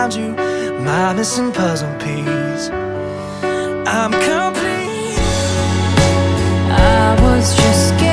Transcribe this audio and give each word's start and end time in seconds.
found 0.00 0.14
you, 0.14 0.32
my 0.82 1.12
missing 1.12 1.52
puzzle 1.52 1.92
piece. 1.98 2.70
I'm 3.86 4.12
complete. 4.12 5.18
I 6.72 7.18
was 7.20 7.54
just 7.54 7.90
guessing 7.98 8.09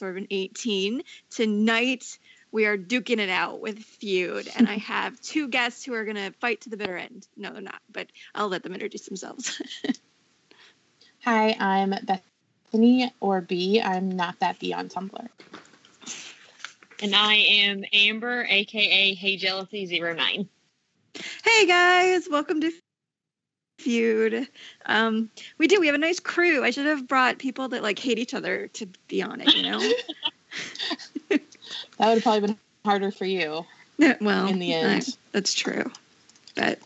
host, 0.00 0.14
Base 0.14 0.24
Sorvin 0.24 0.26
18. 0.30 1.02
Tonight, 1.30 2.18
we 2.52 2.66
are 2.66 2.76
duking 2.76 3.18
it 3.18 3.30
out 3.30 3.60
with 3.60 3.78
Feud, 3.78 4.48
and 4.56 4.68
I 4.68 4.78
have 4.78 5.20
two 5.20 5.48
guests 5.48 5.84
who 5.84 5.94
are 5.94 6.04
going 6.04 6.16
to 6.16 6.32
fight 6.40 6.62
to 6.62 6.70
the 6.70 6.76
bitter 6.76 6.96
end. 6.96 7.26
No, 7.36 7.52
they're 7.52 7.62
not, 7.62 7.80
but 7.90 8.08
I'll 8.34 8.48
let 8.48 8.62
them 8.62 8.72
introduce 8.72 9.06
themselves. 9.06 9.60
Hi, 11.24 11.54
I'm 11.58 11.90
Bethany 11.90 13.12
or 13.20 13.40
B. 13.40 13.80
I'm 13.80 14.10
not 14.10 14.40
that 14.40 14.58
B 14.58 14.72
on 14.72 14.88
Tumblr. 14.88 15.28
And 17.02 17.14
I 17.14 17.34
am 17.34 17.84
Amber, 17.92 18.46
aka 18.48 19.14
Hey 19.14 19.36
Jealousy 19.36 20.00
09. 20.00 20.48
hey, 21.44 21.66
guys, 21.66 22.28
welcome 22.30 22.60
to 22.60 22.70
Feud. 23.80 24.48
Um, 24.86 25.30
we 25.58 25.66
do, 25.66 25.80
we 25.80 25.86
have 25.86 25.94
a 25.94 25.98
nice 25.98 26.20
crew. 26.20 26.62
I 26.64 26.70
should 26.70 26.86
have 26.86 27.08
brought 27.08 27.38
people 27.38 27.68
that 27.68 27.82
like 27.82 27.98
hate 27.98 28.18
each 28.18 28.34
other 28.34 28.68
to 28.74 28.86
be 29.08 29.22
on 29.22 29.40
it, 29.40 29.54
you 29.56 29.62
know? 29.62 29.80
That 31.30 31.40
would 32.08 32.14
have 32.14 32.22
probably 32.22 32.40
been 32.48 32.58
harder 32.84 33.10
for 33.10 33.24
you. 33.26 33.64
well, 34.20 34.48
In 34.48 34.58
the 34.58 34.74
I- 34.74 34.78
end. 34.78 35.16
that's 35.32 35.54
true. 35.54 35.90
But 36.56 36.78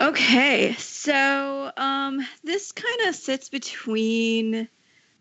okay, 0.00 0.74
so 0.78 1.70
um, 1.76 2.24
this 2.44 2.72
kind 2.72 3.08
of 3.08 3.14
sits 3.14 3.48
between 3.48 4.68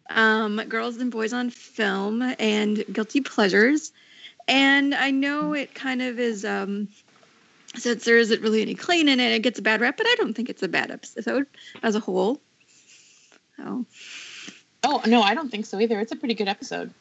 um, 0.10 0.58
girls 0.68 0.98
and 0.98 1.12
boys 1.12 1.34
on 1.34 1.50
film 1.50 2.22
and 2.40 2.84
guilty 2.92 3.22
pleasures, 3.22 3.92
and 4.48 4.94
I 4.94 5.12
know 5.12 5.54
it 5.54 5.74
kind 5.74 6.02
of 6.02 6.20
is. 6.20 6.46
Um, 6.46 6.90
since 7.76 8.06
there 8.06 8.18
isn't 8.18 8.42
really 8.42 8.62
any 8.62 8.76
clean 8.76 9.10
in 9.10 9.20
it, 9.20 9.32
it 9.34 9.40
gets 9.42 9.60
a 9.60 9.62
bad 9.62 9.82
rep, 9.82 9.98
but 9.98 10.06
I 10.08 10.16
don't 10.18 10.34
think 10.34 10.50
it's 10.50 10.64
a 10.64 10.68
bad 10.68 10.92
episode 10.92 11.48
as 11.82 11.96
a 11.96 12.00
whole. 12.00 12.42
So 13.58 13.86
Oh, 14.86 15.02
no, 15.08 15.22
I 15.22 15.34
don't 15.34 15.50
think 15.50 15.66
so 15.66 15.80
either. 15.80 16.00
It's 16.00 16.12
a 16.12 16.16
pretty 16.18 16.34
good 16.34 16.50
episode. 16.50 16.94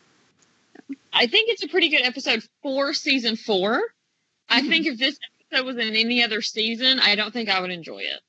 I 1.12 1.26
think 1.26 1.50
it's 1.50 1.64
a 1.64 1.68
pretty 1.68 1.88
good 1.88 2.02
episode 2.02 2.42
for 2.62 2.94
season 2.94 3.36
four. 3.36 3.82
I 4.48 4.62
Mhm. 4.62 4.68
think 4.68 4.86
if 4.86 4.98
this 4.98 5.18
episode 5.50 5.66
was 5.66 5.76
in 5.76 5.96
any 5.96 6.22
other 6.22 6.42
season, 6.42 7.00
I 7.00 7.16
don't 7.16 7.32
think 7.32 7.48
I 7.48 7.60
would 7.60 7.70
enjoy 7.70 8.02
it. 8.02 8.20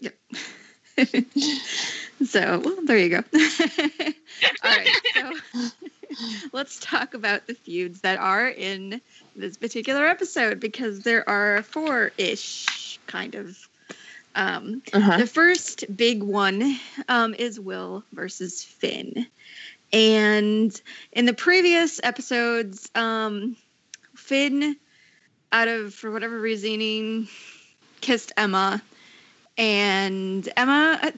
Yep. 0.00 0.14
so 2.26 2.58
well, 2.58 2.78
there 2.84 2.98
you 2.98 3.08
go. 3.08 3.22
All 4.64 4.76
right, 4.76 4.88
so 5.14 5.32
let's 6.52 6.78
talk 6.80 7.14
about 7.14 7.46
the 7.46 7.54
feuds 7.54 8.00
that 8.00 8.18
are 8.18 8.48
in 8.48 9.00
this 9.38 9.56
particular 9.56 10.06
episode 10.06 10.60
because 10.60 11.00
there 11.00 11.28
are 11.28 11.62
four-ish 11.62 12.98
kind 13.06 13.34
of. 13.34 13.56
Um, 14.34 14.82
Uh-huh. 14.92 15.16
the 15.18 15.26
first 15.26 15.84
big 15.96 16.22
one 16.22 16.76
um, 17.08 17.34
is 17.34 17.58
Will 17.58 18.04
versus 18.12 18.62
Finn, 18.62 19.26
and 19.92 20.80
in 21.12 21.24
the 21.24 21.32
previous 21.32 21.98
episodes, 22.02 22.88
um, 22.94 23.56
Finn, 24.14 24.76
out 25.50 25.66
of 25.66 25.94
for 25.94 26.10
whatever 26.12 26.38
reasoning, 26.38 27.26
kissed 28.00 28.32
Emma, 28.36 28.80
and 29.56 30.48
Emma 30.56 30.98
uh, 31.02 31.10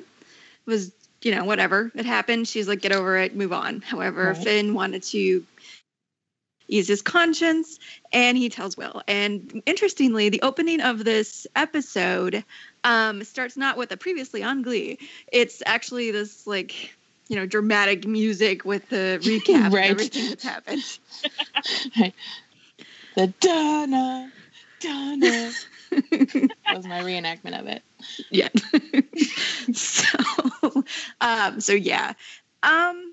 was 0.66 0.92
you 1.22 1.34
know 1.34 1.44
whatever 1.44 1.90
it 1.94 2.06
happened. 2.06 2.48
She's 2.48 2.68
like, 2.68 2.80
get 2.80 2.92
over 2.92 3.18
it, 3.18 3.36
move 3.36 3.52
on. 3.52 3.80
However, 3.82 4.28
Right. 4.28 4.36
Finn 4.36 4.72
wanted 4.72 5.02
to 5.02 5.44
ease 6.70 6.88
his 6.88 7.02
conscience, 7.02 7.78
and 8.12 8.38
he 8.38 8.48
tells 8.48 8.76
Will. 8.76 9.02
And 9.08 9.62
interestingly, 9.66 10.28
the 10.28 10.40
opening 10.42 10.80
of 10.80 11.04
this 11.04 11.46
episode 11.56 12.44
um, 12.84 13.22
starts 13.24 13.56
not 13.56 13.76
with 13.76 13.92
a 13.92 13.96
previously 13.96 14.42
on 14.42 14.62
Glee. 14.62 14.98
It's 15.32 15.62
actually 15.66 16.10
this 16.10 16.46
like 16.46 16.94
you 17.28 17.36
know 17.36 17.46
dramatic 17.46 18.06
music 18.06 18.64
with 18.64 18.88
the 18.88 19.18
recap 19.24 19.72
Right. 19.72 19.84
of 19.86 19.90
everything 19.90 20.28
that's 20.30 20.44
happened. 20.44 20.82
The 23.16 23.26
Donna, 23.40 24.30
Donna. 24.78 25.50
that 25.90 26.50
was 26.76 26.86
my 26.86 27.00
reenactment 27.02 27.58
of 27.58 27.66
it. 27.66 27.82
yeah. 28.30 28.48
so, 29.74 30.84
um, 31.20 31.60
so 31.60 31.72
yeah. 31.72 32.12
Um, 32.62 33.12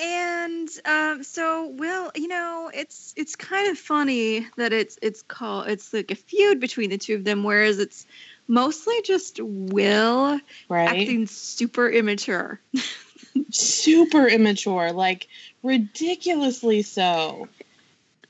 and 0.00 0.68
um, 0.84 1.22
so 1.22 1.68
Will, 1.68 2.10
you 2.14 2.28
know, 2.28 2.70
it's 2.72 3.14
it's 3.16 3.36
kind 3.36 3.70
of 3.70 3.78
funny 3.78 4.46
that 4.56 4.72
it's 4.72 4.98
it's 5.00 5.22
called 5.22 5.68
it's 5.68 5.92
like 5.92 6.10
a 6.10 6.14
feud 6.14 6.60
between 6.60 6.90
the 6.90 6.98
two 6.98 7.14
of 7.14 7.24
them, 7.24 7.44
whereas 7.44 7.78
it's 7.78 8.06
mostly 8.48 9.00
just 9.02 9.40
Will 9.40 10.38
Right? 10.68 10.88
acting 10.88 11.26
super 11.26 11.88
immature. 11.88 12.60
Super 13.50 14.26
immature, 14.26 14.92
like 14.92 15.28
ridiculously 15.62 16.82
so. 16.82 17.48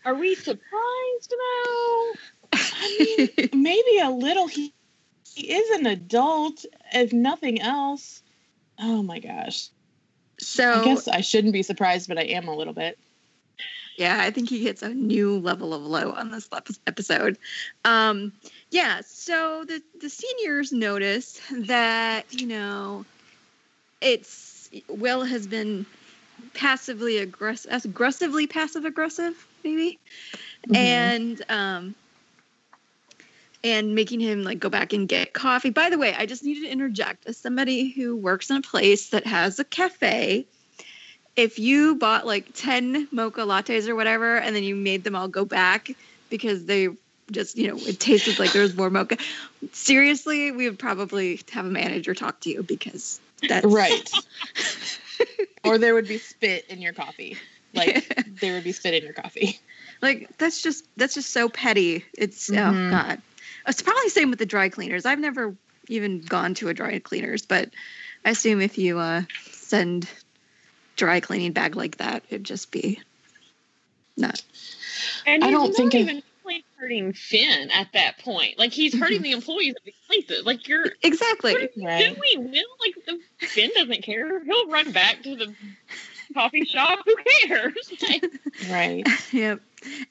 Are 0.05 0.14
we 0.14 0.35
surprised 0.35 1.31
though? 1.31 2.12
I 2.52 2.96
mean, 2.99 3.50
maybe 3.62 3.99
a 3.99 4.11
little. 4.11 4.46
He, 4.46 4.73
he 5.35 5.52
is 5.52 5.79
an 5.79 5.87
adult, 5.87 6.64
if 6.93 7.12
nothing 7.12 7.61
else. 7.61 8.23
Oh 8.79 9.02
my 9.02 9.19
gosh. 9.19 9.70
So 10.38 10.83
I 10.83 10.85
guess 10.85 11.09
I 11.09 11.21
shouldn't 11.21 11.53
be 11.53 11.62
surprised, 11.62 12.09
but 12.09 12.19
I 12.19 12.23
am 12.23 12.49
a 12.49 12.55
little 12.55 12.73
bit. 12.75 12.99
Yeah, 13.97 14.19
I 14.21 14.31
think 14.31 14.50
he 14.50 14.62
hits 14.62 14.83
a 14.83 14.91
new 14.91 15.38
level 15.38 15.73
of 15.73 15.83
low 15.83 16.12
on 16.12 16.31
this 16.31 16.49
episode. 16.87 17.38
Um, 17.85 18.33
yeah, 18.71 19.00
so 19.06 19.65
the 19.65 19.83
the 20.00 20.11
seniors 20.11 20.73
notice 20.73 21.41
that 21.50 22.25
you 22.31 22.47
know 22.47 23.05
it's 24.00 24.69
Will 24.88 25.25
has 25.25 25.47
been 25.47 25.87
passively 26.55 27.19
aggressive, 27.19 27.85
aggressively 27.85 28.47
passive 28.47 28.85
aggressive, 28.85 29.47
maybe, 29.65 29.99
Mhm. 30.69 30.77
and 30.77 31.44
um, 31.49 31.94
and 33.67 33.95
making 33.95 34.21
him 34.21 34.43
like 34.45 34.61
go 34.61 34.69
back 34.69 34.93
and 34.93 35.09
get 35.09 35.33
coffee. 35.33 35.71
By 35.71 35.91
the 35.91 35.99
way, 35.99 36.15
I 36.15 36.27
just 36.27 36.45
needed 36.45 36.63
to 36.63 36.71
interject 36.71 37.27
as 37.27 37.37
somebody 37.37 37.91
who 37.91 38.17
works 38.17 38.51
in 38.51 38.57
a 38.57 38.63
place 38.63 39.11
that 39.11 39.27
has 39.27 39.59
a 39.59 39.65
cafe 39.65 40.47
if 41.37 41.59
you 41.59 41.97
bought 41.97 42.27
like 42.27 42.49
10 42.55 43.09
mocha 43.13 43.43
lattes 43.43 43.89
or 43.89 43.95
whatever 43.95 44.37
and 44.37 44.57
then 44.57 44.63
you 44.65 44.75
made 44.75 45.05
them 45.05 45.15
all 45.15 45.29
go 45.29 45.45
back 45.45 45.91
because 46.31 46.65
they 46.65 46.89
just, 47.31 47.57
you 47.59 47.69
know, 47.69 47.77
it 47.87 47.99
tasted 48.01 48.39
like 48.39 48.53
there 48.53 48.63
was 48.63 48.77
more 48.77 48.89
mocha, 48.89 49.19
seriously, 49.73 50.53
we 50.53 50.69
would 50.69 50.79
probably 50.79 51.41
have 51.53 51.67
a 51.67 51.71
manager 51.71 52.15
talk 52.15 52.41
to 52.41 52.51
you 52.51 52.63
because 52.63 53.21
that's 53.43 53.67
Right. 53.67 54.11
or 55.65 55.77
there 55.79 55.95
would 55.95 56.09
be 56.09 56.19
spit 56.19 56.65
in 56.71 56.81
your 56.81 56.93
coffee. 56.93 57.37
Like 57.75 58.17
there 58.41 58.55
would 58.55 58.65
be 58.65 58.73
spit 58.73 58.95
in 58.95 59.03
your 59.05 59.13
coffee. 59.13 59.59
like 60.01 60.29
that's 60.39 60.63
just 60.63 60.85
that's 60.97 61.15
just 61.15 61.33
so 61.33 61.49
petty. 61.49 62.05
It's 62.17 62.49
oh 62.51 62.55
Mhm. 62.55 62.91
god. 62.91 63.23
It's 63.67 63.83
probably 63.83 64.05
the 64.05 64.11
same 64.11 64.31
with 64.31 64.39
the 64.39 64.47
dry 64.47 64.69
cleaners. 64.69 65.07
I've 65.07 65.19
never 65.19 65.55
even 65.89 66.21
gone 66.21 66.55
to 66.55 66.69
a 66.69 66.75
dry 66.75 66.99
cleaners, 66.99 67.47
but 67.47 67.71
I 68.25 68.31
assume 68.31 68.61
if 68.61 68.79
you 68.79 68.99
uh 68.99 69.23
send 69.51 70.09
dry 70.97 71.21
cleaning 71.21 71.53
bag 71.53 71.77
like 71.77 71.99
that, 71.99 72.25
it'd 72.29 72.45
just 72.45 72.71
be 72.71 73.01
not 74.17 74.41
And 75.27 75.45
I 75.45 75.51
don't 75.51 75.69
not 75.69 75.77
think 75.77 75.95
it- 75.95 76.01
even 76.01 76.23
really 76.45 76.65
hurting 76.79 77.13
Finn 77.13 77.71
at 77.73 77.89
that 77.95 78.19
point. 78.19 78.59
Like 78.59 78.73
he's 78.73 78.95
hurting 78.99 79.23
the 79.23 79.33
employees 79.33 79.75
of 79.77 79.83
these 79.85 79.95
places. 80.07 80.45
Like 80.47 80.69
you're 80.69 80.87
exactly. 81.03 81.53
What 81.53 81.63
are 81.63 81.69
you 81.75 81.87
Right. 81.87 82.17
doing, 82.35 82.51
Will? 82.51 82.77
Like 82.81 82.95
the 83.41 83.47
Finn 83.47 83.71
doesn't 83.75 84.03
care. 84.03 84.45
He'll 84.45 84.69
run 84.69 84.93
back 84.93 85.23
to 85.25 85.37
the 85.37 85.55
coffee 86.35 86.65
shop. 86.65 87.01
Who 87.07 87.17
cares? 87.47 87.93
Like, 88.09 88.25
Right. 88.71 89.07
yep. 89.33 89.61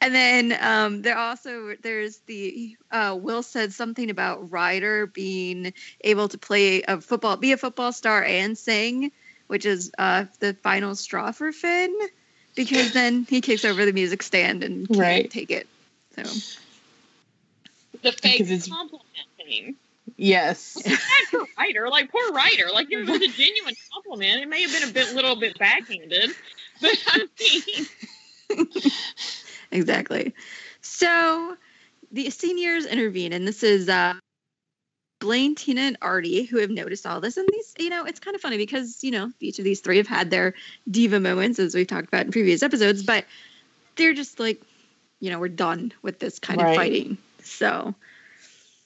And 0.01 0.13
then 0.13 0.57
um, 0.61 1.01
there 1.01 1.17
also 1.17 1.75
there's 1.81 2.17
the 2.27 2.75
uh, 2.91 3.17
Will 3.19 3.43
said 3.43 3.73
something 3.73 4.09
about 4.09 4.51
Ryder 4.51 5.07
being 5.07 5.73
able 6.01 6.27
to 6.29 6.37
play 6.37 6.81
a 6.83 6.99
football, 7.01 7.37
be 7.37 7.51
a 7.51 7.57
football 7.57 7.91
star, 7.93 8.23
and 8.23 8.57
sing, 8.57 9.11
which 9.47 9.65
is 9.65 9.91
uh, 9.97 10.25
the 10.39 10.53
final 10.63 10.95
straw 10.95 11.31
for 11.31 11.51
Finn, 11.51 11.93
because 12.55 12.93
then 12.93 13.25
he 13.29 13.41
kicks 13.41 13.65
over 13.65 13.85
the 13.85 13.93
music 13.93 14.23
stand 14.23 14.63
and 14.63 14.87
can't 14.87 14.99
Right. 14.99 15.29
take 15.31 15.51
it. 15.51 15.67
So 16.15 16.23
the 18.01 18.11
fake 18.11 18.39
Because 18.39 18.51
it's- 18.51 18.67
compliment 18.69 19.03
thing. 19.37 19.75
Yes. 20.17 20.81
Bad 20.83 20.97
for 21.31 21.45
Ryder. 21.57 21.89
Like 21.89 22.11
poor 22.11 22.31
Ryder. 22.31 22.67
Like 22.71 22.91
it 22.91 22.97
was 23.09 23.21
a 23.21 23.27
genuine 23.27 23.75
compliment. 23.91 24.41
It 24.43 24.47
may 24.47 24.61
have 24.61 24.71
been 24.71 24.87
a 24.87 24.93
bit 24.93 25.13
little 25.15 25.35
bit 25.35 25.57
backhanded, 25.57 26.29
but 26.79 26.97
I 27.07 27.25
mean, 27.39 27.87
exactly. 29.71 30.33
So 30.81 31.55
the 32.11 32.29
seniors 32.29 32.85
intervene, 32.85 33.33
and 33.33 33.47
this 33.47 33.63
is 33.63 33.89
uh, 33.89 34.13
Blaine, 35.19 35.55
Tina, 35.55 35.81
and 35.81 35.97
Artie 36.01 36.43
who 36.43 36.59
have 36.59 36.69
noticed 36.69 37.05
all 37.05 37.19
this. 37.21 37.37
And 37.37 37.47
these, 37.51 37.73
you 37.79 37.89
know, 37.89 38.05
it's 38.05 38.19
kind 38.19 38.35
of 38.35 38.41
funny 38.41 38.57
because 38.57 39.03
you 39.03 39.11
know 39.11 39.31
each 39.39 39.59
of 39.59 39.65
these 39.65 39.79
three 39.81 39.97
have 39.97 40.07
had 40.07 40.29
their 40.29 40.53
diva 40.89 41.19
moments, 41.19 41.59
as 41.59 41.73
we've 41.75 41.87
talked 41.87 42.07
about 42.07 42.25
in 42.25 42.31
previous 42.31 42.63
episodes, 42.63 43.03
but 43.03 43.25
they're 43.95 44.13
just 44.13 44.39
like, 44.39 44.61
you 45.19 45.29
know, 45.31 45.39
we're 45.39 45.47
done 45.49 45.93
with 46.01 46.19
this 46.19 46.39
kind 46.39 46.61
Right. 46.61 46.69
of 46.69 46.75
fighting. 46.75 47.17
So, 47.43 47.95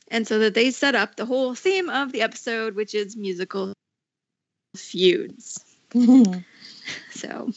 and 0.10 0.28
so 0.28 0.40
that 0.40 0.54
they 0.54 0.72
set 0.72 0.96
up 0.96 1.16
the 1.16 1.26
whole 1.26 1.56
theme 1.56 1.90
of 1.90 2.12
the 2.12 2.22
episode, 2.22 2.76
which 2.76 2.94
is 2.96 3.16
musical 3.18 3.74
feuds. 4.76 5.64
So, 7.12 7.52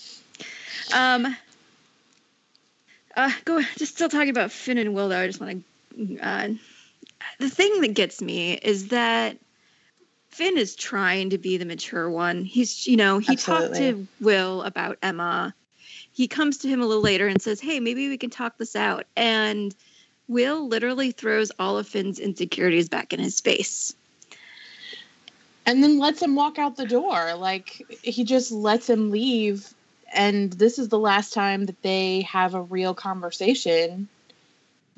um, 0.94 1.36
uh, 3.16 3.30
go 3.44 3.60
just 3.76 3.94
still 3.94 4.08
talking 4.08 4.30
about 4.30 4.52
Finn 4.52 4.78
and 4.78 4.94
Will 4.94 5.08
though. 5.08 5.20
I 5.20 5.26
just 5.26 5.40
want 5.40 5.64
to. 5.96 6.18
Uh, 6.18 6.48
the 7.38 7.50
thing 7.50 7.80
that 7.82 7.94
gets 7.94 8.20
me 8.22 8.54
is 8.54 8.88
that 8.88 9.36
Finn 10.30 10.56
is 10.56 10.74
trying 10.74 11.30
to 11.30 11.38
be 11.38 11.56
the 11.58 11.64
mature 11.66 12.08
one. 12.10 12.44
He's, 12.44 12.86
you 12.86 12.96
know, 12.96 13.18
he 13.18 13.36
talked 13.36 13.74
to 13.74 14.06
Will 14.20 14.62
about 14.62 14.98
Emma. 15.02 15.54
He 16.14 16.26
comes 16.28 16.58
to 16.58 16.68
him 16.68 16.80
a 16.80 16.86
little 16.86 17.02
later 17.02 17.26
and 17.28 17.40
says, 17.40 17.60
"Hey, 17.60 17.80
maybe 17.80 18.08
we 18.08 18.16
can 18.18 18.30
talk 18.30 18.56
this 18.58 18.74
out." 18.76 19.06
And 19.16 19.74
Will 20.28 20.66
literally 20.66 21.10
throws 21.10 21.50
all 21.58 21.78
of 21.78 21.86
Finn's 21.86 22.18
insecurities 22.18 22.88
back 22.88 23.12
in 23.12 23.20
his 23.20 23.40
face. 23.40 23.94
and 25.64 25.82
then 25.82 25.98
lets 25.98 26.20
him 26.20 26.34
walk 26.34 26.58
out 26.58 26.76
the 26.76 26.86
door. 26.86 27.34
Like 27.34 27.86
he 28.02 28.24
just 28.24 28.50
lets 28.50 28.88
him 28.90 29.10
leave. 29.10 29.72
And 30.12 30.52
this 30.52 30.78
is 30.78 30.88
the 30.88 30.98
last 30.98 31.32
time 31.32 31.66
that 31.66 31.80
they 31.82 32.22
have 32.22 32.54
a 32.54 32.62
real 32.62 32.94
conversation 32.94 34.08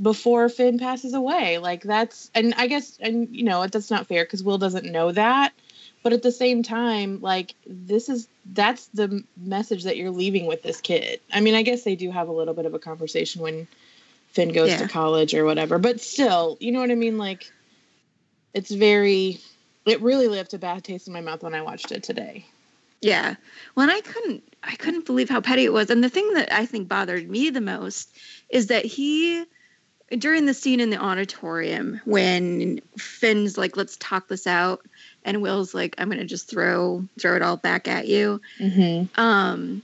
before 0.00 0.48
Finn 0.48 0.78
passes 0.78 1.14
away. 1.14 1.58
Like 1.58 1.82
that's, 1.82 2.30
and 2.34 2.54
I 2.56 2.66
guess, 2.66 2.98
and 3.00 3.34
you 3.34 3.44
know, 3.44 3.66
that's 3.66 3.90
not 3.90 4.06
fair 4.06 4.24
because 4.24 4.42
Will 4.42 4.58
doesn't 4.58 4.90
know 4.90 5.12
that. 5.12 5.52
But 6.02 6.12
at 6.12 6.22
the 6.22 6.32
same 6.32 6.62
time, 6.62 7.20
like 7.22 7.54
this 7.66 8.08
is 8.10 8.28
that's 8.52 8.86
the 8.88 9.24
message 9.38 9.84
that 9.84 9.96
you're 9.96 10.10
leaving 10.10 10.46
with 10.46 10.62
this 10.62 10.80
kid. 10.80 11.20
I 11.32 11.40
mean, 11.40 11.54
I 11.54 11.62
guess 11.62 11.82
they 11.82 11.96
do 11.96 12.10
have 12.10 12.28
a 12.28 12.32
little 12.32 12.52
bit 12.52 12.66
of 12.66 12.74
a 12.74 12.78
conversation 12.78 13.40
when 13.40 13.66
Finn 14.32 14.52
goes 14.52 14.70
Yeah. 14.70 14.78
to 14.78 14.88
college 14.88 15.32
or 15.32 15.44
whatever. 15.46 15.78
But 15.78 16.00
still, 16.02 16.58
you 16.60 16.72
know 16.72 16.80
what 16.80 16.90
I 16.90 16.94
mean? 16.94 17.16
Like 17.16 17.50
it's 18.52 18.70
very 18.70 19.40
it 19.86 20.02
really 20.02 20.28
left 20.28 20.52
a 20.54 20.58
bad 20.58 20.84
taste 20.84 21.06
in 21.06 21.12
my 21.14 21.20
mouth 21.20 21.42
when 21.42 21.54
I 21.54 21.62
watched 21.62 21.92
it 21.92 22.02
today. 22.02 22.44
Yeah. 23.00 23.36
When 23.74 23.90
I 23.90 24.00
couldn't 24.00 24.42
I 24.66 24.76
couldn't 24.76 25.06
believe 25.06 25.28
how 25.28 25.40
petty 25.40 25.64
it 25.64 25.72
was. 25.72 25.90
And 25.90 26.02
the 26.02 26.08
thing 26.08 26.32
that 26.34 26.52
I 26.52 26.66
think 26.66 26.88
bothered 26.88 27.28
me 27.28 27.50
the 27.50 27.60
most 27.60 28.10
is 28.48 28.68
that 28.68 28.84
he 28.84 29.44
during 30.18 30.46
the 30.46 30.54
scene 30.54 30.80
in 30.80 30.90
the 30.90 30.98
auditorium 30.98 32.00
when 32.04 32.80
Finn's 32.98 33.58
like, 33.58 33.76
let's 33.76 33.96
talk 33.96 34.28
this 34.28 34.46
out, 34.46 34.82
and 35.24 35.42
Will's 35.42 35.74
like, 35.74 35.94
I'm 35.98 36.08
gonna 36.08 36.24
just 36.24 36.48
throw 36.48 37.04
throw 37.18 37.36
it 37.36 37.42
all 37.42 37.56
back 37.56 37.88
at 37.88 38.06
you. 38.06 38.40
Mm-hmm. 38.58 39.20
Um 39.20 39.82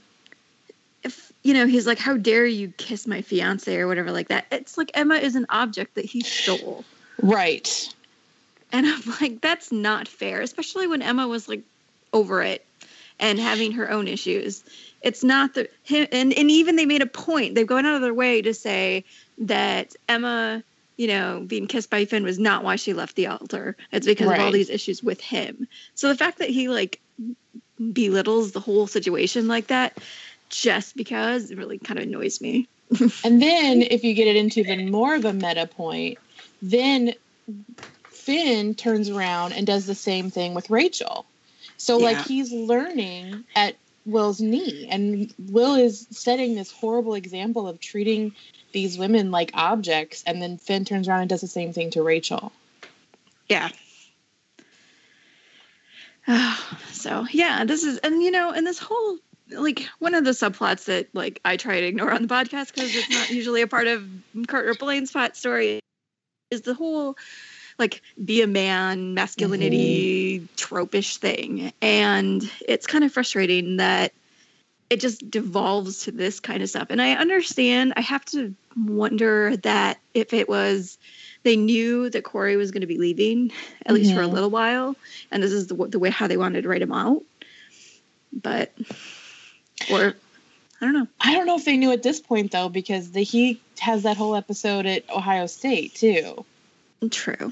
if 1.03 1.31
you 1.43 1.53
know, 1.53 1.65
he's 1.65 1.87
like, 1.87 1.99
How 1.99 2.17
dare 2.17 2.45
you 2.45 2.69
kiss 2.77 3.07
my 3.07 3.21
fiance 3.21 3.75
or 3.75 3.87
whatever 3.87 4.11
like 4.11 4.29
that. 4.29 4.45
It's 4.51 4.77
like 4.77 4.91
Emma 4.93 5.15
is 5.15 5.35
an 5.35 5.45
object 5.49 5.95
that 5.95 6.05
he 6.05 6.21
stole. 6.21 6.85
Right. 7.21 7.93
And 8.71 8.87
I'm 8.87 9.01
like, 9.19 9.41
that's 9.41 9.71
not 9.71 10.07
fair, 10.07 10.41
especially 10.41 10.87
when 10.87 11.01
Emma 11.01 11.27
was 11.27 11.49
like 11.49 11.61
over 12.13 12.41
it 12.41 12.65
and 13.21 13.39
having 13.39 13.71
her 13.73 13.89
own 13.89 14.07
issues. 14.07 14.63
It's 15.01 15.23
not 15.23 15.53
the 15.53 15.69
him 15.83 16.07
and, 16.11 16.33
and 16.33 16.51
even 16.51 16.75
they 16.75 16.85
made 16.85 17.01
a 17.01 17.07
point. 17.07 17.55
They've 17.55 17.65
gone 17.65 17.85
out 17.85 17.95
of 17.95 18.01
their 18.01 18.13
way 18.13 18.41
to 18.41 18.53
say 18.53 19.05
that 19.37 19.95
Emma, 20.09 20.63
you 20.97 21.07
know, 21.07 21.43
being 21.45 21.67
kissed 21.67 21.89
by 21.89 22.05
Finn 22.05 22.23
was 22.23 22.39
not 22.39 22.63
why 22.63 22.75
she 22.75 22.93
left 22.93 23.15
the 23.15 23.27
altar. 23.27 23.77
It's 23.91 24.05
because 24.05 24.29
of 24.29 24.39
all 24.39 24.51
these 24.51 24.69
issues 24.69 25.01
with 25.01 25.21
him. 25.21 25.67
So 25.95 26.09
the 26.09 26.17
fact 26.17 26.39
that 26.39 26.49
he 26.49 26.67
like 26.67 26.99
belittles 27.93 28.51
the 28.51 28.59
whole 28.59 28.87
situation 28.87 29.47
like 29.47 29.67
that 29.67 29.97
just 30.49 30.97
because 30.97 31.49
it 31.49 31.57
really 31.57 31.77
kind 31.77 31.99
of 31.99 32.05
annoys 32.05 32.41
me. 32.41 32.67
And 33.23 33.41
then 33.41 33.83
if 33.83 34.03
you 34.03 34.13
get 34.13 34.27
it 34.27 34.35
into 34.35 34.59
even 34.59 34.91
more 34.91 35.15
of 35.15 35.23
a 35.23 35.31
meta 35.31 35.65
point, 35.65 36.17
then 36.61 37.13
Finn 38.03 38.75
turns 38.75 39.09
around 39.09 39.53
and 39.53 39.65
does 39.65 39.85
the 39.85 39.95
same 39.95 40.29
thing 40.29 40.53
with 40.53 40.69
Rachel. 40.69 41.25
So 41.81 41.97
like 41.97 42.25
he's 42.27 42.51
learning 42.51 43.43
at 43.55 43.75
Will's 44.05 44.39
knee 44.39 44.87
and 44.89 45.33
Will 45.39 45.73
is 45.73 46.07
setting 46.11 46.53
this 46.53 46.71
horrible 46.71 47.15
example 47.15 47.67
of 47.67 47.79
treating 47.79 48.35
these 48.71 48.99
women 48.99 49.31
like 49.31 49.49
objects 49.55 50.23
and 50.27 50.39
then 50.39 50.59
Finn 50.59 50.85
turns 50.85 51.07
around 51.07 51.21
and 51.21 51.29
does 51.29 51.41
the 51.41 51.47
same 51.47 51.73
thing 51.73 51.89
to 51.91 52.03
Rachel. 52.03 52.51
Yeah. 53.49 53.69
so 56.91 57.25
yeah, 57.31 57.65
this 57.65 57.83
is 57.83 57.97
and 57.97 58.21
you 58.21 58.29
know, 58.29 58.51
and 58.51 58.65
this 58.67 58.77
whole 58.77 59.17
like 59.49 59.89
one 59.97 60.13
of 60.13 60.23
the 60.23 60.31
subplots 60.31 60.85
that 60.85 61.07
like 61.13 61.41
I 61.43 61.57
try 61.57 61.79
to 61.79 61.87
ignore 61.87 62.11
on 62.13 62.21
the 62.21 62.27
podcast 62.27 62.75
because 62.75 62.95
it's 62.95 63.09
not 63.09 63.31
usually 63.31 63.63
a 63.63 63.67
part 63.67 63.87
of 63.87 64.07
Kurt 64.47 64.67
or 64.67 64.75
Blaine's 64.75 65.11
plot 65.11 65.35
story 65.35 65.79
is 66.51 66.61
the 66.61 66.75
whole 66.75 67.17
like 67.81 68.01
be 68.23 68.41
a 68.41 68.47
man 68.47 69.13
masculinity 69.13 70.47
tropish 70.55 71.17
thing. 71.17 71.73
And 71.81 72.49
it's 72.67 72.87
kind 72.87 73.03
of 73.03 73.11
frustrating 73.11 73.75
that 73.77 74.13
it 74.89 74.99
just 74.99 75.29
devolves 75.31 76.03
to 76.03 76.11
this 76.11 76.39
kind 76.39 76.61
of 76.63 76.69
stuff. 76.69 76.87
And 76.89 77.01
i 77.01 77.11
understand 77.13 77.93
i 77.97 78.01
have 78.01 78.23
to 78.25 78.53
wonder 78.77 79.57
that 79.57 79.99
if 80.13 80.33
it 80.33 80.47
was 80.47 80.97
they 81.43 81.55
knew 81.57 82.09
that 82.09 82.23
cory 82.23 82.55
was 82.55 82.71
going 82.71 82.81
to 82.81 82.87
be 82.87 82.97
leaving 82.97 83.51
at 83.85 83.93
least 83.93 84.13
for 84.13 84.21
a 84.21 84.27
Mhm. 84.27 84.31
little 84.33 84.49
while 84.49 84.95
and 85.31 85.41
this 85.43 85.51
is 85.51 85.67
the, 85.67 85.75
the 85.75 85.99
way 85.99 86.09
how 86.09 86.27
they 86.27 86.37
wanted 86.37 86.61
to 86.61 86.69
write 86.69 86.81
him 86.81 86.93
out. 86.93 87.23
But 88.31 88.71
or 89.91 90.15
i 90.79 90.85
don't 90.85 90.93
know. 90.93 91.07
I 91.19 91.33
don't 91.35 91.45
know 91.47 91.57
if 91.57 91.65
they 91.65 91.77
knew 91.77 91.91
at 91.91 92.03
this 92.03 92.19
point 92.19 92.51
though 92.51 92.69
because 92.69 93.11
the, 93.11 93.23
he 93.23 93.59
has 93.79 94.03
that 94.03 94.17
whole 94.17 94.35
episode 94.35 94.85
at 94.85 95.09
Ohio 95.09 95.47
State 95.47 95.95
too. 95.95 96.45
true 97.09 97.51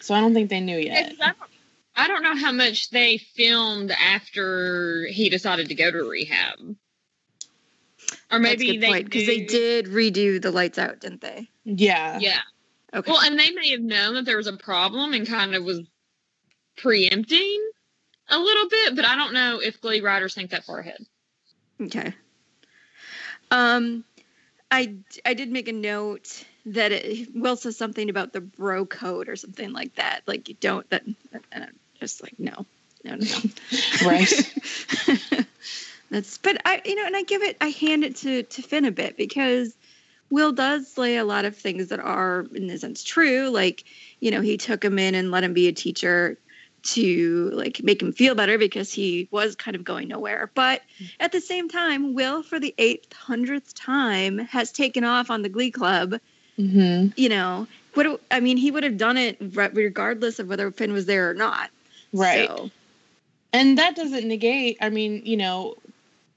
So 0.00 0.14
I 0.14 0.20
don't 0.20 0.34
think 0.34 0.50
they 0.50 0.60
knew 0.60 0.78
yet. 0.78 1.12
I, 1.20 1.26
don't, 1.26 1.36
I 1.96 2.08
don't 2.08 2.22
know 2.22 2.36
how 2.36 2.52
much 2.52 2.90
they 2.90 3.18
filmed 3.18 3.92
after 3.92 5.06
he 5.06 5.30
decided 5.30 5.68
to 5.68 5.74
go 5.74 5.90
to 5.90 6.08
rehab. 6.08 6.76
Or 8.30 8.38
maybe 8.38 8.78
they 8.78 9.02
because 9.02 9.26
they 9.26 9.44
did 9.44 9.86
redo 9.86 10.40
the 10.40 10.50
lights 10.50 10.78
out 10.78 11.00
didn't 11.00 11.20
they 11.20 11.48
Yeah. 11.64 12.18
Yeah. 12.18 12.40
okay 12.92 13.10
Well, 13.10 13.20
and 13.20 13.38
they 13.38 13.50
may 13.50 13.70
have 13.70 13.80
known 13.80 14.14
that 14.14 14.24
there 14.24 14.38
was 14.38 14.46
a 14.46 14.56
problem 14.56 15.12
and 15.12 15.26
kind 15.26 15.54
of 15.54 15.64
was 15.64 15.82
preempting 16.76 17.70
a 18.28 18.38
little 18.38 18.68
bit, 18.68 18.96
but 18.96 19.04
I 19.04 19.14
don't 19.16 19.34
know 19.34 19.60
if 19.60 19.80
Glee 19.80 20.00
writers 20.00 20.34
think 20.34 20.50
that 20.50 20.64
far 20.64 20.78
ahead. 20.78 21.04
Okay. 21.80 22.14
Um, 23.50 24.04
I 24.70 24.96
I 25.24 25.34
did 25.34 25.50
make 25.50 25.68
a 25.68 25.72
note 25.72 26.44
that 26.66 26.92
it, 26.92 27.28
Will 27.34 27.56
says 27.56 27.76
something 27.76 28.08
about 28.08 28.32
the 28.32 28.40
bro 28.40 28.86
code 28.86 29.28
or 29.28 29.36
something 29.36 29.72
like 29.72 29.94
that. 29.96 30.22
Like 30.26 30.48
you 30.48 30.56
don't 30.60 30.88
that. 30.90 31.04
And 31.04 31.16
I'm 31.52 31.78
just 32.00 32.22
like 32.22 32.38
no, 32.38 32.66
no, 33.04 33.14
no, 33.14 33.16
no. 33.16 33.40
Right. 34.06 34.32
That's 36.10 36.38
but 36.38 36.60
I 36.64 36.82
you 36.84 36.94
know 36.94 37.06
and 37.06 37.16
I 37.16 37.22
give 37.22 37.42
it 37.42 37.56
I 37.60 37.70
hand 37.70 38.04
it 38.04 38.16
to 38.16 38.42
to 38.42 38.62
Finn 38.62 38.84
a 38.84 38.90
bit 38.90 39.16
because 39.16 39.74
Will 40.30 40.52
does 40.52 40.88
say 40.88 41.16
a 41.16 41.24
lot 41.24 41.44
of 41.44 41.56
things 41.56 41.88
that 41.88 42.00
are 42.00 42.46
in 42.54 42.70
a 42.70 42.78
sense 42.78 43.02
true. 43.02 43.48
Like 43.48 43.84
you 44.20 44.30
know 44.30 44.40
he 44.40 44.56
took 44.56 44.84
him 44.84 44.98
in 44.98 45.14
and 45.14 45.30
let 45.30 45.44
him 45.44 45.54
be 45.54 45.68
a 45.68 45.72
teacher 45.72 46.38
to 46.82 47.50
like 47.54 47.82
make 47.82 48.02
him 48.02 48.12
feel 48.12 48.34
better 48.34 48.58
because 48.58 48.92
he 48.92 49.28
was 49.30 49.54
kind 49.54 49.74
of 49.74 49.84
going 49.84 50.08
nowhere. 50.08 50.50
But 50.54 50.82
at 51.20 51.32
the 51.32 51.40
same 51.40 51.68
time, 51.68 52.14
Will 52.14 52.42
for 52.42 52.58
the 52.58 52.74
eighth 52.78 53.12
hundredth 53.12 53.74
time 53.74 54.38
has 54.38 54.72
taken 54.72 55.04
off 55.04 55.30
on 55.30 55.42
the 55.42 55.48
Glee 55.48 55.70
Club. 55.70 56.20
Hmm 56.56 57.06
You 57.16 57.28
know 57.28 57.66
what 57.94 58.20
I 58.30 58.40
mean 58.40 58.56
he 58.56 58.70
would 58.70 58.84
have 58.84 58.96
done 58.96 59.16
it 59.16 59.36
regardless 59.40 60.38
of 60.38 60.48
whether 60.48 60.70
Finn 60.70 60.92
was 60.92 61.06
there 61.06 61.30
or 61.30 61.34
not. 61.34 61.70
Right. 62.12 62.48
So, 62.48 62.70
And 63.52 63.78
that 63.78 63.96
doesn't 63.96 64.26
negate, 64.26 64.78
I 64.80 64.90
mean, 64.90 65.22
you 65.24 65.36
know, 65.36 65.76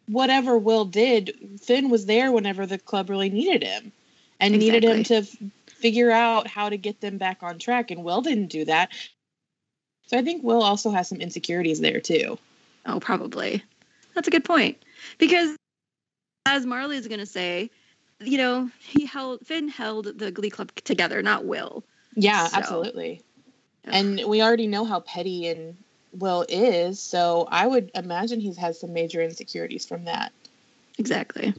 whatever 0.07 0.57
Will 0.57 0.85
did, 0.85 1.59
Finn 1.61 1.89
was 1.89 2.05
there 2.05 2.31
whenever 2.31 2.65
the 2.65 2.77
club 2.77 3.09
really 3.09 3.29
needed 3.29 3.63
him 3.63 3.91
and 4.39 4.57
needed 4.57 4.83
him 4.83 5.03
to 5.03 5.15
f- 5.15 5.35
figure 5.67 6.11
out 6.11 6.47
how 6.47 6.69
to 6.69 6.77
get 6.77 7.01
them 7.01 7.17
back 7.17 7.41
on 7.41 7.57
track. 7.57 7.91
And 7.91 8.03
Will 8.03 8.21
didn't 8.21 8.47
do 8.47 8.65
that. 8.65 8.91
So 10.07 10.17
I 10.17 10.21
think 10.23 10.43
Will 10.43 10.61
also 10.61 10.91
has 10.91 11.07
some 11.07 11.19
insecurities 11.19 11.79
there 11.79 11.99
too. 11.99 12.37
Oh, 12.85 12.99
probably. 12.99 13.63
That's 14.13 14.27
a 14.27 14.31
good 14.31 14.45
point. 14.45 14.77
Because 15.17 15.55
as 16.45 16.65
Marley 16.65 16.97
is 16.97 17.07
going 17.07 17.19
to 17.19 17.25
say, 17.25 17.71
you 18.19 18.37
know, 18.37 18.69
he 18.79 19.05
held 19.05 19.45
Finn 19.45 19.67
held 19.67 20.17
the 20.17 20.31
Glee 20.31 20.49
Club 20.49 20.71
together, 20.83 21.21
not 21.21 21.45
Will. 21.45 21.83
Yeah, 22.15 22.47
So- 22.47 22.57
absolutely. 22.57 23.21
And 23.87 24.23
we 24.25 24.41
already 24.41 24.65
know 24.65 24.83
how 24.83 25.01
petty 25.01 25.47
and 25.47 25.77
Will 26.13 26.43
is. 26.49 26.99
So 26.99 27.47
I 27.51 27.67
would 27.67 27.91
imagine 27.93 28.39
he's 28.39 28.57
had 28.57 28.75
some 28.75 28.93
major 28.93 29.21
insecurities 29.21 29.85
from 29.85 30.05
that. 30.05 30.31
Exactly. 30.97 31.53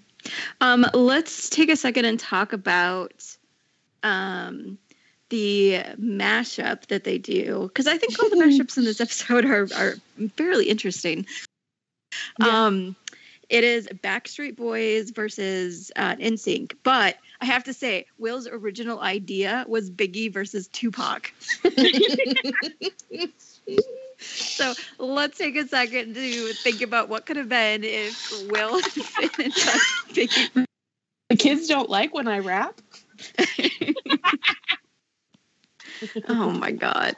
Um, 0.61 0.87
let's 0.93 1.49
take 1.51 1.69
a 1.69 1.77
second 1.77 2.05
and 2.07 2.19
talk 2.19 2.53
about 2.53 3.37
um, 4.03 4.77
the 5.29 5.83
mashup 6.01 6.87
that 6.87 7.05
they 7.05 7.19
do 7.19 7.69
because 7.69 7.87
I 7.87 7.97
think 7.99 8.19
all 8.19 8.31
the 8.31 8.37
mashups 8.45 8.77
in 8.77 8.85
this 8.85 9.01
episode 9.01 9.45
are 9.45 9.69
are 9.77 9.95
fairly 10.37 10.69
interesting. 10.69 11.27
Yeah. 12.41 12.67
Um, 12.67 12.97
it 13.49 13.65
is 13.65 13.87
Backstreet 13.89 14.57
Boys 14.57 15.11
versus 15.11 15.91
uh, 15.97 16.17
NSYNC, 16.17 16.75
but 16.83 17.17
I 17.41 17.45
have 17.45 17.65
to 17.65 17.73
say, 17.73 18.07
Will's 18.19 18.47
original 18.47 19.01
idea 19.01 19.65
was 19.69 19.91
Biggie 19.91 20.33
versus 20.33 20.69
Tupac. 20.69 21.33
So 24.19 24.73
let's 24.99 25.37
take 25.37 25.57
a 25.57 25.69
second 25.69 26.15
to 26.15 26.53
think 26.55 26.81
about 26.81 27.11
what 27.11 27.27
could 27.27 27.37
have 27.37 27.51
been 27.51 27.85
if 27.85 28.33
Will 28.51 28.77
and 28.77 28.85
Finn 28.85 29.29
had 29.37 29.53
done 29.53 29.81
Biggie 30.09 30.67
the 31.29 31.37
kids 31.37 31.69
don't 31.69 31.91
like 31.91 32.15
when 32.15 32.29
I 32.29 32.39
rap. 32.39 32.81
oh 36.29 36.51
my 36.51 36.71
god 36.71 37.17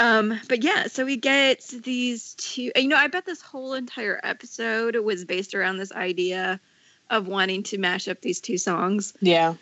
um 0.00 0.40
but 0.48 0.64
yeah 0.64 0.86
so 0.86 1.04
we 1.04 1.16
get 1.16 1.60
these 1.84 2.34
two 2.34 2.72
you 2.74 2.88
know 2.88 2.96
i 2.96 3.06
bet 3.06 3.24
this 3.26 3.42
whole 3.42 3.74
entire 3.74 4.18
episode 4.22 4.96
was 4.96 5.24
based 5.24 5.54
around 5.54 5.76
this 5.76 5.92
idea 5.92 6.58
of 7.10 7.28
wanting 7.28 7.62
to 7.62 7.78
mash 7.78 8.08
up 8.08 8.20
these 8.20 8.40
two 8.40 8.58
songs 8.58 9.12
Yeah. 9.20 9.54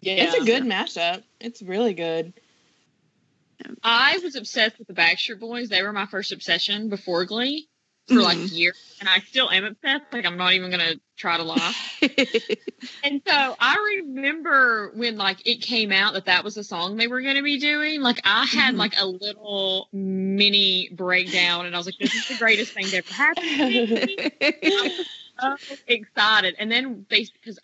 Yeah. 0.00 0.24
It's 0.24 0.34
a 0.34 0.44
good 0.44 0.62
mashup. 0.62 1.22
It's 1.40 1.60
really 1.60 1.92
good. 1.94 2.32
I 3.84 4.18
was 4.22 4.36
obsessed 4.36 4.78
with 4.78 4.88
the 4.88 4.94
Backstreet 4.94 5.38
Boys. 5.38 5.68
They 5.68 5.82
were 5.82 5.92
my 5.92 6.06
first 6.06 6.32
obsession 6.32 6.88
before 6.88 7.26
Glee 7.26 7.68
for 8.12 8.22
like 8.22 8.40
Mhm. 8.40 8.50
years, 8.50 8.74
and 9.00 9.08
I 9.08 9.20
still 9.20 9.50
am 9.50 9.64
obsessed. 9.64 10.04
Like 10.12 10.26
I'm 10.26 10.36
not 10.36 10.52
even 10.54 10.70
gonna 10.70 10.94
try 11.16 11.36
to 11.36 11.42
lie. 11.44 11.74
And 13.02 13.22
so 13.26 13.56
I 13.58 14.00
remember 14.04 14.92
when 14.94 15.16
like 15.16 15.46
it 15.46 15.62
came 15.62 15.90
out 15.92 16.14
that 16.14 16.26
that 16.26 16.44
was 16.44 16.54
the 16.54 16.64
song 16.64 16.96
they 16.96 17.06
were 17.08 17.22
to 17.36 17.42
be 17.42 17.58
doing. 17.58 18.02
Like 18.02 18.20
I 18.24 18.44
had 18.44 18.74
Mhm. 18.74 18.78
like 18.78 18.94
a 18.98 19.06
little 19.06 19.88
mini 19.92 20.90
breakdown, 20.92 21.66
and 21.66 21.74
I 21.74 21.78
was 21.78 21.86
like, 21.86 21.98
"This 21.98 22.14
is 22.14 22.24
the 22.26 22.34
greatest 22.34 22.74
thing 22.74 22.90
that 22.90 22.98
ever 22.98 23.14
happened 23.14 23.56
to 23.58 23.70
me." 23.70 24.18
so 25.40 25.56
excited. 25.86 26.56
And 26.58 26.70
then 26.70 27.06
they 27.08 27.26
because 27.42 27.58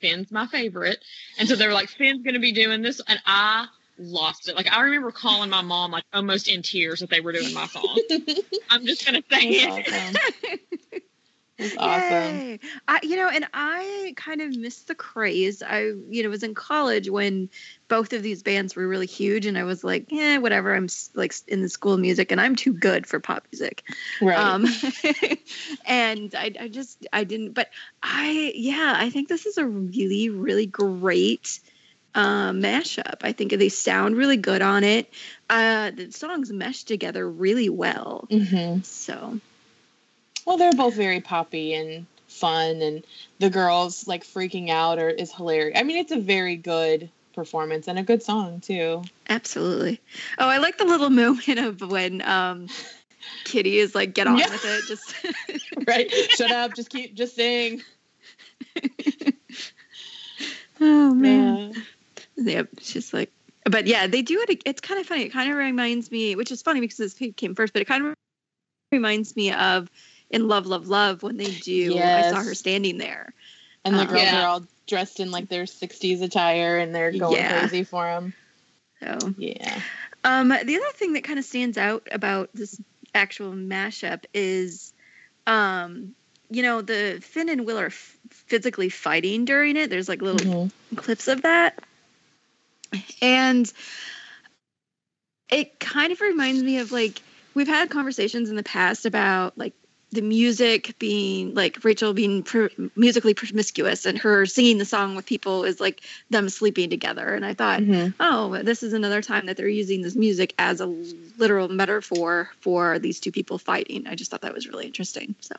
Finn's 0.00 0.30
my 0.32 0.46
favorite, 0.46 1.02
and 1.38 1.48
so 1.48 1.56
they 1.56 1.66
were 1.66 1.72
like, 1.72 1.88
"Finn's 1.88 2.22
to 2.34 2.40
be 2.40 2.52
doing 2.52 2.82
this," 2.82 3.00
and 3.06 3.20
I 3.26 3.66
lost 4.02 4.48
it. 4.48 4.56
Like 4.56 4.70
I 4.70 4.82
remember 4.82 5.10
calling 5.10 5.50
my 5.50 5.62
mom 5.62 5.92
like 5.92 6.04
almost 6.12 6.48
in 6.48 6.62
tears 6.62 7.00
that 7.00 7.10
they 7.10 7.20
were 7.20 7.32
doing 7.32 7.54
my 7.54 7.66
song. 7.66 7.98
I'm 8.70 8.84
just 8.86 9.06
going 9.06 9.22
to 9.22 9.28
say 9.30 9.64
That's 9.64 9.88
it. 9.88 9.94
awesome. 9.94 11.00
That's 11.58 11.76
awesome. 11.78 12.38
Yay. 12.38 12.60
I, 12.88 13.00
you 13.02 13.16
know, 13.16 13.28
and 13.28 13.46
I 13.54 14.14
kind 14.16 14.40
of 14.40 14.56
missed 14.56 14.88
the 14.88 14.94
craze. 14.94 15.62
I, 15.62 15.92
you 16.08 16.22
know, 16.22 16.28
was 16.28 16.42
in 16.42 16.54
college 16.54 17.08
when 17.08 17.48
both 17.88 18.12
of 18.12 18.22
these 18.22 18.42
bands 18.42 18.74
were 18.74 18.88
really 18.88 19.06
huge, 19.06 19.46
and 19.46 19.56
I 19.56 19.64
was 19.64 19.84
like, 19.84 20.10
yeah, 20.10 20.38
whatever. 20.38 20.74
I'm 20.74 20.88
like 21.14 21.34
in 21.46 21.62
the 21.62 21.68
school 21.68 21.94
of 21.94 22.00
music, 22.00 22.32
and 22.32 22.40
I'm 22.40 22.56
too 22.56 22.72
good 22.72 23.06
for 23.06 23.20
pop 23.20 23.46
music. 23.52 23.84
Right. 24.20 24.38
Um, 24.38 24.66
and 25.86 26.34
I, 26.34 26.52
I 26.58 26.68
just, 26.68 27.06
I 27.12 27.24
didn't. 27.24 27.52
But 27.52 27.70
I, 28.02 28.52
yeah, 28.54 28.94
I 28.96 29.10
think 29.10 29.28
this 29.28 29.46
is 29.46 29.58
a 29.58 29.66
really, 29.66 30.30
really 30.30 30.66
great 30.66 31.60
uh, 32.14 32.50
mashup. 32.50 33.16
I 33.22 33.32
think 33.32 33.52
they 33.52 33.68
sound 33.68 34.16
really 34.16 34.36
good 34.36 34.62
on 34.62 34.84
it. 34.84 35.12
Uh, 35.50 35.90
the 35.90 36.10
songs 36.12 36.52
mesh 36.52 36.84
together 36.84 37.28
really 37.28 37.68
well. 37.68 38.26
hmm 38.30 38.80
So 38.82 39.38
Well, 40.46 40.56
they're 40.56 40.72
both 40.72 40.94
very 40.94 41.20
poppy 41.20 41.74
and 41.74 42.06
fun, 42.28 42.80
and 42.82 43.04
the 43.38 43.50
girls 43.50 44.06
like 44.08 44.24
freaking 44.24 44.70
out 44.70 44.98
or 44.98 45.08
is 45.10 45.32
hilarious. 45.32 45.78
I 45.78 45.82
mean, 45.82 45.98
it's 45.98 46.12
a 46.12 46.18
very 46.20 46.56
good 46.56 47.10
performance 47.34 47.88
and 47.88 47.98
a 47.98 48.02
good 48.02 48.22
song 48.22 48.60
too. 48.60 49.02
Absolutely. 49.28 50.00
Oh, 50.38 50.46
I 50.48 50.58
like 50.58 50.78
the 50.78 50.84
little 50.84 51.10
moment 51.24 51.58
of 51.58 51.80
when 51.90 52.20
um 52.22 52.68
Kitty 53.44 53.78
is 53.78 53.94
like, 53.94 54.14
get 54.14 54.26
on 54.26 54.38
Yeah. 54.38 54.50
with 54.50 54.64
it. 54.64 54.86
Just 54.86 55.14
Right? 55.86 56.12
Shut 56.12 56.50
up. 56.52 56.74
Just 56.74 56.90
keep. 56.90 57.14
Just 57.14 57.34
sing. 57.34 57.82
oh 60.80 61.14
Yeah. 61.14 61.68
Yep. 62.46 62.68
It's 62.78 62.92
just 62.92 63.12
like 63.12 63.30
but 63.64 63.86
yeah, 63.86 64.06
they 64.06 64.22
do 64.22 64.44
it 64.48 64.62
it's 64.64 64.80
kind 64.80 65.00
of 65.00 65.06
funny. 65.06 65.22
It 65.22 65.32
kind 65.32 65.50
of 65.50 65.56
reminds 65.56 66.10
me, 66.10 66.34
which 66.34 66.50
is 66.50 66.62
funny 66.62 66.80
because 66.80 66.96
this 66.96 67.14
came 67.14 67.54
first, 67.54 67.72
but 67.72 67.82
it 67.82 67.86
kind 67.86 68.06
of 68.06 68.14
reminds 68.90 69.36
me 69.36 69.52
of 69.52 69.88
in 70.30 70.48
Love, 70.48 70.66
Love, 70.66 70.88
Love 70.88 71.22
when 71.22 71.36
they 71.36 71.50
do 71.50 71.98
I 71.98 72.22
saw 72.22 72.42
her 72.42 72.54
standing 72.54 72.98
there. 72.98 73.32
And 73.84 73.96
the 73.96 74.02
Uh, 74.02 74.06
girls 74.06 74.22
Yeah. 74.24 74.42
are 74.42 74.46
all 74.46 74.66
dressed 74.86 75.20
in 75.20 75.30
like 75.30 75.48
their 75.48 75.64
'60s 75.64 76.22
attire, 76.22 76.78
and 76.78 76.94
they're 76.94 77.12
going 77.12 77.34
Yeah. 77.34 77.48
crazy 77.48 77.84
for 77.84 78.08
him. 78.08 78.32
So 79.00 79.34
Yeah. 79.38 79.80
Um, 80.24 80.48
the 80.48 80.76
other 80.76 80.92
thing 80.94 81.14
that 81.14 81.24
kind 81.24 81.38
of 81.38 81.44
stands 81.44 81.76
out 81.76 82.06
about 82.12 82.50
this 82.54 82.80
actual 83.14 83.52
mashup 83.52 84.24
is, 84.32 84.92
um, 85.46 86.14
you 86.48 86.62
know, 86.62 86.80
the 86.80 87.18
Finn 87.22 87.48
and 87.48 87.66
Will 87.66 87.78
are 87.78 87.86
f- 87.86 88.16
physically 88.30 88.88
fighting 88.88 89.44
during 89.44 89.76
it. 89.76 89.90
There's 89.90 90.08
like 90.08 90.22
little 90.22 90.38
Mhm. 90.40 90.70
clips 90.96 91.26
of 91.26 91.42
that, 91.42 91.82
and 93.20 93.72
it 95.50 95.78
kind 95.78 96.12
of 96.12 96.20
reminds 96.20 96.62
me 96.62 96.78
of 96.78 96.92
like 96.92 97.20
we've 97.54 97.68
had 97.68 97.90
conversations 97.90 98.48
in 98.50 98.56
the 98.56 98.62
past 98.62 99.04
about 99.06 99.56
like 99.58 99.74
the 100.10 100.22
music 100.22 100.94
being 100.98 101.54
like 101.54 101.82
Rachel 101.84 102.12
being 102.12 102.42
pr- 102.42 102.66
musically 102.96 103.32
promiscuous 103.32 104.04
and 104.04 104.18
her 104.18 104.44
singing 104.44 104.76
the 104.76 104.84
song 104.84 105.16
with 105.16 105.24
people 105.24 105.64
is 105.64 105.80
like 105.80 106.02
them 106.28 106.50
sleeping 106.50 106.90
together. 106.90 107.34
And 107.34 107.46
I 107.46 107.54
thought, 107.54 107.80
Mhm. 107.80 108.12
oh, 108.20 108.62
this 108.62 108.82
is 108.82 108.92
another 108.92 109.22
time 109.22 109.46
that 109.46 109.56
they're 109.56 109.68
using 109.68 110.02
this 110.02 110.14
music 110.14 110.54
as 110.58 110.82
a 110.82 110.86
literal 111.38 111.68
metaphor 111.68 112.50
for 112.60 112.98
these 112.98 113.20
two 113.20 113.32
people 113.32 113.56
fighting. 113.56 114.06
I 114.06 114.14
just 114.14 114.30
thought 114.30 114.42
that 114.42 114.54
was 114.54 114.68
really 114.68 114.84
interesting. 114.86 115.34
So, 115.40 115.54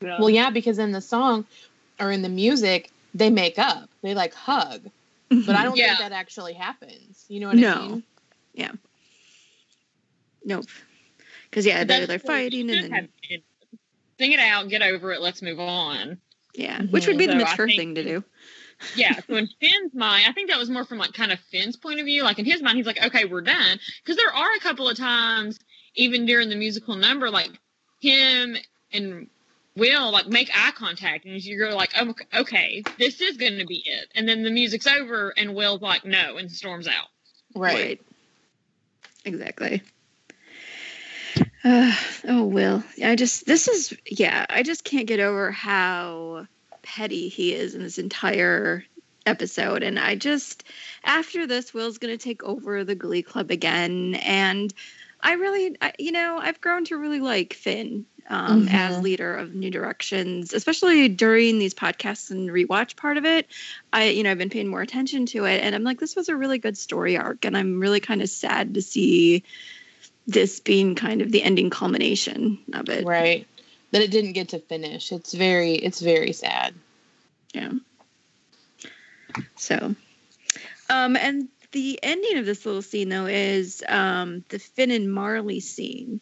Well, 0.00 0.30
yeah, 0.30 0.50
because 0.50 0.78
in 0.78 0.92
the 0.92 1.00
song 1.00 1.46
or 2.00 2.10
in 2.10 2.22
the 2.22 2.28
music, 2.28 2.90
they 3.14 3.30
make 3.30 3.58
up. 3.58 3.88
They 4.02 4.14
like 4.14 4.34
hug, 4.34 4.90
but 5.28 5.36
I 5.36 5.42
mm-hmm. 5.42 5.64
don't 5.64 5.76
Yeah. 5.76 5.86
think 5.96 5.98
that 6.00 6.12
actually 6.12 6.54
happens. 6.54 7.24
You 7.28 7.40
know 7.40 7.48
what 7.48 7.58
I 7.58 7.60
mean? 7.60 7.62
No. 7.62 7.88
mean? 7.88 8.78
nope. 10.44 10.66
Because 11.50 11.66
yeah, 11.66 11.84
they're, 11.84 12.06
they're 12.06 12.18
fighting 12.18 12.70
and 12.70 12.84
then 12.84 12.90
have 12.90 13.08
sing 14.18 14.32
it 14.32 14.40
out, 14.40 14.68
get 14.68 14.82
over 14.82 15.12
it, 15.12 15.20
let's 15.20 15.42
move 15.42 15.60
on. 15.60 16.18
yeah, 16.54 16.78
mm-hmm. 16.78 16.90
which 16.90 17.06
would 17.06 17.18
be 17.18 17.26
the 17.26 17.32
So 17.32 17.38
I 17.38 17.50
mature 17.50 17.66
think- 17.66 17.78
thing 17.78 17.94
to 17.96 18.04
do. 18.04 18.24
Yeah. 18.94 19.18
So 19.26 19.34
in 19.34 19.48
Finn's 19.60 19.92
mind, 19.92 20.24
I 20.28 20.32
think 20.32 20.50
that 20.50 20.58
was 20.58 20.70
more 20.70 20.84
from 20.84 20.98
like 20.98 21.12
kind 21.12 21.32
of 21.32 21.40
Finn's 21.50 21.76
point 21.76 21.98
of 21.98 22.06
view. 22.06 22.22
Like 22.22 22.38
in 22.38 22.44
his 22.44 22.62
mind, 22.62 22.76
he's 22.76 22.86
like, 22.86 23.04
okay, 23.04 23.24
we're 23.24 23.40
done. 23.40 23.78
Because 24.02 24.16
there 24.16 24.32
are 24.32 24.54
a 24.54 24.60
couple 24.60 24.88
of 24.88 24.96
times, 24.96 25.58
even 25.96 26.26
during 26.26 26.48
the 26.48 26.54
musical 26.54 26.94
number, 26.94 27.28
like 27.28 27.50
him 28.00 28.56
and 28.92 29.28
Will 29.78 30.10
like 30.10 30.26
make 30.26 30.50
eye 30.54 30.72
contact, 30.72 31.24
and 31.24 31.42
you're 31.44 31.72
like, 31.72 31.90
oh, 31.98 32.14
okay, 32.34 32.82
this 32.98 33.20
is 33.20 33.36
going 33.36 33.58
to 33.58 33.66
be 33.66 33.82
it. 33.86 34.08
And 34.14 34.28
then 34.28 34.42
the 34.42 34.50
music's 34.50 34.86
over, 34.86 35.32
and 35.36 35.54
Will's 35.54 35.80
like, 35.80 36.04
no, 36.04 36.36
and 36.36 36.50
storms 36.50 36.88
out. 36.88 37.08
Right. 37.54 38.00
Exactly. 39.24 39.82
Uh, 41.64 41.94
oh, 42.26 42.44
Will. 42.44 42.82
I 43.04 43.14
just, 43.16 43.46
this 43.46 43.68
is, 43.68 43.96
yeah, 44.06 44.46
I 44.48 44.62
just 44.62 44.84
can't 44.84 45.06
get 45.06 45.20
over 45.20 45.50
how 45.50 46.46
petty 46.82 47.28
he 47.28 47.54
is 47.54 47.74
in 47.74 47.82
this 47.82 47.98
entire 47.98 48.84
episode. 49.26 49.82
And 49.82 49.98
I 49.98 50.14
just, 50.14 50.64
after 51.04 51.46
this, 51.46 51.74
Will's 51.74 51.98
going 51.98 52.16
to 52.16 52.22
take 52.22 52.42
over 52.44 52.84
the 52.84 52.94
Glee 52.94 53.22
Club 53.22 53.50
again. 53.50 54.14
And 54.16 54.72
I 55.20 55.34
really, 55.34 55.76
I, 55.80 55.92
you 55.98 56.12
know, 56.12 56.38
I've 56.40 56.60
grown 56.60 56.84
to 56.86 56.96
really 56.96 57.20
like 57.20 57.54
Finn 57.54 58.06
um, 58.30 58.66
Mhm. 58.66 58.72
as 58.72 59.02
leader 59.02 59.34
of 59.34 59.54
New 59.54 59.70
Directions, 59.70 60.52
especially 60.52 61.08
during 61.08 61.58
these 61.58 61.74
podcasts 61.74 62.30
and 62.30 62.50
rewatch 62.50 62.94
part 62.94 63.16
of 63.16 63.24
it. 63.24 63.46
I, 63.92 64.10
you 64.10 64.22
know, 64.22 64.30
I've 64.30 64.38
been 64.38 64.50
paying 64.50 64.68
more 64.68 64.82
attention 64.82 65.26
to 65.26 65.46
it, 65.46 65.62
and 65.62 65.74
I'm 65.74 65.82
like, 65.82 65.98
this 65.98 66.14
was 66.14 66.28
a 66.28 66.36
really 66.36 66.58
good 66.58 66.76
story 66.76 67.16
arc, 67.16 67.44
and 67.44 67.56
I'm 67.56 67.80
really 67.80 68.00
kind 68.00 68.22
of 68.22 68.28
sad 68.28 68.74
to 68.74 68.82
see 68.82 69.44
this 70.26 70.60
being 70.60 70.94
kind 70.94 71.22
of 71.22 71.32
the 71.32 71.42
ending 71.42 71.70
culmination 71.70 72.58
of 72.74 72.88
it. 72.90 73.06
Right. 73.06 73.46
That 73.90 74.02
it 74.02 74.10
didn't 74.10 74.32
get 74.32 74.50
to 74.50 74.58
finish. 74.58 75.10
It's 75.10 75.32
very 75.32 75.72
it's 75.72 76.00
very 76.00 76.32
sad. 76.32 76.74
Yeah. 77.54 77.72
So, 79.56 79.94
um, 80.90 81.16
and 81.16 81.48
the 81.72 81.98
ending 82.02 82.38
of 82.38 82.46
this 82.46 82.64
little 82.64 82.82
scene 82.82 83.08
though 83.08 83.26
is 83.26 83.82
um 83.88 84.44
the 84.48 84.58
Finn 84.58 84.90
and 84.90 85.12
Marley 85.12 85.60
scene. 85.60 86.20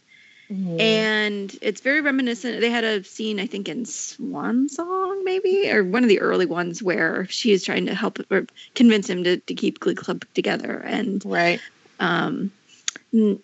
Mhm. 0.50 0.78
and 0.78 1.58
it's 1.60 1.80
very 1.80 2.00
reminiscent. 2.02 2.60
They 2.60 2.70
had 2.70 2.84
a 2.84 3.02
scene, 3.02 3.40
I 3.40 3.46
think, 3.46 3.68
in 3.68 3.84
Swan 3.84 4.68
Song, 4.68 5.24
maybe, 5.24 5.68
or 5.72 5.82
one 5.82 6.04
of 6.04 6.08
the 6.08 6.20
early 6.20 6.46
ones 6.46 6.80
where 6.82 7.26
she 7.28 7.50
is 7.50 7.64
trying 7.64 7.86
to 7.86 7.94
help 7.94 8.20
or 8.30 8.46
convince 8.76 9.10
him 9.10 9.24
to, 9.24 9.38
to 9.38 9.54
keep 9.54 9.80
Glee 9.80 9.96
Club 9.96 10.24
together. 10.34 10.78
And 10.84 11.24
right. 11.24 11.60
um, 11.98 12.52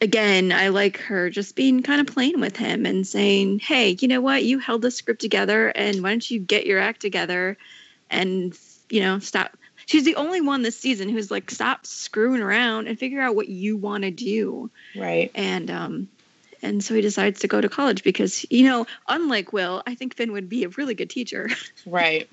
again, 0.01 0.53
I 0.53 0.69
like 0.69 0.99
her 0.99 1.29
just 1.31 1.57
being 1.57 1.83
kind 1.83 2.01
of 2.01 2.07
playing 2.15 2.39
with 2.39 2.57
him 2.57 2.87
and 2.87 3.05
saying, 3.07 3.59
"Hey, 3.59 3.97
you 4.01 4.07
know 4.07 4.21
what? 4.21 4.45
You 4.45 4.61
held 4.61 4.83
this 4.83 4.97
script 4.97 5.21
together, 5.21 5.69
and 5.71 6.03
why 6.03 6.11
don't 6.11 6.31
you 6.31 6.39
get 6.39 6.67
your 6.67 6.79
act 6.79 7.01
together 7.01 7.57
and 8.11 8.57
you 8.91 9.01
know 9.01 9.19
stop." 9.19 9.57
She's 9.87 10.05
the 10.05 10.17
only 10.17 10.41
one 10.41 10.63
this 10.63 10.79
season 10.79 11.09
who's 11.09 11.31
like, 11.31 11.51
"Stop 11.51 11.87
screwing 11.87 12.41
around 12.43 12.87
and 12.89 12.99
figure 12.99 13.21
out 13.21 13.35
what 13.37 13.49
you 13.49 13.77
want 13.77 14.05
to 14.05 14.11
do." 14.11 14.71
Right. 14.97 15.31
and 15.35 15.71
um 15.71 16.09
and 16.63 16.83
so 16.85 16.95
he 16.95 17.01
decides 17.01 17.41
to 17.41 17.49
go 17.49 17.61
to 17.61 17.69
college 17.69 18.05
because 18.05 18.47
you 18.51 18.65
know 18.65 18.87
unlike 19.09 19.53
will 19.53 19.83
i 19.87 19.97
think 19.97 20.15
finn 20.15 20.31
would 20.33 20.49
be 20.49 20.63
a 20.63 20.69
really 20.69 20.95
good 20.95 21.11
teacher 21.11 21.49
Right. 21.87 22.29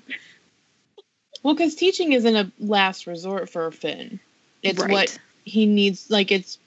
Well, 1.42 1.54
because 1.54 1.74
teaching 1.74 2.12
isn't 2.12 2.36
a 2.36 2.52
last 2.58 3.06
resort 3.06 3.48
for 3.48 3.70
Finn. 3.70 4.20
It's 4.62 4.78
Right. 4.78 4.90
what 4.90 5.18
he 5.44 5.66
needs. 5.66 6.10
Like 6.10 6.30
it's 6.30 6.58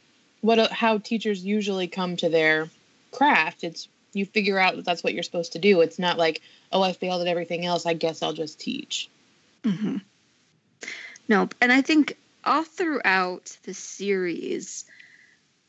what 0.42 0.72
how 0.72 0.98
teachers 0.98 1.46
usually 1.46 1.88
come 1.88 2.18
to 2.18 2.30
their 2.30 2.70
craft. 3.12 3.64
It's 3.64 3.88
you 4.14 4.26
figure 4.26 4.58
out 4.60 4.76
that 4.76 4.86
that's 4.86 5.04
what 5.04 5.14
you're 5.14 5.24
supposed 5.24 5.54
to 5.54 5.60
do. 5.60 5.82
It's 5.82 6.00
not 6.00 6.18
like 6.18 6.42
oh 6.72 6.82
I 6.82 6.94
failed 6.94 7.22
at 7.22 7.28
everything 7.28 7.66
else. 7.66 7.86
I 7.86 7.94
guess 7.94 8.24
I'll 8.24 8.34
just 8.34 8.60
teach. 8.60 9.10
mm-hmm. 9.64 9.98
Nope 11.28 11.56
and 11.62 11.72
i 11.72 11.82
think 11.82 12.18
all 12.46 12.64
throughout 12.64 13.58
the 13.64 13.74
series 13.74 14.86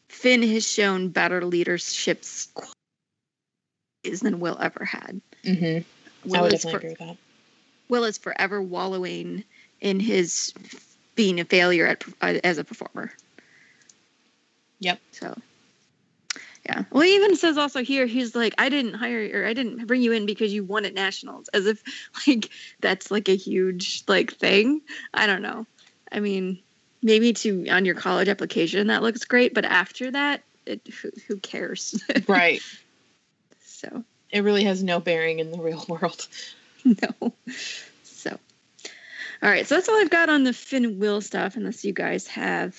finn 0.08 0.42
has 0.42 0.66
shown 0.66 1.08
better 1.08 1.44
leadership 1.44 2.24
qualities 2.54 4.20
than 4.20 4.40
will 4.40 4.58
ever 4.60 4.84
had 4.84 5.20
Mm-hmm. 5.44 5.64
I 6.34 6.40
will 6.40 6.42
would 6.42 6.52
is, 6.54 6.62
definitely 6.62 6.70
for, 6.72 6.76
agree 6.78 6.90
with 6.90 6.98
that. 6.98 7.16
will 7.88 8.04
is 8.04 8.16
forever 8.18 8.62
wallowing 8.62 9.44
in 9.80 10.00
his 10.00 10.54
being 11.16 11.38
a 11.38 11.44
failure 11.44 11.86
at, 11.86 12.04
as 12.44 12.58
a 12.58 12.64
performer 12.64 13.12
Yep. 14.80 15.00
So, 15.12 15.36
yeah. 16.66 16.84
Well, 16.90 17.02
he 17.02 17.14
even 17.16 17.36
says 17.36 17.58
also 17.58 17.82
here, 17.82 18.06
he's 18.06 18.34
like, 18.34 18.54
I 18.56 18.68
didn't 18.70 18.94
hire 18.94 19.30
or 19.34 19.46
I 19.46 19.52
didn't 19.52 19.86
bring 19.86 20.02
you 20.02 20.12
in 20.12 20.24
because 20.24 20.52
you 20.52 20.64
won 20.64 20.84
at 20.86 20.94
nationals, 20.94 21.48
as 21.48 21.66
if 21.66 21.82
like 22.26 22.50
that's 22.80 23.10
like 23.10 23.28
a 23.28 23.36
huge 23.36 24.04
like 24.08 24.32
thing. 24.32 24.80
I 25.12 25.26
don't 25.26 25.42
know. 25.42 25.66
I 26.10 26.20
mean, 26.20 26.60
maybe 27.02 27.32
to 27.34 27.68
on 27.68 27.84
your 27.84 27.94
college 27.94 28.28
application 28.28 28.86
that 28.86 29.02
looks 29.02 29.24
great, 29.24 29.52
but 29.52 29.64
after 29.64 30.10
that, 30.12 30.42
it, 30.66 30.86
who, 30.88 31.10
who 31.28 31.36
cares? 31.36 32.02
Right. 32.26 32.62
so 33.64 34.02
It 34.30 34.42
really 34.42 34.64
has 34.64 34.82
no 34.82 35.00
bearing 35.00 35.40
in 35.40 35.50
the 35.50 35.58
real 35.58 35.84
world. 35.88 36.26
no. 36.84 37.34
So, 38.04 38.30
all 39.42 39.50
right. 39.50 39.66
So 39.66 39.74
that's 39.74 39.88
all 39.88 40.00
I've 40.00 40.10
got 40.10 40.30
on 40.30 40.44
the 40.44 40.54
Finn 40.54 40.98
Will 40.98 41.20
stuff, 41.20 41.56
unless 41.56 41.84
you 41.84 41.92
guys 41.92 42.26
have 42.28 42.74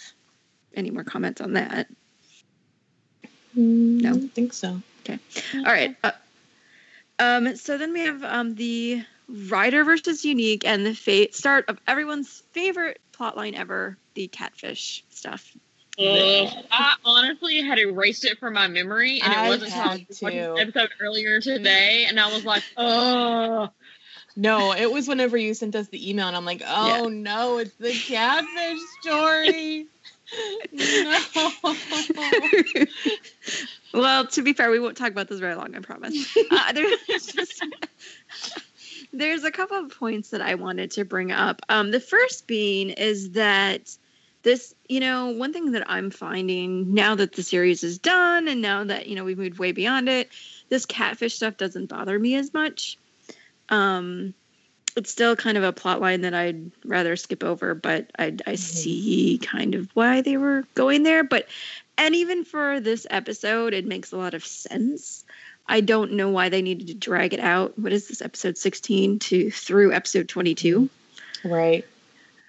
any 0.73 0.89
more 0.89 1.03
comments 1.03 1.41
on 1.41 1.53
that. 1.53 1.87
No, 3.55 4.09
No. 4.09 4.09
I 4.09 4.19
don't 4.19 4.33
think 4.33 4.53
so. 4.53 4.81
Okay. 5.01 5.19
All 5.55 5.63
right. 5.63 5.95
Uh, 6.03 6.11
um, 7.19 7.55
so 7.55 7.77
then 7.77 7.93
we 7.93 8.01
have 8.01 8.23
um, 8.23 8.55
the 8.55 9.03
Ryder 9.27 9.83
versus 9.83 10.25
Unique 10.25 10.65
and 10.65 10.85
the 10.85 10.93
fate 10.93 11.35
start 11.35 11.65
of 11.69 11.79
everyone's 11.87 12.43
favorite 12.51 12.99
plotline 13.13 13.53
ever, 13.55 13.97
the 14.13 14.27
catfish 14.27 15.03
stuff. 15.09 15.55
Ugh. 15.97 16.65
I 16.71 16.95
honestly 17.05 17.61
had 17.61 17.79
erased 17.79 18.25
it 18.25 18.37
from 18.37 18.53
my 18.53 18.67
memory, 18.67 19.21
and 19.21 19.31
it 19.31 19.39
I 19.39 19.47
wasn't 19.47 19.71
until 19.71 19.91
I 19.91 20.05
was 20.07 20.19
to. 20.19 20.25
the 20.25 20.55
episode 20.59 20.89
earlier 20.99 21.39
today, 21.39 22.05
and 22.09 22.19
I 22.19 22.33
was 22.33 22.43
like, 22.43 22.63
oh. 22.75 23.69
No, 24.35 24.73
it 24.73 24.91
was 24.91 25.07
whenever 25.07 25.37
you 25.37 25.53
sent 25.53 25.75
us 25.75 25.87
the 25.87 26.09
email, 26.09 26.27
and 26.27 26.35
I'm 26.35 26.43
like, 26.43 26.61
oh 26.67 27.07
no, 27.07 27.59
it's 27.59 27.73
the 27.75 27.93
catfish 27.93 28.79
story. 29.01 29.87
no. 30.71 31.19
well, 33.93 34.27
to 34.27 34.41
be 34.41 34.53
fair, 34.53 34.71
we 34.71 34.79
won't 34.79 34.97
talk 34.97 35.11
about 35.11 35.27
this 35.27 35.39
very 35.39 35.55
long, 35.55 35.75
I 35.75 35.79
promise. 35.79 36.35
Uh, 36.51 36.73
there's 36.73 37.25
just 37.27 37.63
there's 39.13 39.43
a 39.43 39.51
couple 39.51 39.77
of 39.77 39.97
points 39.97 40.29
that 40.31 40.41
I 40.41 40.55
wanted 40.55 40.91
to 40.91 41.05
bring 41.05 41.31
up. 41.31 41.61
Um, 41.69 41.91
the 41.91 41.99
first 41.99 42.47
being 42.47 42.89
is 42.89 43.31
that 43.31 43.95
this, 44.43 44.75
you 44.87 44.99
know, 44.99 45.31
one 45.31 45.53
thing 45.53 45.71
that 45.71 45.89
I'm 45.89 46.11
finding 46.11 46.93
now 46.93 47.15
that 47.15 47.33
the 47.33 47.43
series 47.43 47.83
is 47.83 47.97
done 47.97 48.47
and 48.47 48.61
now 48.61 48.83
that 48.83 49.07
you 49.07 49.15
know 49.15 49.23
we've 49.23 49.37
moved 49.37 49.57
way 49.57 49.71
beyond 49.71 50.09
it, 50.09 50.29
this 50.69 50.85
catfish 50.85 51.35
stuff 51.35 51.57
doesn't 51.57 51.87
bother 51.87 52.17
me 52.17 52.35
as 52.35 52.53
much. 52.53 52.97
Um, 53.69 54.33
it's 54.95 55.11
still 55.11 55.35
kind 55.35 55.57
of 55.57 55.63
a 55.63 55.73
plot 55.73 56.01
line 56.01 56.21
that 56.21 56.33
I'd 56.33 56.71
rather 56.85 57.15
skip 57.15 57.43
over, 57.43 57.75
but 57.75 58.11
I, 58.17 58.35
I 58.47 58.55
see 58.55 59.39
kind 59.43 59.75
of 59.75 59.89
why 59.93 60.21
they 60.21 60.37
were 60.37 60.63
going 60.75 61.03
there. 61.03 61.23
But 61.23 61.47
and 61.97 62.15
even 62.15 62.43
for 62.43 62.79
this 62.79 63.05
episode, 63.09 63.73
it 63.73 63.85
makes 63.85 64.11
a 64.11 64.17
lot 64.17 64.33
of 64.33 64.45
sense. 64.45 65.23
I 65.67 65.81
don't 65.81 66.13
know 66.13 66.29
why 66.29 66.49
they 66.49 66.61
needed 66.61 66.87
to 66.87 66.93
drag 66.93 67.33
it 67.33 67.39
out. 67.39 67.77
What 67.79 67.91
is 67.93 68.07
this 68.07 68.21
episode 68.21 68.57
16 68.57 69.19
to 69.19 69.51
through 69.51 69.93
episode 69.93 70.29
22? 70.29 70.89
Right. 71.43 71.85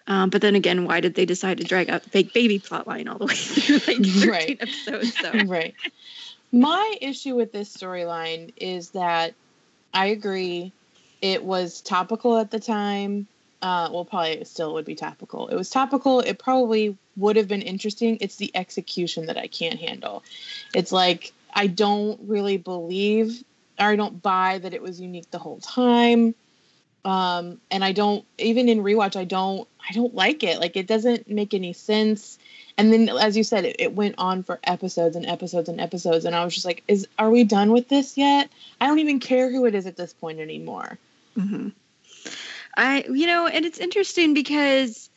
Um, 0.08 0.30
but 0.30 0.40
then 0.40 0.54
again, 0.54 0.84
why 0.84 1.00
did 1.00 1.14
they 1.14 1.24
decide 1.26 1.58
to 1.58 1.64
drag 1.64 1.90
out 1.90 2.04
the 2.04 2.10
fake 2.10 2.32
baby 2.32 2.60
plotline 2.60 3.10
all 3.10 3.18
the 3.18 3.26
way 3.26 3.34
through 3.34 3.74
like 3.86 4.06
13 4.06 4.28
Right. 4.28 4.58
episodes? 4.60 5.16
So 5.16 5.32
right. 5.46 5.74
My 6.52 6.96
issue 7.00 7.34
with 7.34 7.52
this 7.52 7.74
storyline 7.76 8.52
is 8.56 8.90
that 8.90 9.34
I 9.92 10.06
agree 10.06 10.72
it 11.32 11.42
was 11.42 11.80
topical 11.80 12.38
at 12.38 12.52
the 12.52 12.60
time. 12.60 13.26
Uh, 13.60 13.88
well, 13.90 14.04
probably 14.04 14.44
still 14.44 14.74
would 14.74 14.84
be 14.84 14.94
topical. 14.94 15.48
It 15.48 15.56
was 15.56 15.70
topical. 15.70 16.20
It 16.20 16.38
probably 16.38 16.96
would 17.16 17.34
have 17.34 17.48
been 17.48 17.62
interesting. 17.62 18.18
It's 18.20 18.36
the 18.36 18.52
execution 18.54 19.26
that 19.26 19.36
I 19.36 19.48
can't 19.48 19.80
handle. 19.80 20.22
It's 20.72 20.92
like 20.92 21.32
I 21.52 21.66
don't 21.66 22.20
really 22.28 22.58
believe 22.58 23.42
or 23.80 23.86
I 23.86 23.96
don't 23.96 24.22
buy 24.22 24.58
that 24.58 24.72
it 24.72 24.80
was 24.80 25.00
unique 25.00 25.30
the 25.32 25.38
whole 25.38 25.58
time. 25.58 26.34
Um, 27.04 27.60
and 27.70 27.84
I 27.84 27.90
don't 27.90 28.24
even 28.38 28.68
in 28.68 28.84
rewatch 28.84 29.16
I 29.16 29.24
don't 29.24 29.66
I 29.88 29.92
don't 29.94 30.14
like 30.14 30.44
it. 30.44 30.60
Like 30.60 30.76
it 30.76 30.86
doesn't 30.86 31.28
make 31.28 31.54
any 31.54 31.72
sense 31.72 32.38
and 32.78 32.92
then 32.92 33.08
as 33.08 33.36
you 33.36 33.44
said 33.44 33.64
it, 33.64 33.76
it 33.78 33.94
went 33.94 34.14
on 34.18 34.42
for 34.42 34.58
episodes 34.64 35.16
and 35.16 35.26
episodes 35.26 35.68
and 35.68 35.80
episodes 35.80 36.24
and 36.24 36.34
i 36.34 36.44
was 36.44 36.54
just 36.54 36.66
like 36.66 36.82
is 36.88 37.06
are 37.18 37.30
we 37.30 37.44
done 37.44 37.72
with 37.72 37.88
this 37.88 38.16
yet 38.16 38.50
i 38.80 38.86
don't 38.86 38.98
even 38.98 39.20
care 39.20 39.50
who 39.50 39.64
it 39.66 39.74
is 39.74 39.86
at 39.86 39.96
this 39.96 40.12
point 40.12 40.38
anymore 40.38 40.98
hmm 41.36 41.68
I, 42.76 43.04
you 43.10 43.26
know, 43.26 43.46
and 43.46 43.64
it's 43.64 43.78
interesting 43.78 44.34
because 44.34 45.08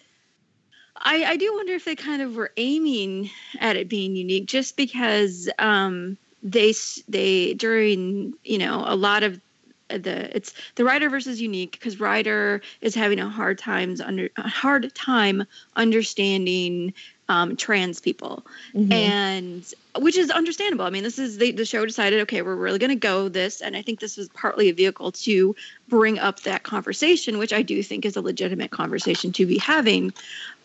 I, 0.96 1.24
I 1.26 1.36
do 1.38 1.54
wonder 1.56 1.74
if 1.74 1.86
they 1.86 1.96
kind 1.96 2.22
of 2.22 2.36
were 2.36 2.52
aiming 2.58 3.30
at 3.60 3.76
it 3.76 3.90
being 3.90 4.16
unique, 4.16 4.46
just 4.46 4.78
because 4.78 5.50
um, 5.60 6.18
they, 6.42 6.74
they 7.08 7.54
during, 7.54 8.34
you 8.44 8.58
know, 8.58 8.84
a 8.86 8.96
lot 8.96 9.24
of 9.24 9.42
the 9.90 10.36
it's 10.36 10.54
the 10.76 10.86
Ryder 10.86 11.10
versus 11.10 11.42
unique 11.42 11.72
because 11.72 12.00
Ryder 12.00 12.62
is 12.82 12.94
having 12.94 13.20
a 13.20 13.28
hard 13.28 13.58
times 13.58 14.00
under 14.00 14.30
a 14.38 14.48
hard 14.48 14.94
time 14.94 15.46
understanding 15.76 16.94
um, 17.30 17.56
trans 17.56 18.02
people 18.02 18.46
Mhm. 18.76 18.92
and 18.92 19.74
which 19.98 20.18
is 20.18 20.30
understandable. 20.30 20.86
I 20.86 20.90
mean, 20.90 21.04
this 21.04 21.20
is 21.20 21.38
the, 21.38 21.52
the 21.52 21.66
show 21.66 21.86
decided, 21.86 22.22
okay, 22.22 22.42
we're 22.42 22.56
really 22.56 22.80
going 22.80 22.90
to 22.90 22.96
go 22.96 23.30
this, 23.30 23.62
and 23.62 23.76
I 23.78 23.82
think 23.82 24.00
this 24.00 24.18
was 24.18 24.30
partly 24.30 24.70
a 24.70 24.74
vehicle 24.74 25.12
to 25.12 25.56
bring 25.88 26.20
up 26.20 26.42
that 26.42 26.64
conversation, 26.64 27.38
which 27.38 27.54
I 27.54 27.62
do 27.62 27.82
think 27.84 28.06
is 28.06 28.16
a 28.16 28.22
legitimate 28.22 28.72
conversation 28.72 29.32
to 29.34 29.46
be 29.46 29.58
having. 29.58 30.12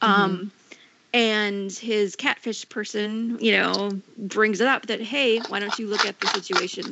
Um, 0.00 0.50
and 1.12 1.70
his 1.72 2.16
catfish 2.16 2.68
person, 2.68 3.38
you 3.40 3.53
know, 3.53 4.00
brings 4.16 4.61
it 4.61 4.66
up 4.66 4.87
that 4.87 5.00
hey, 5.00 5.38
why 5.38 5.61
don't 5.61 5.79
you 5.79 5.87
look 5.87 6.05
at 6.05 6.18
the 6.20 6.29
situation 6.29 6.85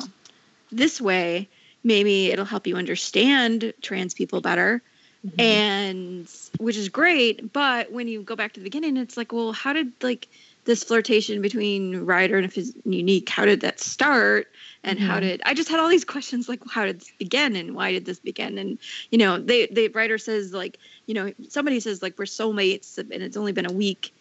this 0.71 1.01
way? 1.01 1.49
Maybe 1.85 2.31
it'll 2.31 2.45
help 2.45 2.67
you 2.67 2.77
understand 2.77 3.73
trans 3.83 4.15
people 4.15 4.41
better 4.41 4.83
Mhm. 5.27 5.39
and 5.39 6.29
which 6.59 6.77
is 6.77 6.89
great 6.89 7.53
but 7.53 7.93
when 7.93 8.09
you 8.09 8.23
go 8.23 8.35
back 8.37 8.53
to 8.53 8.61
the 8.61 8.65
beginning 8.65 8.97
it's 8.97 9.17
like 9.17 9.33
well 9.33 9.53
how 9.53 9.73
did 9.73 9.93
like 10.03 10.29
this 10.65 10.85
flirtation 10.85 11.41
between 11.43 12.05
ryder 12.05 12.39
and 12.39 12.53
his 12.53 12.75
unique 12.85 13.29
how 13.29 13.45
did 13.45 13.61
that 13.61 13.79
start 13.81 14.49
and 14.85 14.99
how 14.99 15.19
Mhm. 15.19 15.21
did 15.21 15.43
i 15.45 15.55
just 15.55 15.69
had 15.69 15.79
all 15.81 15.89
these 15.89 16.05
questions 16.15 16.49
like 16.49 16.61
how 16.69 16.85
did 16.85 17.01
this 17.01 17.13
begin 17.19 17.55
and 17.57 17.75
why 17.75 17.93
did 17.93 18.05
this 18.05 18.19
begin 18.19 18.59
and 18.59 18.79
you 19.11 19.19
know 19.19 19.39
they 19.39 19.67
the 19.67 19.89
writer 19.89 20.19
says 20.19 20.53
like 20.53 20.79
you 21.07 21.15
know 21.15 21.33
somebody 21.49 21.79
says 21.81 22.03
like 22.03 22.19
we're 22.19 22.25
soulmates 22.25 22.99
and 22.99 23.13
it's 23.13 23.37
only 23.37 23.53
been 23.53 23.67
a 23.67 23.73
week 23.73 24.13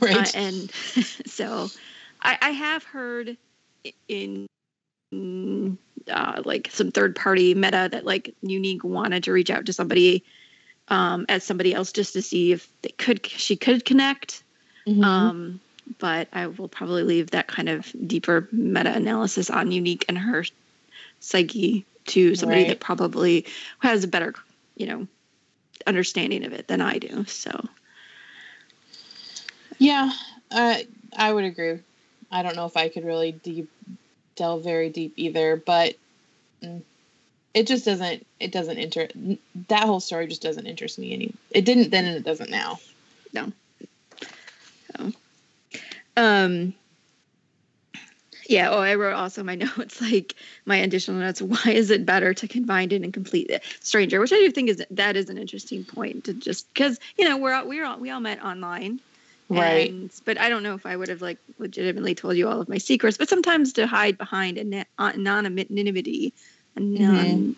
right. 0.00 0.34
uh, 0.34 0.38
and 0.38 0.70
so 1.26 1.68
I, 2.22 2.38
I 2.42 2.50
have 2.50 2.84
heard 2.84 3.36
in 4.08 4.46
uh, 5.12 6.42
like 6.44 6.68
some 6.70 6.90
third 6.90 7.16
party 7.16 7.54
meta 7.54 7.88
that 7.90 8.04
like 8.04 8.34
Unique 8.42 8.84
wanted 8.84 9.24
to 9.24 9.32
reach 9.32 9.50
out 9.50 9.66
to 9.66 9.72
somebody 9.72 10.24
um, 10.88 11.26
as 11.28 11.44
somebody 11.44 11.74
else 11.74 11.92
just 11.92 12.12
to 12.14 12.22
see 12.22 12.52
if 12.52 12.68
they 12.82 12.90
could 12.90 13.26
she 13.26 13.56
could 13.56 13.84
connect. 13.84 14.42
Mhm. 14.86 15.04
Um, 15.04 15.60
but 15.98 16.28
I 16.32 16.46
will 16.48 16.68
probably 16.68 17.02
leave 17.02 17.30
that 17.30 17.48
kind 17.48 17.68
of 17.68 17.90
deeper 18.06 18.48
meta 18.52 18.92
analysis 18.94 19.48
on 19.50 19.72
Unique 19.72 20.04
and 20.08 20.18
her 20.18 20.44
psyche 21.20 21.84
to 22.06 22.34
somebody 22.34 22.62
Right. 22.62 22.68
that 22.68 22.80
probably 22.80 23.46
has 23.80 24.04
a 24.04 24.08
better, 24.08 24.34
you 24.76 24.86
know, 24.86 25.06
understanding 25.86 26.44
of 26.44 26.52
it 26.52 26.68
than 26.68 26.80
I 26.80 26.98
do. 26.98 27.24
So 27.26 27.66
Yeah, 29.78 30.10
uh, 30.50 30.78
I 31.16 31.32
would 31.32 31.44
agree. 31.44 31.78
I 32.30 32.42
don't 32.42 32.56
know 32.56 32.66
if 32.66 32.76
I 32.76 32.88
could 32.88 33.04
really 33.04 33.32
deep 33.32 33.70
delve 34.38 34.64
very 34.64 34.88
deep 34.88 35.12
either, 35.16 35.56
but 35.56 35.96
it 37.54 37.66
just 37.66 37.84
doesn't. 37.84 38.26
It 38.40 38.52
doesn't 38.52 38.78
inter. 38.78 39.08
That 39.68 39.84
whole 39.84 40.00
story 40.00 40.26
just 40.26 40.42
doesn't 40.42 40.66
interest 40.66 40.98
me 40.98 41.12
any. 41.12 41.34
It 41.50 41.64
didn't 41.64 41.90
then, 41.90 42.06
and 42.06 42.16
it 42.16 42.24
doesn't 42.24 42.50
now. 42.50 42.78
No, 43.32 43.52
um. 46.16 46.74
Yeah. 48.48 48.70
Oh, 48.70 48.78
I 48.78 48.94
wrote 48.94 49.14
also 49.14 49.44
my 49.44 49.54
notes 49.76 50.00
like 50.00 50.34
my 50.64 50.76
additional 50.76 51.18
notes. 51.18 51.42
Why 51.42 51.60
is 51.66 51.90
it 51.90 52.06
better 52.06 52.32
to 52.34 52.48
confide 52.48 52.92
in 52.92 53.04
and 53.04 53.12
complete 53.12 53.50
stranger? 53.80 54.20
Which 54.20 54.32
I 54.32 54.36
do 54.36 54.50
think 54.50 54.70
is 54.70 54.82
that 54.90 55.16
is 55.16 55.28
an 55.28 55.38
interesting 55.38 55.84
point 55.84 56.24
to 56.24 56.34
just 56.34 56.72
because 56.72 56.98
you 57.16 57.28
know 57.28 57.36
we're 57.36 57.52
all, 57.52 57.68
we're 57.68 57.84
all, 57.84 57.98
we 57.98 58.10
all 58.10 58.20
met 58.20 58.42
online, 58.42 59.00
Right. 59.48 59.90
And, 59.90 60.10
but 60.24 60.38
I 60.38 60.48
don't 60.50 60.62
know 60.62 60.74
if 60.74 60.84
I 60.84 60.96
would 60.96 61.08
have 61.08 61.22
like 61.22 61.38
legitimately 61.58 62.14
told 62.14 62.36
you 62.36 62.48
all 62.48 62.60
of 62.60 62.68
my 62.68 62.78
secrets. 62.78 63.16
But 63.16 63.28
sometimes 63.28 63.74
to 63.74 63.86
hide 63.86 64.18
behind 64.18 64.58
an 64.58 64.84
anonymity, 64.98 66.34
a 66.76 66.80
non, 66.80 67.56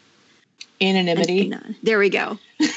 Anonymity. 0.81 1.49
non- 1.49 1.75
there 1.83 1.99
we 1.99 2.11
go. 2.11 2.39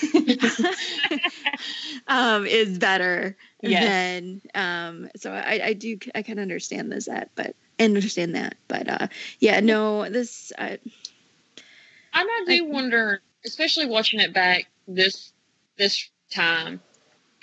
um, 2.07 2.45
is 2.45 2.77
better 2.79 3.35
Yes. 3.61 3.83
than 3.83 4.41
um. 4.55 5.09
So 5.15 5.31
I, 5.31 5.67
I 5.67 5.73
do 5.73 5.97
I 6.15 6.21
can 6.21 6.39
understand 6.39 6.91
this 6.91 7.05
that, 7.05 7.29
but 7.35 7.55
and 7.79 7.95
understand 7.95 8.35
that, 8.35 8.55
but 8.67 8.89
uh, 8.89 9.07
yeah, 9.39 9.59
no, 9.61 10.09
this 10.09 10.51
uh, 10.57 10.61
And 10.65 10.79
I 12.13 12.43
do 12.45 12.65
I- 12.65 12.67
wonder, 12.67 13.21
especially 13.45 13.85
watching 13.85 14.19
it 14.19 14.33
back 14.33 14.65
this 14.87 15.31
this 15.77 16.09
time, 16.31 16.81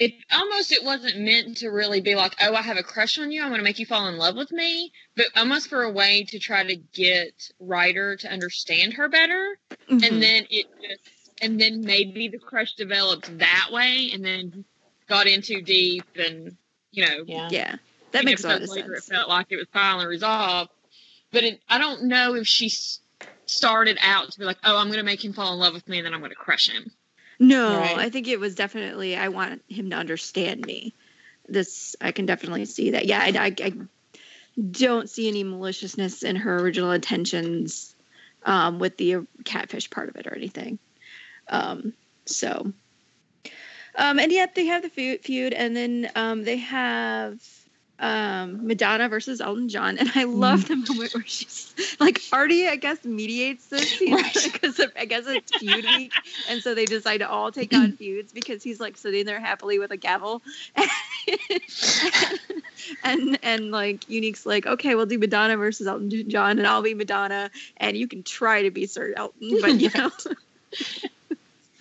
it 0.01 0.15
almost 0.33 0.73
it 0.73 0.83
wasn't 0.83 1.21
meant 1.21 1.59
to 1.59 1.69
really 1.69 2.01
be 2.01 2.15
like, 2.17 2.35
oh, 2.41 2.55
I 2.55 2.63
have 2.63 2.79
a 2.79 2.83
crush 2.83 3.19
on 3.19 3.31
you, 3.31 3.43
I'm 3.43 3.49
going 3.51 3.61
to 3.61 3.65
make 3.65 3.79
you 3.79 3.87
fall 3.87 4.09
in 4.09 4.17
love 4.17 4.35
with 4.37 4.51
me, 4.51 4.93
but 5.17 5.27
almost 5.37 5.69
for 5.69 5.83
a 5.83 5.93
way 5.93 6.25
to 6.29 6.39
try 6.39 6.65
to 6.65 6.77
get 6.77 7.35
Ryder 7.61 8.17
to 8.17 8.33
understand 8.33 8.95
her 8.95 9.09
better, 9.09 9.59
mhm. 9.91 10.03
and 10.03 10.23
then 10.23 10.47
it 10.51 10.67
just, 10.81 11.01
and 11.43 11.61
then 11.61 11.85
maybe 11.85 12.29
the 12.29 12.39
crush 12.39 12.75
developed 12.75 13.39
that 13.39 13.69
way, 13.73 14.11
and 14.13 14.25
then 14.25 14.65
got 15.09 15.27
in 15.27 15.43
too 15.43 15.63
deep, 15.63 16.07
and 16.17 16.57
you 16.93 17.07
know, 17.07 17.25
Yeah. 17.27 17.49
yeah, 17.51 17.77
that 18.13 18.25
makes 18.25 18.43
a 18.43 18.49
lot 18.49 18.63
of 18.63 18.69
later, 18.69 18.95
sense. 18.95 19.09
It 19.09 19.15
felt 19.15 19.29
like 19.29 19.47
it 19.51 19.57
was 19.57 19.69
finally 19.73 20.07
resolved. 20.07 20.71
But 21.33 21.45
it, 21.45 21.61
I 21.69 21.79
don't 21.79 22.05
know 22.05 22.35
if 22.35 22.47
she 22.47 22.67
s- 22.67 23.01
started 23.47 23.99
out 24.03 24.33
to 24.33 24.39
be 24.39 24.45
like, 24.45 24.59
oh, 24.65 24.77
I'm 24.77 24.89
going 24.89 24.99
to 24.99 25.05
make 25.05 25.25
him 25.25 25.33
fall 25.33 25.53
in 25.53 25.61
love 25.61 25.75
with 25.75 25.87
me 25.89 25.99
and 25.99 26.07
then 26.07 26.15
I'm 26.15 26.21
going 26.21 26.31
to 26.31 26.37
crush 26.37 26.69
him. 26.69 26.91
No, 27.41 27.79
Right. 27.79 27.97
I 27.97 28.11
think 28.11 28.29
it 28.29 28.39
was 28.39 28.55
definitely 28.55 29.17
I 29.17 29.29
want 29.29 29.63
him 29.67 29.91
to 29.91 29.97
understand 29.97 30.65
me. 30.65 30.95
This 31.49 31.97
I 32.01 32.13
can 32.13 32.27
definitely 32.27 32.67
see 32.67 32.91
that. 32.91 33.07
Yeah, 33.07 33.19
I, 33.21 33.47
I, 33.47 33.55
I 33.65 33.73
don't 34.71 35.09
see 35.09 35.27
any 35.27 35.43
maliciousness 35.43 36.23
in 36.23 36.37
her 36.37 36.59
original 36.59 36.91
intentions 36.93 37.97
um, 38.45 38.79
with 38.79 38.99
the 38.99 39.27
catfish 39.45 39.89
part 39.89 40.11
of 40.11 40.17
it 40.17 40.27
or 40.27 40.35
anything. 40.35 40.79
Um, 41.49 41.95
so, 42.27 42.73
um, 43.97 44.19
and 44.19 44.31
yet 44.31 44.55
they 44.55 44.67
have 44.67 44.83
the 44.83 44.91
feud, 44.91 45.23
feud 45.23 45.55
and 45.55 45.75
then 45.75 46.11
um, 46.15 46.45
they 46.45 46.59
have 46.59 47.41
um, 48.01 48.67
Madonna 48.67 49.09
versus 49.09 49.41
Elton 49.41 49.69
John, 49.69 49.99
and 49.99 50.11
I 50.17 50.25
love 50.25 50.67
the 50.67 50.77
moment 50.77 51.15
where 51.15 51.25
she's 51.27 51.75
like 52.01 52.21
Artie, 52.33 52.69
I 52.69 52.77
guess, 52.77 53.05
mediates 53.05 53.69
this 53.69 54.01
Right. 54.07 54.35
because 54.53 54.81
I 54.97 55.05
guess 55.07 55.27
it's 55.27 55.53
feud 55.53 55.87
week, 55.87 56.21
and 56.47 56.63
so 56.63 56.75
they 56.75 56.87
decide 56.87 57.19
to 57.19 57.29
all 57.31 57.53
take 57.53 57.75
on 57.75 57.93
feuds 57.97 58.33
because 58.33 58.63
he's 58.63 58.81
like 58.81 58.97
sitting 58.97 59.27
there 59.27 59.41
happily 59.41 59.79
with 59.79 59.91
a 59.93 59.97
gavel, 59.97 60.43
and 63.03 63.39
and 63.43 63.71
like 63.71 64.09
Unique's 64.09 64.47
like, 64.47 64.67
okay, 64.67 64.95
we'll 64.95 65.07
do 65.07 65.19
Madonna 65.19 65.57
versus 65.57 65.87
Elton 65.87 66.11
John, 66.29 66.59
and 66.59 66.67
I'll 66.67 66.83
be 66.83 66.95
Madonna, 66.95 67.51
and 67.77 67.97
you 67.97 68.09
can 68.09 68.23
try 68.23 68.63
to 68.63 68.71
be 68.71 68.87
Sir 68.87 69.15
Elton, 69.17 69.59
but 69.61 69.81
you 69.81 69.91
know, 69.97 70.11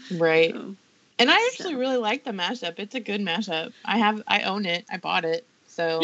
Right. 0.09 0.53
so, 0.53 0.75
And 1.19 1.29
I 1.31 1.49
actually 1.53 1.73
So. 1.73 1.75
really 1.75 1.97
like 1.97 2.23
the 2.23 2.31
mashup. 2.31 2.79
It's 2.79 2.95
a 2.95 2.99
good 2.99 3.21
mashup. 3.21 3.73
I 3.85 3.97
have. 3.97 4.21
I 4.27 4.43
own 4.43 4.65
it. 4.65 4.85
I 4.89 4.97
bought 4.97 5.25
it. 5.25 5.47
So. 5.79 6.01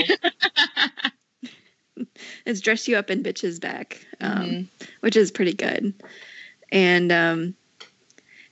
it's 2.45 2.61
dress 2.61 2.87
you 2.87 2.95
up 2.95 3.11
in 3.11 3.23
bitch 3.23 3.43
is 3.43 3.59
back. 3.59 3.99
Um, 4.21 4.45
mhm. 4.45 4.67
which 5.01 5.17
is 5.17 5.31
pretty 5.31 5.51
good. 5.51 5.93
And 6.71 7.11
um 7.11 7.55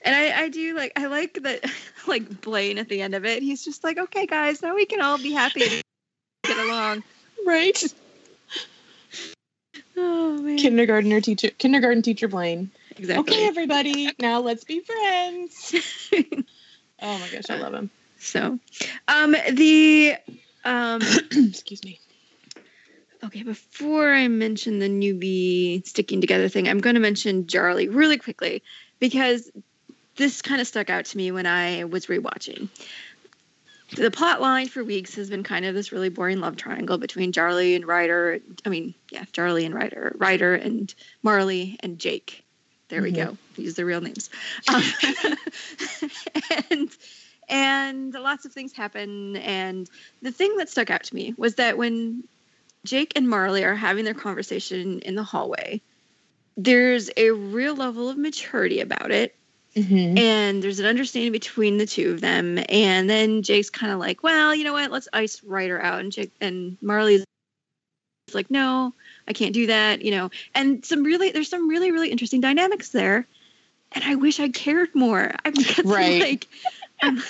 and 0.02 0.14
I, 0.14 0.42
I 0.42 0.48
do 0.50 0.76
like 0.76 0.92
I 0.96 1.06
like 1.06 1.42
that 1.42 1.64
like 2.06 2.42
Blaine 2.42 2.76
at 2.76 2.90
the 2.90 3.00
end 3.00 3.14
of 3.14 3.24
it. 3.24 3.42
He's 3.42 3.64
just 3.64 3.82
like, 3.84 3.96
okay, 3.96 4.26
guys, 4.26 4.60
now 4.60 4.74
we 4.74 4.84
can 4.84 5.00
all 5.00 5.16
be 5.16 5.32
happy 5.32 5.62
and 5.62 5.82
get 6.44 6.58
along. 6.58 7.02
Right. 7.46 7.82
Oh 9.96 10.36
man, 10.42 10.58
Kindergartner 10.58 11.22
teacher. 11.22 11.48
Kindergarten 11.56 12.02
teacher 12.02 12.28
Blaine. 12.28 12.70
exactly. 12.98 13.34
Okay, 13.34 13.46
everybody. 13.46 14.10
Now 14.18 14.40
let's 14.40 14.64
be 14.64 14.80
friends. 14.80 15.74
Oh 17.02 17.18
my 17.18 17.28
gosh, 17.28 17.50
I 17.50 17.56
love 17.56 17.74
him. 17.74 17.90
so, 18.18 18.58
um, 19.08 19.34
the 19.50 20.16
um, 20.64 21.00
Excuse 21.32 21.84
me. 21.84 22.00
okay, 23.22 23.42
before 23.42 24.12
I 24.12 24.28
mention 24.28 24.78
the 24.78 24.88
newbie 24.88 25.86
sticking 25.86 26.20
together 26.20 26.48
thing, 26.48 26.68
I'm 26.68 26.80
going 26.80 26.94
to 26.94 27.00
mention 27.00 27.46
Charlie 27.46 27.88
really 27.88 28.18
quickly 28.18 28.62
because 28.98 29.50
this 30.16 30.42
kind 30.42 30.60
of 30.60 30.66
stuck 30.66 30.90
out 30.90 31.06
to 31.06 31.16
me 31.16 31.32
when 31.32 31.46
I 31.46 31.84
was 31.84 32.06
rewatching. 32.06 32.68
The 33.96 34.10
plot 34.10 34.40
line 34.40 34.66
for 34.66 34.82
weeks 34.82 35.14
has 35.16 35.30
been 35.30 35.44
kind 35.44 35.64
of 35.64 35.74
this 35.74 35.92
really 35.92 36.08
boring 36.08 36.40
love 36.40 36.56
triangle 36.56 36.98
between 36.98 37.32
Charlie 37.32 37.74
and 37.74 37.86
Ryder. 37.86 38.40
I 38.64 38.68
mean, 38.68 38.94
yeah, 39.10 39.24
Charlie 39.32 39.64
and 39.66 39.74
Ryder, 39.74 40.16
Ryder 40.16 40.54
and 40.54 40.92
Marley 41.22 41.76
and 41.80 41.98
Jake. 41.98 42.44
There 42.88 43.02
we 43.02 43.12
go. 43.12 43.36
Use 43.56 43.74
the 43.74 43.84
real 43.84 44.00
names. 44.00 44.30
Um, 44.72 44.82
and 46.70 46.88
and 47.48 48.12
lots 48.14 48.44
of 48.44 48.52
things 48.52 48.72
happen. 48.72 49.36
And 49.36 49.88
the 50.22 50.32
thing 50.32 50.56
that 50.56 50.68
stuck 50.68 50.90
out 50.90 51.04
to 51.04 51.14
me 51.14 51.34
was 51.36 51.56
that 51.56 51.76
when 51.78 52.24
Jake 52.84 53.12
and 53.16 53.28
Marley 53.28 53.64
are 53.64 53.74
having 53.74 54.04
their 54.04 54.14
conversation 54.14 55.00
in 55.00 55.14
the 55.14 55.22
hallway, 55.22 55.80
there's 56.56 57.10
a 57.16 57.30
real 57.30 57.74
level 57.74 58.08
of 58.08 58.16
maturity 58.18 58.80
about 58.80 59.10
it. 59.10 59.34
Mm-hmm. 59.76 60.16
and 60.16 60.62
there's 60.62 60.78
an 60.78 60.86
understanding 60.86 61.32
between 61.32 61.78
the 61.78 61.86
two 61.86 62.12
of 62.12 62.20
them. 62.20 62.60
And 62.68 63.10
then 63.10 63.42
jake's 63.42 63.70
kind 63.70 63.92
of 63.92 63.98
like 63.98 64.22
well 64.22 64.54
you 64.54 64.62
know 64.62 64.72
what? 64.72 64.92
Let's 64.92 65.08
ice 65.12 65.42
ryder 65.42 65.82
out. 65.82 65.98
And 65.98 66.12
jake 66.12 66.30
and 66.40 66.78
marley's 66.80 67.24
like 68.32 68.52
no 68.52 68.94
i 69.26 69.32
can't 69.32 69.52
do 69.52 69.66
that 69.66 70.02
you 70.02 70.12
know. 70.12 70.30
And 70.54 70.84
some 70.84 71.02
really 71.02 71.32
there's 71.32 71.48
some 71.48 71.68
really 71.68 71.90
really 71.90 72.10
interesting 72.10 72.40
dynamics 72.40 72.90
there. 72.90 73.26
And 73.90 74.04
i 74.04 74.14
wish 74.14 74.38
i 74.38 74.48
cared 74.48 74.94
more. 74.94 75.32
I'm 75.44 75.54
Right. 75.84 76.20
like 76.20 76.46
I'm, 77.02 77.22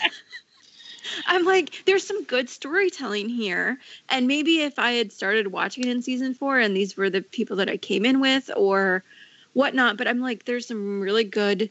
I'm 1.27 1.45
like, 1.45 1.83
there's 1.87 2.07
some 2.07 2.25
good 2.25 2.49
storytelling 2.49 3.29
here. 3.29 3.79
And 4.09 4.27
maybe 4.27 4.63
if 4.63 4.79
I 4.79 4.93
had 4.93 5.13
started 5.13 5.49
watching 5.49 5.85
it 5.85 5.91
in 5.91 6.03
season 6.03 6.35
four 6.35 6.59
and 6.59 6.77
these 6.77 6.97
were 6.97 7.11
the 7.11 7.23
people 7.23 7.57
that 7.57 7.69
I 7.69 7.77
came 7.77 8.05
in 8.07 8.21
with 8.21 8.51
or 8.57 9.05
whatnot, 9.53 9.97
but 9.97 10.09
I'm 10.09 10.21
like, 10.21 10.45
there's 10.45 10.67
some 10.67 11.01
really 11.01 11.25
good 11.25 11.71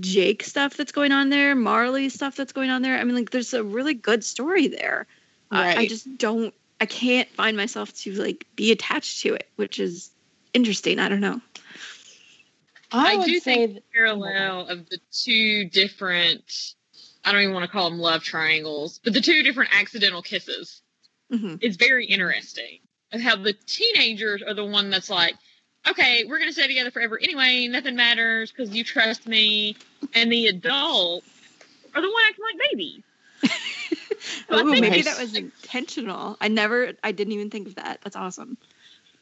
Jake 0.00 0.42
stuff 0.42 0.76
that's 0.76 0.92
going 0.92 1.12
on 1.12 1.28
there, 1.28 1.54
Marley 1.54 2.08
stuff 2.08 2.36
that's 2.36 2.52
going 2.52 2.70
on 2.70 2.82
there. 2.82 2.98
I 2.98 3.04
mean, 3.04 3.14
like, 3.14 3.30
there's 3.30 3.54
a 3.54 3.62
really 3.62 3.94
good 3.94 4.24
story 4.24 4.68
there. 4.68 5.06
I- 5.50 5.74
I 5.82 5.86
just 5.86 6.16
don't, 6.18 6.54
I 6.80 6.86
can't 6.86 7.28
find 7.30 7.56
myself 7.56 7.92
to 7.98 8.12
like 8.14 8.46
be 8.56 8.72
attached 8.72 9.20
to 9.22 9.34
it, 9.34 9.48
which 9.56 9.78
is 9.78 10.10
interesting. 10.54 10.98
I 10.98 11.08
don't 11.08 11.20
know. 11.20 11.40
I, 12.90 13.16
I 13.16 13.24
do 13.24 13.38
say 13.38 13.54
think 13.54 13.72
th- 13.72 13.84
parallel 13.94 14.66
of 14.68 14.88
the 14.88 14.98
two 15.12 15.66
different 15.66 16.74
I 17.24 17.32
don't 17.32 17.42
even 17.42 17.54
want 17.54 17.64
to 17.66 17.70
call 17.72 17.88
them 17.90 17.98
love 17.98 18.22
triangles, 18.22 19.00
but 19.04 19.12
the 19.12 19.20
two 19.20 19.42
different 19.42 19.70
accidental 19.74 20.22
kisses 20.22 20.82
hmm 21.30 21.56
is 21.60 21.76
very 21.76 22.06
interesting. 22.06 22.80
Of 23.12 23.20
how 23.20 23.36
the 23.36 23.52
teenagers 23.52 24.42
are 24.42 24.54
the 24.54 24.64
one 24.64 24.88
that's 24.90 25.10
like, 25.10 25.34
okay, 25.88 26.24
we're 26.24 26.38
gonna 26.38 26.52
stay 26.52 26.66
together 26.66 26.90
forever 26.90 27.18
anyway, 27.22 27.68
nothing 27.68 27.94
matters 27.94 28.50
because 28.50 28.74
you 28.74 28.84
trust 28.84 29.26
me, 29.26 29.76
and 30.14 30.32
the 30.32 30.46
adults 30.46 31.26
are 31.94 32.00
the 32.00 32.08
one 32.10 32.22
acting 32.28 32.44
like 32.44 32.70
babies. 32.70 33.02
So 34.48 34.56
I 34.56 34.62
Oh, 34.62 34.70
think 34.70 34.82
maybe 34.82 34.98
it's- 35.00 35.04
that 35.16 35.20
was 35.20 35.34
intentional. 35.36 36.36
I 36.40 36.48
never, 36.48 36.92
I 37.02 37.12
didn't 37.12 37.32
even 37.32 37.50
think 37.50 37.68
of 37.68 37.74
that. 37.76 38.00
That's 38.02 38.14
awesome. 38.16 38.56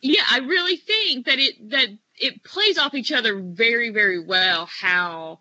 Yeah, 0.03 0.23
I 0.31 0.39
really 0.41 0.77
think 0.77 1.27
that 1.27 1.39
it 1.39 1.71
that 1.71 1.89
it 2.17 2.43
plays 2.45 2.79
off 2.79 2.95
each 2.95 3.13
other 3.13 3.39
very, 3.41 3.91
very 3.91 4.19
well 4.23 4.67
how 4.67 5.41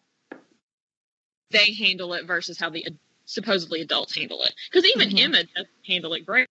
they 1.52 1.74
handle 1.74 2.14
it 2.14 2.26
versus 2.26 2.58
how 2.58 2.70
the 2.70 2.86
ad- 2.86 2.98
supposedly 3.26 3.82
adults 3.82 4.16
handle 4.16 4.42
it. 4.44 4.54
Because 4.72 4.90
even 4.90 5.10
Mhm. 5.10 5.20
Emma 5.20 5.44
doesn't 5.44 5.68
handle 5.86 6.14
it 6.14 6.26
great. 6.26 6.48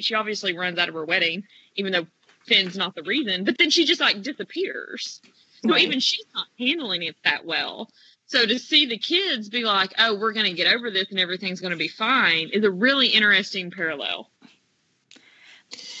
She 0.00 0.14
obviously 0.14 0.56
runs 0.56 0.78
out 0.78 0.88
of 0.88 0.94
her 0.94 1.04
wedding, 1.04 1.46
even 1.76 1.92
though 1.92 2.06
Finn's 2.46 2.76
not 2.76 2.94
the 2.94 3.02
reason. 3.02 3.44
But 3.44 3.58
then 3.58 3.70
she 3.70 3.84
just 3.84 4.00
like 4.00 4.22
disappears. 4.22 5.20
So 5.62 5.70
Right. 5.70 5.82
even 5.82 6.00
she's 6.00 6.24
not 6.34 6.46
handling 6.58 7.02
it 7.02 7.16
that 7.24 7.44
well. 7.44 7.90
So 8.26 8.46
to 8.46 8.58
see 8.58 8.86
the 8.86 8.96
kids 8.98 9.48
be 9.48 9.64
like, 9.64 9.92
"Oh, 9.98 10.14
we're 10.14 10.32
going 10.32 10.46
to 10.46 10.52
get 10.52 10.72
over 10.72 10.90
this 10.90 11.10
and 11.10 11.18
everything's 11.18 11.60
going 11.60 11.72
to 11.72 11.76
be 11.76 11.88
fine," 11.88 12.48
is 12.50 12.64
a 12.64 12.70
really 12.70 13.08
interesting 13.08 13.70
parallel. 13.72 14.30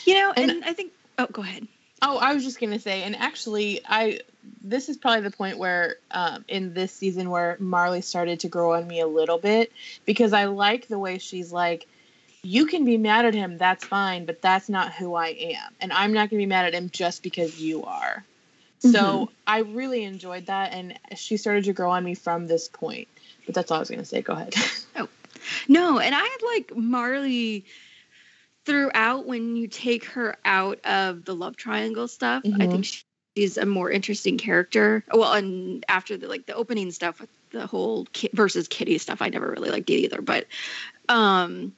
You 0.04 0.14
know, 0.14 0.32
And- 0.36 0.50
and, 0.50 0.64
I 0.64 0.72
think, 0.72 0.92
oh, 1.18 1.26
go 1.26 1.42
ahead. 1.42 1.66
Oh, 2.02 2.16
I 2.16 2.32
was 2.34 2.44
just 2.44 2.58
gonna 2.58 2.78
say, 2.78 3.02
and 3.02 3.14
actually, 3.14 3.80
I 3.84 4.20
this 4.62 4.88
is 4.88 4.96
probably 4.96 5.22
the 5.22 5.30
point 5.36 5.58
where 5.58 5.96
um, 6.10 6.44
in 6.48 6.74
this 6.74 6.92
season 6.92 7.30
where 7.30 7.56
Marley 7.58 8.00
started 8.00 8.40
to 8.40 8.48
grow 8.48 8.74
on 8.74 8.86
me 8.86 9.00
a 9.00 9.06
little 9.06 9.38
bit 9.38 9.72
because 10.04 10.32
I 10.32 10.44
like 10.44 10.88
the 10.88 10.98
way 10.98 11.18
she's 11.18 11.52
like, 11.52 11.86
you 12.42 12.66
can 12.66 12.84
be 12.84 12.96
mad 12.96 13.26
at 13.26 13.34
him, 13.34 13.58
that's 13.58 13.84
fine, 13.84 14.24
but 14.24 14.40
that's 14.40 14.68
not 14.68 14.92
who 14.92 15.14
I 15.14 15.28
am, 15.28 15.74
and 15.80 15.92
I'm 15.92 16.12
not 16.12 16.30
gonna 16.30 16.38
be 16.38 16.46
mad 16.46 16.64
at 16.66 16.74
him 16.74 16.88
just 16.90 17.22
because 17.22 17.60
you 17.60 17.84
are. 17.84 18.24
So 18.82 19.30
I 19.46 19.58
really 19.58 20.04
enjoyed 20.04 20.46
that, 20.46 20.72
and 20.72 20.98
she 21.14 21.36
started 21.36 21.64
to 21.64 21.74
grow 21.74 21.90
on 21.90 22.02
me 22.02 22.14
from 22.14 22.46
this 22.46 22.66
point. 22.66 23.08
But 23.44 23.54
that's 23.54 23.70
all 23.70 23.76
I 23.76 23.80
was 23.80 23.90
gonna 23.90 24.06
say. 24.06 24.22
Go 24.22 24.32
ahead. 24.32 24.54
oh, 24.96 25.08
No, 25.68 25.98
and 25.98 26.14
I 26.14 26.18
had 26.18 26.38
like 26.54 26.74
Marley 26.74 27.66
throughout 28.64 29.26
when 29.26 29.56
you 29.56 29.68
take 29.68 30.04
her 30.06 30.36
out 30.44 30.80
of 30.84 31.24
the 31.24 31.34
love 31.34 31.56
triangle 31.56 32.08
stuff. 32.08 32.42
I 32.44 32.48
Mhm. 32.66 32.70
think 32.70 33.04
she's 33.36 33.56
a 33.56 33.66
more 33.66 33.90
interesting 33.90 34.38
character. 34.38 35.04
Well, 35.12 35.32
and 35.32 35.84
after 35.88 36.16
the 36.16 36.28
like 36.28 36.46
the 36.46 36.54
opening 36.54 36.90
stuff 36.90 37.20
with 37.20 37.30
the 37.50 37.66
whole 37.66 38.06
versus 38.32 38.68
Kitty 38.68 38.98
stuff, 38.98 39.22
I 39.22 39.28
never 39.28 39.50
really 39.50 39.70
liked 39.70 39.90
it 39.90 39.94
either. 39.94 40.20
But 40.22 40.46
um, 41.08 41.72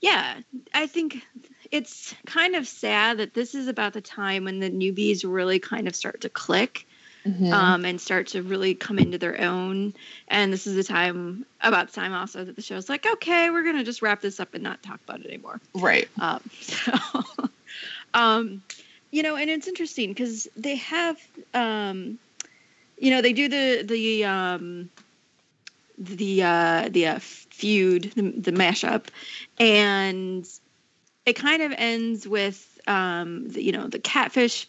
yeah, 0.00 0.40
I 0.74 0.86
think 0.86 1.22
it's 1.70 2.14
kind 2.26 2.54
of 2.54 2.66
sad 2.66 3.18
that 3.18 3.34
this 3.34 3.54
is 3.54 3.68
about 3.68 3.92
the 3.92 4.00
time 4.00 4.44
when 4.44 4.60
the 4.60 4.70
newbies 4.70 5.22
really 5.24 5.58
kind 5.58 5.86
of 5.86 5.94
start 5.94 6.22
to 6.22 6.28
click 6.28 6.86
Mhm. 7.26 7.52
um, 7.52 7.84
and 7.84 8.00
start 8.00 8.28
to 8.28 8.42
really 8.42 8.74
come 8.74 8.98
into 8.98 9.18
their 9.18 9.38
own. 9.40 9.92
And 10.28 10.50
this 10.52 10.66
is 10.66 10.76
the 10.76 10.84
time, 10.84 11.44
about 11.60 11.88
the 11.88 11.92
time 11.92 12.14
also 12.14 12.44
that 12.44 12.56
the 12.56 12.62
show's 12.62 12.88
like, 12.88 13.04
okay, 13.04 13.50
we're 13.50 13.64
gonna 13.64 13.84
just 13.84 14.00
wrap 14.00 14.22
this 14.22 14.40
up 14.40 14.54
and 14.54 14.62
not 14.62 14.82
talk 14.82 15.00
about 15.06 15.20
it 15.20 15.26
anymore. 15.26 15.60
right. 15.74 16.08
Um, 16.20 16.40
so, 16.60 16.92
um, 18.14 18.62
you 19.10 19.22
know, 19.22 19.36
and 19.36 19.50
it's 19.50 19.68
interesting 19.68 20.10
because 20.10 20.48
they 20.56 20.76
have, 20.76 21.18
um, 21.54 22.18
you 22.98 23.10
know, 23.10 23.22
they 23.22 23.32
do 23.32 23.48
the 23.48 23.82
the 23.84 24.24
um, 24.24 24.90
the 25.98 26.42
uh, 26.42 26.88
the 26.90 27.06
uh, 27.06 27.18
feud, 27.20 28.12
the, 28.14 28.22
the 28.22 28.52
mashup, 28.52 29.06
and 29.58 30.46
it 31.26 31.34
kind 31.34 31.62
of 31.62 31.72
ends 31.76 32.26
with 32.26 32.78
um, 32.86 33.48
the, 33.48 33.62
you 33.62 33.72
know 33.72 33.86
the 33.88 33.98
catfish 33.98 34.68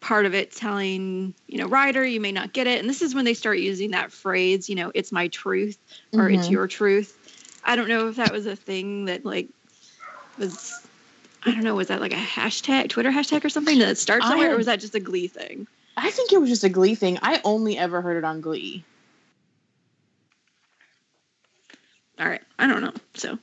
part 0.00 0.26
of 0.26 0.34
it 0.34 0.50
telling 0.50 1.34
you 1.46 1.58
know 1.58 1.66
Ryder 1.66 2.04
you 2.04 2.20
may 2.20 2.32
not 2.32 2.52
get 2.52 2.66
it, 2.66 2.80
and 2.80 2.88
this 2.88 3.02
is 3.02 3.14
when 3.14 3.24
they 3.24 3.34
start 3.34 3.58
using 3.58 3.90
that 3.92 4.12
phrase, 4.12 4.68
you 4.68 4.74
know, 4.76 4.90
it's 4.94 5.12
my 5.12 5.28
truth 5.28 5.78
or 6.18 6.28
it's 6.30 6.48
Mhm. 6.48 6.50
your 6.50 6.66
truth. 6.66 7.18
I 7.64 7.76
don't 7.76 7.88
know 7.88 8.08
if 8.08 8.16
that 8.16 8.32
was 8.32 8.46
a 8.46 8.56
thing 8.56 9.06
that 9.06 9.24
like 9.24 9.48
was 10.38 10.86
I 11.44 11.50
don't 11.50 11.64
know, 11.64 11.74
was 11.74 11.88
that 11.88 12.00
like 12.00 12.12
a 12.12 12.16
hashtag, 12.16 12.88
Twitter 12.88 13.10
hashtag 13.10 13.44
or 13.44 13.48
something 13.48 13.78
that 13.80 13.98
starts 13.98 14.24
I 14.24 14.30
somewhere, 14.30 14.54
or 14.54 14.56
was 14.56 14.66
that 14.66 14.80
just 14.80 14.94
a 14.94 15.00
Glee 15.00 15.26
thing? 15.26 15.66
I 15.96 16.10
think 16.10 16.32
it 16.32 16.40
was 16.40 16.48
just 16.48 16.64
a 16.64 16.68
Glee 16.68 16.94
thing. 16.94 17.18
I 17.20 17.40
only 17.44 17.76
ever 17.76 18.00
heard 18.00 18.16
it 18.16 18.24
on 18.24 18.40
Glee. 18.40 18.84
All 22.18 22.28
right, 22.28 22.42
I 22.58 22.66
don't 22.66 22.82
know. 22.82 22.92
So, 23.14 23.38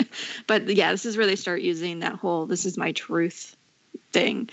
but 0.46 0.68
yeah, 0.68 0.90
this 0.90 1.06
is 1.06 1.16
where 1.16 1.26
they 1.26 1.36
start 1.36 1.60
using 1.60 2.00
that 2.00 2.14
whole 2.14 2.46
"this 2.46 2.66
is 2.66 2.76
my 2.76 2.92
truth" 2.92 3.56
thing, 4.12 4.50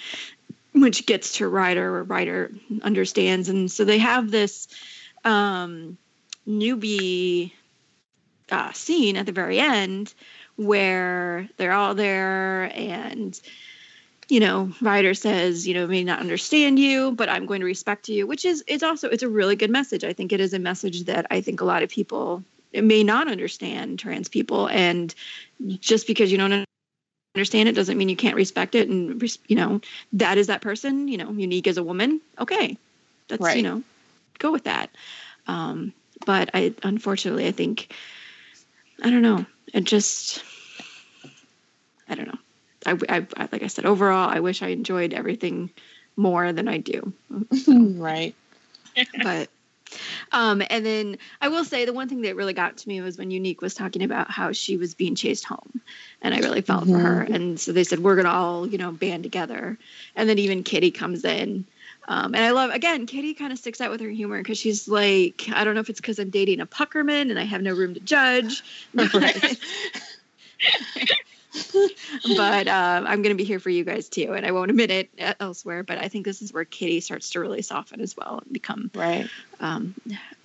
which 0.73 1.07
gets 1.07 1.37
to 1.37 1.47
Ryder, 1.47 1.97
or 1.97 2.03
Ryder 2.03 2.51
understands, 2.83 3.49
and 3.49 3.71
so 3.71 3.83
they 3.83 3.97
have 3.97 4.29
this 4.29 4.67
um, 5.23 5.97
newbie 6.47 7.53
uh, 8.51 8.71
scene 8.73 9.17
at 9.17 9.25
the 9.25 9.31
very 9.31 9.59
end 9.59 10.13
where 10.55 11.49
they're 11.57 11.73
all 11.73 11.95
there 11.95 12.71
and 12.75 13.39
you 14.29 14.39
know 14.39 14.71
ryder 14.81 15.13
says 15.13 15.67
you 15.67 15.73
know 15.73 15.87
may 15.87 16.03
not 16.03 16.19
understand 16.19 16.79
you 16.79 17.11
but 17.11 17.29
i'm 17.29 17.45
going 17.45 17.59
to 17.59 17.65
respect 17.65 18.07
you 18.09 18.25
which 18.27 18.45
is 18.45 18.63
it's 18.67 18.83
also 18.83 19.09
it's 19.09 19.23
a 19.23 19.29
really 19.29 19.55
good 19.55 19.71
message. 19.71 20.03
I 20.03 20.13
think 20.13 20.31
it 20.31 20.39
is 20.39 20.53
a 20.53 20.59
message 20.59 21.03
that 21.05 21.25
i 21.31 21.41
think 21.41 21.61
a 21.61 21.65
lot 21.65 21.83
of 21.83 21.89
people 21.89 22.43
may 22.73 23.03
not 23.03 23.27
understand 23.29 23.99
trans 23.99 24.29
people. 24.29 24.67
And 24.67 25.13
just 25.79 26.07
because 26.07 26.31
you 26.31 26.37
don't 26.37 26.65
understand 27.35 27.69
it 27.69 27.73
doesn't 27.73 27.97
mean 27.97 28.09
you 28.09 28.15
can't 28.15 28.35
respect 28.35 28.75
it 28.75 28.89
and 28.89 29.21
you 29.47 29.55
know 29.55 29.81
that 30.13 30.37
is 30.37 30.47
that 30.47 30.61
person 30.61 31.07
you 31.07 31.17
know 31.17 31.31
unique 31.31 31.67
as 31.67 31.77
a 31.77 31.83
woman. 31.83 32.21
Okay. 32.39 32.77
That's 33.27 33.55
you 33.55 33.63
know 33.63 33.83
go 34.39 34.51
with 34.51 34.65
that. 34.65 34.89
Um 35.47 35.93
but 36.25 36.51
i 36.53 36.73
unfortunately 36.83 37.47
i 37.47 37.51
think 37.51 37.93
i 39.01 39.09
don't 39.09 39.21
know. 39.21 39.45
It 39.73 39.83
just 39.83 40.43
i 42.09 42.15
don't 42.15 42.27
know. 42.27 42.39
I, 42.85 42.97
I, 43.09 43.27
I 43.37 43.49
like 43.51 43.63
i 43.63 43.67
said 43.67 43.85
overall 43.85 44.29
i 44.29 44.39
wish 44.39 44.61
i 44.63 44.67
enjoyed 44.67 45.13
everything 45.13 45.69
more 46.15 46.51
than 46.53 46.67
i 46.67 46.77
do. 46.77 47.13
Right. 47.67 48.35
but 49.23 49.49
um 50.31 50.61
and 50.69 50.85
then 50.85 51.17
i 51.41 51.49
will 51.49 51.65
say 51.65 51.85
the 51.85 51.93
one 51.93 52.07
thing 52.07 52.21
that 52.21 52.35
really 52.35 52.53
got 52.53 52.77
to 52.77 52.87
me 52.87 53.01
was 53.01 53.17
when 53.17 53.29
unique 53.31 53.61
was 53.61 53.73
talking 53.73 54.03
about 54.03 54.31
how 54.31 54.51
she 54.51 54.77
was 54.77 54.93
being 54.95 55.15
chased 55.15 55.43
home 55.45 55.81
and 56.21 56.33
i 56.33 56.39
really 56.39 56.61
felt 56.61 56.85
for 56.87 56.97
her. 56.97 57.21
And 57.21 57.59
so 57.59 57.71
they 57.71 57.83
said 57.83 57.99
we're 57.99 58.15
gonna 58.15 58.29
all 58.29 58.67
you 58.67 58.77
know 58.77 58.91
band 58.91 59.23
together. 59.23 59.77
And 60.15 60.29
then 60.29 60.39
even 60.39 60.63
kitty 60.63 60.91
comes 60.91 61.25
in 61.25 61.65
um, 62.07 62.33
and 62.35 62.43
I 62.43 62.51
love 62.51 62.71
again, 62.71 63.05
Kitty 63.05 63.33
kind 63.33 63.51
of 63.53 63.59
sticks 63.59 63.79
out 63.81 63.91
with 63.91 64.01
her 64.01 64.09
humor 64.09 64.37
because 64.39 64.57
she's 64.57 64.87
like, 64.87 65.43
I 65.53 65.63
don't 65.63 65.75
know 65.75 65.81
if 65.81 65.89
it's 65.89 66.01
because 66.01 66.19
I'm 66.19 66.29
dating 66.29 66.59
a 66.59 66.65
Puckerman 66.65 67.29
and 67.29 67.39
I 67.39 67.43
have 67.43 67.61
no 67.61 67.73
room 67.73 67.93
to 67.93 67.99
judge, 67.99 68.63
but, 68.93 69.57
but 72.35 72.67
uh, 72.67 73.03
I'm 73.05 73.21
going 73.21 73.35
to 73.35 73.41
be 73.41 73.43
here 73.43 73.59
for 73.59 73.69
you 73.69 73.83
guys 73.83 74.09
too. 74.09 74.33
And 74.33 74.45
I 74.45 74.51
won't 74.51 74.71
admit 74.71 74.91
it 74.91 75.09
uh, 75.19 75.33
elsewhere, 75.39 75.83
but 75.83 75.97
I 75.97 76.07
think 76.07 76.25
this 76.25 76.41
is 76.41 76.53
where 76.53 76.65
Kitty 76.65 76.99
starts 77.01 77.29
to 77.31 77.39
really 77.39 77.61
soften 77.61 78.01
as 78.01 78.15
well 78.17 78.39
and 78.43 78.51
become 78.53 78.91
Right. 78.93 79.29
um, 79.59 79.95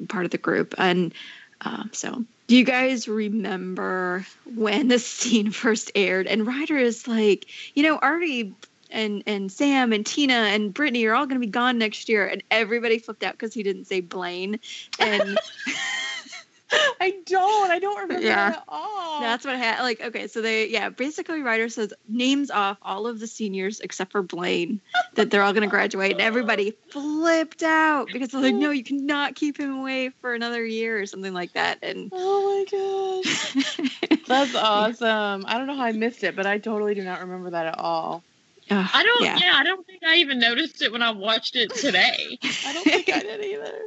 part 0.08 0.24
of 0.24 0.30
the 0.30 0.38
group. 0.38 0.74
And 0.78 1.14
uh, 1.62 1.84
so, 1.92 2.24
do 2.48 2.56
you 2.56 2.64
guys 2.64 3.08
remember 3.08 4.26
when 4.44 4.88
the 4.88 4.98
scene 5.00 5.50
first 5.50 5.90
aired? 5.94 6.26
And 6.26 6.46
Ryder 6.46 6.76
is 6.76 7.08
like, 7.08 7.46
you 7.74 7.82
know, 7.82 7.98
Artie 7.98 8.54
and 8.90 9.22
and 9.26 9.50
Sam 9.50 9.92
and 9.92 10.04
Tina 10.04 10.34
and 10.34 10.72
Brittany 10.72 11.04
are 11.06 11.14
all 11.14 11.26
going 11.26 11.40
to 11.40 11.46
be 11.46 11.50
gone 11.50 11.78
next 11.78 12.08
year, 12.08 12.26
and 12.26 12.42
everybody 12.50 12.98
flipped 12.98 13.22
out 13.22 13.32
because 13.32 13.54
he 13.54 13.62
didn't 13.62 13.86
say 13.86 14.00
Blaine. 14.00 14.58
And 14.98 15.38
I 17.00 17.14
don't. 17.26 17.70
I 17.70 17.78
don't 17.78 17.98
remember 18.00 18.26
Yeah. 18.26 18.50
that 18.50 18.56
at 18.58 18.64
all. 18.68 19.20
That's 19.20 19.44
what 19.44 19.56
happened. 19.56 19.84
Like, 19.84 20.00
okay, 20.00 20.26
so 20.26 20.42
they, 20.42 20.68
yeah, 20.68 20.88
basically, 20.88 21.40
writer 21.40 21.68
says 21.68 21.92
names 22.08 22.50
off 22.50 22.76
all 22.82 23.06
of 23.06 23.20
the 23.20 23.26
seniors 23.26 23.80
except 23.80 24.12
for 24.12 24.22
Blaine 24.22 24.80
that 25.14 25.30
they're 25.30 25.42
all 25.42 25.52
going 25.52 25.62
to 25.62 25.68
graduate, 25.70 26.12
and 26.12 26.20
everybody 26.20 26.74
flipped 26.90 27.62
out 27.62 28.08
because 28.12 28.30
they're 28.30 28.40
like, 28.42 28.54
no, 28.54 28.70
you 28.70 28.82
cannot 28.84 29.34
keep 29.36 29.58
him 29.58 29.76
away 29.78 30.10
for 30.20 30.34
another 30.34 30.64
year 30.66 31.00
or 31.00 31.06
something 31.06 31.32
like 31.32 31.52
that. 31.52 31.78
And 31.82 32.10
Oh 32.12 33.22
my 33.22 33.22
gosh. 33.24 33.86
That's 34.26 34.54
awesome. 34.54 35.44
I 35.46 35.56
don't 35.58 35.68
know 35.68 35.76
how 35.76 35.84
I 35.84 35.92
missed 35.92 36.24
it, 36.24 36.34
but 36.34 36.46
I 36.46 36.58
totally 36.58 36.94
do 36.94 37.04
not 37.04 37.20
remember 37.20 37.50
that 37.50 37.66
at 37.66 37.78
all. 37.78 38.24
Ugh, 38.70 38.90
I 38.92 39.02
don't. 39.02 39.24
Yeah. 39.24 39.38
Yeah. 39.38 39.52
I 39.54 39.62
don't 39.64 39.86
think 39.86 40.02
I 40.04 40.16
even 40.16 40.38
noticed 40.38 40.82
it 40.82 40.90
when 40.92 41.02
I 41.02 41.10
watched 41.12 41.56
it 41.56 41.72
today. 41.74 42.38
I 42.66 42.72
don't 42.72 42.84
think 42.84 43.08
I 43.08 43.20
did 43.20 43.44
either. 43.44 43.80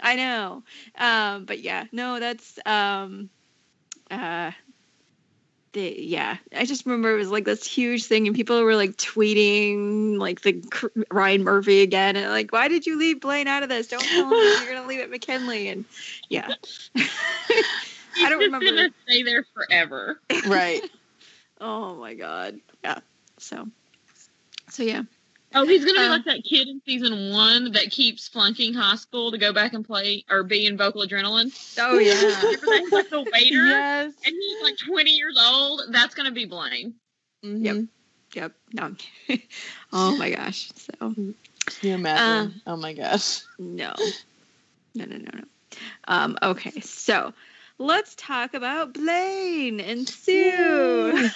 I 0.00 0.14
know. 0.16 0.62
Um, 0.98 1.44
but 1.46 1.60
yeah, 1.60 1.84
no, 1.92 2.20
that's 2.20 2.58
um 2.66 3.30
uh 4.10 4.50
the 5.72 5.94
yeah. 5.98 6.36
I 6.56 6.64
just 6.64 6.84
remember 6.86 7.14
it 7.14 7.18
was 7.18 7.30
like 7.30 7.44
this 7.44 7.66
huge 7.66 8.04
thing 8.04 8.26
and 8.26 8.36
people 8.36 8.62
were 8.62 8.76
like 8.76 8.96
tweeting 8.96 10.18
like 10.18 10.42
the 10.42 10.62
Ryan 11.10 11.44
Murphy 11.44 11.82
again 11.82 12.16
and 12.16 12.30
like 12.30 12.52
why 12.52 12.68
did 12.68 12.86
you 12.86 12.98
leave 12.98 13.20
Blaine 13.20 13.46
out 13.48 13.62
of 13.62 13.68
this? 13.68 13.88
Don't 13.88 14.02
tell 14.02 14.24
him 14.30 14.64
you're 14.64 14.74
gonna 14.74 14.86
leave 14.86 15.00
it 15.00 15.10
McKinley 15.10 15.68
and 15.68 15.84
yeah. 16.28 16.48
I 16.96 18.30
don't 18.30 18.40
He's 18.40 18.46
remember. 18.52 18.66
Gonna 18.66 18.90
stay 19.06 19.22
there 19.22 19.44
forever. 19.54 20.20
Right. 20.46 20.82
Oh 21.60 21.94
my 21.96 22.14
god. 22.14 22.60
Yeah. 22.84 23.00
So 23.38 23.66
so 24.76 24.82
yeah. 24.82 25.02
Oh, 25.54 25.64
he's 25.64 25.86
gonna 25.86 25.98
be 25.98 26.04
Uh, 26.04 26.10
like 26.10 26.24
that 26.26 26.44
kid 26.44 26.68
in 26.68 26.82
season 26.84 27.32
one 27.32 27.72
that 27.72 27.90
keeps 27.90 28.28
flunking 28.28 28.74
high 28.74 28.96
school 28.96 29.30
to 29.30 29.38
go 29.38 29.54
back 29.54 29.72
and 29.72 29.86
play 29.86 30.22
or 30.28 30.42
be 30.42 30.66
in 30.66 30.76
vocal 30.76 31.02
adrenaline. 31.02 31.50
Oh 31.78 31.98
yeah. 31.98 32.12
Remember 32.14 32.66
that? 32.66 32.80
He's 32.82 32.92
like 32.92 33.08
the 33.08 33.22
waiter, 33.22 33.64
yes. 33.64 34.12
and 34.26 34.34
he's 34.34 34.62
like 34.62 34.76
20 34.76 35.10
years 35.10 35.38
old. 35.42 35.82
That's 35.90 36.14
gonna 36.14 36.32
be 36.32 36.44
Blaine. 36.44 36.94
Mhm. 37.42 37.64
Yep. 37.64 37.76
yep. 38.34 38.52
No. 38.74 38.96
oh 39.94 40.16
my 40.16 40.30
gosh. 40.30 40.70
So 40.74 40.92
Can 41.14 41.34
you 41.80 41.94
imagine? 41.94 42.60
oh 42.66 42.76
my 42.76 42.92
gosh. 42.92 43.40
No. 43.58 43.94
No, 44.94 45.04
no, 45.06 45.16
no, 45.16 45.30
no. 45.32 45.44
Um, 46.08 46.38
okay, 46.42 46.80
so 46.80 47.32
let's 47.78 48.14
talk 48.14 48.54
about 48.54 48.92
Blaine 48.92 49.80
and 49.80 50.08
Sue. 50.08 51.12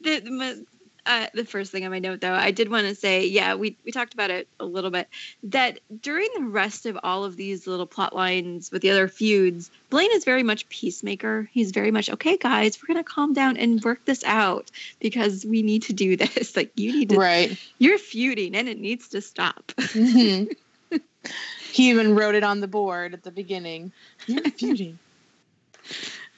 the, 0.00 0.20
the, 0.20 0.30
mo- 0.30 0.64
uh, 1.06 1.26
the 1.34 1.44
first 1.44 1.70
thing 1.70 1.84
on 1.84 1.90
my 1.90 1.98
note, 1.98 2.20
though, 2.20 2.32
I 2.32 2.50
did 2.50 2.70
want 2.70 2.86
to 2.86 2.94
say, 2.94 3.26
yeah, 3.26 3.54
we, 3.54 3.76
we 3.84 3.92
talked 3.92 4.14
about 4.14 4.30
it 4.30 4.48
a 4.58 4.64
little 4.64 4.90
bit, 4.90 5.08
that 5.44 5.80
during 6.00 6.28
the 6.34 6.44
rest 6.44 6.86
of 6.86 6.98
all 7.02 7.24
of 7.24 7.36
these 7.36 7.66
little 7.66 7.86
plot 7.86 8.14
lines 8.14 8.70
with 8.72 8.82
the 8.82 8.90
other 8.90 9.08
feuds, 9.08 9.70
Blaine 9.90 10.10
is 10.12 10.24
very 10.24 10.42
much 10.42 10.68
peacemaker. 10.68 11.48
He's 11.52 11.72
very 11.72 11.90
much, 11.90 12.08
okay, 12.10 12.36
guys, 12.36 12.78
we're 12.82 12.94
going 12.94 13.04
to 13.04 13.08
calm 13.10 13.32
down 13.32 13.56
and 13.56 13.82
work 13.84 14.04
this 14.04 14.24
out 14.24 14.70
because 15.00 15.44
we 15.44 15.62
need 15.62 15.82
to 15.84 15.92
do 15.92 16.16
this. 16.18 16.56
Like, 16.56 16.72
you 16.76 16.92
need 16.92 17.10
to, 17.10 17.18
Right. 17.18 17.58
you're 17.78 17.98
feuding 17.98 18.54
and 18.54 18.68
it 18.68 18.78
needs 18.78 19.08
to 19.08 19.20
stop. 19.20 19.72
Mhm. 19.78 20.54
he 21.72 21.90
even 21.90 22.14
wrote 22.14 22.34
it 22.34 22.44
on 22.44 22.60
the 22.60 22.68
board 22.68 23.14
at 23.14 23.22
the 23.22 23.30
beginning. 23.30 23.92
You're 24.26 24.42
feuding. 24.50 24.98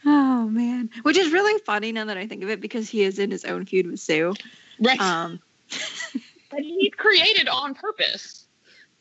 Oh 0.06 0.48
man, 0.48 0.90
which 1.02 1.16
is 1.16 1.32
really 1.32 1.60
funny 1.64 1.90
now 1.92 2.04
that 2.04 2.16
I 2.16 2.26
think 2.28 2.42
of 2.44 2.48
it 2.50 2.60
because 2.60 2.88
he 2.88 3.02
is 3.02 3.18
in 3.18 3.30
his 3.32 3.44
own 3.44 3.66
feud 3.66 3.88
with 3.88 4.00
Sue. 4.00 4.34
Right. 4.80 5.00
Um, 5.00 5.40
But 6.50 6.60
he's 6.60 6.92
created 6.96 7.48
on 7.48 7.74
purpose. 7.74 8.46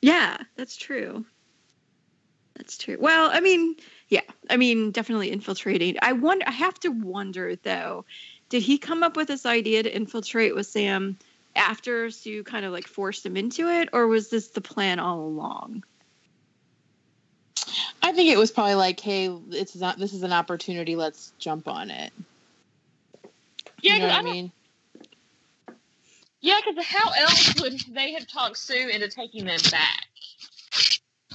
yeah, 0.02 0.38
that's 0.56 0.76
true. 0.76 1.26
That's 2.58 2.78
true. 2.78 2.98
Well, 3.00 3.30
I 3.32 3.40
mean, 3.40 3.76
yeah, 4.10 4.22
I 4.50 4.58
mean, 4.58 4.92
definitely 4.92 5.32
infiltrating. 5.32 5.98
I 6.02 6.14
wonder. 6.14 6.46
I 6.48 6.52
have 6.52 6.80
to 6.82 6.90
wonder 6.90 7.56
though, 7.56 8.06
did 8.50 8.64
he 8.64 8.78
come 8.80 9.04
up 9.04 9.16
with 9.16 9.28
this 9.28 9.46
idea 9.46 9.84
to 9.84 9.96
infiltrate 9.96 10.56
with 10.56 10.66
Sam 10.66 11.18
after 11.56 12.10
Sue 12.10 12.44
kind 12.44 12.66
of 12.66 12.74
like 12.74 12.88
forced 12.88 13.26
him 13.26 13.38
into 13.38 13.70
it, 13.70 13.90
or 13.94 14.08
was 14.08 14.30
this 14.30 14.48
the 14.50 14.62
plan 14.62 15.00
all 15.00 15.20
along? 15.20 15.84
I 18.06 18.12
think 18.12 18.30
it 18.30 18.38
was 18.38 18.52
probably 18.52 18.76
like, 18.76 19.00
hey, 19.00 19.36
it's 19.50 19.76
not. 19.76 19.98
This 19.98 20.14
is 20.14 20.22
an 20.22 20.32
opportunity. 20.32 20.96
Let's 20.96 21.34
jump 21.40 21.68
on 21.68 21.90
it. 21.90 22.14
Yeah, 23.82 23.94
you 23.94 24.00
know 24.00 24.06
'cause 24.06 24.14
what 24.14 24.20
I 24.20 24.20
I 24.20 24.24
mean? 24.24 24.52
Yeah, 26.42 26.60
because 26.64 26.86
how 26.86 27.10
else 27.14 27.56
would 27.60 27.80
they 27.96 28.14
have 28.14 28.28
talked 28.28 28.58
Sue 28.58 28.90
into 28.90 29.08
taking 29.08 29.46
them 29.46 29.60
back? 29.72 30.06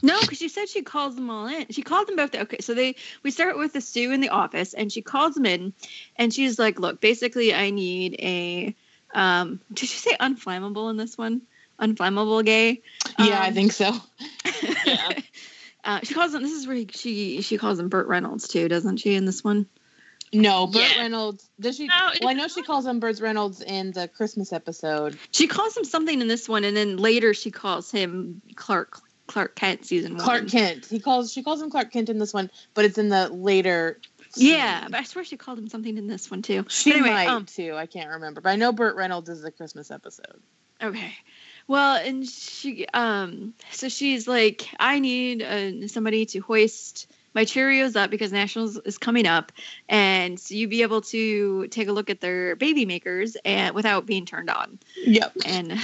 No, 0.01 0.21
because 0.21 0.39
she 0.39 0.49
said 0.49 0.69
she 0.69 0.83
calls 0.83 1.17
them 1.17 1.29
all 1.29 1.49
in. 1.49 1.67
She 1.71 1.83
called 1.83 2.07
them 2.07 2.15
both. 2.17 2.35
Okay, 2.37 2.59
so 2.61 2.73
they 2.75 2.95
we 3.25 3.33
start 3.33 3.59
with 3.59 3.73
the 3.73 3.81
Sue 3.81 4.13
in 4.13 4.21
the 4.21 4.29
office, 4.29 4.73
and 4.73 4.93
she 4.93 5.03
calls 5.03 5.35
them 5.35 5.47
in, 5.47 5.75
and 6.17 6.33
she's 6.33 6.57
like, 6.57 6.79
"Look, 6.79 7.01
basically, 7.01 7.53
I 7.53 7.71
need 7.71 8.15
a 8.21 8.77
um. 9.13 9.61
Did 9.73 9.83
you 9.83 9.89
say 9.89 10.17
unflammable 10.21 10.89
in 10.91 10.97
this 10.97 11.19
one? 11.19 11.43
Unflammable 11.81 12.45
gay? 12.45 12.83
Yeah, 13.19 13.41
I 13.43 13.49
Um, 13.49 13.55
think 13.55 13.73
so. 13.73 13.93
Yeah. 14.87 15.13
Uh, 15.85 16.01
she 16.03 16.15
calls 16.15 16.35
him. 16.35 16.43
This 16.43 16.53
is 16.53 16.67
where 16.67 16.77
he, 16.77 16.89
she 16.93 17.41
she 17.43 17.59
calls 17.59 17.79
him 17.79 17.89
Burt 17.89 18.07
Reynolds 18.07 18.49
too, 18.49 18.69
doesn't 18.69 18.99
she? 18.99 19.15
In 19.15 19.25
this 19.25 19.43
one. 19.43 19.67
No, 20.33 20.67
Burt 20.67 20.83
Yeah. 20.83 21.03
Reynolds. 21.03 21.49
Does 21.59 21.77
she? 21.77 21.87
No, 21.87 22.11
well, 22.21 22.31
I 22.31 22.35
know 22.35 22.49
she 22.49 22.63
calls 22.63 22.87
him 22.87 23.01
Burt 23.01 23.19
Reynolds 23.21 23.63
in 23.63 23.93
the 23.93 24.07
Christmas 24.09 24.53
episode. 24.53 25.19
She 25.33 25.47
calls 25.47 25.77
him 25.77 25.85
something 25.85 26.21
in 26.21 26.29
this 26.29 26.49
one, 26.49 26.65
and 26.65 26.77
then 26.77 26.97
later 26.99 27.35
she 27.35 27.51
calls 27.51 27.91
him 27.91 28.41
Clark 28.55 29.01
Clark 29.27 29.57
Kent 29.57 29.87
season 29.87 30.15
one. 30.15 30.25
Clark 30.25 30.49
Kent. 30.49 30.87
He 30.87 31.01
calls. 31.01 31.33
She 31.33 31.43
calls 31.43 31.61
him 31.61 31.71
Clark 31.71 31.93
Kent 31.93 32.09
in 32.09 32.19
this 32.19 32.33
one, 32.33 32.51
but 32.75 32.85
it's 32.85 32.99
in 32.99 33.09
the 33.09 33.29
later. 33.29 34.01
Yeah, 34.37 34.87
but 34.89 35.01
I 35.01 35.03
swear 35.03 35.25
she 35.25 35.37
called 35.37 35.59
him 35.59 35.69
something 35.69 35.99
in 35.99 36.07
this 36.07 36.31
one 36.31 36.43
too. 36.43 36.65
she 36.69 36.91
But 36.93 36.99
anyway, 37.01 37.15
might 37.15 37.29
um, 37.29 37.47
too. 37.47 37.75
I 37.75 37.87
can't 37.87 38.11
remember, 38.11 38.41
but 38.41 38.51
I 38.51 38.57
know 38.57 38.71
Burt 38.71 38.95
Reynolds 38.95 39.29
is 39.29 39.43
the 39.43 39.51
Christmas 39.51 39.91
episode. 39.91 40.41
Okay. 40.81 41.13
Well, 41.71 42.05
and 42.05 42.29
she, 42.29 42.85
um, 42.95 43.55
so 43.71 43.89
she's 43.89 44.27
like, 44.27 44.67
I 44.81 44.99
need 44.99 45.41
uh, 45.41 45.87
somebody 45.87 46.27
to 46.27 46.41
hoist 46.41 47.09
my 47.33 47.45
Cheerios 47.45 47.95
up 47.95 48.11
because 48.11 48.33
Nationals 48.33 48.77
is 48.79 48.99
coming 48.99 49.25
up, 49.25 49.53
and 49.89 50.41
so 50.41 50.57
you 50.57 50.67
be 50.67 50.83
able 50.83 51.01
to 51.03 51.69
take 51.69 51.87
a 51.87 51.93
look 51.93 52.11
at 52.11 52.21
their 52.21 52.57
baby 52.57 52.87
makers 52.87 53.37
and 53.45 53.73
without 53.73 54.05
being 54.05 54.27
turned 54.27 54.51
on. 54.51 54.81
Yep. 55.07 55.33
And 55.47 55.79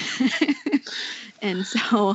and 1.41 1.65
so 1.65 2.11
uh, 2.11 2.15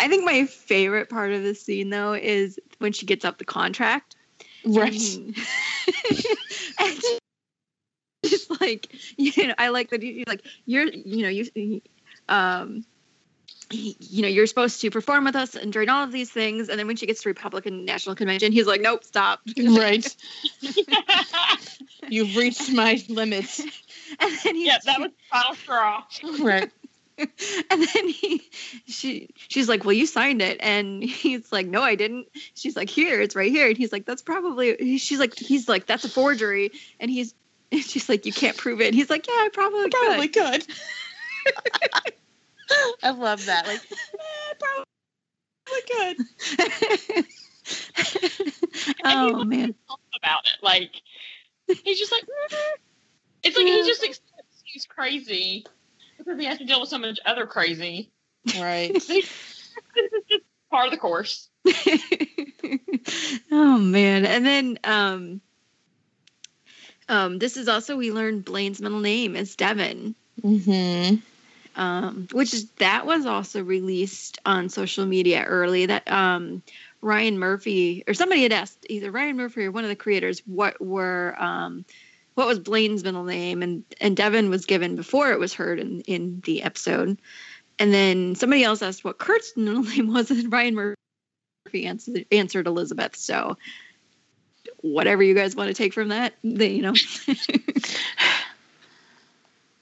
I 0.00 0.08
think 0.08 0.24
my 0.24 0.46
favorite 0.46 1.10
part 1.10 1.32
of 1.32 1.42
the 1.42 1.54
scene 1.54 1.90
though 1.90 2.14
is 2.14 2.58
when 2.78 2.94
she 2.94 3.04
gets 3.04 3.26
up 3.26 3.36
the 3.36 3.44
contract. 3.44 4.16
Right. 4.64 4.98
And, 6.78 6.96
and 7.02 7.20
it's 8.22 8.48
like 8.62 8.88
you 9.18 9.48
know, 9.48 9.54
I 9.58 9.68
like 9.68 9.90
that 9.90 10.02
you 10.02 10.24
like 10.26 10.42
you're 10.64 10.86
you 10.86 11.22
know 11.22 11.28
you 11.28 11.82
um 12.30 12.86
he- 13.70 13.96
you 14.00 14.22
know 14.22 14.28
you're 14.28 14.46
supposed 14.46 14.80
to 14.80 14.90
perform 14.90 15.24
with 15.24 15.36
us 15.36 15.54
and 15.54 15.72
during 15.72 15.88
all 15.88 16.04
of 16.04 16.12
these 16.12 16.30
things 16.30 16.68
and 16.68 16.78
then 16.78 16.86
when 16.86 16.96
she 16.96 17.06
gets 17.06 17.22
to 17.22 17.28
Republican 17.28 17.84
National 17.84 18.14
Convention 18.14 18.52
he's 18.52 18.66
like 18.66 18.80
nope 18.80 19.04
stop 19.04 19.40
right. 19.56 20.14
You've 22.08 22.36
reached 22.36 22.72
my 22.72 23.02
limits. 23.08 23.60
and 23.60 24.38
then 24.44 24.54
he's 24.56 24.66
yeah, 24.66 24.78
that 24.84 25.00
was 25.00 25.10
the 25.10 25.16
final 25.30 25.54
straw. 25.54 26.02
Right. 26.40 26.70
and 27.70 27.82
then 27.94 28.08
he 28.08 28.42
she 28.86 29.28
she's 29.48 29.68
like 29.68 29.84
well 29.84 29.92
you 29.92 30.06
signed 30.06 30.40
it 30.40 30.56
and 30.60 31.02
he's 31.04 31.52
like 31.52 31.66
no 31.66 31.82
i 31.82 31.94
didn't 31.94 32.26
she's 32.54 32.74
like 32.76 32.88
here 32.88 33.20
it's 33.20 33.36
right 33.36 33.50
here 33.52 33.68
and 33.68 33.76
he's 33.76 33.92
like 33.92 34.06
that's 34.06 34.22
probably 34.22 34.96
she's 34.96 35.18
like 35.20 35.36
he's 35.38 35.68
like 35.68 35.84
that's 35.84 36.02
a 36.04 36.08
forgery 36.08 36.70
and 36.98 37.10
he's 37.10 37.34
and 37.70 37.82
she's 37.84 38.08
like 38.08 38.24
you 38.24 38.32
can't 38.32 38.56
prove 38.56 38.80
it 38.80 38.86
and 38.86 38.94
he's 38.94 39.10
like 39.10 39.26
yeah 39.26 39.34
i 39.34 39.50
probably, 39.52 39.90
Probably 39.90 40.28
could 40.28 40.66
could. 40.66 40.74
I 43.02 43.10
love 43.10 43.46
that. 43.46 43.66
Like, 43.66 43.80
eh, 43.92 44.54
probably 44.58 44.84
could. 45.88 47.26
oh 49.04 49.44
man 49.44 49.74
about 50.16 50.46
it. 50.46 50.62
Like 50.62 50.90
he's 51.84 51.98
just 51.98 52.12
like 52.12 52.24
"Mhm." 52.24 52.56
it's 53.42 53.56
like 53.56 53.66
he 53.66 53.82
just 53.82 54.02
accepts 54.02 54.62
he's 54.64 54.86
crazy 54.86 55.64
because 56.18 56.38
he 56.38 56.46
has 56.46 56.58
to 56.58 56.64
deal 56.64 56.80
with 56.80 56.88
so 56.88 56.98
much 56.98 57.18
other 57.24 57.46
crazy. 57.46 58.10
Right. 58.58 58.92
this 58.92 59.10
is 59.10 59.44
just 60.28 60.44
part 60.70 60.86
of 60.86 60.92
the 60.92 60.98
course. 60.98 61.48
oh 63.52 63.78
man 63.78 64.24
and 64.24 64.46
then 64.46 64.78
um 64.84 65.40
um 67.08 67.38
this 67.38 67.56
is 67.56 67.68
also 67.68 67.96
we 67.96 68.10
learned 68.10 68.44
blaine's 68.44 68.80
middle 68.80 69.00
name 69.00 69.36
is 69.36 69.56
devin 69.56 70.14
Mm-hmm. 70.42 71.16
Um, 71.76 72.28
which 72.32 72.52
is 72.54 72.70
that 72.72 73.06
was 73.06 73.26
also 73.26 73.62
released 73.62 74.38
on 74.44 74.68
social 74.68 75.06
media 75.06 75.44
early. 75.44 75.86
That 75.86 76.10
um, 76.10 76.62
Ryan 77.00 77.38
Murphy 77.38 78.04
or 78.06 78.14
somebody 78.14 78.42
had 78.42 78.52
asked 78.52 78.86
either 78.88 79.10
Ryan 79.10 79.36
Murphy 79.36 79.64
or 79.64 79.70
one 79.70 79.84
of 79.84 79.90
the 79.90 79.96
creators 79.96 80.40
what 80.46 80.80
were 80.80 81.34
um, 81.38 81.84
what 82.34 82.46
was 82.46 82.58
Blaine's 82.58 83.04
middle 83.04 83.24
name, 83.24 83.62
and 83.62 83.84
and 84.00 84.16
Devin 84.16 84.50
was 84.50 84.66
given 84.66 84.96
before 84.96 85.32
it 85.32 85.38
was 85.38 85.54
heard 85.54 85.78
in 85.78 86.00
in 86.02 86.40
the 86.44 86.62
episode, 86.62 87.18
and 87.78 87.94
then 87.94 88.34
somebody 88.34 88.64
else 88.64 88.82
asked 88.82 89.04
what 89.04 89.18
Kurt's 89.18 89.52
middle 89.56 89.82
name 89.82 90.12
was, 90.12 90.30
and 90.30 90.52
Ryan 90.52 90.74
Murphy 90.74 91.86
answered 91.86 92.26
answered 92.30 92.66
Elizabeth. 92.66 93.16
So 93.16 93.56
whatever 94.82 95.22
you 95.22 95.34
guys 95.34 95.56
want 95.56 95.68
to 95.68 95.74
take 95.74 95.92
from 95.92 96.08
that, 96.08 96.34
they, 96.42 96.68
you 96.68 96.82
know. 96.82 96.94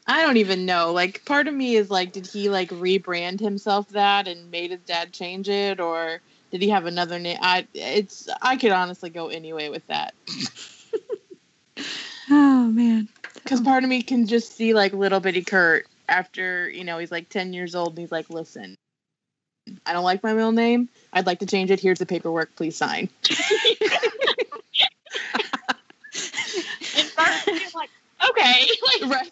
I 0.08 0.22
don't 0.22 0.38
even 0.38 0.64
know. 0.64 0.92
Like, 0.92 1.24
part 1.26 1.48
of 1.48 1.54
me 1.54 1.76
is 1.76 1.90
like, 1.90 2.12
did 2.12 2.26
he 2.26 2.48
like 2.48 2.70
rebrand 2.70 3.40
himself 3.40 3.90
that 3.90 4.26
and 4.26 4.50
made 4.50 4.70
his 4.70 4.80
dad 4.80 5.12
change 5.12 5.48
it, 5.50 5.80
or 5.80 6.20
did 6.50 6.62
he 6.62 6.70
have 6.70 6.86
another 6.86 7.18
name? 7.18 7.38
I 7.40 7.66
it's 7.74 8.28
I 8.40 8.56
could 8.56 8.72
honestly 8.72 9.10
go 9.10 9.28
anyway 9.28 9.68
with 9.68 9.86
that 9.88 10.14
oh 12.30 12.68
man. 12.68 13.08
because 13.34 13.60
part 13.60 13.84
of 13.84 13.90
me 13.90 14.02
can 14.02 14.26
just 14.26 14.56
see 14.56 14.72
like 14.74 14.92
little 14.94 15.20
bitty 15.20 15.42
Kurt 15.44 15.86
after 16.08 16.70
you 16.70 16.84
know 16.84 16.98
he's 16.98 17.12
like 17.12 17.28
ten 17.28 17.52
years 17.52 17.74
old 17.74 17.90
and 17.90 17.98
he's 17.98 18.12
like, 18.12 18.30
listen, 18.30 18.76
I 19.84 19.92
don't 19.92 20.04
like 20.04 20.22
my 20.22 20.32
middle 20.32 20.52
name. 20.52 20.88
I'd 21.12 21.26
like 21.26 21.40
to 21.40 21.46
change 21.46 21.70
it. 21.70 21.80
Here's 21.80 21.98
the 21.98 22.06
paperwork. 22.06 22.54
Please 22.56 22.76
sign. 22.76 23.08
And 26.96 27.10
Burt 27.16 27.44
being 27.46 27.60
like, 27.74 27.90
okay, 28.30 28.66
like, 29.02 29.10
Right. 29.10 29.30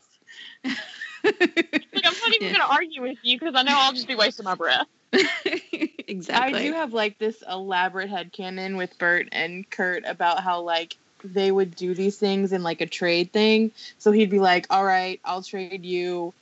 Like, 1.27 2.05
I'm 2.05 2.13
not 2.13 2.33
even 2.35 2.49
Yeah. 2.49 2.59
gonna 2.59 2.73
argue 2.73 3.03
with 3.03 3.19
you 3.23 3.39
because 3.39 3.55
I 3.55 3.63
know 3.63 3.75
I'll 3.75 3.93
just 3.93 4.07
be 4.07 4.15
wasting 4.15 4.45
my 4.45 4.55
breath. 4.55 4.87
exactly. 5.13 6.61
I 6.61 6.63
do 6.63 6.73
have 6.75 6.93
like 6.93 7.19
this 7.19 7.43
elaborate 7.49 8.11
head 8.11 8.33
headcanon 8.33 8.77
with 8.77 8.97
Burt 8.99 9.29
and 9.33 9.69
Kurt 9.69 10.05
about 10.07 10.43
how 10.43 10.61
like 10.61 10.97
they 11.25 11.51
would 11.51 11.75
do 11.75 11.95
these 11.95 12.19
things 12.19 12.53
in 12.53 12.63
like 12.63 12.81
a 12.81 12.87
trade 12.87 13.33
thing. 13.33 13.73
So 13.99 14.13
he'd 14.13 14.31
be 14.31 14.39
like, 14.39 14.67
"All 14.71 14.85
right, 14.85 15.21
I'll 15.25 15.43
trade 15.43 15.85
you 15.85 16.35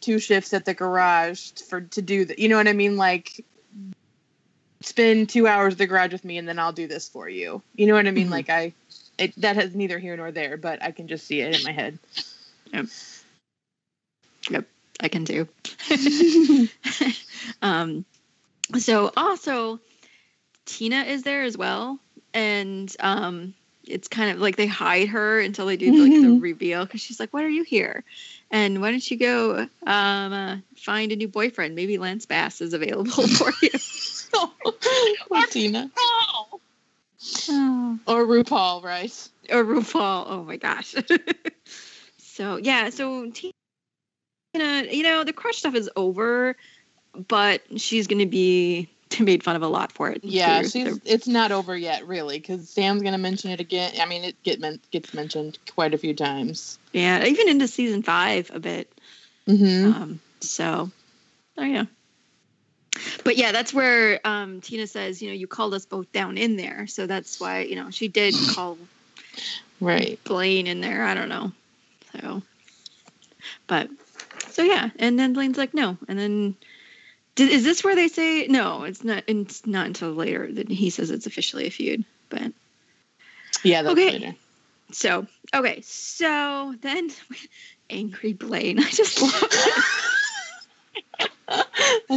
two 0.00 0.18
shifts 0.18 0.52
at 0.52 0.64
the 0.64 0.74
garage 0.74 1.52
for 1.68 1.80
to 1.80 2.02
do 2.02 2.24
that." 2.26 2.38
You 2.38 2.48
know 2.48 2.56
what 2.56 2.68
I 2.68 2.72
mean? 2.72 2.96
Like 2.96 3.44
spend 4.82 5.28
2 5.28 5.46
hours 5.46 5.74
at 5.74 5.78
the 5.78 5.86
garage 5.86 6.12
with 6.12 6.24
me 6.24 6.38
and 6.38 6.48
then 6.48 6.58
I'll 6.58 6.72
do 6.72 6.86
this 6.86 7.08
for 7.08 7.28
you. 7.28 7.62
You 7.74 7.86
know 7.86 7.94
what 7.94 8.06
I 8.06 8.10
mean? 8.10 8.28
Mhm. 8.28 8.32
Like 8.32 8.50
I 8.50 8.72
it 9.18 9.34
that 9.40 9.56
has 9.56 9.74
neither 9.74 9.98
here 9.98 10.16
nor 10.16 10.30
there, 10.30 10.56
but 10.56 10.82
I 10.82 10.92
can 10.92 11.08
just 11.08 11.26
see 11.26 11.40
it 11.40 11.54
in 11.54 11.64
my 11.64 11.72
head. 11.72 11.98
I 15.00 15.08
can 15.08 15.24
do. 15.24 15.48
um, 17.62 18.04
so 18.78 19.12
also 19.16 19.80
Tina 20.66 21.02
is 21.02 21.22
there 21.22 21.42
as 21.42 21.56
well, 21.56 21.98
and 22.34 22.94
um, 23.00 23.54
it's 23.84 24.08
kind 24.08 24.30
of 24.30 24.38
like 24.40 24.56
they 24.56 24.66
hide 24.66 25.08
her 25.08 25.40
until 25.40 25.66
they 25.66 25.76
do 25.76 25.92
like 25.92 26.12
the 26.20 26.38
reveal 26.40 26.84
because 26.84 27.00
she's 27.00 27.18
like, 27.20 27.32
"What 27.32 27.44
are 27.44 27.48
you 27.48 27.62
here?" 27.62 28.04
And 28.50 28.80
why 28.80 28.90
don't 28.90 29.10
you 29.10 29.16
go 29.16 29.68
um, 29.86 30.32
uh, 30.32 30.56
find 30.76 31.12
a 31.12 31.16
new 31.16 31.28
boyfriend? 31.28 31.74
Maybe 31.74 31.98
Lance 31.98 32.26
Bass 32.26 32.60
is 32.60 32.74
available 32.74 33.26
for 33.28 33.52
you. 33.62 33.70
Poor 35.28 35.42
Tina. 35.50 35.90
Oh, 35.96 36.60
Oh. 37.48 37.98
Or 38.06 38.24
RuPaul, 38.26 38.82
right? 38.82 39.28
or 39.50 39.64
RuPaul. 39.64 40.26
Oh 40.28 40.44
my 40.44 40.56
gosh. 40.56 40.94
so 42.18 42.56
yeah, 42.56 42.90
so 42.90 43.30
Tina, 43.30 43.52
you 44.54 45.02
know, 45.02 45.24
the 45.24 45.32
crush 45.32 45.56
stuff 45.56 45.74
is 45.74 45.90
over, 45.96 46.56
but 47.28 47.62
she's 47.76 48.06
going 48.06 48.18
to 48.18 48.26
be 48.26 48.88
made 49.20 49.42
fun 49.42 49.56
of 49.56 49.62
a 49.62 49.68
lot 49.68 49.92
for 49.92 50.10
it. 50.10 50.22
Yeah, 50.22 50.62
she's 50.62 51.00
it's 51.04 51.26
not 51.26 51.52
over 51.52 51.76
yet, 51.76 52.06
really, 52.06 52.38
because 52.38 52.68
Sam's 52.68 53.02
gonna 53.02 53.18
mention 53.18 53.50
it 53.50 53.60
again. 53.60 53.92
I 54.00 54.06
mean, 54.06 54.24
it 54.24 54.42
get 54.42 54.60
men- 54.60 54.80
gets 54.90 55.14
mentioned 55.14 55.58
quite 55.70 55.94
a 55.94 55.98
few 55.98 56.14
times. 56.14 56.78
yeah, 56.92 57.24
even 57.24 57.48
into 57.48 57.68
season 57.68 58.02
five 58.02 58.50
a 58.52 58.60
bit. 58.60 58.92
Mm-hmm. 59.46 59.92
Um, 59.92 60.20
so, 60.40 60.90
oh 61.56 61.64
yeah. 61.64 61.84
But 63.24 63.36
yeah, 63.36 63.52
that's 63.52 63.72
where 63.72 64.20
um, 64.26 64.60
Tina 64.60 64.86
says, 64.86 65.22
you 65.22 65.28
know, 65.28 65.34
you 65.34 65.46
called 65.46 65.72
us 65.72 65.86
both 65.86 66.10
down 66.12 66.36
in 66.36 66.56
there, 66.56 66.86
so 66.86 67.06
that's 67.06 67.40
why 67.40 67.60
you 67.60 67.76
know 67.76 67.90
she 67.90 68.08
did 68.08 68.34
call 68.54 68.76
Right. 69.80 70.18
Blaine 70.24 70.66
in 70.66 70.80
there. 70.80 71.04
I 71.04 71.14
don't 71.14 71.28
know. 71.28 71.52
So, 72.12 72.42
but 73.66 73.88
so 74.58 74.64
yeah, 74.64 74.90
and 74.98 75.16
then 75.16 75.34
Blaine's 75.34 75.56
like, 75.56 75.72
no, 75.72 75.96
and 76.08 76.18
then 76.18 76.56
did, 77.36 77.48
is 77.48 77.62
this 77.62 77.84
where 77.84 77.94
they 77.94 78.08
say 78.08 78.48
no? 78.48 78.82
It's 78.82 79.04
not. 79.04 79.22
It's 79.28 79.64
not 79.64 79.86
until 79.86 80.10
later 80.10 80.52
that 80.52 80.68
he 80.68 80.90
says 80.90 81.12
it's 81.12 81.26
officially 81.26 81.66
a 81.66 81.70
feud. 81.70 82.04
But 82.28 82.50
Yeah. 83.62 83.82
That's 83.82 83.92
Okay. 83.92 84.18
later. 84.18 84.34
so 84.90 85.28
okay, 85.54 85.80
so 85.82 86.74
then 86.80 87.10
angry 87.90 88.32
Blaine. 88.32 88.80
I 88.82 88.90
just 88.90 89.22
love 89.22 89.44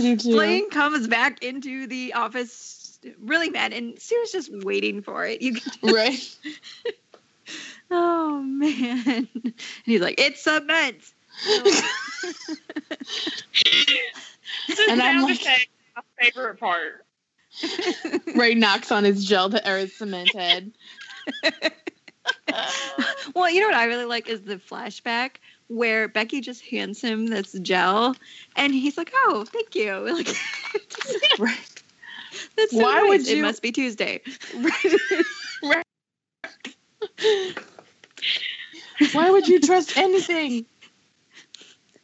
it. 0.01 0.23
Blaine 0.23 0.71
comes 0.71 1.07
back 1.07 1.43
into 1.43 1.85
the 1.85 2.13
office 2.13 2.97
really 3.19 3.51
mad, 3.51 3.71
and 3.71 3.99
Sarah's 4.01 4.31
just 4.31 4.49
waiting 4.51 5.03
for 5.03 5.27
it. 5.27 5.43
You 5.43 5.53
can 5.53 5.71
Right. 5.93 6.37
Oh 7.91 8.41
man. 8.41 9.27
And 9.35 9.53
he's 9.85 10.01
like, 10.01 10.19
it's 10.19 10.47
a 10.47 10.59
this 10.61 11.13
And 14.89 15.01
I'm 15.01 15.19
sound 15.19 15.23
like- 15.23 15.41
effect 15.41 15.69
is 15.69 15.95
my 15.95 16.01
favorite 16.23 16.59
part. 16.59 17.05
Ray 18.35 18.55
knocks 18.55 18.91
on 18.91 19.03
his 19.03 19.25
gel 19.25 19.53
or 19.67 19.77
his 19.77 19.93
cement 19.95 20.33
head. 20.33 20.71
well, 23.35 23.49
you 23.49 23.59
know 23.61 23.67
what 23.67 23.75
I 23.75 23.85
really 23.85 24.05
like 24.05 24.29
is 24.29 24.41
the 24.41 24.55
flashback 24.55 25.31
where 25.67 26.07
Becky 26.07 26.39
just 26.41 26.61
hands 26.63 27.01
him 27.01 27.27
this 27.27 27.51
gel 27.61 28.15
and 28.55 28.73
he's 28.73 28.97
like, 28.97 29.11
Oh, 29.13 29.45
thank 29.45 29.75
you. 29.75 29.91
Like 30.13 30.35
Right. 31.39 31.83
that's 32.55 32.71
so 32.71 32.77
Why 32.77 33.01
nice. 33.01 33.09
would 33.09 33.27
it 33.27 33.41
must 33.41 33.61
be 33.61 33.71
Tuesday. 33.73 34.21
Why 39.13 39.29
would 39.29 39.47
you 39.47 39.59
trust 39.59 39.97
anything? 39.97 40.65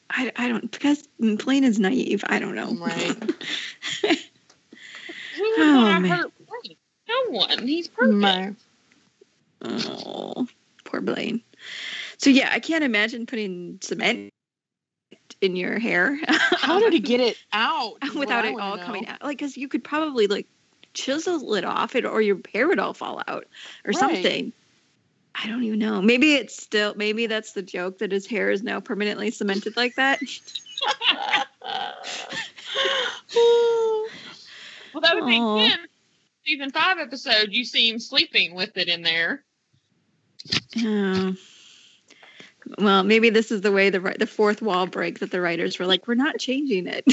I, 0.10 0.32
I 0.36 0.47
don't 0.47 0.72
because 0.72 1.08
Blaine 1.20 1.64
is 1.64 1.80
naive. 1.80 2.24
I 2.28 2.39
don't 2.39 2.55
know. 2.55 2.74
Right. 2.76 3.16
Who 4.01 4.08
would 5.39 5.60
Oh, 5.60 5.76
want 5.76 5.95
to 5.95 6.01
man. 6.01 6.20
hurt 6.20 6.32
Blaine? 6.47 6.78
No 7.10 7.38
one. 7.38 7.68
He's 7.68 7.88
perfect. 7.88 8.14
My- 8.16 8.53
Oh, 9.64 10.47
poor 10.86 11.01
Blaine. 11.01 11.41
So 12.18 12.30
yeah, 12.30 12.49
I 12.53 12.60
can't 12.60 12.84
imagine 12.84 13.26
putting 13.26 13.80
cement 13.82 14.32
in 15.41 15.55
your 15.55 15.80
hair. 15.80 16.18
How 16.28 16.80
did 16.80 16.93
he 16.93 16.99
get 16.99 17.20
it 17.20 17.38
out? 17.53 17.95
without 18.16 18.45
it 18.45 18.58
all 18.60 18.78
know. 18.78 18.84
coming 18.84 19.08
out. 19.08 19.22
Like, 19.24 19.38
because 19.39 19.58
you 19.58 19.68
could 19.68 19.84
probably 19.84 20.28
like 20.28 20.45
chisel 20.93 21.55
it 21.55 21.66
off, 21.66 21.95
it 21.95 22.05
or 22.05 22.22
your 22.22 22.39
hair 22.53 22.68
would 22.68 22.80
all 22.80 22.93
fall 22.93 23.22
out 23.28 23.45
or 23.86 23.89
Right. 23.91 23.97
something. 23.97 24.53
I 25.39 25.47
don't 25.47 25.63
even 25.63 25.79
know. 25.79 26.01
Maybe 26.01 26.35
it's 26.35 26.61
still. 26.61 26.95
Maybe 26.95 27.27
that's 27.27 27.53
the 27.53 27.61
joke 27.61 27.99
that 27.99 28.11
his 28.11 28.25
hair 28.25 28.49
is 28.49 28.63
now 28.63 28.79
permanently 28.79 29.31
cemented 29.31 29.77
like 29.77 29.95
that. 29.95 30.19
Well, 34.93 35.01
that 35.01 35.13
would 35.13 35.25
make 35.25 35.39
Aw. 35.39 35.69
sense. 35.69 35.88
Season 36.43 36.71
five 36.71 36.97
episode, 36.97 37.49
you 37.51 37.65
see 37.65 37.88
him 37.88 37.99
sleeping 37.99 38.55
with 38.55 38.75
it 38.77 38.88
in 38.88 39.03
there. 39.03 39.43
Oh. 40.77 41.35
Well, 42.79 43.03
maybe 43.03 43.29
this 43.29 43.51
is 43.51 43.61
the 43.61 43.71
way 43.71 43.91
the 43.91 43.99
the 44.17 44.25
fourth 44.25 44.61
wall 44.61 44.88
break 44.88 45.19
that 45.19 45.29
the 45.29 45.39
writers 45.39 45.77
were 45.77 45.85
like, 45.85 46.07
we're 46.07 46.15
not 46.15 46.39
changing 46.39 46.88
it. 46.88 47.05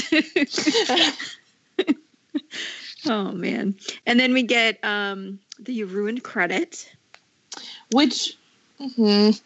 oh 3.05 3.31
man! 3.33 3.75
And 4.07 4.19
then 4.19 4.33
we 4.33 4.41
get 4.41 4.83
um 4.83 5.39
the 5.59 5.73
you 5.73 5.85
ruined 5.85 6.23
credit. 6.23 6.89
Which, 7.91 8.37
mhm. 8.79 9.41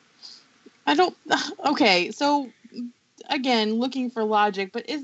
I 0.85 0.95
don't. 0.95 1.15
Okay, 1.65 2.11
so 2.11 2.51
again, 3.29 3.73
looking 3.73 4.09
for 4.09 4.23
logic, 4.23 4.71
but 4.71 4.89
is 4.89 5.03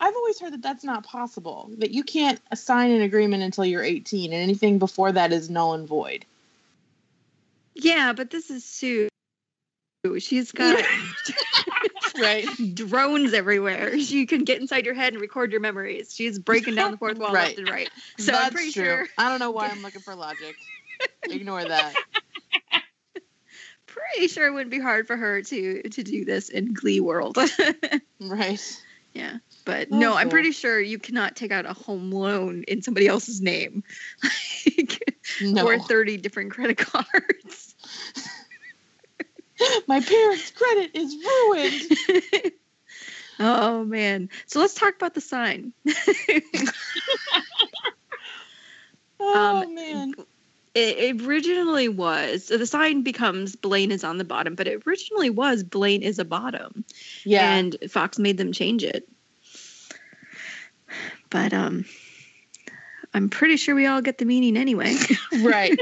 I've 0.00 0.14
always 0.14 0.40
heard 0.40 0.52
that 0.52 0.62
that's 0.62 0.84
not 0.84 1.04
possible. 1.04 1.70
That 1.78 1.92
you 1.92 2.02
can't 2.02 2.40
sign 2.54 2.90
an 2.90 3.02
agreement 3.02 3.42
until 3.44 3.64
you're 3.64 3.84
18, 3.84 4.32
and 4.32 4.42
anything 4.42 4.78
before 4.78 5.12
that 5.12 5.32
is 5.32 5.48
null 5.48 5.74
and 5.74 5.86
void. 5.86 6.24
Yeah, 7.74 8.12
but 8.12 8.30
this 8.30 8.50
is 8.50 8.64
Sue. 8.64 9.08
She's 10.18 10.50
got 10.50 10.84
Right. 12.18 12.46
drones 12.74 13.32
everywhere. 13.32 13.98
She 14.00 14.26
can 14.26 14.44
get 14.44 14.60
inside 14.60 14.84
your 14.84 14.94
head 14.94 15.12
and 15.12 15.22
record 15.22 15.52
your 15.52 15.60
memories. 15.60 16.14
She's 16.14 16.38
breaking 16.38 16.74
down 16.74 16.90
the 16.90 16.96
fourth 16.96 17.18
wall 17.18 17.32
Right. 17.32 17.44
left 17.56 17.58
and 17.58 17.68
right. 17.68 17.90
So 18.18 18.32
that's 18.32 18.46
I'm 18.46 18.52
pretty 18.52 18.72
true. 18.72 18.84
sure, 18.84 19.06
I 19.16 19.28
don't 19.28 19.38
know 19.38 19.52
why 19.52 19.68
I'm 19.68 19.82
looking 19.82 20.00
for 20.00 20.14
logic. 20.14 20.56
Ignore 21.30 21.64
that. 21.64 21.94
Pretty 24.14 24.28
sure 24.28 24.46
it 24.46 24.52
wouldn't 24.52 24.70
be 24.70 24.78
hard 24.80 25.06
for 25.06 25.16
her 25.16 25.42
to 25.42 25.82
to 25.82 26.02
do 26.02 26.24
this 26.24 26.48
in 26.48 26.72
Glee 26.72 27.00
World. 27.00 27.38
Right. 28.20 28.60
yeah, 29.14 29.38
but 29.64 29.90
no, 29.90 30.14
I'm 30.14 30.28
pretty 30.28 30.52
sure 30.52 30.80
you 30.80 30.98
cannot 30.98 31.34
take 31.34 31.50
out 31.50 31.66
a 31.66 31.72
home 31.72 32.12
loan 32.12 32.62
in 32.68 32.82
somebody 32.82 33.08
else's 33.08 33.40
name, 33.40 33.82
like, 34.78 35.18
No. 35.42 35.66
or 35.66 35.78
30 35.80 36.18
different 36.18 36.52
credit 36.52 36.78
cards. 36.78 37.74
My 39.88 40.00
parents' 40.00 40.50
credit 40.52 40.90
is 40.94 41.14
ruined. 41.14 42.52
oh 43.40 43.84
man! 43.84 44.28
So 44.46 44.60
let's 44.60 44.74
talk 44.74 44.94
about 44.94 45.14
the 45.14 45.20
sign. 45.20 45.72
Oh 49.20 49.62
Um, 49.62 49.74
man. 49.74 50.14
It 50.74 51.20
originally 51.22 51.88
was. 51.88 52.46
So 52.46 52.56
the 52.58 52.66
sign 52.66 53.02
becomes 53.02 53.56
Blaine 53.56 53.92
is 53.92 54.04
on 54.04 54.18
the 54.18 54.24
bottom, 54.24 54.54
but 54.54 54.66
it 54.66 54.82
originally 54.86 55.30
was 55.30 55.62
Blaine 55.62 56.02
is 56.02 56.18
a 56.18 56.24
bottom. 56.24 56.84
Yeah. 57.24 57.54
And 57.56 57.76
Fox 57.90 58.18
made 58.18 58.38
them 58.38 58.52
change 58.52 58.82
it. 58.84 59.08
But 61.30 61.52
um 61.52 61.84
I'm 63.14 63.28
pretty 63.28 63.56
sure 63.58 63.74
we 63.74 63.86
all 63.86 64.00
get 64.00 64.16
the 64.18 64.24
meaning 64.24 64.56
anyway. 64.56 64.96
right. 65.42 65.78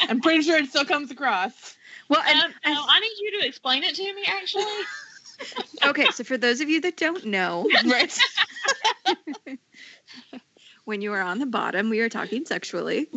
I'm 0.00 0.20
pretty 0.20 0.42
sure 0.42 0.58
it 0.58 0.66
still 0.68 0.84
comes 0.84 1.10
across. 1.12 1.76
well, 2.08 2.20
Um, 2.20 2.52
and 2.64 2.74
no, 2.74 2.84
I 2.88 2.98
need 3.00 3.12
you 3.20 3.40
to 3.40 3.46
explain 3.46 3.84
it 3.84 3.94
to 3.94 4.02
me. 4.14 4.24
Actually, 4.26 4.64
okay, 5.84 6.06
so 6.10 6.24
for 6.24 6.36
those 6.36 6.60
of 6.60 6.68
you 6.68 6.80
that 6.80 6.96
don't 6.96 7.26
know, 7.26 7.68
Right. 7.86 8.16
when 10.84 11.00
you 11.02 11.12
are 11.12 11.20
on 11.20 11.38
the 11.38 11.46
bottom, 11.46 11.88
we 11.88 12.00
are 12.00 12.08
talking 12.08 12.44
sexually. 12.46 13.08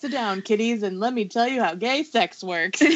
Sit 0.00 0.12
down, 0.12 0.42
kiddies, 0.42 0.84
and 0.84 1.00
let 1.00 1.12
me 1.12 1.24
tell 1.26 1.48
you 1.48 1.60
how 1.60 1.74
gay 1.74 2.04
sex 2.04 2.44
works. 2.44 2.80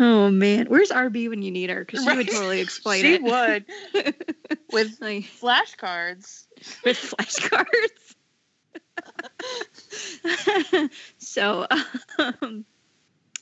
oh 0.00 0.30
man, 0.30 0.64
where's 0.66 0.88
RB 0.88 1.28
when 1.28 1.42
you 1.42 1.50
need 1.50 1.68
her? 1.68 1.84
Because 1.84 2.04
she 2.04 2.16
would 2.16 2.30
totally 2.30 2.62
explain 2.62 3.02
she 3.02 3.14
it. 3.14 3.18
She 3.18 3.22
would. 3.24 3.66
With 4.72 4.96
like 5.02 5.24
flashcards. 5.24 6.46
with 6.86 6.96
flashcards. 6.96 7.90
so, 11.18 11.66
um, 12.18 12.64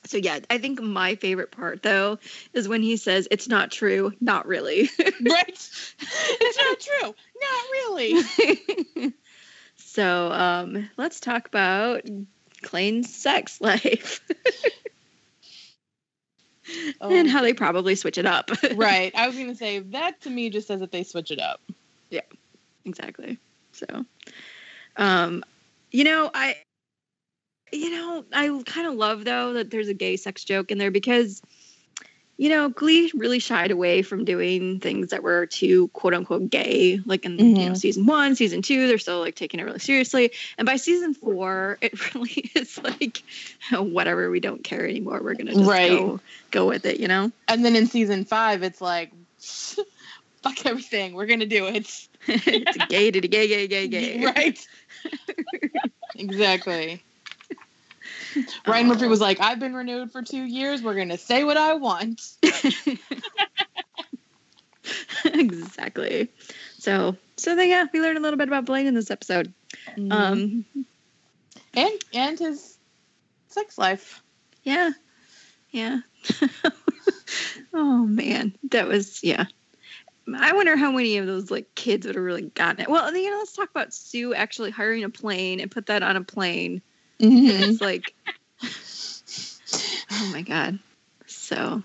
so 0.04 0.16
yeah, 0.16 0.40
I 0.50 0.58
think 0.58 0.82
my 0.82 1.14
favorite 1.14 1.52
part 1.52 1.84
though 1.84 2.18
is 2.52 2.66
when 2.66 2.82
he 2.82 2.96
says, 2.96 3.28
"It's 3.30 3.46
not 3.46 3.70
true, 3.70 4.12
not 4.20 4.48
really." 4.48 4.90
Right. 4.98 5.70
it's 6.00 6.58
not 6.58 6.80
true. 6.80 7.14
Not 7.40 7.64
really. 7.72 9.14
So, 9.92 10.30
um, 10.30 10.88
let's 10.96 11.18
talk 11.18 11.48
about 11.48 12.02
Klaine's 12.62 13.12
sex 13.12 13.60
life 13.60 14.20
and 17.00 17.28
how 17.28 17.42
they 17.42 17.54
probably 17.54 17.96
switch 17.96 18.16
it 18.16 18.24
up. 18.24 18.52
Right. 18.76 19.12
I 19.16 19.26
was 19.26 19.36
gonna 19.36 19.56
say 19.56 19.80
that 19.80 20.20
to 20.20 20.30
me 20.30 20.48
just 20.48 20.68
says 20.68 20.78
that 20.78 20.92
they 20.92 21.02
switch 21.02 21.32
it 21.32 21.40
up. 21.40 21.60
Yeah, 22.08 22.20
exactly. 22.84 23.40
So, 23.72 24.06
um, 24.96 25.42
you 25.90 26.04
know, 26.04 26.30
I, 26.32 26.58
you 27.72 27.90
know, 27.90 28.24
I 28.32 28.62
kind 28.66 28.86
of 28.86 28.94
love 28.94 29.24
though 29.24 29.54
that 29.54 29.72
there's 29.72 29.88
a 29.88 29.94
gay 29.94 30.16
sex 30.16 30.44
joke 30.44 30.70
in 30.70 30.78
there 30.78 30.92
because, 30.92 31.42
you 32.40 32.48
know, 32.48 32.70
Glee 32.70 33.12
really 33.14 33.38
shied 33.38 33.70
away 33.70 34.00
from 34.00 34.24
doing 34.24 34.80
things 34.80 35.10
that 35.10 35.22
were 35.22 35.44
too 35.44 35.88
quote 35.88 36.14
unquote 36.14 36.48
gay. 36.48 36.98
Like 37.04 37.26
in 37.26 37.38
you 37.38 37.66
know 37.66 37.72
Mhm. 37.72 37.76
season 37.76 38.06
one, 38.06 38.34
season 38.34 38.62
two, 38.62 38.88
they're 38.88 38.96
still 38.96 39.20
like 39.20 39.34
taking 39.34 39.60
it 39.60 39.64
really 39.64 39.78
seriously, 39.78 40.32
and 40.56 40.64
by 40.64 40.76
season 40.76 41.12
four, 41.12 41.76
it 41.82 41.92
really 42.14 42.50
is 42.54 42.78
like 42.82 43.22
whatever. 43.72 44.30
We 44.30 44.40
don't 44.40 44.64
care 44.64 44.88
anymore. 44.88 45.20
We're 45.22 45.34
gonna 45.34 45.52
just 45.52 45.68
Right. 45.68 45.90
go 45.90 46.18
go 46.50 46.66
with 46.66 46.86
it. 46.86 46.98
You 46.98 47.08
know. 47.08 47.30
And 47.46 47.62
then 47.62 47.76
in 47.76 47.86
season 47.86 48.24
five, 48.24 48.62
it's 48.62 48.80
like, 48.80 49.12
fuck 50.42 50.64
everything. 50.64 51.12
We're 51.12 51.26
gonna 51.26 51.44
do 51.44 51.66
it. 51.66 51.92
it's 52.26 52.76
gay 52.88 53.10
to 53.10 53.20
gay, 53.20 53.48
gay, 53.48 53.66
gay, 53.68 53.86
gay. 53.86 54.24
Right. 54.24 54.58
exactly. 56.14 57.04
Ryan 58.66 58.88
Murphy 58.88 59.06
was 59.06 59.20
like, 59.20 59.40
I've 59.40 59.58
been 59.58 59.74
renewed 59.74 60.12
for 60.12 60.22
two 60.22 60.44
years. 60.44 60.82
We're 60.82 60.94
gonna 60.94 61.18
say 61.18 61.44
what 61.44 61.56
I 61.56 61.74
want. 61.74 62.22
exactly. 65.24 66.28
So, 66.78 67.16
so 67.36 67.56
then, 67.56 67.68
yeah, 67.68 67.86
we 67.92 68.00
learned 68.00 68.18
a 68.18 68.20
little 68.20 68.38
bit 68.38 68.48
about 68.48 68.64
Blaine 68.64 68.86
in 68.86 68.94
this 68.94 69.10
episode. 69.10 69.52
Um, 69.96 70.12
Um, 70.12 70.64
and 71.74 71.92
and 72.12 72.38
his 72.38 72.78
sex 73.48 73.78
life. 73.78 74.22
yeah, 74.64 74.90
yeah. 75.70 75.98
oh 77.74 78.06
man, 78.06 78.54
that 78.70 78.86
was 78.86 79.22
yeah. 79.22 79.46
I 80.32 80.52
wonder 80.52 80.76
how 80.76 80.92
many 80.92 81.16
of 81.16 81.26
those 81.26 81.50
like 81.50 81.74
kids 81.74 82.06
would 82.06 82.14
have 82.14 82.24
really 82.24 82.42
gotten 82.42 82.82
it. 82.82 82.90
Well, 82.90 83.14
you 83.14 83.30
know, 83.30 83.38
let's 83.38 83.52
talk 83.52 83.70
about 83.70 83.92
Sue 83.92 84.34
actually 84.34 84.70
hiring 84.70 85.04
a 85.04 85.08
plane 85.08 85.60
and 85.60 85.70
put 85.70 85.86
that 85.86 86.02
on 86.02 86.16
a 86.16 86.22
plane. 86.22 86.82
Mm-hmm. 87.20 87.70
It's 87.70 87.80
like, 87.80 88.14
oh 90.10 90.30
my 90.32 90.42
god. 90.42 90.78
So, 91.26 91.82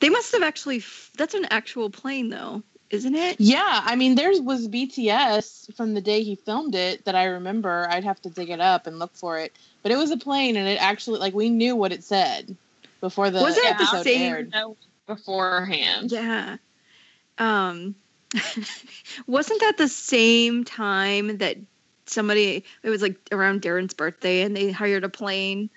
they 0.00 0.08
must 0.08 0.32
have 0.32 0.42
actually. 0.42 0.82
That's 1.16 1.34
an 1.34 1.46
actual 1.50 1.90
plane, 1.90 2.28
though, 2.30 2.62
isn't 2.90 3.14
it? 3.14 3.36
Yeah, 3.40 3.82
I 3.84 3.96
mean, 3.96 4.14
there 4.14 4.30
was 4.42 4.68
BTS 4.68 5.74
from 5.74 5.94
the 5.94 6.00
day 6.00 6.22
he 6.22 6.34
filmed 6.36 6.74
it 6.74 7.04
that 7.04 7.14
I 7.14 7.24
remember. 7.26 7.86
I'd 7.90 8.04
have 8.04 8.20
to 8.22 8.30
dig 8.30 8.50
it 8.50 8.60
up 8.60 8.86
and 8.86 8.98
look 8.98 9.14
for 9.14 9.38
it, 9.38 9.52
but 9.82 9.92
it 9.92 9.96
was 9.96 10.10
a 10.10 10.16
plane, 10.16 10.56
and 10.56 10.68
it 10.68 10.80
actually 10.82 11.18
like 11.18 11.34
we 11.34 11.50
knew 11.50 11.76
what 11.76 11.92
it 11.92 12.04
said 12.04 12.56
before 13.00 13.30
the 13.30 13.40
Was 13.42 13.56
it 13.56 13.62
the 13.64 13.68
episode 13.70 14.04
same- 14.04 14.22
aired. 14.32 14.54
beforehand. 15.06 16.10
Yeah. 16.12 16.56
Um 17.38 17.94
wasn't 19.26 19.60
that 19.60 19.76
the 19.78 19.88
same 19.88 20.64
time 20.64 21.38
that 21.38 21.56
somebody 22.06 22.64
it 22.82 22.90
was 22.90 23.02
like 23.02 23.16
around 23.32 23.62
Darren's 23.62 23.94
birthday 23.94 24.42
and 24.42 24.56
they 24.56 24.70
hired 24.70 25.04
a 25.04 25.08
plane 25.08 25.70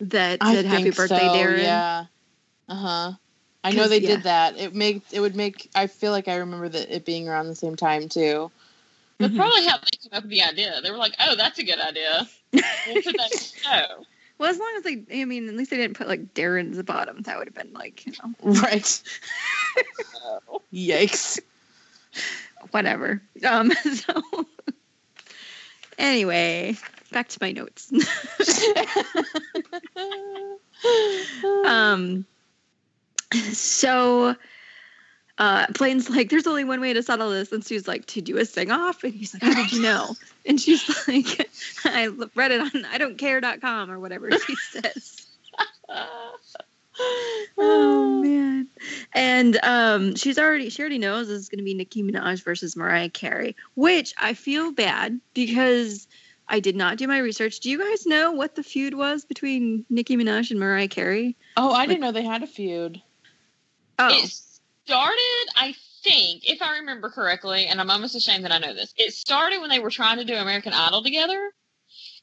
that 0.00 0.42
said 0.42 0.64
happy 0.64 0.90
birthday 0.90 1.28
so, 1.28 1.34
Darren? 1.34 1.62
Yeah. 1.62 2.04
Uh 2.68 2.74
huh. 2.74 3.12
I 3.64 3.70
know 3.70 3.86
they 3.88 4.00
yeah. 4.00 4.08
did 4.08 4.22
that. 4.24 4.58
It 4.58 4.74
makes 4.74 5.12
it 5.12 5.20
would 5.20 5.36
make. 5.36 5.70
I 5.74 5.86
feel 5.86 6.10
like 6.10 6.26
I 6.28 6.36
remember 6.36 6.68
that 6.68 6.94
it 6.94 7.04
being 7.04 7.28
around 7.28 7.46
the 7.46 7.54
same 7.54 7.76
time 7.76 8.08
too. 8.08 8.50
That's 9.18 9.32
Mhm. 9.32 9.36
probably 9.36 9.66
how 9.66 9.76
they 9.78 9.96
came 10.02 10.12
up 10.12 10.22
with 10.24 10.30
the 10.30 10.42
idea. 10.42 10.80
They 10.82 10.90
were 10.90 10.96
like, 10.96 11.14
"Oh, 11.20 11.36
that's 11.36 11.58
a 11.58 11.64
good 11.64 11.80
idea. 11.80 12.26
We'll 12.52 12.96
put 13.02 13.16
that 13.16 13.30
show." 13.62 14.04
Well, 14.38 14.50
as 14.50 14.58
long 14.58 14.74
as 14.78 14.82
they 14.82 15.04
I 15.20 15.24
mean, 15.24 15.48
at 15.48 15.54
least 15.54 15.70
they 15.70 15.76
didn't 15.76 15.96
put 15.96 16.08
like 16.08 16.34
Darren's 16.34 16.82
bottom. 16.82 17.22
That 17.22 17.38
would 17.38 17.46
have 17.46 17.54
been 17.54 17.72
like, 17.72 18.04
you 18.04 18.12
know, 18.20 18.34
Right. 18.60 19.02
Yikes. 20.74 21.38
whatever. 22.72 23.22
Um 23.46 23.70
so 23.72 24.20
anyway, 25.98 26.76
back 27.10 27.28
to 27.28 27.38
my 27.40 27.52
notes. 27.52 27.92
Um, 31.64 32.26
so 33.52 34.34
uh, 35.38 35.66
Blaine's 35.72 36.10
like, 36.10 36.28
there's 36.28 36.46
only 36.46 36.64
one 36.64 36.80
way 36.80 36.92
to 36.92 37.02
settle 37.02 37.30
this. 37.30 37.52
And 37.52 37.64
Sue's 37.64 37.88
like, 37.88 38.06
to 38.06 38.20
do 38.20 38.38
a 38.38 38.44
sing 38.44 38.70
off? 38.70 39.04
And 39.04 39.14
he's 39.14 39.34
like, 39.34 39.42
how 39.42 39.54
did 39.54 39.72
you 39.72 39.82
know? 39.82 40.14
And 40.44 40.60
she's 40.60 40.88
like, 41.06 41.48
I 41.84 42.08
read 42.34 42.50
it 42.50 42.60
on 42.60 42.84
I 42.86 42.98
don't 42.98 43.16
care.com 43.16 43.92
or 43.92 44.00
whatever 44.00 44.28
she 44.32 44.56
says. 44.56 45.24
Oh 47.58 48.22
man. 48.22 48.68
And 49.12 49.58
um 49.62 50.14
she's 50.16 50.38
already 50.38 50.70
she 50.70 50.80
already 50.82 50.98
knows 50.98 51.28
this 51.28 51.38
is 51.38 51.48
gonna 51.48 51.62
be 51.62 51.74
Nicki 51.74 52.02
Minaj 52.02 52.42
versus 52.42 52.76
Mariah 52.76 53.10
Carey, 53.10 53.56
which 53.74 54.14
I 54.18 54.34
feel 54.34 54.72
bad 54.72 55.20
because 55.34 56.08
I 56.48 56.60
did 56.60 56.76
not 56.76 56.98
do 56.98 57.06
my 57.06 57.18
research. 57.18 57.60
Do 57.60 57.70
you 57.70 57.78
guys 57.78 58.06
know 58.06 58.32
what 58.32 58.54
the 58.54 58.62
feud 58.62 58.94
was 58.94 59.24
between 59.24 59.84
Nicki 59.90 60.16
Minaj 60.16 60.50
and 60.50 60.58
Mariah 60.58 60.88
Carey? 60.88 61.36
Oh, 61.56 61.72
I 61.72 61.86
didn't 61.86 62.00
know 62.00 62.12
they 62.12 62.24
had 62.24 62.42
a 62.42 62.46
feud. 62.46 63.00
Oh, 63.98 64.08
It 64.10 64.30
started, 64.84 65.46
I 65.56 65.74
think, 66.02 66.48
if 66.48 66.60
I 66.62 66.78
remember 66.78 67.10
correctly, 67.10 67.66
and 67.66 67.80
I'm 67.80 67.90
almost 67.90 68.16
ashamed 68.16 68.44
that 68.44 68.52
I 68.52 68.58
know 68.58 68.74
this. 68.74 68.92
It 68.96 69.12
started 69.12 69.60
when 69.60 69.70
they 69.70 69.78
were 69.78 69.90
trying 69.90 70.18
to 70.18 70.24
do 70.24 70.34
American 70.34 70.72
Idol 70.72 71.02
together, 71.02 71.52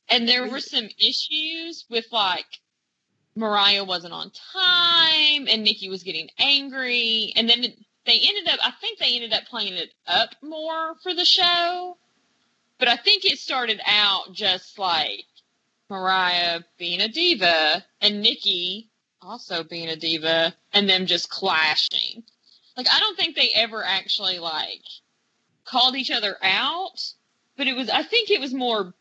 and 0.10 0.28
there 0.28 0.50
were 0.50 0.60
some 0.60 0.90
issues 0.98 1.86
with 1.90 2.06
like 2.12 2.46
Mariah 3.40 3.86
wasn't 3.86 4.14
on 4.14 4.32
time, 4.54 5.48
and 5.48 5.64
Nicki 5.64 5.88
was 5.88 6.04
getting 6.04 6.30
angry, 6.38 7.32
and 7.38 7.50
then 7.50 7.62
they 8.06 8.20
ended 8.22 8.50
up. 8.50 8.60
I 8.62 8.72
think 8.82 9.00
they 9.00 9.16
ended 9.16 9.32
up 9.32 9.46
playing 9.46 9.76
it 9.76 9.94
up 10.06 10.36
more 10.42 10.96
for 11.02 11.14
the 11.14 11.24
show, 11.24 11.98
but 12.80 12.90
I 12.90 12.98
think 12.98 13.24
it 13.24 13.40
started 13.40 13.80
out 13.88 14.34
just 14.34 14.78
like 14.78 15.26
Mariah 15.90 16.62
being 16.78 17.00
a 17.00 17.08
diva 17.08 17.86
and 18.02 18.22
Nicki 18.22 18.90
also 19.22 19.64
being 19.64 19.88
a 19.88 19.96
diva 19.96 20.54
and 20.74 20.90
them 20.90 21.06
just 21.06 21.30
clashing. 21.30 22.24
Like 22.76 22.88
I 22.92 23.00
don't 23.00 23.18
think 23.18 23.36
they 23.36 23.52
ever 23.56 23.84
actually 23.86 24.40
like 24.40 24.84
called 25.66 25.96
each 25.96 26.12
other 26.12 26.36
out, 26.42 27.14
but 27.56 27.68
it 27.68 27.76
was 27.76 27.90
I 27.90 28.04
think 28.04 28.32
it 28.32 28.42
was 28.42 28.54
more 28.54 28.94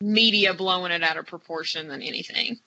media 0.00 0.54
blowing 0.54 0.92
it 0.92 1.02
out 1.02 1.18
of 1.18 1.26
proportion 1.26 1.88
than 1.88 2.00
anything. 2.00 2.60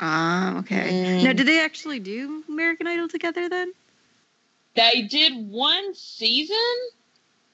Ah, 0.00 0.58
okay. 0.58 0.90
Mm. 0.90 1.24
Now, 1.24 1.32
did 1.32 1.46
they 1.46 1.60
actually 1.62 2.00
do 2.00 2.44
American 2.48 2.86
Idol 2.86 3.08
together 3.08 3.48
then? 3.48 3.72
They 4.74 5.02
did 5.02 5.32
one 5.50 5.94
season, 5.94 6.56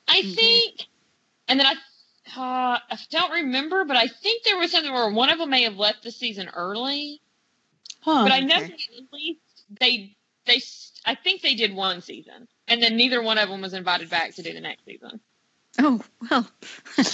I 0.08 0.18
Okay. 0.18 0.24
think, 0.34 0.86
and 1.48 1.58
then 1.60 1.66
I 1.66 1.74
uh, 2.36 2.78
I 2.90 2.98
don't 3.10 3.32
remember, 3.32 3.84
but 3.84 3.96
I 3.96 4.08
think 4.08 4.42
there 4.44 4.58
was 4.58 4.72
something 4.72 4.92
where 4.92 5.10
one 5.10 5.30
of 5.30 5.38
them 5.38 5.50
may 5.50 5.62
have 5.62 5.76
left 5.76 6.02
the 6.02 6.10
season 6.10 6.48
early. 6.54 7.20
Huh. 8.00 8.24
But 8.24 8.32
I 8.32 8.40
know 8.40 8.56
okay. 8.56 8.66
that 8.66 8.72
at 8.72 9.12
least 9.12 9.40
they 9.80 10.16
they 10.46 10.60
I 11.04 11.14
think 11.14 11.42
they 11.42 11.54
did 11.54 11.74
one 11.74 12.00
season, 12.00 12.48
and 12.68 12.82
then 12.82 12.96
neither 12.96 13.22
one 13.22 13.38
of 13.38 13.48
them 13.48 13.60
was 13.60 13.74
invited 13.74 14.10
back 14.10 14.34
to 14.34 14.42
do 14.42 14.52
the 14.52 14.60
next 14.60 14.84
season. 14.84 15.20
Oh 15.78 16.02
well. 16.30 16.48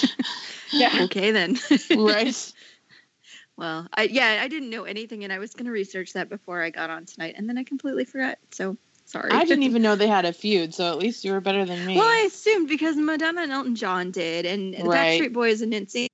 Yeah. 0.72 1.02
okay 1.02 1.32
then. 1.32 1.58
right. 1.96 2.52
Well, 3.60 3.86
I 3.92 4.04
yeah, 4.04 4.38
I 4.42 4.48
didn't 4.48 4.70
know 4.70 4.84
anything, 4.84 5.22
and 5.22 5.32
I 5.32 5.38
was 5.38 5.52
gonna 5.54 5.70
research 5.70 6.14
that 6.14 6.30
before 6.30 6.62
I 6.62 6.70
got 6.70 6.88
on 6.88 7.04
tonight, 7.04 7.34
and 7.36 7.46
then 7.48 7.58
I 7.58 7.62
completely 7.64 8.06
forgot. 8.06 8.38
So 8.52 8.78
sorry. 9.04 9.30
I 9.30 9.44
didn't 9.44 9.62
even 9.70 9.82
know 9.82 9.96
they 9.96 10.06
had 10.08 10.24
a 10.24 10.32
feud, 10.32 10.74
so 10.74 10.90
at 10.90 10.98
least 10.98 11.24
you 11.26 11.32
were 11.32 11.42
better 11.42 11.66
than 11.66 11.84
me. 11.84 11.96
Well, 11.96 12.08
I 12.08 12.24
assumed 12.26 12.68
because 12.68 12.96
Madonna 12.96 13.42
and 13.42 13.52
Elton 13.52 13.76
John 13.76 14.12
did, 14.12 14.46
and 14.46 14.72
the 14.72 14.84
Right. 14.84 15.20
Backstreet 15.20 15.34
Boys 15.34 15.60
and 15.60 15.72
NSYNC. 15.74 16.06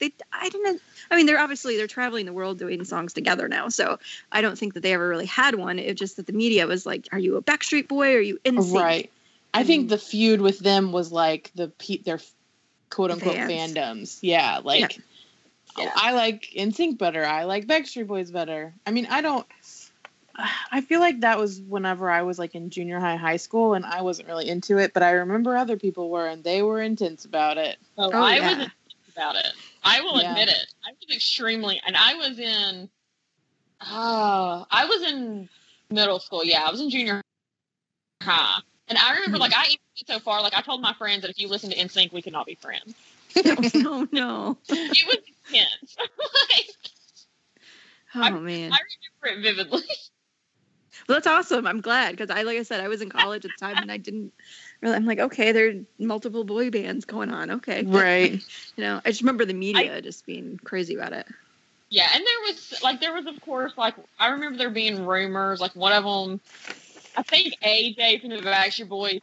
They, 0.00 0.12
I 0.32 0.48
didn't. 0.48 0.82
I 1.10 1.16
mean, 1.16 1.26
they're 1.26 1.38
obviously 1.38 1.76
they're 1.76 1.86
traveling 1.86 2.26
the 2.26 2.32
world 2.32 2.58
doing 2.58 2.82
songs 2.84 3.12
together 3.12 3.46
now, 3.46 3.68
so 3.68 4.00
I 4.32 4.40
don't 4.40 4.58
think 4.58 4.74
that 4.74 4.80
they 4.80 4.92
ever 4.92 5.08
really 5.08 5.26
had 5.26 5.54
one. 5.54 5.78
It's 5.78 6.00
just 6.00 6.16
that 6.16 6.26
the 6.26 6.32
media 6.32 6.66
was 6.66 6.84
like, 6.84 7.08
"Are 7.12 7.18
you 7.18 7.36
a 7.36 7.42
Backstreet 7.42 7.86
Boy? 7.86 8.16
Are 8.16 8.20
you 8.20 8.38
NSYNC?" 8.44 8.74
Right. 8.74 9.10
I 9.54 9.62
think 9.62 9.82
And- 9.82 9.90
the 9.90 9.98
feud 9.98 10.40
with 10.40 10.58
them 10.58 10.90
was 10.90 11.12
like 11.12 11.52
the 11.54 11.70
their 12.04 12.18
quote 12.90 13.12
unquote 13.12 13.34
Fans. 13.34 13.74
fandoms. 13.74 14.18
Yeah, 14.22 14.60
like 14.64 14.98
oh, 14.98 15.02
Yeah. 15.76 15.92
I 15.94 16.12
like 16.12 16.50
NSYNC 16.56 16.98
better. 16.98 17.24
I 17.24 17.44
like 17.44 17.66
Backstreet 17.66 18.06
Boys 18.06 18.30
better. 18.30 18.74
I 18.86 18.90
mean, 18.90 19.06
I 19.10 19.20
don't. 19.22 19.46
I 20.70 20.80
feel 20.80 21.00
like 21.00 21.20
that 21.20 21.38
was 21.38 21.60
whenever 21.60 22.10
I 22.10 22.22
was 22.22 22.38
like 22.38 22.54
in 22.54 22.70
junior 22.70 22.98
high, 22.98 23.16
high 23.16 23.36
school, 23.36 23.74
and 23.74 23.84
I 23.84 24.02
wasn't 24.02 24.28
really 24.28 24.48
into 24.48 24.78
it. 24.78 24.94
But 24.94 25.02
I 25.02 25.12
remember 25.12 25.56
other 25.56 25.76
people 25.76 26.10
were, 26.10 26.26
and 26.26 26.42
they 26.42 26.62
were 26.62 26.80
intense 26.80 27.24
about 27.24 27.58
it. 27.58 27.78
So 27.96 28.10
Oh, 28.12 28.22
I 28.22 28.36
yeah. 28.36 28.42
was 28.44 28.52
intense 28.52 28.74
about 29.12 29.36
it. 29.36 29.46
I 29.84 30.00
will 30.00 30.20
Yeah. 30.20 30.30
admit 30.30 30.48
it. 30.48 30.74
I 30.86 30.90
was 30.92 31.14
extremely, 31.14 31.80
and 31.86 31.96
I 31.96 32.14
was 32.14 32.38
in. 32.38 32.88
Oh, 33.84 34.66
I 34.70 34.86
was 34.86 35.02
in 35.02 35.48
middle 35.90 36.20
school. 36.20 36.44
Yeah, 36.44 36.64
I 36.66 36.70
was 36.70 36.80
in 36.80 36.88
junior 36.88 37.20
high, 38.22 38.60
and 38.88 38.98
I 38.98 39.14
remember 39.14 39.36
hmm. 39.36 39.42
like 39.42 39.54
I 39.54 39.64
even 39.66 39.78
went 39.96 40.08
so 40.08 40.18
far. 40.20 40.42
Like 40.42 40.54
I 40.54 40.62
told 40.62 40.80
my 40.80 40.94
friends 40.94 41.22
that 41.22 41.30
if 41.30 41.38
you 41.38 41.48
listen 41.48 41.70
to 41.70 41.76
NSYNC, 41.76 42.12
we 42.12 42.22
could 42.22 42.32
not 42.32 42.46
be 42.46 42.54
friends. 42.54 42.94
no, 43.36 43.56
oh, 43.74 44.08
no. 44.12 44.58
It 44.68 45.06
was 45.06 45.18
intense. 45.48 45.96
like, 46.50 46.66
Oh 48.14 48.20
I- 48.20 48.30
man. 48.30 48.72
I 48.72 48.78
remember 49.24 49.40
it 49.40 49.42
vividly. 49.42 49.82
Well, 51.08 51.16
that's 51.16 51.26
awesome. 51.26 51.66
I'm 51.66 51.80
glad 51.80 52.12
because 52.12 52.30
I, 52.30 52.42
like 52.42 52.58
I 52.58 52.62
said, 52.62 52.80
I 52.80 52.88
was 52.88 53.00
in 53.00 53.08
college 53.08 53.44
at 53.44 53.52
the 53.54 53.58
time 53.58 53.80
and 53.80 53.90
I 53.90 53.96
didn't 53.96 54.32
really. 54.82 54.94
I'm 54.94 55.06
like, 55.06 55.18
okay, 55.18 55.52
there 55.52 55.68
are 55.68 55.72
multiple 55.98 56.44
boy 56.44 56.70
bands 56.70 57.06
going 57.06 57.30
on. 57.30 57.50
Okay, 57.50 57.82
Right. 57.86 58.32
You 58.76 58.84
know, 58.84 59.00
I 59.04 59.08
just 59.10 59.22
remember 59.22 59.44
the 59.44 59.54
media 59.54 60.00
just 60.02 60.26
being 60.26 60.58
crazy 60.62 60.94
about 60.94 61.12
it. 61.14 61.26
Yeah, 61.90 62.08
and 62.14 62.22
there 62.24 62.40
was 62.46 62.82
like 62.82 63.00
there 63.00 63.12
was 63.14 63.26
of 63.26 63.40
course 63.40 63.72
like 63.76 63.94
I 64.18 64.28
remember 64.28 64.58
there 64.58 64.70
being 64.70 65.04
rumors 65.04 65.60
like 65.60 65.74
one 65.74 65.92
of 65.92 66.04
them, 66.04 66.40
I 67.16 67.22
think 67.22 67.54
AJ 67.62 68.20
from 68.20 68.30
the 68.30 68.36
Backstreet 68.36 68.88
Boys 68.88 69.20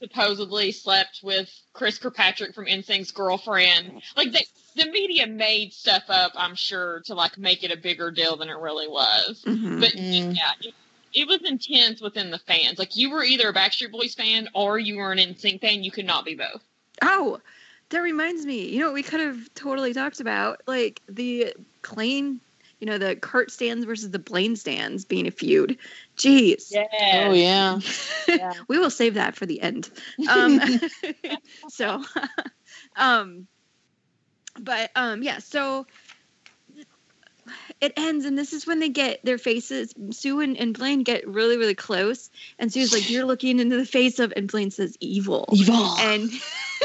supposedly 0.00 0.72
slept 0.72 1.20
with 1.22 1.50
Chris 1.72 1.98
Kirkpatrick 1.98 2.54
from 2.54 2.66
NSYNC's 2.66 3.12
girlfriend. 3.12 4.02
Like 4.16 4.32
they, 4.32 4.44
the 4.76 4.90
media 4.90 5.26
made 5.26 5.72
stuff 5.72 6.04
up, 6.08 6.32
I'm 6.36 6.54
sure, 6.54 7.02
to 7.06 7.14
like 7.14 7.38
make 7.38 7.64
it 7.64 7.72
a 7.72 7.76
bigger 7.76 8.10
deal 8.10 8.36
than 8.36 8.48
it 8.48 8.58
really 8.58 8.88
was. 8.88 9.42
Mhm. 9.46 9.80
But 9.80 9.94
yeah, 9.94 10.52
it, 10.60 10.74
it 11.14 11.26
was 11.26 11.42
intense 11.42 12.00
within 12.00 12.30
the 12.30 12.38
fans. 12.38 12.78
Like 12.78 12.96
you 12.96 13.10
were 13.10 13.24
either 13.24 13.48
a 13.48 13.54
Backstreet 13.54 13.90
Boys 13.92 14.14
fan 14.14 14.48
or 14.54 14.78
you 14.78 14.96
were 14.96 15.12
an 15.12 15.18
NSYNC 15.18 15.60
fan. 15.60 15.82
You 15.82 15.90
could 15.90 16.06
not 16.06 16.24
be 16.24 16.34
both. 16.34 16.62
Oh, 17.02 17.40
that 17.90 18.00
reminds 18.00 18.44
me. 18.44 18.68
You 18.68 18.80
know 18.80 18.86
what 18.86 18.94
we 18.94 19.02
could 19.02 19.20
have 19.20 19.52
totally 19.54 19.94
talked 19.94 20.20
about? 20.20 20.60
Like 20.66 21.00
the 21.08 21.54
Blaine, 21.82 22.40
you 22.78 22.86
know, 22.86 22.98
the 22.98 23.16
Kurt 23.16 23.50
stans 23.50 23.84
versus 23.84 24.10
the 24.10 24.18
Blaine 24.18 24.56
stans 24.56 25.04
being 25.04 25.26
a 25.26 25.30
feud. 25.30 25.78
Jeez. 26.16 26.70
Yeah. 26.70 27.26
Oh 27.28 27.32
yeah. 27.32 27.80
Yeah. 28.28 28.54
we 28.66 28.78
will 28.78 28.90
save 28.90 29.14
that 29.14 29.36
for 29.36 29.46
the 29.46 29.60
end. 29.60 29.88
Um, 30.28 30.60
so, 31.68 32.02
um, 32.96 33.46
but 34.58 34.90
um, 34.96 35.22
yeah. 35.22 35.38
So 35.38 35.86
it 37.80 37.92
ends, 37.96 38.24
and 38.24 38.36
this 38.36 38.52
is 38.52 38.66
when 38.66 38.80
they 38.80 38.88
get 38.88 39.24
their 39.24 39.38
faces. 39.38 39.94
Sue 40.10 40.40
and, 40.40 40.56
and 40.56 40.76
Blaine 40.76 41.04
get 41.04 41.26
really, 41.26 41.56
really 41.56 41.76
close, 41.76 42.30
and 42.58 42.72
Sue's 42.72 42.92
like, 42.92 43.08
"You're 43.08 43.24
looking 43.24 43.60
into 43.60 43.76
the 43.76 43.86
face 43.86 44.18
of," 44.18 44.32
and 44.36 44.50
Blaine 44.50 44.72
says, 44.72 44.96
"Evil." 45.00 45.46
Evil. 45.52 45.96
and 46.00 46.30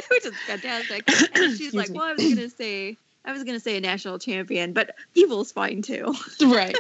which 0.09 0.25
is 0.25 0.33
fantastic. 0.45 1.03
And 1.07 1.17
she's 1.57 1.73
Excuse 1.73 1.73
like, 1.73 1.89
me. 1.89 1.97
"Well, 1.97 2.07
I 2.07 2.13
was 2.13 2.35
gonna 2.35 2.49
say, 2.49 2.97
I 3.24 3.32
was 3.32 3.43
gonna 3.43 3.59
say 3.59 3.78
a 3.78 3.82
national 3.82 4.19
champion, 4.19 4.74
but 4.74 4.95
evil's 5.13 5.51
fine 5.51 5.82
too." 5.82 6.13
right. 6.41 6.78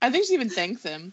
I 0.00 0.10
think 0.10 0.26
she 0.26 0.34
even 0.34 0.50
thanks 0.50 0.82
him. 0.82 1.12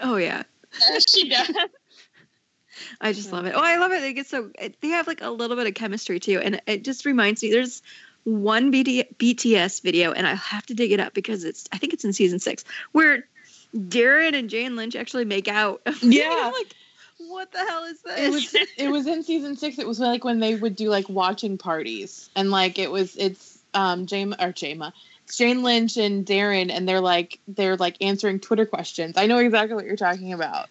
Oh 0.00 0.16
yeah, 0.16 0.42
she 1.14 1.28
does. 1.28 1.50
I 3.00 3.12
just 3.12 3.32
love 3.32 3.46
it. 3.46 3.54
Oh, 3.56 3.62
I 3.62 3.78
love 3.78 3.92
it. 3.92 4.00
They 4.00 4.12
get 4.12 4.26
so 4.26 4.50
they 4.80 4.88
have 4.88 5.06
like 5.06 5.22
a 5.22 5.30
little 5.30 5.56
bit 5.56 5.66
of 5.66 5.74
chemistry 5.74 6.20
too, 6.20 6.40
and 6.40 6.60
it 6.66 6.84
just 6.84 7.06
reminds 7.06 7.42
me. 7.42 7.50
There's 7.50 7.82
one 8.24 8.70
BT, 8.70 9.04
BTS 9.18 9.82
video, 9.82 10.12
and 10.12 10.26
I 10.26 10.34
have 10.34 10.66
to 10.66 10.74
dig 10.74 10.92
it 10.92 11.00
up 11.00 11.14
because 11.14 11.44
it's 11.44 11.68
I 11.72 11.78
think 11.78 11.94
it's 11.94 12.04
in 12.04 12.12
season 12.12 12.38
six 12.38 12.64
where 12.92 13.26
Darren 13.74 14.34
and 14.34 14.50
Jane 14.50 14.76
Lynch 14.76 14.96
actually 14.96 15.24
make 15.24 15.48
out. 15.48 15.82
Yeah. 16.02 16.30
I'm 16.30 16.52
like, 16.52 16.74
what 17.18 17.52
the 17.52 17.58
hell 17.58 17.84
is 17.84 18.00
this? 18.02 18.18
It 18.18 18.30
was 18.30 18.54
it 18.76 18.88
was 18.90 19.06
in 19.06 19.22
season 19.22 19.56
six. 19.56 19.78
It 19.78 19.86
was 19.86 19.98
like 19.98 20.24
when 20.24 20.40
they 20.40 20.54
would 20.54 20.76
do 20.76 20.88
like 20.88 21.08
watching 21.08 21.58
parties, 21.58 22.28
and 22.36 22.50
like 22.50 22.78
it 22.78 22.90
was 22.90 23.16
it's 23.16 23.55
um 23.76 24.06
Jame 24.06 24.34
or 24.40 24.52
Jama, 24.52 24.92
it's 25.24 25.36
Jane 25.36 25.62
Lynch 25.62 25.96
and 25.96 26.24
Darren, 26.24 26.70
and 26.70 26.88
they're 26.88 27.00
like 27.00 27.40
they're 27.48 27.76
like 27.76 27.96
answering 28.00 28.40
Twitter 28.40 28.64
questions. 28.64 29.16
I 29.16 29.26
know 29.26 29.38
exactly 29.38 29.74
what 29.74 29.84
you're 29.84 29.96
talking 29.96 30.32
about. 30.32 30.68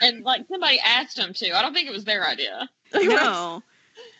And 0.00 0.24
like 0.24 0.46
somebody 0.48 0.80
asked 0.80 1.16
them 1.16 1.32
to. 1.34 1.56
I 1.56 1.62
don't 1.62 1.74
think 1.74 1.88
it 1.88 1.92
was 1.92 2.04
their 2.04 2.26
idea. 2.26 2.68
no. 2.94 3.62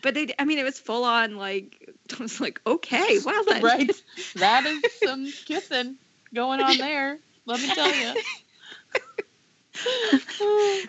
But 0.02 0.14
they, 0.14 0.34
I 0.38 0.44
mean, 0.44 0.58
it 0.58 0.64
was 0.64 0.78
full 0.78 1.04
on 1.04 1.36
like, 1.36 1.90
I 2.18 2.22
was 2.22 2.40
like, 2.40 2.60
okay, 2.66 3.18
well 3.24 3.44
then. 3.44 3.62
right? 3.62 3.90
That 4.36 4.66
is 4.66 4.82
some 5.02 5.26
kissing 5.46 5.96
going 6.34 6.60
on 6.60 6.76
there. 6.78 7.18
Let 7.46 7.60
me 7.60 7.74
tell 7.74 7.94
you. 7.94 8.14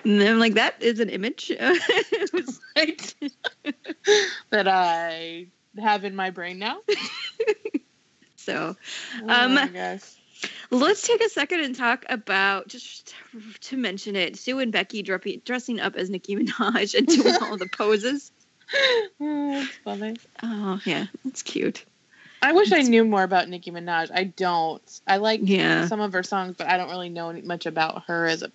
And 0.03 0.21
then 0.21 0.33
I'm 0.33 0.39
like, 0.39 0.55
that 0.55 0.81
is 0.81 0.99
an 0.99 1.09
image. 1.09 1.51
it 1.51 2.33
was 2.33 2.59
like, 2.75 3.15
that 4.49 4.67
I 4.67 5.47
have 5.81 6.03
in 6.05 6.15
my 6.15 6.29
brain 6.29 6.59
now. 6.59 6.77
so 8.35 8.75
Oh 9.21 9.27
Um, 9.29 9.55
my 9.55 9.67
gosh. 9.67 10.01
let's 10.71 11.05
take 11.07 11.21
a 11.23 11.29
second 11.29 11.61
and 11.61 11.75
talk 11.75 12.05
about 12.09 12.67
just 12.67 13.15
to 13.61 13.77
mention 13.77 14.15
it. 14.15 14.37
Sue 14.37 14.59
and 14.59 14.71
Becky 14.71 15.01
dressing 15.01 15.41
dressing 15.45 15.79
up 15.79 15.95
as 15.95 16.09
Nicki 16.09 16.35
Minaj 16.35 16.95
and 16.95 17.07
doing 17.07 17.35
all 17.41 17.57
the 17.57 17.67
poses. 17.67 18.31
Oh, 19.19 19.61
that's 19.61 19.77
funny. 19.77 20.15
Oh 20.41 20.79
yeah, 20.85 21.05
that's 21.23 21.41
cute. 21.41 21.85
I 22.41 22.51
wish 22.51 22.73
I 22.73 22.81
knew 22.81 23.05
more 23.05 23.23
about 23.23 23.47
Nicki 23.47 23.71
Minaj. 23.71 24.11
I 24.13 24.25
don't. 24.25 24.81
I 25.07 25.17
like 25.17 25.39
Yeah. 25.43 25.87
some 25.87 26.01
of 26.01 26.11
her 26.13 26.23
songs, 26.23 26.55
but 26.57 26.67
I 26.67 26.77
don't 26.77 26.89
really 26.89 27.09
know 27.09 27.31
much 27.43 27.65
about 27.65 28.03
her 28.07 28.25
as 28.25 28.43
a 28.43 28.51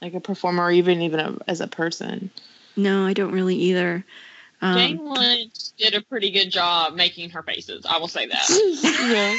like 0.00 0.14
a 0.14 0.20
performer 0.20 0.64
or 0.64 0.70
even 0.70 1.02
even 1.02 1.20
a, 1.20 1.36
as 1.46 1.60
a 1.60 1.66
person. 1.66 2.30
No, 2.76 3.04
I 3.06 3.12
don't 3.12 3.32
really 3.32 3.56
either. 3.56 4.04
Um, 4.64 4.74
Jane 4.78 5.04
Lynch 5.14 5.52
did 5.76 5.94
a 5.94 6.00
pretty 6.00 6.30
good 6.30 6.50
job 6.50 6.94
making 6.94 7.28
her 7.30 7.42
faces. 7.42 7.84
I 7.84 7.98
will 7.98 8.08
say 8.08 8.26
that. 8.26 8.48
yeah. 9.04 9.38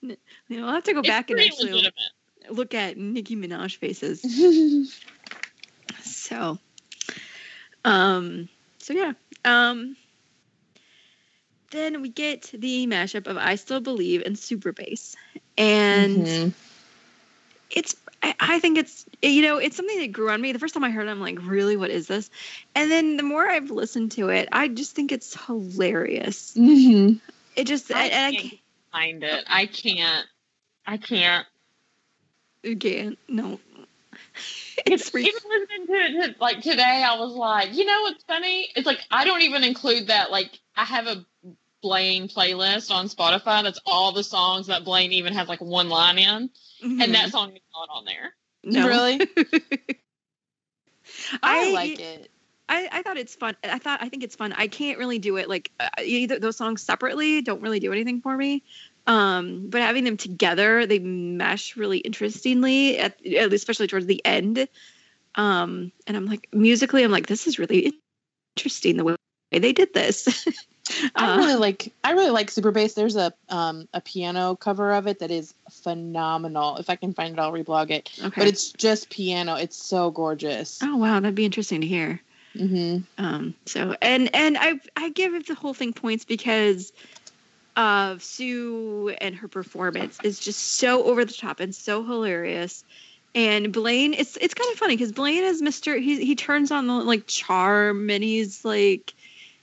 you 0.00 0.60
know, 0.60 0.68
I'll 0.68 0.74
have 0.74 0.84
to 0.84 0.92
go 0.92 1.00
It's 1.00 1.08
back 1.08 1.30
and 1.30 1.40
actually 1.40 1.72
legitimate. 1.72 1.92
look 2.50 2.72
at 2.72 2.96
Nicki 2.96 3.34
Minaj 3.34 3.76
faces. 3.76 4.22
So, 6.02 6.58
um, 7.84 8.48
so 8.78 8.92
yeah. 8.92 9.12
Um, 9.44 9.96
then 11.72 12.00
we 12.00 12.08
get 12.08 12.50
the 12.54 12.86
mashup 12.86 13.26
of 13.26 13.36
"I 13.36 13.56
Still 13.56 13.80
Believe" 13.80 14.22
and 14.24 14.38
"Super 14.38 14.72
Bass," 14.72 15.16
and 15.58 16.26
Mhm. 16.26 16.52
it's. 17.70 17.96
I, 18.26 18.56
I 18.56 18.60
think 18.60 18.78
it's 18.78 19.06
you 19.22 19.42
know 19.42 19.58
it's 19.58 19.76
something 19.76 19.98
that 20.00 20.12
grew 20.12 20.30
on 20.30 20.40
me. 20.40 20.52
The 20.52 20.58
first 20.58 20.74
time 20.74 20.84
I 20.84 20.90
heard 20.90 21.06
it, 21.06 21.10
I'm 21.10 21.20
like, 21.20 21.38
really, 21.42 21.76
what 21.76 21.90
is 21.90 22.08
this? 22.08 22.30
And 22.74 22.90
then 22.90 23.16
the 23.16 23.22
more 23.22 23.48
I've 23.48 23.70
listened 23.70 24.12
to 24.12 24.30
it, 24.30 24.48
I 24.52 24.68
just 24.68 24.96
think 24.96 25.12
it's 25.12 25.34
hilarious. 25.46 26.54
Mhm. 26.56 27.20
It 27.54 27.66
just 27.66 27.92
I 27.92 28.04
and, 28.04 28.12
and 28.12 28.26
I 28.26 28.30
can't 28.32 28.42
can't, 28.50 28.60
find 28.92 29.22
it. 29.24 29.44
I 29.48 29.66
can't. 29.66 30.26
I 30.86 30.96
can't. 30.96 31.46
again, 32.64 33.16
no. 33.28 33.60
It's 34.84 35.06
It's 35.06 35.14
re- 35.14 35.22
even 35.22 35.40
listening 35.48 35.86
to 35.86 35.92
it 35.92 36.34
to, 36.34 36.40
like 36.40 36.60
today, 36.60 37.02
I 37.04 37.18
was 37.18 37.32
like, 37.32 37.74
you 37.74 37.86
know 37.86 38.02
what's 38.02 38.22
funny? 38.24 38.68
It's 38.76 38.86
like 38.86 39.00
I 39.10 39.24
don't 39.24 39.40
even 39.40 39.64
include 39.64 40.08
that. 40.08 40.30
Like 40.30 40.50
I 40.76 40.84
have 40.84 41.06
a 41.06 41.24
Blaine 41.82 42.28
playlist 42.28 42.90
on 42.90 43.06
Spotify 43.08 43.62
that's 43.62 43.80
all 43.86 44.12
the 44.12 44.24
songs 44.24 44.66
that 44.68 44.84
Blaine 44.84 45.12
even 45.12 45.32
has 45.34 45.48
like 45.48 45.60
one 45.60 45.88
line 45.88 46.18
in, 46.18 46.50
and 46.82 47.14
that 47.14 47.30
song 47.30 47.52
is 47.54 47.62
not 47.74 47.88
on 47.90 48.04
there. 48.04 48.34
no. 48.64 48.86
Really? 48.86 49.20
I, 51.42 51.68
I- 51.68 51.72
like 51.72 52.00
it. 52.00 52.30
I, 52.68 52.88
I 52.90 53.02
thought 53.02 53.16
it's 53.16 53.36
fun. 53.36 53.56
I 53.62 53.78
thought 53.78 54.02
I 54.02 54.08
think 54.08 54.24
it's 54.24 54.34
fun. 54.34 54.52
I 54.52 54.66
can't 54.66 54.98
really 54.98 55.20
do 55.20 55.36
it 55.36 55.48
like 55.48 55.70
uh, 55.78 55.88
either 56.02 56.40
those 56.40 56.56
songs 56.56 56.82
separately 56.82 57.40
don't 57.40 57.60
really 57.62 57.78
do 57.78 57.92
anything 57.92 58.20
for 58.20 58.36
me. 58.36 58.64
Um, 59.06 59.68
but 59.70 59.82
having 59.82 60.02
them 60.02 60.16
together, 60.16 60.84
they 60.84 60.98
mesh 60.98 61.76
really 61.76 61.98
interestingly, 61.98 62.98
at, 62.98 63.24
at 63.24 63.50
least 63.50 63.62
especially 63.62 63.86
towards 63.86 64.06
the 64.06 64.20
end. 64.24 64.66
Um, 65.36 65.92
and 66.08 66.16
I'm 66.16 66.26
like 66.26 66.48
musically, 66.52 67.04
I'm 67.04 67.12
like 67.12 67.28
this 67.28 67.46
is 67.46 67.60
really 67.60 67.92
interesting 68.56 68.96
the 68.96 69.04
way 69.04 69.14
they 69.52 69.72
did 69.72 69.94
this. 69.94 70.44
I 71.14 71.32
Uh, 71.32 71.36
really 71.38 71.54
like 71.56 71.92
I 72.04 72.12
really 72.12 72.30
like 72.30 72.50
Super 72.50 72.70
Bass. 72.70 72.94
There's 72.94 73.16
a 73.16 73.32
um 73.48 73.88
a 73.92 74.00
piano 74.00 74.56
cover 74.56 74.92
of 74.92 75.06
it 75.06 75.18
that 75.20 75.30
is 75.30 75.54
phenomenal. 75.70 76.76
If 76.76 76.90
I 76.90 76.96
can 76.96 77.12
find 77.12 77.32
it, 77.34 77.40
I'll 77.40 77.52
reblog 77.52 77.90
it. 77.90 78.10
okay. 78.22 78.40
But 78.40 78.48
it's 78.48 78.72
just 78.72 79.10
piano. 79.10 79.54
It's 79.54 79.76
so 79.76 80.10
gorgeous. 80.10 80.80
oh 80.82 80.96
wow, 80.96 81.20
that'd 81.20 81.34
be 81.34 81.44
interesting 81.44 81.80
to 81.80 81.86
hear. 81.86 82.20
Mm-hmm. 82.54 83.24
Um, 83.24 83.54
so 83.66 83.96
and 84.00 84.34
and 84.34 84.56
I 84.58 84.80
I 84.96 85.10
give 85.10 85.46
the 85.46 85.54
whole 85.54 85.74
thing 85.74 85.92
points 85.92 86.24
because 86.24 86.92
of 87.76 88.22
Sue 88.22 89.14
and 89.20 89.34
her 89.34 89.48
performance 89.48 90.18
is 90.22 90.40
just 90.40 90.60
so 90.78 91.04
over 91.04 91.24
the 91.24 91.34
top 91.34 91.60
and 91.60 91.74
so 91.74 92.02
hilarious. 92.02 92.84
And 93.34 93.70
Blaine, 93.70 94.14
it's 94.14 94.38
it's 94.38 94.54
kind 94.54 94.72
of 94.72 94.78
funny 94.78 94.96
because 94.96 95.12
Blaine 95.12 95.44
is 95.44 95.60
Mister. 95.60 95.98
He 95.98 96.24
he 96.24 96.34
turns 96.34 96.70
on 96.70 96.86
the 96.86 96.94
like 96.94 97.26
charm 97.26 98.08
and 98.08 98.24
he's 98.24 98.64
like, 98.64 99.12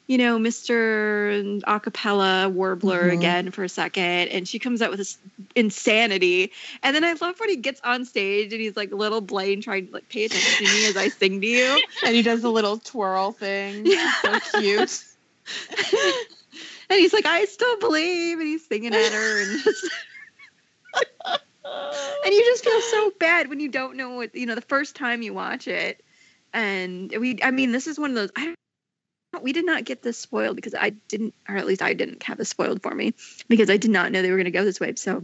you 0.07 0.17
know, 0.17 0.37
Mister 0.37 1.31
Acapella 1.65 2.51
warbler 2.51 3.09
Mhm. 3.09 3.13
again 3.13 3.51
for 3.51 3.63
a 3.63 3.69
second, 3.69 4.29
and 4.29 4.47
she 4.47 4.59
comes 4.59 4.81
out 4.81 4.89
with 4.89 4.99
this 4.99 5.17
insanity. 5.55 6.51
And 6.81 6.95
then 6.95 7.03
I 7.03 7.13
love 7.13 7.39
when 7.39 7.49
he 7.49 7.55
gets 7.55 7.79
on 7.83 8.03
stage 8.05 8.51
and 8.51 8.61
he's 8.61 8.75
like, 8.75 8.91
"Little 8.91 9.21
Blaine, 9.21 9.61
trying 9.61 9.87
to 9.87 9.93
like 9.93 10.09
pay 10.09 10.25
attention 10.25 10.65
to 10.65 10.73
me 10.73 10.85
as 10.87 10.97
I 10.97 11.07
sing 11.09 11.39
to 11.41 11.47
you." 11.47 11.81
And 12.05 12.15
he 12.15 12.21
does 12.21 12.41
the 12.41 12.51
little 12.51 12.77
twirl 12.79 13.31
thing. 13.31 13.85
Yeah. 13.85 14.11
So 14.21 14.39
cute. 14.59 15.03
and 16.89 16.99
he's 16.99 17.13
like, 17.13 17.25
I 17.25 17.45
still 17.45 17.79
believe, 17.79 18.39
and 18.39 18.47
he's 18.47 18.67
singing 18.67 18.93
at 18.93 19.11
her, 19.11 19.41
and 19.41 19.63
just, 19.63 19.89
and 22.25 22.33
you 22.33 22.43
just 22.45 22.63
feel 22.63 22.81
so 22.81 23.11
bad 23.19 23.49
when 23.49 23.59
you 23.59 23.69
don't 23.69 23.95
know 23.95 24.15
what 24.15 24.35
you 24.35 24.45
know 24.45 24.55
the 24.55 24.61
first 24.61 24.95
time 24.95 25.21
you 25.21 25.33
watch 25.33 25.67
it. 25.67 26.03
And 26.53 27.11
we, 27.17 27.39
I 27.41 27.51
mean, 27.51 27.71
this 27.71 27.87
is 27.87 27.97
one 27.97 28.11
of 28.11 28.15
those. 28.15 28.31
I 28.35 28.45
don't. 28.45 28.55
We 29.41 29.51
did 29.53 29.65
not 29.65 29.83
get 29.85 30.01
this 30.03 30.17
spoiled 30.17 30.55
because 30.55 30.75
I 30.75 30.91
didn't, 30.91 31.33
or 31.49 31.57
at 31.57 31.65
least 31.65 31.81
I 31.81 31.93
didn't 31.93 32.23
have 32.23 32.37
this 32.37 32.49
spoiled 32.49 32.81
for 32.81 32.93
me 32.93 33.13
because 33.47 33.69
I 33.69 33.77
did 33.77 33.91
not 33.91 34.11
know 34.11 34.21
they 34.21 34.29
were 34.31 34.37
going 34.37 34.45
to 34.45 34.51
go 34.51 34.63
this 34.63 34.79
way. 34.79 34.93
So 34.95 35.23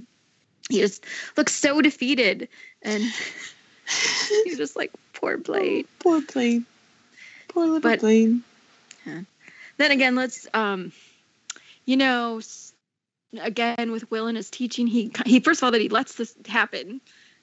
he 0.69 0.79
just 0.79 1.05
looks 1.37 1.53
so 1.53 1.81
defeated, 1.81 2.49
and 2.81 3.03
you're 4.45 4.57
just 4.57 4.75
like, 4.75 4.91
poor 5.13 5.37
Blaine. 5.37 5.85
Poor 5.99 6.21
Blaine. 6.21 6.65
Poor 7.47 7.65
little 7.65 7.79
But- 7.81 7.99
Blaine. 7.99 8.43
then 9.77 9.91
again 9.91 10.15
let's 10.15 10.45
um 10.53 10.91
you 11.85 11.97
know 11.97 12.41
again 13.41 13.91
with 13.91 14.09
will 14.11 14.27
and 14.27 14.35
his 14.37 14.49
teaching 14.49 14.87
he 14.87 15.11
he 15.25 15.39
first 15.39 15.59
of 15.61 15.63
all 15.65 15.71
that 15.71 15.81
he 15.81 15.89
lets 15.89 16.15
this 16.15 16.35
happen 16.47 16.99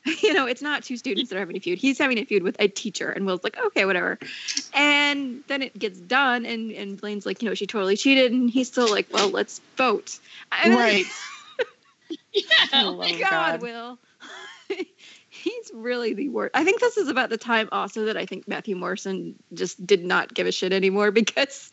you 0.23 0.33
know 0.33 0.47
it's 0.47 0.63
not 0.63 0.85
two 0.85 0.97
students 0.97 1.31
that 1.31 1.37
are 1.37 1.41
having 1.41 1.57
a 1.57 1.61
feud 1.61 1.79
he's 1.79 1.99
having 1.99 2.19
a 2.19 2.25
feud 2.25 2.43
with 2.43 2.57
a 2.59 2.69
teacher 2.69 3.11
and 3.11 3.27
will's 3.27 3.43
like 3.43 3.59
okay 3.59 3.85
whatever 3.85 4.19
and 4.73 5.43
then 5.49 5.63
it 5.63 5.77
gets 5.79 5.99
done 6.01 6.47
and 6.47 6.71
and 6.73 7.01
blaine's 7.01 7.27
like 7.27 7.43
you 7.43 7.49
know 7.49 7.55
she 7.55 7.67
totally 7.67 7.97
cheated 7.97 8.33
and 8.33 8.51
he's 8.51 8.69
still 8.69 8.89
like 8.91 9.07
well 9.11 9.29
let's 9.31 9.61
vote 9.77 10.19
And 10.53 10.73
I'm 10.73 10.79
like, 10.79 10.97
Right. 10.97 11.07
Yeah. 12.33 12.43
Oh 12.73 12.97
my 12.97 13.13
my 13.13 13.19
god, 13.19 13.31
God. 13.31 13.63
will 13.63 13.99
he's 15.29 15.71
really 15.75 16.15
the 16.15 16.29
worst 16.29 16.51
i 16.55 16.65
think 16.65 16.81
this 16.81 16.97
is 16.97 17.09
about 17.09 17.31
the 17.31 17.37
time 17.37 17.69
also 17.73 18.07
that 18.07 18.17
i 18.17 18.27
think 18.27 18.49
matthew 18.49 18.75
morrison 18.77 19.35
just 19.55 19.85
did 19.87 20.05
not 20.05 20.33
give 20.33 20.47
a 20.47 20.53
shit 20.53 20.73
anymore 20.73 21.11
because 21.11 21.71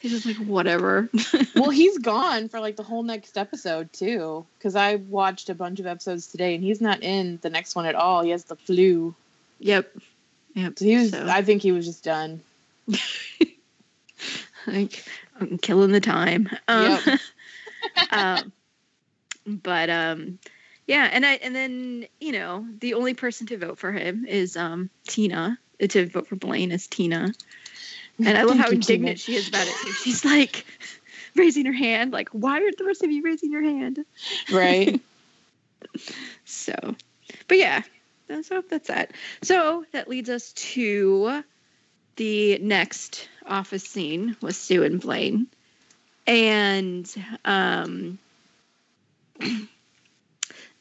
he's 0.00 0.10
just 0.12 0.26
like 0.26 0.36
whatever 0.36 1.08
well, 1.54 1.70
he's 1.70 1.98
gone 1.98 2.48
for 2.48 2.60
like 2.60 2.76
the 2.76 2.82
whole 2.82 3.02
next 3.02 3.36
episode 3.38 3.92
too. 3.92 4.44
Because 4.58 4.76
I 4.76 4.96
watched 4.96 5.48
a 5.50 5.54
bunch 5.54 5.80
of 5.80 5.86
episodes 5.86 6.26
today, 6.26 6.54
and 6.54 6.64
he's 6.64 6.80
not 6.80 7.02
in 7.02 7.38
the 7.42 7.50
next 7.50 7.74
one 7.74 7.86
at 7.86 7.94
all. 7.94 8.22
He 8.22 8.30
has 8.30 8.44
the 8.44 8.56
flu. 8.56 9.14
Yep. 9.58 9.90
Yep. 10.54 10.78
So 10.78 10.84
he 10.84 10.96
was. 10.96 11.10
So- 11.10 11.26
I 11.28 11.42
think 11.42 11.62
he 11.62 11.72
was 11.72 11.86
just 11.86 12.04
done. 12.04 12.40
like 14.66 15.04
I'm 15.40 15.58
killing 15.58 15.92
the 15.92 16.00
time. 16.00 16.48
Um, 16.68 16.98
Yep. 17.06 17.20
um, 18.10 18.52
but 19.46 19.90
um, 19.90 20.38
yeah, 20.86 21.08
and 21.10 21.24
I 21.24 21.34
and 21.34 21.54
then 21.54 22.06
you 22.20 22.32
know 22.32 22.66
the 22.78 22.94
only 22.94 23.14
person 23.14 23.46
to 23.48 23.56
vote 23.58 23.78
for 23.78 23.92
him 23.92 24.26
is 24.26 24.56
um 24.56 24.90
Tina. 25.06 25.58
To 25.88 26.06
vote 26.06 26.26
for 26.26 26.36
Blaine 26.36 26.72
is 26.72 26.86
Tina, 26.86 27.32
and 28.26 28.38
I 28.38 28.42
love 28.42 28.58
how 28.58 28.70
indignant 28.70 29.20
she 29.20 29.36
is 29.36 29.48
about 29.48 29.66
it. 29.66 29.74
too. 29.82 29.92
She's 29.92 30.24
like 30.24 30.64
raising 31.36 31.66
her 31.66 31.72
hand, 31.72 32.12
like 32.12 32.28
why 32.30 32.62
aren't 32.62 32.78
the 32.78 32.84
rest 32.84 33.02
of 33.02 33.10
you 33.10 33.22
raising 33.22 33.52
your 33.52 33.62
hand? 33.62 34.04
Right. 34.52 35.00
So, 36.44 36.74
but 37.48 37.58
yeah, 37.58 37.82
that's 38.28 38.48
so 38.48 38.62
that's 38.68 38.88
that. 38.88 39.12
So 39.42 39.84
that 39.92 40.08
leads 40.08 40.28
us 40.28 40.52
to 40.52 41.42
the 42.16 42.58
next 42.58 43.28
office 43.46 43.84
scene 43.84 44.36
with 44.40 44.56
Sue 44.56 44.82
and 44.84 45.00
Blaine, 45.00 45.46
and 46.26 47.12
um, 47.44 48.18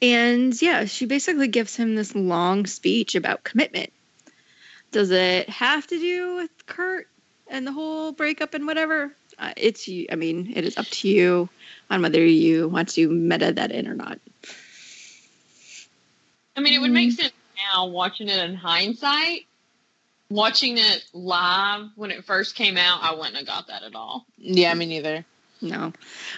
and 0.01 0.61
yeah, 0.61 0.85
she 0.85 1.05
basically 1.05 1.47
gives 1.47 1.75
him 1.75 1.95
this 1.95 2.13
long 2.13 2.65
speech 2.65 3.15
about 3.15 3.43
commitment. 3.43 3.91
Does 4.91 5.11
it 5.11 5.49
have 5.49 5.87
to 5.87 5.99
do 5.99 6.35
with 6.35 6.65
Kurt 6.65 7.07
and 7.49 7.65
the 7.65 7.71
whole 7.71 8.11
breakup 8.11 8.53
and 8.53 8.65
whatever? 8.65 9.11
Uh, 9.37 9.53
it's 9.57 9.87
you. 9.87 10.07
I 10.11 10.15
mean, 10.15 10.53
it 10.55 10.65
is 10.65 10.77
up 10.77 10.85
to 10.85 11.07
you 11.07 11.49
on 11.89 12.01
whether 12.01 12.23
you 12.23 12.67
want 12.67 12.89
to 12.89 13.09
meta 13.09 13.51
that 13.53 13.71
in 13.71 13.87
or 13.87 13.95
not. 13.95 14.19
I 16.55 16.61
mean, 16.61 16.73
it 16.73 16.79
would 16.79 16.91
make 16.91 17.11
sense 17.11 17.31
now 17.73 17.87
watching 17.87 18.27
it 18.27 18.37
in 18.37 18.55
hindsight. 18.55 19.45
Watching 20.29 20.77
it 20.77 21.03
live 21.11 21.89
when 21.95 22.11
it 22.11 22.23
first 22.23 22.53
came 22.53 22.77
out, 22.77 22.99
I 23.01 23.15
wouldn't 23.15 23.35
have 23.35 23.47
got 23.47 23.67
that 23.67 23.81
at 23.81 23.95
all. 23.95 24.25
yeah, 24.37 24.73
me 24.75 24.85
neither. 24.85 25.25
No. 25.61 25.93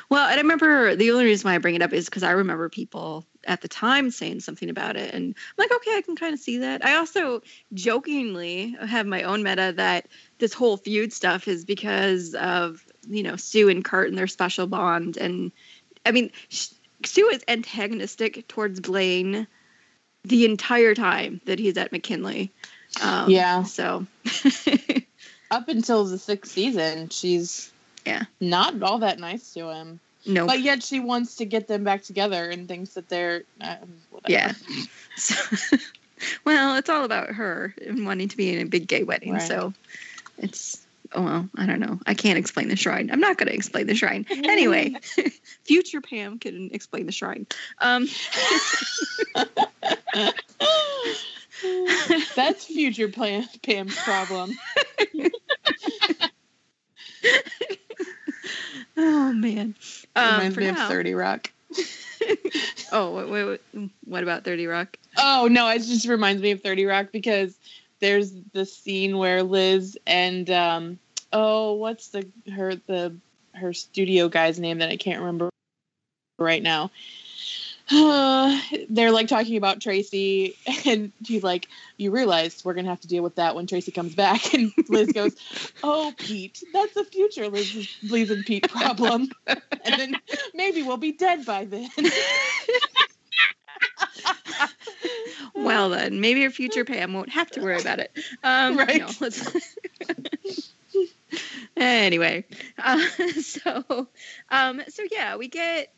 Well, 0.10 0.28
and 0.28 0.40
I 0.40 0.42
remember 0.42 0.96
the 0.96 1.12
only 1.12 1.26
reason 1.26 1.48
why 1.48 1.56
I 1.56 1.60
bring 1.60 1.76
it 1.76 1.82
up 1.82 1.94
is 1.94 2.06
because 2.06 2.24
I 2.24 2.32
remember 2.32 2.70
people 2.70 3.26
at 3.46 3.62
the 3.62 3.68
time 3.68 4.12
saying 4.12 4.40
something 4.40 4.70
about 4.70 4.98
it. 4.98 5.14
And 5.14 5.36
I'm 5.36 5.54
like, 5.58 5.72
okay, 5.72 5.98
I 5.98 6.02
can 6.02 6.16
kind 6.16 6.34
of 6.34 6.40
see 6.40 6.60
that. 6.60 6.86
I 6.86 6.96
also 6.96 7.42
jokingly 7.74 8.76
have 8.86 9.06
my 9.06 9.24
own 9.24 9.44
meta 9.44 9.74
that 9.78 10.08
this 10.40 10.54
whole 10.54 10.78
feud 10.78 11.14
stuff 11.14 11.48
is 11.48 11.66
because 11.66 12.34
of, 12.36 12.84
you 13.08 13.24
know, 13.24 13.36
Sue 13.36 13.70
and 13.70 13.84
Kurt 13.86 14.10
and 14.10 14.18
their 14.18 14.28
special 14.28 14.68
bond. 14.68 15.18
And 15.18 15.52
I 16.06 16.12
mean, 16.12 16.32
sh- 16.50 16.70
Sue 17.06 17.30
is 17.30 17.44
antagonistic 17.48 18.48
towards 18.48 18.80
Blaine 18.80 19.48
the 20.24 20.46
entire 20.46 20.94
time 20.94 21.42
that 21.46 21.60
he's 21.60 21.78
at 21.78 21.92
McKinley. 21.92 22.52
Um, 23.02 23.30
Yeah. 23.30 23.64
So, 23.64 24.06
Up 25.52 25.68
until 25.68 26.06
the 26.06 26.18
sixth 26.18 26.54
season, 26.54 27.10
she's 27.10 27.74
Yeah. 28.06 28.24
not 28.40 28.82
all 28.82 29.00
that 29.00 29.20
nice 29.20 29.54
to 29.54 29.70
him. 29.70 30.00
no. 30.26 30.48
But 30.48 30.62
yet 30.62 30.84
she 30.84 31.00
wants 31.00 31.36
to 31.38 31.46
get 31.46 31.68
them 31.68 31.84
back 31.84 32.04
together 32.04 32.50
and 32.50 32.68
thinks 32.68 32.96
that 32.96 33.10
they're 33.10 33.44
uh, 33.60 33.78
whatever. 34.10 34.32
Yeah. 34.32 34.54
So, 35.18 35.36
well, 36.46 36.78
it's 36.78 36.90
all 36.90 37.04
about 37.04 37.32
her 37.32 37.76
and 37.86 38.06
wanting 38.06 38.30
to 38.30 38.38
be 38.38 38.54
in 38.54 38.62
a 38.62 38.70
big 38.70 38.88
gay 38.88 39.04
wedding. 39.04 39.34
Right. 39.34 39.42
So 39.42 39.74
it's, 40.38 40.86
oh, 41.12 41.22
well, 41.22 41.50
I 41.58 41.66
don't 41.66 41.82
know. 41.82 42.00
I 42.08 42.14
can't 42.14 42.40
explain 42.40 42.70
the 42.70 42.78
shrine. 42.78 43.12
I'm 43.12 43.20
not 43.20 43.38
going 43.38 43.50
to 43.50 43.54
explain 43.54 43.88
the 43.88 43.94
shrine. 43.94 44.26
Anyway, 44.30 44.96
future 45.66 46.00
Pam 46.00 46.40
can 46.40 46.70
explain 46.74 47.08
the 47.08 47.12
shrine. 47.12 47.46
Um, 47.80 48.08
That's 52.36 52.66
future 52.66 53.10
plan 53.10 53.48
Pam's 53.62 53.96
problem. 53.98 54.58
Oh, 59.02 59.34
man. 59.34 59.76
Um, 60.16 60.36
Reminds 60.36 60.58
me 60.58 60.72
now, 60.72 60.84
of 60.84 60.90
Thirty 60.90 61.14
Rock. 61.14 61.52
oh, 62.92 63.16
wait, 63.16 63.30
wait, 63.30 63.62
wait, 63.74 63.90
what 64.06 64.24
about 64.24 64.44
30 64.44 64.68
Rock? 64.68 64.98
Oh 65.18 65.48
no, 65.50 65.70
it 65.70 65.80
just 65.80 66.08
reminds 66.08 66.42
me 66.42 66.52
of 66.52 66.62
Thirty 66.62 66.86
Rock 66.86 67.08
because 67.12 67.58
there's 68.00 68.34
the 68.54 68.66
scene 68.66 69.18
where 69.18 69.44
Liz 69.44 69.98
and 70.08 70.50
um 70.50 71.00
oh 71.32 71.74
what's 71.74 72.10
the 72.10 72.28
her 72.54 72.76
the 72.76 73.16
her 73.54 73.74
studio 73.74 74.28
guy's 74.28 74.60
name 74.60 74.80
that 74.80 74.90
I 74.90 74.98
can't 74.98 75.20
remember 75.20 75.50
right 76.40 76.64
now. 76.64 76.92
they're 78.90 79.12
like 79.12 79.28
talking 79.28 79.58
about 79.58 79.82
Tracy, 79.82 80.56
and 80.86 81.12
she's 81.24 81.44
like, 81.44 81.68
"You 81.98 82.12
realize 82.12 82.64
we're 82.64 82.74
gonna 82.74 82.90
have 82.90 83.02
to 83.02 83.08
deal 83.08 83.22
with 83.22 83.36
that 83.36 83.56
when 83.56 83.68
Tracy 83.68 83.92
comes 83.92 84.16
back." 84.16 84.54
And 84.54 84.72
Liz 84.88 85.12
goes, 85.12 85.36
"Oh, 85.84 86.14
Pete, 86.18 86.64
that's 86.72 86.96
a 86.96 87.04
future 87.04 87.50
Liz, 87.50 87.90
Liz 88.04 88.32
and 88.32 88.46
Pete 88.46 88.70
problem, 88.70 89.30
and 89.48 89.60
then 89.98 90.16
maybe 90.54 90.84
we'll 90.84 90.98
be 90.98 91.12
dead 91.12 91.46
by 91.46 91.66
then." 91.66 91.90
Well, 95.54 95.90
then, 95.90 96.22
maybe 96.22 96.40
your 96.40 96.52
future 96.52 96.86
Pam 96.86 97.14
won't 97.14 97.30
have 97.30 97.52
to 97.52 97.62
worry 97.62 97.80
about 97.80 98.00
it. 98.00 98.18
Um, 98.44 98.78
Right. 98.78 99.00
No, 99.00 99.10
let's. 99.20 99.76
anyway, 101.78 102.46
uh, 102.78 103.06
so, 103.42 104.08
um, 104.50 104.82
so 104.88 105.04
yeah, 105.12 105.36
we 105.36 105.48
get 105.48 105.94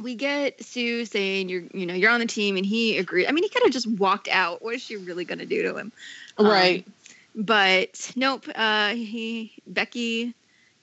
we 0.00 0.14
get 0.14 0.62
Sue 0.64 1.04
saying 1.04 1.48
you're 1.48 1.64
you 1.72 1.86
know 1.86 1.94
you're 1.94 2.10
on 2.10 2.20
the 2.20 2.26
team, 2.26 2.56
and 2.56 2.66
he 2.66 2.98
agreed. 2.98 3.26
I 3.26 3.32
mean, 3.32 3.44
he 3.44 3.48
could 3.48 3.62
have 3.62 3.72
just 3.72 3.86
walked 3.86 4.28
out. 4.28 4.62
What 4.62 4.74
is 4.74 4.82
she 4.82 4.96
really 4.96 5.24
going 5.24 5.38
to 5.38 5.46
do 5.46 5.62
to 5.62 5.76
him? 5.76 5.92
Um, 6.38 6.46
right. 6.46 6.86
but 7.34 8.12
nope. 8.16 8.46
Uh, 8.54 8.94
he 8.94 9.52
Becky 9.66 10.34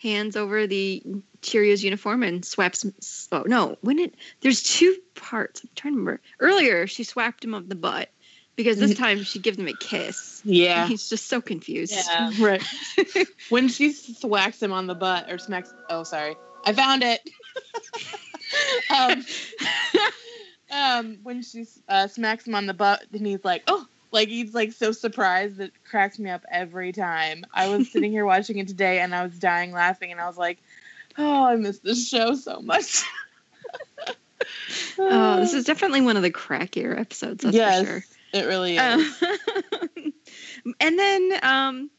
hands 0.01 0.35
over 0.35 0.65
the 0.67 1.03
Cheerios 1.41 1.83
uniform 1.83 2.23
and 2.23 2.43
swaps. 2.43 3.27
Oh 3.31 3.43
no, 3.45 3.77
when 3.81 3.99
it 3.99 4.15
there's 4.41 4.63
two 4.63 4.95
parts. 5.15 5.61
I'm 5.63 5.69
trying 5.75 5.93
to 5.93 5.99
remember. 5.99 6.21
Earlier, 6.39 6.87
she 6.87 7.03
swapped 7.03 7.43
him 7.43 7.53
up 7.53 7.67
the 7.67 7.75
butt 7.75 8.09
because 8.55 8.77
this 8.77 8.97
time 8.97 9.23
she 9.23 9.39
gives 9.39 9.57
him 9.57 9.67
a 9.67 9.73
kiss. 9.73 10.41
Yeah. 10.43 10.87
He's 10.87 11.09
just 11.09 11.27
so 11.27 11.41
confused. 11.41 11.93
Yeah. 11.93 12.31
Right. 12.39 12.63
when 13.49 13.67
she 13.69 13.91
thwacks 13.91 14.61
him 14.61 14.71
on 14.71 14.87
the 14.87 14.95
butt 14.95 15.31
or 15.31 15.37
smacks. 15.37 15.73
Oh, 15.89 16.03
sorry. 16.03 16.35
I 16.65 16.73
found 16.73 17.03
it. 17.03 17.21
um, 18.95 19.25
um, 20.71 21.19
when 21.23 21.41
she 21.41 21.65
uh, 21.87 22.07
smacks 22.07 22.47
him 22.47 22.55
on 22.55 22.65
the 22.65 22.73
butt, 22.73 23.05
and 23.13 23.25
he's 23.25 23.43
like, 23.43 23.63
"Oh." 23.67 23.85
Like 24.13 24.27
he's 24.27 24.53
like 24.53 24.73
so 24.73 24.91
surprised 24.91 25.55
that 25.59 25.71
cracks 25.85 26.19
me 26.19 26.29
up 26.29 26.43
every 26.51 26.91
time. 26.91 27.45
I 27.53 27.69
was 27.69 27.89
sitting 27.93 28.11
here 28.11 28.25
watching 28.25 28.57
it 28.57 28.67
today 28.67 28.99
and 28.99 29.15
I 29.15 29.23
was 29.23 29.39
dying 29.39 29.71
laughing 29.71 30.11
and 30.11 30.19
I 30.19 30.27
was 30.27 30.35
like, 30.35 30.57
"Oh, 31.17 31.45
I 31.45 31.55
miss 31.55 31.79
this 31.79 32.09
show 32.09 32.35
so 32.35 32.59
much." 32.59 33.03
Oh, 34.99 35.37
this 35.37 35.53
is 35.53 35.65
definitely 35.65 36.01
one 36.01 36.17
of 36.17 36.23
the 36.23 36.31
crackier 36.31 36.99
episodes. 36.99 37.43
That's 37.43 37.55
yes, 37.55 37.79
for 37.79 37.85
sure. 37.85 38.03
it 38.33 38.45
really 38.47 38.77
is. 38.77 39.23
Um, 39.23 40.13
and 40.79 40.99
then 40.99 41.39
um, 41.43 41.89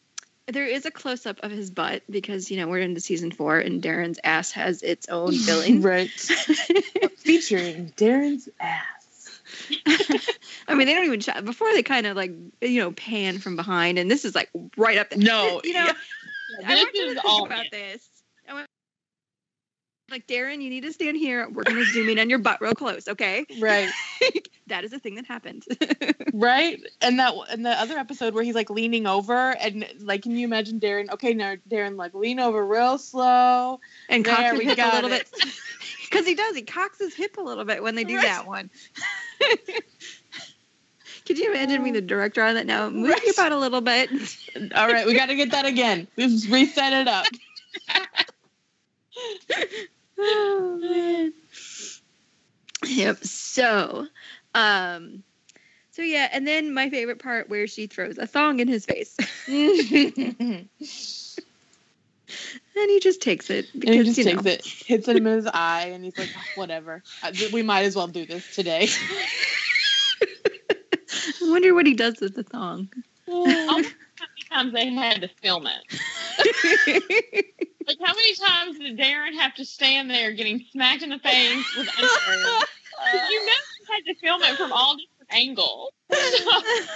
there 0.49 0.67
is 0.67 0.87
a 0.87 0.91
close 0.91 1.27
up 1.27 1.39
of 1.43 1.51
his 1.51 1.71
butt 1.71 2.03
because 2.11 2.51
you 2.51 2.57
know 2.57 2.69
we're 2.69 2.81
into 2.81 3.01
season 3.01 3.31
four 3.31 3.59
and 3.59 3.83
Darren's 3.83 4.19
ass 4.25 4.53
has 4.53 4.83
its 4.83 5.09
own 5.09 5.35
billing. 5.47 5.83
right. 5.83 6.11
Featuring 7.19 7.93
Darren's 7.97 8.49
ass. 8.61 9.41
I 10.67 10.75
mean, 10.75 10.87
they 10.87 10.95
don't 10.95 11.05
even 11.05 11.21
shot 11.21 11.45
before 11.45 11.73
they 11.73 11.83
kind 11.83 12.07
of 12.07 12.17
like 12.17 12.33
you 12.61 12.81
know 12.81 12.93
pan 12.93 13.39
from 13.39 13.57
behind, 13.57 13.99
and 13.99 14.11
this 14.11 14.25
is 14.25 14.35
like 14.35 14.51
right 14.77 14.99
up 14.99 15.11
there. 15.11 15.19
No, 15.19 15.61
you 15.63 15.75
know, 15.75 15.87
yeah. 15.87 15.93
I 16.67 16.75
This 16.75 16.85
want 16.85 16.95
you 16.95 17.05
to 17.05 17.09
is 17.09 17.15
think 17.15 17.25
all 17.25 17.47
about 17.47 17.67
this. 17.71 18.09
Like 20.13 20.27
Darren, 20.27 20.61
you 20.61 20.69
need 20.69 20.83
to 20.83 20.93
stand 20.93 21.17
here. 21.17 21.49
We're 21.49 21.63
gonna 21.63 21.87
zoom 21.87 22.11
in 22.11 22.19
on 22.19 22.29
your 22.29 22.39
butt 22.39 22.61
real 22.61 22.75
close, 22.75 23.09
okay? 23.09 23.47
right. 23.59 23.89
that 24.67 24.85
is 24.85 24.93
a 24.93 24.99
thing 24.99 25.15
that 25.15 25.25
happened. 25.27 25.65
Right, 26.35 26.81
and 27.03 27.19
that 27.19 27.35
and 27.51 27.65
the 27.65 27.71
other 27.79 27.99
episode 27.99 28.33
where 28.35 28.43
he's 28.43 28.55
like 28.55 28.71
leaning 28.71 29.07
over 29.07 29.51
and 29.57 29.87
like, 30.01 30.23
can 30.23 30.33
you 30.33 30.47
imagine 30.47 30.81
Darren? 30.81 31.11
Okay, 31.13 31.35
now 31.35 31.57
Darren, 31.71 31.97
like 31.97 32.15
lean 32.15 32.41
over 32.41 32.65
real 32.65 32.97
slow. 32.99 33.81
and 34.09 34.25
cocks 34.25 34.51
his 34.51 34.61
hip 34.63 34.79
a 34.79 34.95
little 34.95 35.13
it. 35.13 35.31
bit 35.43 35.53
because 36.11 36.27
he 36.27 36.35
does. 36.35 36.57
He 36.57 36.63
cocks 36.63 36.99
his 36.99 37.15
hip 37.15 37.37
a 37.37 37.43
little 37.43 37.65
bit 37.67 37.83
when 37.83 37.95
they 37.97 38.05
do 38.05 38.17
Right. 38.17 38.25
that 38.25 38.47
one. 38.47 38.71
Could 41.27 41.39
you 41.39 41.51
imagine 41.51 41.83
being 41.83 41.95
the 41.95 42.01
director 42.01 42.43
on 42.43 42.55
that 42.55 42.67
now? 42.67 42.89
Move 42.89 43.11
Right. 43.11 43.23
your 43.25 43.35
butt 43.35 43.53
a 43.53 43.59
little 43.59 43.83
bit. 43.83 44.11
All 44.75 44.89
right, 44.89 45.07
we 45.07 45.15
got 45.15 45.27
to 45.27 45.35
get 45.37 45.51
that 45.53 45.67
again. 45.67 46.09
We've 46.17 46.51
reset 46.51 46.93
it 46.95 47.09
up. 47.09 47.27
Oh 50.23 50.79
man. 50.81 51.33
Yep. 52.87 53.25
So, 53.25 54.07
um, 54.55 55.23
so 55.91 56.03
yeah, 56.03 56.29
and 56.33 56.47
then 56.47 56.73
my 56.75 56.91
favorite 56.91 57.19
part 57.19 57.49
where 57.49 57.67
she 57.67 57.87
throws 57.87 58.19
a 58.19 58.27
thong 58.27 58.61
in 58.61 58.69
his 58.69 58.85
face, 58.87 59.17
and 59.47 60.69
he 62.75 63.01
just 63.01 63.21
takes 63.21 63.51
it 63.51 63.67
and 63.73 63.81
because 63.81 63.97
he 63.97 64.05
just 64.05 64.19
you 64.19 64.25
takes 64.25 64.45
know. 64.45 64.51
it, 64.51 64.65
hits 64.65 65.09
it 65.09 65.17
in 65.17 65.25
his 65.25 65.47
eye, 65.47 65.91
and 65.93 66.05
he's 66.05 66.17
like, 66.19 66.31
"Oh, 66.35 66.43
"Whatever, 66.57 67.03
we 67.53 67.63
might 67.63 67.83
as 67.83 67.95
well 67.95 68.09
do 68.09 68.25
this 68.27 68.55
today." 68.55 68.89
I 71.43 71.51
wonder 71.51 71.75
what 71.75 71.87
he 71.87 71.95
does 71.95 72.21
with 72.21 72.35
the 72.35 72.43
thong. 72.43 72.89
How 73.27 73.79
many 73.79 73.89
times 74.53 74.73
they 74.73 74.93
had 74.93 75.21
to 75.23 75.29
film 75.43 75.67
it? 75.67 77.45
Like, 77.87 77.99
how 78.01 78.15
many 78.15 78.35
times 78.35 78.79
did 78.79 78.99
Darren 78.99 79.35
have 79.41 79.55
to 79.55 79.65
stand 79.65 80.09
there 80.11 80.33
getting 80.33 80.65
smacked 80.71 81.03
in 81.03 81.11
the 81.11 81.19
face 81.19 81.77
with 81.77 81.89
underwear? 81.99 82.63
you 83.29 83.47
know 83.47 83.53
you 83.53 83.87
had 83.91 84.05
to 84.07 84.15
film 84.21 84.43
it 84.43 84.57
from 84.57 84.73
all 84.73 84.97
different 84.97 85.31
angles. 85.31 85.91
I 86.13 86.87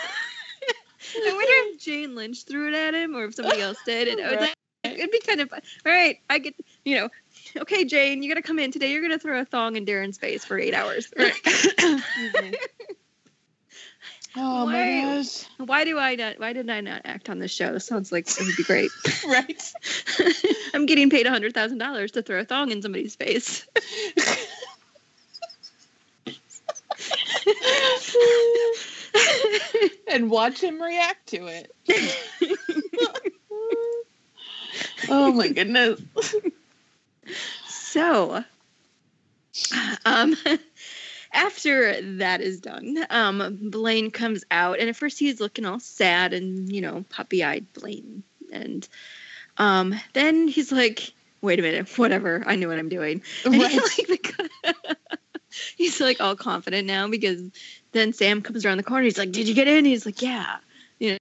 wonder 1.24 1.72
if 1.74 1.80
Jane 1.80 2.14
Lynch 2.14 2.44
threw 2.44 2.68
it 2.68 2.74
at 2.74 2.94
him 2.94 3.16
or 3.16 3.24
if 3.24 3.34
somebody 3.34 3.60
else 3.60 3.78
did. 3.84 4.08
And 4.08 4.20
I 4.20 4.30
was 4.30 4.40
like, 4.40 4.54
it'd 4.84 5.10
be 5.10 5.20
kind 5.20 5.40
of 5.40 5.50
fun. 5.50 5.62
All 5.84 5.92
right, 5.92 6.18
I 6.28 6.38
get, 6.38 6.54
you 6.84 6.96
know, 6.96 7.08
okay, 7.58 7.84
Jane, 7.84 8.22
you're 8.22 8.34
going 8.34 8.42
to 8.42 8.46
come 8.46 8.58
in 8.58 8.70
today. 8.70 8.92
You're 8.92 9.00
going 9.00 9.12
to 9.12 9.18
throw 9.18 9.40
a 9.40 9.44
thong 9.44 9.76
in 9.76 9.86
Darren's 9.86 10.18
face 10.18 10.44
for 10.44 10.58
eight 10.58 10.74
hours. 10.74 11.12
Oh 14.36 14.64
Why- 14.64 14.72
my 14.72 15.16
gosh! 15.16 15.44
Why 15.58 15.84
do 15.84 15.98
I 15.98 16.14
not, 16.14 16.38
why 16.38 16.52
did 16.52 16.68
I 16.70 16.80
not 16.80 17.02
act 17.04 17.30
on 17.30 17.38
this 17.38 17.52
show? 17.52 17.72
This 17.72 17.86
sounds 17.86 18.12
like 18.12 18.28
it 18.28 18.44
would 18.44 18.56
be 18.56 18.64
great. 18.64 18.90
Right. 19.26 19.72
I'm 20.74 20.86
getting 20.86 21.10
paid 21.10 21.26
$100,000 21.26 22.10
to 22.12 22.22
throw 22.22 22.40
a 22.40 22.44
thong 22.44 22.70
in 22.70 22.82
somebody's 22.82 23.16
face. 23.16 23.66
and 30.08 30.30
watch 30.30 30.62
him 30.62 30.80
react 30.80 31.26
to 31.28 31.46
it. 31.46 31.72
oh 35.08 35.32
my 35.32 35.48
goodness. 35.48 36.00
So, 37.68 38.44
um, 40.04 40.36
after 41.32 42.00
that 42.18 42.40
is 42.40 42.60
done, 42.60 43.04
um, 43.10 43.58
Blaine 43.70 44.10
comes 44.10 44.44
out, 44.50 44.78
and 44.78 44.88
at 44.88 44.96
first 44.96 45.18
he's 45.18 45.40
looking 45.40 45.64
all 45.64 45.80
sad 45.80 46.32
and 46.32 46.70
you 46.72 46.80
know 46.80 47.04
puppy-eyed 47.10 47.72
Blaine, 47.72 48.22
and 48.52 48.86
um, 49.58 49.94
then 50.12 50.48
he's 50.48 50.72
like, 50.72 51.12
"Wait 51.40 51.58
a 51.58 51.62
minute, 51.62 51.98
whatever, 51.98 52.42
I 52.46 52.56
know 52.56 52.68
what 52.68 52.78
I'm 52.78 52.88
doing." 52.88 53.22
And 53.44 53.58
like, 53.58 53.72
the, 53.72 54.86
he's 55.76 56.00
like 56.00 56.20
all 56.20 56.36
confident 56.36 56.86
now 56.86 57.08
because 57.08 57.42
then 57.92 58.12
Sam 58.12 58.42
comes 58.42 58.64
around 58.64 58.78
the 58.78 58.82
corner. 58.82 59.04
He's 59.04 59.18
like, 59.18 59.32
"Did 59.32 59.48
you 59.48 59.54
get 59.54 59.68
in?" 59.68 59.84
He's 59.84 60.06
like, 60.06 60.22
"Yeah." 60.22 60.56
You 60.98 61.18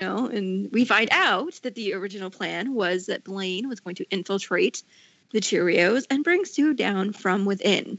know, 0.00 0.26
and 0.26 0.70
we 0.72 0.84
find 0.84 1.08
out 1.12 1.54
that 1.62 1.76
the 1.76 1.94
original 1.94 2.28
plan 2.28 2.74
was 2.74 3.06
that 3.06 3.24
Blaine 3.24 3.68
was 3.68 3.80
going 3.80 3.94
to 3.96 4.06
infiltrate 4.10 4.82
the 5.30 5.40
Cheerios 5.40 6.04
and 6.10 6.24
bring 6.24 6.44
Sue 6.44 6.74
down 6.74 7.12
from 7.12 7.44
within. 7.44 7.98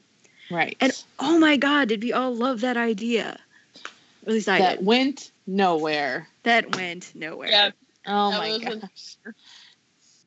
Right. 0.52 0.78
And 0.80 0.92
oh 1.20 1.40
my 1.40 1.58
God, 1.58 1.88
did 1.90 2.04
we 2.04 2.14
all 2.14 2.34
love 2.36 2.62
that 2.62 2.78
idea? 2.78 3.40
At 4.26 4.34
least 4.34 4.50
I 4.50 4.60
that 4.60 4.78
did. 4.78 4.86
went 4.86 5.32
nowhere. 5.48 6.28
That 6.44 6.76
went 6.76 7.12
nowhere. 7.16 7.50
Yeah, 7.50 7.72
Oh 8.08 8.32
that 8.32 8.38
my 8.38 8.50
was 8.50 8.64
a- 8.64 8.80
gosh. 8.80 9.18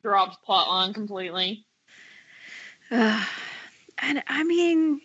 dropped 0.03 0.43
plot 0.45 0.67
line 0.67 0.93
completely. 0.93 1.65
Uh, 2.91 3.23
and 3.99 4.23
I 4.27 4.43
mean, 4.43 5.01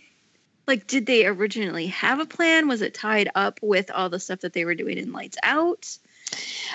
like, 0.67 0.87
did 0.87 1.07
they 1.07 1.27
originally 1.27 1.89
have 1.89 2.21
a 2.21 2.27
plan? 2.27 2.69
Was 2.69 2.83
it 2.83 2.95
tied 2.95 3.29
up 3.35 3.61
with 3.63 3.91
all 3.91 4.09
the 4.09 4.21
stuff 4.21 4.41
that 4.41 4.53
they 4.53 4.65
were 4.65 4.75
doing 4.75 4.99
in 4.99 5.13
Lights 5.13 5.39
Out? 5.43 5.97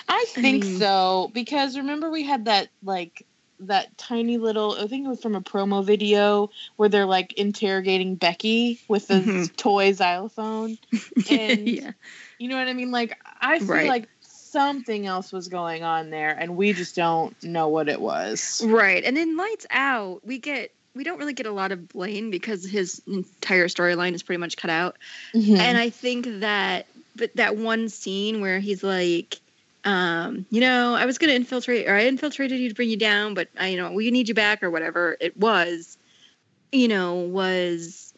I 0.08 0.26
think 0.30 0.64
mean- 0.64 0.80
so 0.80 1.32
because 1.34 1.76
remember 1.78 2.10
we 2.10 2.24
had 2.24 2.46
that 2.46 2.70
like 2.84 3.26
that 3.62 3.98
tiny 3.98 4.38
little 4.38 4.74
I 4.80 4.88
think 4.88 5.06
it 5.06 5.10
was 5.10 5.22
from 5.22 5.36
a 5.36 5.42
promo 5.42 5.84
video 5.84 6.50
where 6.78 6.90
they're 6.90 7.06
like 7.06 7.34
interrogating 7.34 8.16
Becky 8.16 8.80
with 8.88 9.08
the 9.08 9.16
Mhm. 9.16 9.56
toy 9.56 9.92
xylophone. 9.94 10.78
And 11.30 11.68
yeah. 11.68 11.92
you 12.38 12.48
know 12.48 12.58
what 12.58 12.68
I 12.68 12.74
mean? 12.74 12.92
Like 12.92 13.18
I 13.42 13.60
feel 13.60 13.68
Right. 13.68 13.88
like 13.88 14.08
something 14.22 15.06
else 15.06 15.32
was 15.32 15.48
going 15.48 15.84
on 15.84 16.10
there 16.10 16.32
and 16.32 16.56
we 16.58 16.74
just 16.74 16.96
don't 16.96 17.36
know 17.44 17.68
what 17.68 17.88
it 17.90 18.02
was. 18.02 18.64
Right. 18.66 19.04
And 19.04 19.18
in 19.18 19.38
Lights 19.38 19.68
Out, 19.72 20.26
we 20.26 20.40
get 20.40 20.72
we 20.96 21.04
don't 21.04 21.20
really 21.20 21.34
get 21.34 21.46
a 21.46 21.52
lot 21.52 21.72
of 21.72 21.88
Blaine 21.90 22.32
because 22.32 22.66
his 22.66 23.02
entire 23.08 23.68
storyline 23.68 24.14
is 24.14 24.24
pretty 24.24 24.40
much 24.40 24.58
cut 24.58 24.72
out. 24.72 24.98
Mhm. 25.36 25.58
And 25.60 25.78
I 25.78 25.90
think 25.92 26.26
that 26.40 26.88
but 27.16 27.36
that 27.36 27.58
one 27.58 27.90
scene 27.90 28.42
where 28.42 28.60
he's 28.60 28.84
like 28.84 29.40
um, 29.90 30.46
you 30.52 30.62
know, 30.62 30.94
I 30.94 31.06
was 31.06 31.18
gonna 31.18 31.34
infiltrate 31.34 31.88
or 31.88 31.96
I 31.96 32.06
infiltrated 32.06 32.60
you 32.60 32.70
to 32.70 32.76
bring 32.76 32.90
you 32.90 32.98
down, 32.98 33.34
but 33.34 33.48
I 33.58 33.70
you 33.70 33.78
know, 33.78 33.92
we 33.92 34.12
need 34.12 34.28
you 34.28 34.36
back 34.36 34.62
or 34.62 34.70
whatever 34.70 35.18
it 35.20 35.36
was, 35.36 35.98
you 36.72 36.88
know, 36.88 37.16
was 37.16 38.14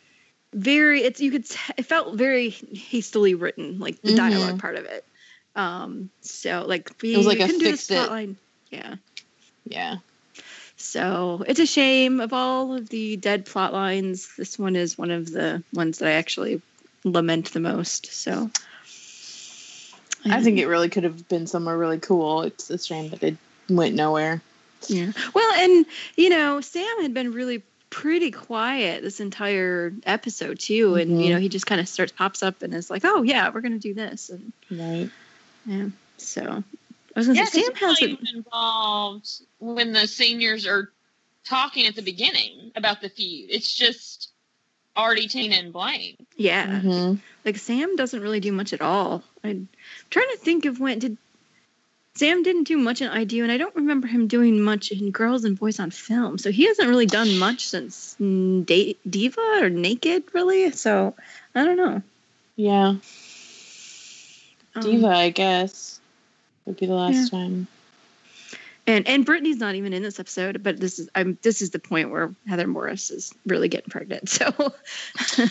very 0.53 1.01
it's 1.03 1.22
you 1.22 1.32
could 1.32 1.45
t- 1.45 1.74
it 1.78 1.84
felt 1.86 2.15
very 2.15 2.49
hastily 2.49 3.36
written, 3.36 3.80
like 3.80 4.01
the 4.01 4.11
Mhm. 4.11 4.17
dialogue 4.17 4.59
part 4.59 4.76
of 4.76 4.84
it. 4.86 5.05
Um 5.55 6.09
so 6.22 6.65
like 6.67 6.91
we, 7.01 7.13
It 7.13 7.17
was 7.17 7.26
like 7.28 7.38
we 7.38 7.43
a 7.43 7.45
couldn't 7.47 7.59
do 7.59 7.72
this 7.72 7.88
fix 7.88 7.91
it. 7.91 7.95
plot 7.95 8.09
line. 8.09 8.36
Yeah. 8.69 8.95
yeah. 9.65 9.95
So 10.76 11.43
it's 11.47 11.59
a 11.59 11.65
shame 11.65 12.19
of 12.19 12.34
all 12.34 12.74
of 12.76 12.89
the 12.89 13.15
dead 13.15 13.45
plot 13.45 13.72
lines. 13.72 14.30
This 14.38 14.59
one 14.59 14.76
is 14.76 14.97
one 14.97 15.11
of 15.11 15.32
the 15.32 15.63
ones 15.74 15.99
that 15.99 16.09
I 16.09 16.13
actually 16.13 16.61
lament 17.05 17.53
the 17.53 17.59
most. 17.59 18.07
So 18.07 18.49
I 20.26 20.41
think 20.41 20.59
it 20.59 20.67
really 20.67 20.89
could 20.89 21.03
have 21.03 21.28
been 21.28 21.47
somewhere 21.47 21.78
really 21.78 21.99
cool. 21.99 22.43
It's 22.43 22.69
a 22.69 22.78
shame 22.78 23.09
that 23.09 23.24
it 23.24 23.38
went 23.69 23.95
nowhere. 23.95 24.41
yeah. 24.88 25.11
Well, 25.34 25.53
and 25.53 25.86
you 26.15 26.30
know, 26.30 26.61
Sam 26.61 27.01
had 27.01 27.13
been 27.13 27.32
really 27.34 27.63
pretty 27.89 28.32
quiet 28.32 29.03
this 29.03 29.19
entire 29.19 29.93
episode 30.05 30.59
too, 30.59 30.95
and 30.95 31.11
Mhm. 31.11 31.24
you 31.26 31.30
know, 31.32 31.39
he 31.39 31.49
just 31.49 31.65
kind 31.67 31.82
of 31.82 31.88
starts 31.88 32.11
pops 32.11 32.41
up 32.41 32.61
and 32.61 32.74
is 32.74 32.89
like, 32.89 33.03
"Oh 33.05 33.22
yeah, 33.24 33.49
we're 33.49 33.61
gonna 33.61 33.80
do 33.80 33.93
this," 33.93 34.30
and 34.30 34.51
Right. 34.69 35.09
yeah. 35.65 35.88
So 36.17 36.41
I 37.15 37.19
was 37.19 37.28
gonna 37.28 37.39
Yeah, 37.39 37.45
say 37.45 37.61
Sam 37.63 37.76
hasn't. 37.76 38.11
even 38.11 38.28
involved 38.38 39.30
when 39.59 39.91
the 39.93 40.07
seniors 40.07 40.65
are 40.65 40.91
talking 41.43 41.86
at 41.88 41.95
the 41.95 42.01
beginning 42.01 42.72
about 42.76 43.01
the 43.01 43.09
feud. 43.09 43.49
It's 43.51 43.74
just 43.76 44.31
Artie, 44.96 45.28
Tina, 45.28 45.56
and 45.56 45.72
Blaine. 45.74 46.18
Yeah, 46.36 46.82
Mhm. 46.82 47.20
like 47.46 47.58
Sam 47.58 47.96
doesn't 47.96 48.22
really 48.22 48.39
do 48.39 48.52
much 48.52 48.74
at 48.74 48.82
all. 48.82 49.24
I'm 49.44 49.68
trying 50.10 50.30
to 50.32 50.38
think 50.38 50.66
of 50.66 50.80
when 50.80 51.00
did 51.00 51.18
Sam 52.16 52.44
didn't 52.44 52.66
do 52.66 52.78
much 52.78 53.02
in 53.02 53.08
I 53.08 53.24
Do, 53.24 53.42
and 53.42 53.52
I 53.52 53.58
don't 53.58 53.76
remember 53.76 54.06
him 54.06 54.28
doing 54.28 54.62
much 54.62 54.92
in 54.92 55.12
Girls 55.12 55.46
and 55.46 55.58
Boys 55.58 55.80
on 55.80 55.92
Film. 55.92 56.38
So 56.38 56.52
he 56.52 56.66
hasn't 56.66 56.89
really 56.89 57.06
done 57.06 57.38
much 57.38 57.66
since 57.68 58.16
Da- 58.20 58.98
Diva 59.10 59.60
or 59.62 59.70
Naked, 59.70 60.24
really. 60.34 60.72
So 60.72 61.16
I 61.56 61.64
don't 61.64 61.78
know. 61.78 62.02
Yeah. 62.58 62.96
Um, 64.76 64.82
Diva, 64.82 65.08
I 65.08 65.30
guess. 65.30 66.00
Would 66.66 66.78
be 66.78 66.86
the 66.86 66.94
last 66.94 67.32
time. 67.32 67.68
And 68.88 69.08
and 69.08 69.26
Brittany's 69.26 69.58
not 69.58 69.76
even 69.76 69.94
in 69.94 70.04
this 70.04 70.20
episode, 70.20 70.64
but 70.64 70.80
this 70.80 71.00
is 71.00 71.10
I'm 71.16 71.38
this 71.42 71.62
is 71.62 71.70
the 71.72 71.80
point 71.80 72.10
where 72.12 72.34
Heather 72.48 72.68
Morris 72.68 73.10
is 73.12 73.34
really 73.46 73.68
getting 73.70 73.90
pregnant. 73.90 74.30
So 74.30 74.46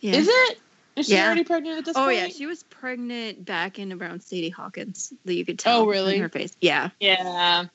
yeah. 0.00 0.14
Is 0.14 0.28
it? 0.28 0.58
Is 0.96 1.06
she 1.06 1.14
Yeah. 1.14 1.26
already 1.26 1.44
pregnant 1.44 1.78
at 1.78 1.84
this 1.84 1.96
Oh 1.96 2.06
point? 2.06 2.16
yeah, 2.16 2.28
she 2.28 2.46
was 2.46 2.62
pregnant 2.64 3.44
back 3.44 3.78
in 3.78 3.92
around 3.92 4.22
Sadie 4.22 4.50
Hawkins. 4.50 5.12
That 5.24 5.34
you 5.34 5.44
could 5.44 5.58
tell. 5.58 5.82
Oh, 5.82 5.86
really? 5.86 6.16
In 6.16 6.22
her 6.22 6.28
face. 6.28 6.52
Yeah. 6.60 6.90
Yeah. 7.00 7.66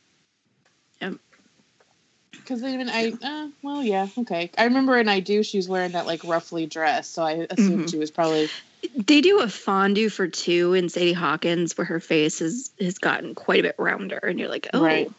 Because 2.31 2.61
they 2.61 2.73
even 2.73 2.89
I, 2.89 3.13
uh, 3.21 3.47
well, 3.61 3.83
yeah, 3.83 4.07
okay. 4.17 4.51
I 4.57 4.65
remember 4.65 4.97
in 4.97 5.07
I 5.07 5.21
Do 5.21 5.43
she's 5.43 5.69
wearing 5.69 5.93
that 5.93 6.05
like 6.05 6.23
roughly 6.23 6.65
dress, 6.65 7.07
so 7.07 7.23
I 7.23 7.47
assumed 7.49 7.85
Mhm. 7.85 7.91
she 7.91 7.97
was 7.97 8.11
probably. 8.11 8.49
They 8.95 9.21
do 9.21 9.39
a 9.39 9.47
fondue 9.47 10.09
for 10.09 10.27
two 10.27 10.73
in 10.73 10.89
Sadie 10.89 11.13
Hawkins 11.13 11.77
where 11.77 11.85
her 11.85 11.99
face 11.99 12.39
has 12.39 12.71
has 12.79 12.97
gotten 12.97 13.35
quite 13.35 13.59
a 13.59 13.63
bit 13.63 13.75
rounder, 13.77 14.17
and 14.17 14.39
you're 14.39 14.49
like, 14.49 14.67
oh, 14.73 14.83
Right. 14.83 15.11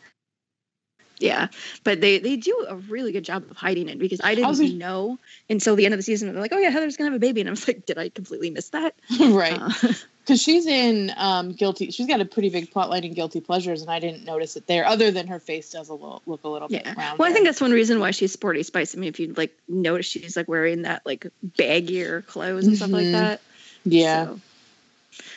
yeah. 1.19 1.49
But 1.83 2.01
they 2.01 2.19
they 2.19 2.37
do 2.37 2.67
a 2.69 2.77
really 2.77 3.13
good 3.13 3.25
job 3.25 3.45
of 3.51 3.57
hiding 3.57 3.89
it 3.89 3.99
because 3.99 4.21
I 4.23 4.35
didn't 4.35 4.57
gonna- 4.57 4.75
know 4.75 5.19
until 5.49 5.77
the 5.77 5.85
end 5.85 5.95
of 5.95 5.99
the 5.99 6.03
season. 6.03 6.33
They're 6.33 6.41
like, 6.41 6.53
oh 6.53 6.59
yeah, 6.59 6.71
Heather's 6.71 6.97
gonna 6.97 7.11
have 7.11 7.17
a 7.17 7.21
baby, 7.21 7.41
and 7.41 7.49
I 7.49 7.53
was 7.53 7.67
like, 7.67 7.87
did 7.87 7.99
I 7.99 8.09
completely 8.09 8.51
miss 8.51 8.71
that? 8.71 8.95
right. 9.21 9.59
Uh, 9.61 9.71
Because 10.25 10.41
she's 10.41 10.65
in 10.67 11.13
um, 11.19 11.53
Guilty. 11.53 11.91
She's 11.91 12.07
got 12.07 12.19
a 12.19 12.25
pretty 12.25 12.49
big 12.49 12.73
plotline 12.73 13.03
in 13.05 13.13
Guilty 13.13 13.43
Pleasures, 13.43 13.83
and 13.83 13.91
I 13.91 13.99
didn't 13.99 14.25
notice 14.25 14.57
it 14.57 14.67
there, 14.67 14.87
other 14.87 15.11
than 15.11 15.27
her 15.27 15.39
face 15.39 15.71
does 15.73 15.91
a 15.91 15.93
little, 15.93 16.23
look 16.25 16.45
a 16.45 16.49
little 16.49 16.67
bit 16.67 16.81
yeah. 16.83 16.95
rounder. 16.97 17.17
Well, 17.19 17.29
I 17.31 17.35
think 17.35 17.45
that's 17.45 17.61
one 17.61 17.73
reason 17.73 18.01
why 18.01 18.11
she's 18.11 18.33
sporty 18.33 18.63
spice. 18.63 18.95
I 18.97 18.99
mean, 19.01 19.11
if 19.11 19.21
you 19.21 19.35
like 19.37 19.55
notice, 19.69 20.07
she's 20.07 20.35
like 20.35 20.49
wearing 20.49 20.81
that 20.81 21.03
like 21.05 21.27
baggier 21.59 22.25
clothes 22.25 22.67
and 22.67 22.75
stuff 22.75 22.89
like 22.89 23.05
Mhm. 23.05 23.13
that. 23.13 23.43
Yeah. 23.85 24.27
So- 24.27 24.41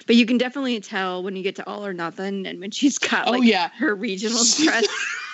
But 0.07 0.15
you 0.15 0.25
can 0.25 0.37
definitely 0.37 0.79
tell 0.79 1.21
when 1.23 1.35
you 1.35 1.43
get 1.43 1.55
to 1.57 1.67
All 1.67 1.85
or 1.85 1.93
Nothing 1.93 2.47
and 2.47 2.59
when 2.59 2.71
she's 2.71 2.97
got 2.97 3.27
oh, 3.27 3.31
like 3.31 3.43
yeah. 3.43 3.69
her 3.77 3.93
regional 3.95 4.41
dress. 4.63 4.87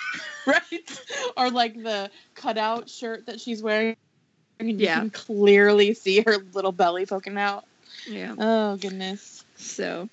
right? 0.46 1.00
Or 1.36 1.50
like 1.50 1.74
the 1.74 2.10
cutout 2.34 2.90
shirt 2.90 3.26
that 3.26 3.40
she's 3.40 3.62
wearing. 3.62 3.96
And 4.60 4.68
you 4.70 4.76
Yeah. 4.76 5.00
can 5.00 5.10
clearly 5.10 5.94
see 5.94 6.22
her 6.26 6.36
little 6.52 6.72
belly 6.72 7.06
poking 7.06 7.38
out. 7.38 7.64
yeah. 8.06 8.34
Oh, 8.38 8.76
goodness. 8.76 9.44
So, 9.56 10.08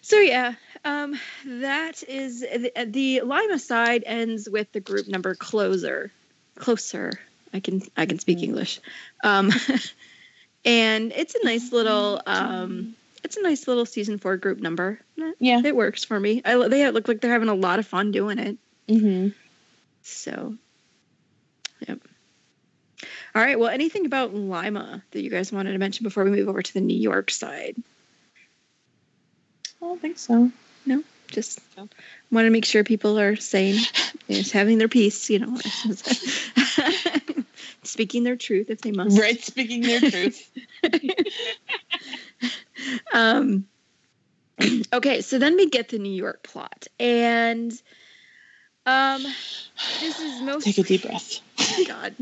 so 0.00 0.16
yeah, 0.18 0.54
um, 0.84 1.14
that 1.46 2.02
is 2.08 2.40
the, 2.40 2.72
the 2.86 3.20
Lima 3.20 3.58
side 3.58 4.02
ends 4.04 4.48
with 4.48 4.70
the 4.72 4.80
group 4.80 5.06
number 5.06 5.34
closer, 5.34 6.10
closer. 6.56 7.12
I 7.54 7.60
can 7.60 7.82
I 7.96 8.06
can 8.06 8.18
speak 8.18 8.42
English, 8.42 8.80
um, 9.22 9.50
and 10.64 11.12
it's 11.12 11.34
a 11.34 11.44
nice 11.44 11.72
little 11.72 12.20
um, 12.26 12.94
it's 13.24 13.36
a 13.36 13.42
nice 13.42 13.68
little 13.68 13.86
season 13.86 14.18
four 14.18 14.36
group 14.36 14.58
number. 14.60 15.00
Yeah. 15.38 15.62
It 15.64 15.76
works 15.76 16.04
for 16.04 16.18
me. 16.18 16.42
I 16.44 16.68
they 16.68 16.90
look 16.90 17.08
like 17.08 17.20
they're 17.20 17.32
having 17.32 17.48
a 17.48 17.54
lot 17.54 17.78
of 17.78 17.86
fun 17.86 18.12
doing 18.12 18.38
it. 18.38 18.58
Mm-hmm. 18.88 19.28
So, 20.02 20.56
yep. 21.86 22.00
All 23.34 23.42
right. 23.42 23.58
Well, 23.58 23.70
anything 23.70 24.06
about 24.06 24.34
Lima 24.34 25.02
that 25.12 25.22
you 25.22 25.30
guys 25.30 25.52
wanted 25.52 25.72
to 25.72 25.78
mention 25.78 26.04
before 26.04 26.24
we 26.24 26.30
move 26.30 26.48
over 26.48 26.62
to 26.62 26.74
the 26.74 26.80
New 26.80 26.98
York 26.98 27.30
side? 27.30 27.76
I 29.80 29.86
don't 29.86 30.00
think 30.00 30.18
so. 30.18 30.50
No, 30.84 31.02
just 31.28 31.60
want 32.30 32.46
to 32.46 32.50
make 32.50 32.64
sure 32.64 32.84
people 32.84 33.18
are 33.18 33.36
saying, 33.36 33.80
is 34.28 34.52
having 34.52 34.78
their 34.78 34.88
piece, 34.88 35.30
you 35.30 35.38
know, 35.38 35.56
speaking 37.84 38.22
their 38.24 38.36
truth 38.36 38.70
if 38.70 38.80
they 38.80 38.92
must. 38.92 39.18
Right, 39.18 39.40
speaking 39.42 39.82
their 39.82 40.00
truth. 40.00 40.50
Um, 43.12 43.66
okay, 44.92 45.20
so 45.20 45.38
then 45.38 45.56
we 45.56 45.68
get 45.68 45.88
the 45.90 45.98
New 45.98 46.12
York 46.12 46.42
plot, 46.42 46.86
and 46.98 47.72
um, 48.86 49.22
this 50.00 50.18
is 50.18 50.40
most 50.42 50.64
Take 50.64 50.78
a 50.78 50.82
deep 50.82 51.02
breath. 51.02 51.40
God. 51.86 52.14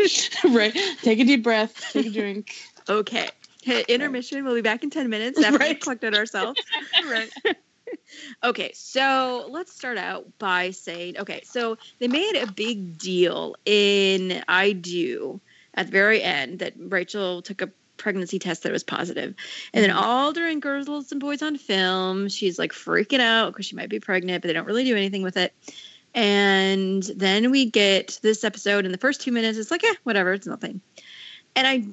right. 0.44 0.76
Take 1.02 1.20
a 1.20 1.24
deep 1.24 1.42
breath. 1.42 1.90
Take 1.92 2.06
a 2.06 2.10
drink. 2.10 2.54
okay, 2.88 3.30
Hit 3.62 3.88
intermission. 3.88 4.44
We'll 4.44 4.54
be 4.54 4.62
back 4.62 4.82
in 4.82 4.90
ten 4.90 5.08
minutes 5.10 5.40
after 5.42 5.58
Right. 5.58 5.80
collected 5.80 6.14
ourselves. 6.14 6.60
right. 7.08 7.30
Okay, 8.42 8.72
so 8.74 9.46
let's 9.50 9.72
start 9.72 9.98
out 9.98 10.26
by 10.38 10.70
saying, 10.70 11.18
okay, 11.18 11.42
so 11.44 11.78
they 11.98 12.08
made 12.08 12.36
a 12.36 12.50
big 12.50 12.98
deal 12.98 13.56
in 13.64 14.42
I 14.48 14.72
Do 14.72 15.40
at 15.74 15.86
the 15.86 15.92
very 15.92 16.22
end 16.22 16.60
that 16.60 16.74
Rachel 16.76 17.42
took 17.42 17.62
a 17.62 17.70
pregnancy 17.96 18.38
test 18.38 18.62
that 18.62 18.72
was 18.72 18.84
positive. 18.84 19.34
And 19.74 19.84
then 19.84 19.90
all 19.90 20.32
during 20.32 20.60
Girls 20.60 21.12
and 21.12 21.20
Boys 21.20 21.42
on 21.42 21.58
Film, 21.58 22.28
she's 22.28 22.58
like 22.58 22.72
freaking 22.72 23.20
out 23.20 23.52
because 23.52 23.66
she 23.66 23.76
might 23.76 23.88
be 23.88 24.00
pregnant, 24.00 24.42
but 24.42 24.48
they 24.48 24.54
don't 24.54 24.66
really 24.66 24.84
do 24.84 24.96
anything 24.96 25.22
with 25.22 25.36
it. 25.36 25.52
And 26.14 27.02
then 27.02 27.50
we 27.50 27.66
get 27.66 28.18
this 28.22 28.44
episode 28.44 28.86
in 28.86 28.92
the 28.92 28.98
first 28.98 29.20
two 29.20 29.32
minutes, 29.32 29.58
it's 29.58 29.70
like, 29.70 29.84
eh, 29.84 29.94
whatever, 30.04 30.32
it's 30.32 30.46
nothing. 30.46 30.80
And 31.54 31.66
I, 31.66 31.84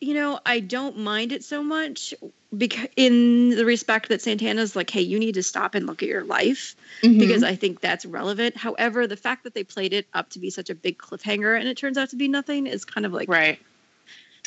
you 0.00 0.14
know, 0.14 0.38
I 0.46 0.60
don't 0.60 0.98
mind 0.98 1.32
it 1.32 1.42
so 1.42 1.62
much 1.62 2.14
because 2.56 2.88
in 2.96 3.50
the 3.50 3.64
respect 3.64 4.08
that 4.08 4.20
Santana's 4.22 4.74
like, 4.74 4.90
hey, 4.90 5.02
you 5.02 5.18
need 5.18 5.34
to 5.34 5.42
stop 5.42 5.74
and 5.74 5.86
look 5.86 6.02
at 6.02 6.08
your 6.08 6.24
life 6.24 6.74
Mm-hmm. 7.02 7.18
because 7.18 7.42
I 7.42 7.54
think 7.54 7.80
that's 7.80 8.04
relevant. 8.04 8.56
However, 8.56 9.06
the 9.06 9.16
fact 9.16 9.44
that 9.44 9.54
they 9.54 9.64
played 9.64 9.92
it 9.94 10.06
up 10.12 10.30
to 10.30 10.38
be 10.38 10.50
such 10.50 10.68
a 10.68 10.74
big 10.74 10.98
cliffhanger 10.98 11.58
and 11.58 11.66
it 11.68 11.76
turns 11.76 11.96
out 11.96 12.10
to 12.10 12.16
be 12.16 12.28
nothing 12.28 12.66
is 12.66 12.84
kind 12.84 13.06
of 13.06 13.12
like, 13.12 13.28
right. 13.28 13.58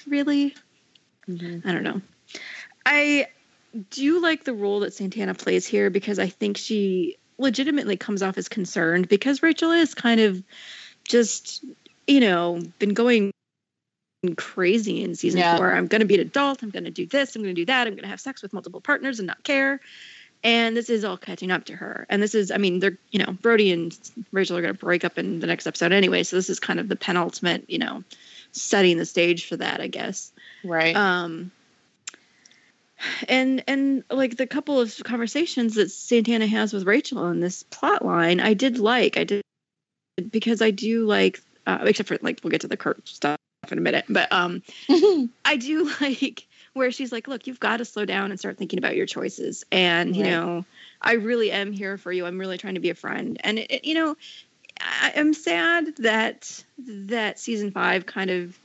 really? 0.05 0.53
Mhm. 1.27 1.65
I 1.65 1.71
don't 1.71 1.83
know. 1.83 2.01
I 2.85 3.27
do 3.89 4.21
like 4.21 4.43
the 4.43 4.53
role 4.53 4.81
that 4.81 4.93
Santana 4.93 5.33
plays 5.33 5.65
here 5.65 5.89
because 5.89 6.19
I 6.19 6.27
think 6.27 6.57
she 6.57 7.17
legitimately 7.39 7.97
comes 7.97 8.21
off 8.21 8.37
as 8.37 8.49
concerned 8.49 9.07
because 9.07 9.41
Rachel 9.41 9.71
is 9.71 9.95
kind 9.95 10.19
of 10.19 10.43
just, 11.07 11.65
you 12.05 12.19
know, 12.19 12.61
been 12.77 12.93
going 12.93 13.31
crazy 14.37 15.03
in 15.03 15.15
season 15.15 15.41
Yeah. 15.41 15.57
four. 15.57 15.71
I'm 15.73 15.87
going 15.87 15.99
to 16.01 16.05
be 16.07 16.15
an 16.15 16.21
adult. 16.21 16.63
I'm 16.63 16.69
going 16.69 16.85
to 16.85 16.91
do 16.91 17.05
this. 17.05 17.35
I'm 17.35 17.43
going 17.43 17.53
to 17.55 17.61
do 17.61 17.65
that. 17.65 17.87
I'm 17.87 17.93
going 17.93 18.03
to 18.03 18.09
have 18.09 18.21
sex 18.21 18.41
with 18.41 18.53
multiple 18.53 18.81
partners 18.81 19.19
and 19.19 19.27
not 19.27 19.43
care. 19.43 19.79
And 20.45 20.75
this 20.75 20.89
is 20.89 21.05
all 21.05 21.17
catching 21.17 21.51
up 21.51 21.65
to 21.65 21.75
her. 21.75 22.05
And 22.09 22.21
this 22.21 22.35
is, 22.35 22.51
I 22.51 22.57
mean, 22.57 22.79
they're, 22.79 22.97
you 23.11 23.19
know, 23.19 23.31
Brody 23.41 23.71
and 23.71 23.97
Rachel 24.31 24.57
are 24.57 24.61
going 24.61 24.73
to 24.73 24.79
break 24.79 25.05
up 25.05 25.17
in 25.17 25.39
the 25.39 25.47
next 25.47 25.67
episode 25.67 25.91
anyway. 25.93 26.23
So 26.23 26.35
this 26.35 26.49
is 26.49 26.59
kind 26.59 26.79
of 26.79 26.89
the 26.89 26.95
penultimate, 26.97 27.69
you 27.69 27.79
know, 27.79 28.03
setting 28.51 28.97
the 28.97 29.05
stage 29.05 29.47
for 29.47 29.57
that, 29.57 29.79
I 29.81 29.87
guess 29.87 30.31
Right. 30.63 30.95
um 30.95 31.51
and 33.27 33.63
and 33.67 34.03
like 34.09 34.37
the 34.37 34.47
couple 34.47 34.79
of 34.79 34.95
conversations 35.03 35.75
that 35.75 35.91
santana 35.91 36.47
has 36.47 36.71
with 36.71 36.85
rachel 36.85 37.27
in 37.29 37.39
this 37.41 37.63
plot 37.63 38.05
line 38.05 38.39
i 38.39 38.53
did 38.53 38.77
like 38.77 39.17
i 39.17 39.23
did 39.23 39.41
because 40.31 40.61
i 40.61 40.71
do 40.71 41.05
like 41.05 41.41
uh, 41.67 41.79
except 41.81 42.07
for 42.09 42.17
like 42.21 42.39
we'll 42.43 42.51
get 42.51 42.61
to 42.61 42.67
the 42.67 42.77
kurt 42.77 43.05
stuff 43.07 43.37
in 43.71 43.77
a 43.77 43.81
minute 43.81 44.05
but 44.09 44.31
um 44.31 44.61
i 45.45 45.55
do 45.55 45.89
like 46.01 46.47
where 46.73 46.91
she's 46.91 47.11
like 47.11 47.27
look 47.27 47.47
you've 47.47 47.59
got 47.59 47.77
to 47.77 47.85
slow 47.85 48.05
down 48.05 48.31
and 48.31 48.39
start 48.39 48.57
thinking 48.57 48.79
about 48.79 48.95
your 48.95 49.05
choices 49.05 49.63
and 49.71 50.15
you 50.15 50.23
Right. 50.23 50.31
know 50.31 50.65
i 51.01 51.13
really 51.13 51.51
am 51.51 51.71
here 51.71 51.97
for 51.97 52.11
you 52.11 52.25
i'm 52.25 52.39
really 52.39 52.57
trying 52.57 52.75
to 52.75 52.79
be 52.79 52.89
a 52.89 52.95
friend 52.95 53.37
and 53.43 53.59
it, 53.59 53.71
it- 53.71 53.85
you 53.85 53.93
know 53.95 54.15
I, 54.79 55.13
i'm 55.15 55.33
sad 55.33 55.95
that 55.97 56.63
that 56.87 57.39
season 57.39 57.71
five 57.71 58.05
kind 58.05 58.29
of 58.29 58.57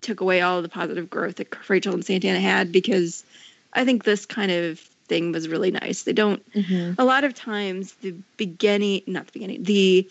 took 0.00 0.20
away 0.20 0.40
all 0.42 0.58
of 0.58 0.62
the 0.62 0.68
positive 0.68 1.08
growth 1.08 1.36
that 1.36 1.68
Rachel 1.70 1.94
and 1.94 2.04
Santana 2.04 2.38
had 2.38 2.70
because 2.70 3.24
I 3.72 3.86
think 3.86 4.04
this 4.04 4.26
kind 4.26 4.50
of 4.52 4.78
thing 4.78 5.32
was 5.32 5.48
really 5.48 5.70
nice. 5.70 6.02
They 6.02 6.12
don't 6.12 6.42
Mhm. 6.52 6.94
a 6.98 7.04
lot 7.06 7.24
of 7.24 7.32
times 7.32 7.94
the 8.02 8.14
beginning 8.36 9.00
not 9.06 9.26
the 9.26 9.32
beginning, 9.32 9.62
the 9.62 10.06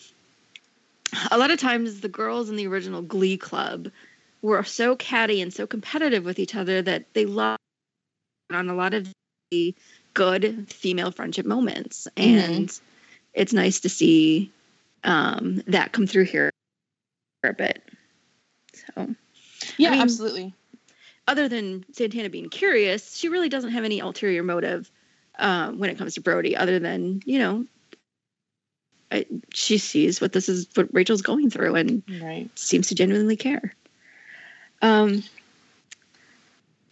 a 1.30 1.38
lot 1.38 1.52
of 1.52 1.60
times 1.60 2.00
the 2.00 2.08
girls 2.08 2.50
in 2.50 2.56
the 2.56 2.66
original 2.66 3.02
Glee 3.02 3.36
Club 3.36 3.88
were 4.44 4.62
so 4.62 4.94
catty 4.94 5.40
and 5.40 5.52
so 5.54 5.66
competitive 5.66 6.22
with 6.22 6.38
each 6.38 6.54
other 6.54 6.82
that 6.82 7.06
they 7.14 7.24
lost 7.24 7.58
on 8.52 8.68
a 8.68 8.74
lot 8.74 8.92
of 8.92 9.08
the 9.50 9.74
good 10.12 10.70
female 10.70 11.10
friendship 11.10 11.46
moments. 11.46 12.06
Mhm. 12.16 12.22
And 12.22 12.80
it's 13.32 13.54
nice 13.54 13.80
to 13.80 13.88
see 13.88 14.52
um, 15.02 15.62
that 15.66 15.92
come 15.92 16.06
through 16.06 16.24
here 16.24 16.50
a 17.42 17.54
bit. 17.54 17.82
So 18.74 19.14
Yeah, 19.78 19.92
mean- 19.92 20.00
absolutely. 20.02 20.54
other 21.26 21.48
than 21.48 21.86
Santana 21.92 22.28
being 22.28 22.50
curious, 22.50 23.16
she 23.16 23.30
really 23.30 23.48
doesn't 23.48 23.70
have 23.70 23.84
any 23.84 24.00
ulterior 24.00 24.42
motive 24.42 24.90
um, 25.38 25.78
when 25.78 25.88
it 25.88 25.96
comes 25.96 26.14
to 26.14 26.20
Brody, 26.20 26.54
other 26.54 26.78
than 26.78 27.22
you 27.24 27.38
know, 27.38 27.66
I, 29.10 29.24
she 29.54 29.78
sees 29.78 30.20
what 30.20 30.32
this 30.32 30.48
is, 30.50 30.68
what 30.74 30.92
Rachel's 30.92 31.22
going 31.22 31.48
through, 31.50 31.76
and 31.76 32.02
Right. 32.20 32.50
seems 32.58 32.88
to 32.88 32.94
genuinely 32.94 33.36
care. 33.36 33.74
Um, 34.82 35.22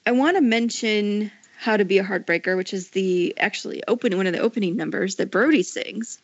I 0.07 0.13
want 0.13 0.37
to 0.37 0.41
mention 0.41 1.31
"How 1.59 1.77
to 1.77 1.85
Be 1.85 1.99
a 1.99 2.05
Heartbreaker," 2.05 2.57
which 2.57 2.75
is 2.75 2.91
the 2.91 3.35
actually 3.39 3.83
open 3.87 4.17
one 4.17 4.27
of 4.27 4.33
the 4.33 4.41
opening 4.41 4.77
numbers 4.77 5.17
that 5.17 5.31
Brody 5.31 5.63
sings, 5.63 6.19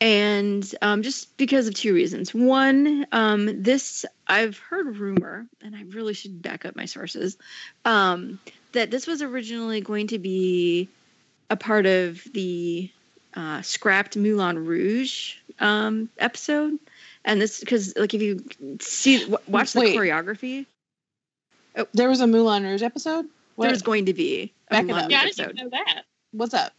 and 0.00 0.74
um, 0.82 1.02
just 1.02 1.36
because 1.36 1.68
of 1.68 1.74
two 1.74 1.94
reasons. 1.94 2.34
One, 2.34 3.06
um, 3.12 3.62
this 3.62 4.04
I've 4.26 4.58
heard 4.58 4.96
rumor, 4.96 5.46
and 5.62 5.76
I 5.76 5.82
really 5.82 6.14
should 6.14 6.42
back 6.42 6.64
up 6.64 6.76
my 6.76 6.86
sources, 6.86 7.36
um, 7.84 8.38
that 8.72 8.90
this 8.90 9.06
was 9.06 9.22
originally 9.22 9.80
going 9.80 10.08
to 10.08 10.18
be 10.18 10.88
a 11.50 11.56
part 11.56 11.86
of 11.86 12.22
the 12.32 12.90
uh, 13.34 13.62
scrapped 13.62 14.16
Moulin 14.16 14.64
Rouge 14.64 15.34
um, 15.60 16.08
episode 16.18 16.78
and 17.24 17.40
this 17.40 17.60
because 17.60 17.96
like 17.96 18.14
if 18.14 18.22
you 18.22 18.44
see 18.80 19.26
watch 19.46 19.72
the 19.72 19.80
Wait. 19.80 19.96
choreography 19.96 20.66
There 21.94 22.08
was 22.08 22.20
a 22.20 22.26
Moulin 22.26 22.64
Rouge 22.64 22.82
episode. 22.82 23.26
What? 23.56 23.64
there 23.66 23.72
was 23.72 23.82
going 23.82 24.06
to 24.06 24.14
be 24.14 24.52
a 24.68 24.74
Back 24.74 24.84
it 24.84 24.86
Moulin 24.86 25.04
up. 25.04 25.10
Rouge 25.10 25.12
Yeah, 25.12 25.18
I 25.20 25.24
episode 25.24 25.56
didn't 25.56 25.56
know 25.56 25.68
that. 25.70 26.04
What's 26.32 26.54
up? 26.54 26.72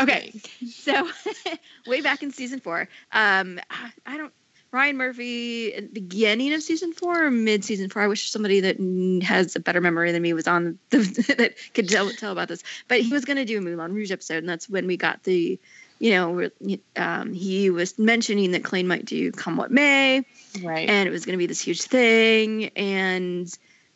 Okay. 0.00 0.32
so 0.68 1.08
way 1.86 2.00
back 2.00 2.22
in 2.22 2.30
season 2.30 2.60
four 2.60 2.88
um 3.12 3.60
I- 3.70 3.92
i 4.06 4.16
don't 4.16 4.32
ryan 4.70 4.96
murphy 4.96 5.74
at 5.74 5.82
the 5.88 6.00
beginning 6.00 6.54
of 6.54 6.62
season 6.62 6.94
four 6.94 7.26
or 7.26 7.30
mid 7.30 7.62
season 7.62 7.90
four 7.90 8.00
i 8.00 8.06
wish 8.06 8.30
somebody 8.30 8.60
that 8.60 8.78
has 9.22 9.54
a 9.54 9.60
better 9.60 9.82
memory 9.82 10.10
than 10.12 10.22
me 10.22 10.32
was 10.32 10.48
on 10.48 10.78
the 10.88 10.98
that 11.36 11.56
could 11.74 11.90
tell, 11.90 12.08
tell 12.12 12.32
about 12.32 12.48
this 12.48 12.62
but 12.88 13.02
he 13.02 13.12
was 13.12 13.26
going 13.26 13.36
to 13.36 13.44
do 13.44 13.58
a 13.58 13.60
moulin 13.60 13.92
rouge 13.92 14.10
episode 14.10 14.38
and 14.38 14.48
that's 14.48 14.66
when 14.66 14.86
we 14.86 14.96
got 14.96 15.22
the 15.24 15.60
you 16.02 16.10
know 16.10 16.50
um, 16.96 17.32
he 17.32 17.70
was 17.70 17.96
mentioning 17.96 18.50
that 18.50 18.64
Klaine 18.64 18.86
might 18.86 19.04
do 19.04 19.30
come 19.30 19.56
what 19.56 19.70
may 19.70 20.24
Right. 20.60 20.88
and 20.88 21.08
it 21.08 21.12
was 21.12 21.24
going 21.24 21.34
to 21.34 21.38
be 21.38 21.46
this 21.46 21.60
huge 21.60 21.82
thing 21.82 22.70
and 22.76 23.48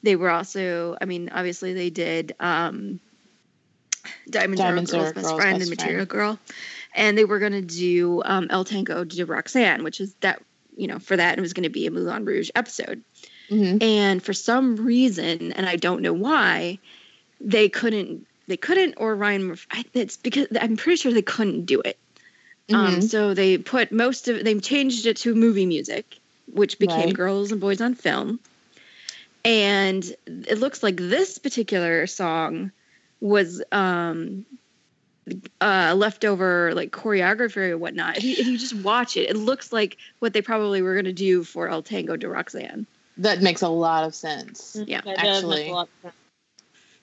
they 0.05 0.15
were 0.15 0.31
also 0.31 0.97
i 1.01 1.05
mean 1.05 1.29
obviously 1.31 1.75
they 1.75 1.91
did 1.91 2.35
um 2.39 3.01
diamonds, 4.31 4.61
Diamonds 4.61 4.95
are 4.95 4.99
girl's 4.99 5.13
best 5.15 5.27
Girl's 5.27 5.41
friend 5.41 5.59
Best 5.59 5.71
and 5.71 5.79
material 5.79 6.07
girl 6.07 6.39
and 6.95 7.19
they 7.19 7.25
were 7.25 7.41
going 7.41 7.53
to 7.53 7.61
do 7.63 8.23
um 8.25 8.47
el 8.51 8.65
tango 8.65 9.03
de 9.05 9.25
roxanne 9.27 9.83
which 9.83 10.01
is 10.01 10.15
that 10.21 10.41
you 10.77 10.87
know 10.87 11.01
for 11.01 11.17
that 11.17 11.37
it 11.39 11.41
was 11.41 11.55
going 11.55 11.65
to 11.65 11.71
be 11.71 11.87
a 11.89 11.91
moulin 11.91 12.25
rouge 12.25 12.51
episode 12.55 13.03
Mhm. 13.51 13.83
and 13.83 14.23
for 14.23 14.33
some 14.33 14.77
reason 14.77 15.53
and 15.53 15.67
i 15.69 15.75
don't 15.75 16.03
know 16.03 16.13
why 16.13 16.79
they 17.41 17.69
couldn't 17.69 18.27
they 18.47 18.57
couldn't 18.57 18.95
or 18.97 19.15
ryan 19.15 19.45
Murphy- 19.45 19.67
I- 19.71 19.85
it's 19.95 20.17
because 20.17 20.47
i'm 20.61 20.77
pretty 20.77 20.97
sure 20.97 21.13
they 21.13 21.23
couldn't 21.23 21.67
do 21.67 21.81
it 21.81 21.99
um, 22.73 22.97
Mhm. 22.97 23.03
so 23.09 23.33
they 23.35 23.59
put 23.59 23.93
most 23.93 24.27
of 24.29 24.43
they 24.45 24.59
changed 24.59 25.07
it 25.07 25.17
to 25.19 25.35
movie 25.37 25.67
music, 25.67 26.19
which 26.53 26.81
became 26.81 27.07
Right. 27.07 27.15
Girls 27.15 27.53
and 27.53 27.61
Boys 27.61 27.81
on 27.81 27.95
Film. 27.95 28.41
And 29.45 30.05
it 30.27 30.59
looks 30.59 30.83
like 30.83 30.97
this 30.97 31.39
particular 31.39 32.09
song 32.09 32.73
was 33.21 33.63
um 33.71 34.45
uh 35.61 35.95
leftover 35.97 36.73
like 36.75 36.91
choreography 36.91 37.71
or 37.71 37.79
whatnot. 37.79 38.17
If 38.19 38.25
you, 38.25 38.35
if 38.37 38.47
you 38.49 38.59
just 38.59 38.75
watch 38.75 39.17
it, 39.17 39.31
it 39.31 39.37
looks 39.37 39.73
like 39.73 39.97
what 40.19 40.33
they 40.33 40.43
probably 40.43 40.83
were 40.83 40.97
gonna 40.97 41.13
do 41.13 41.45
for 41.45 41.69
El 41.69 41.83
Tango 41.83 42.17
de 42.17 42.29
Roxanne. 42.29 42.87
that 43.19 43.43
makes 43.43 43.63
a 43.63 43.69
lot 43.69 44.03
of 44.03 44.13
sense. 44.15 44.77
Yeah, 44.87 45.03
That 45.03 45.19
does 45.19 45.45
make 45.45 45.53
actually. 45.53 45.69
a 45.69 45.73
lot 45.73 45.83
of 45.89 46.03
sense. 46.03 46.15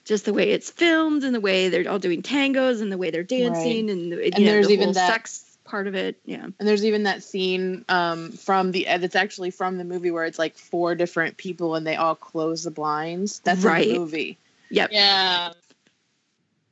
Just 0.06 0.26
the 0.26 0.34
way 0.34 0.51
it's 0.51 0.70
filmed 0.70 1.24
and 1.24 1.34
the 1.34 1.39
way 1.39 1.70
they're 1.70 1.89
all 1.89 1.99
doing 1.99 2.22
tangos 2.22 2.82
and 2.82 2.91
the 2.91 2.97
way 2.97 3.10
they're 3.10 3.24
dancing 3.24 3.89
and, 3.89 4.12
the, 4.12 4.26
And 4.26 4.39
know, 4.39 4.51
there's 4.51 4.68
the 4.68 4.74
even 4.74 4.86
whole 4.88 4.93
that- 4.93 5.12
sex 5.12 5.58
part 5.64 5.88
of 5.88 5.95
it. 5.95 6.18
Yeah. 6.26 6.43
And 6.43 6.54
there's 6.60 6.84
even 6.84 7.04
that 7.04 7.24
scene 7.24 7.86
um, 7.88 8.32
from 8.34 8.72
the 8.74 8.84
that's 8.86 9.16
actually 9.16 9.51
from 9.51 9.78
the 9.78 9.86
movie 9.86 10.12
where 10.12 10.26
it's 10.26 10.38
like 10.38 10.58
four 10.58 10.93
different 10.93 11.38
people 11.38 11.76
and 11.76 11.88
they 11.88 11.95
all 11.95 12.16
close 12.16 12.64
the 12.64 12.72
blinds. 12.72 13.39
That's 13.39 13.64
in 13.64 13.68
Right. 13.70 13.88
the 13.88 13.97
movie. 13.99 14.38
Yep. 14.70 14.89
Yeah. 14.91 15.54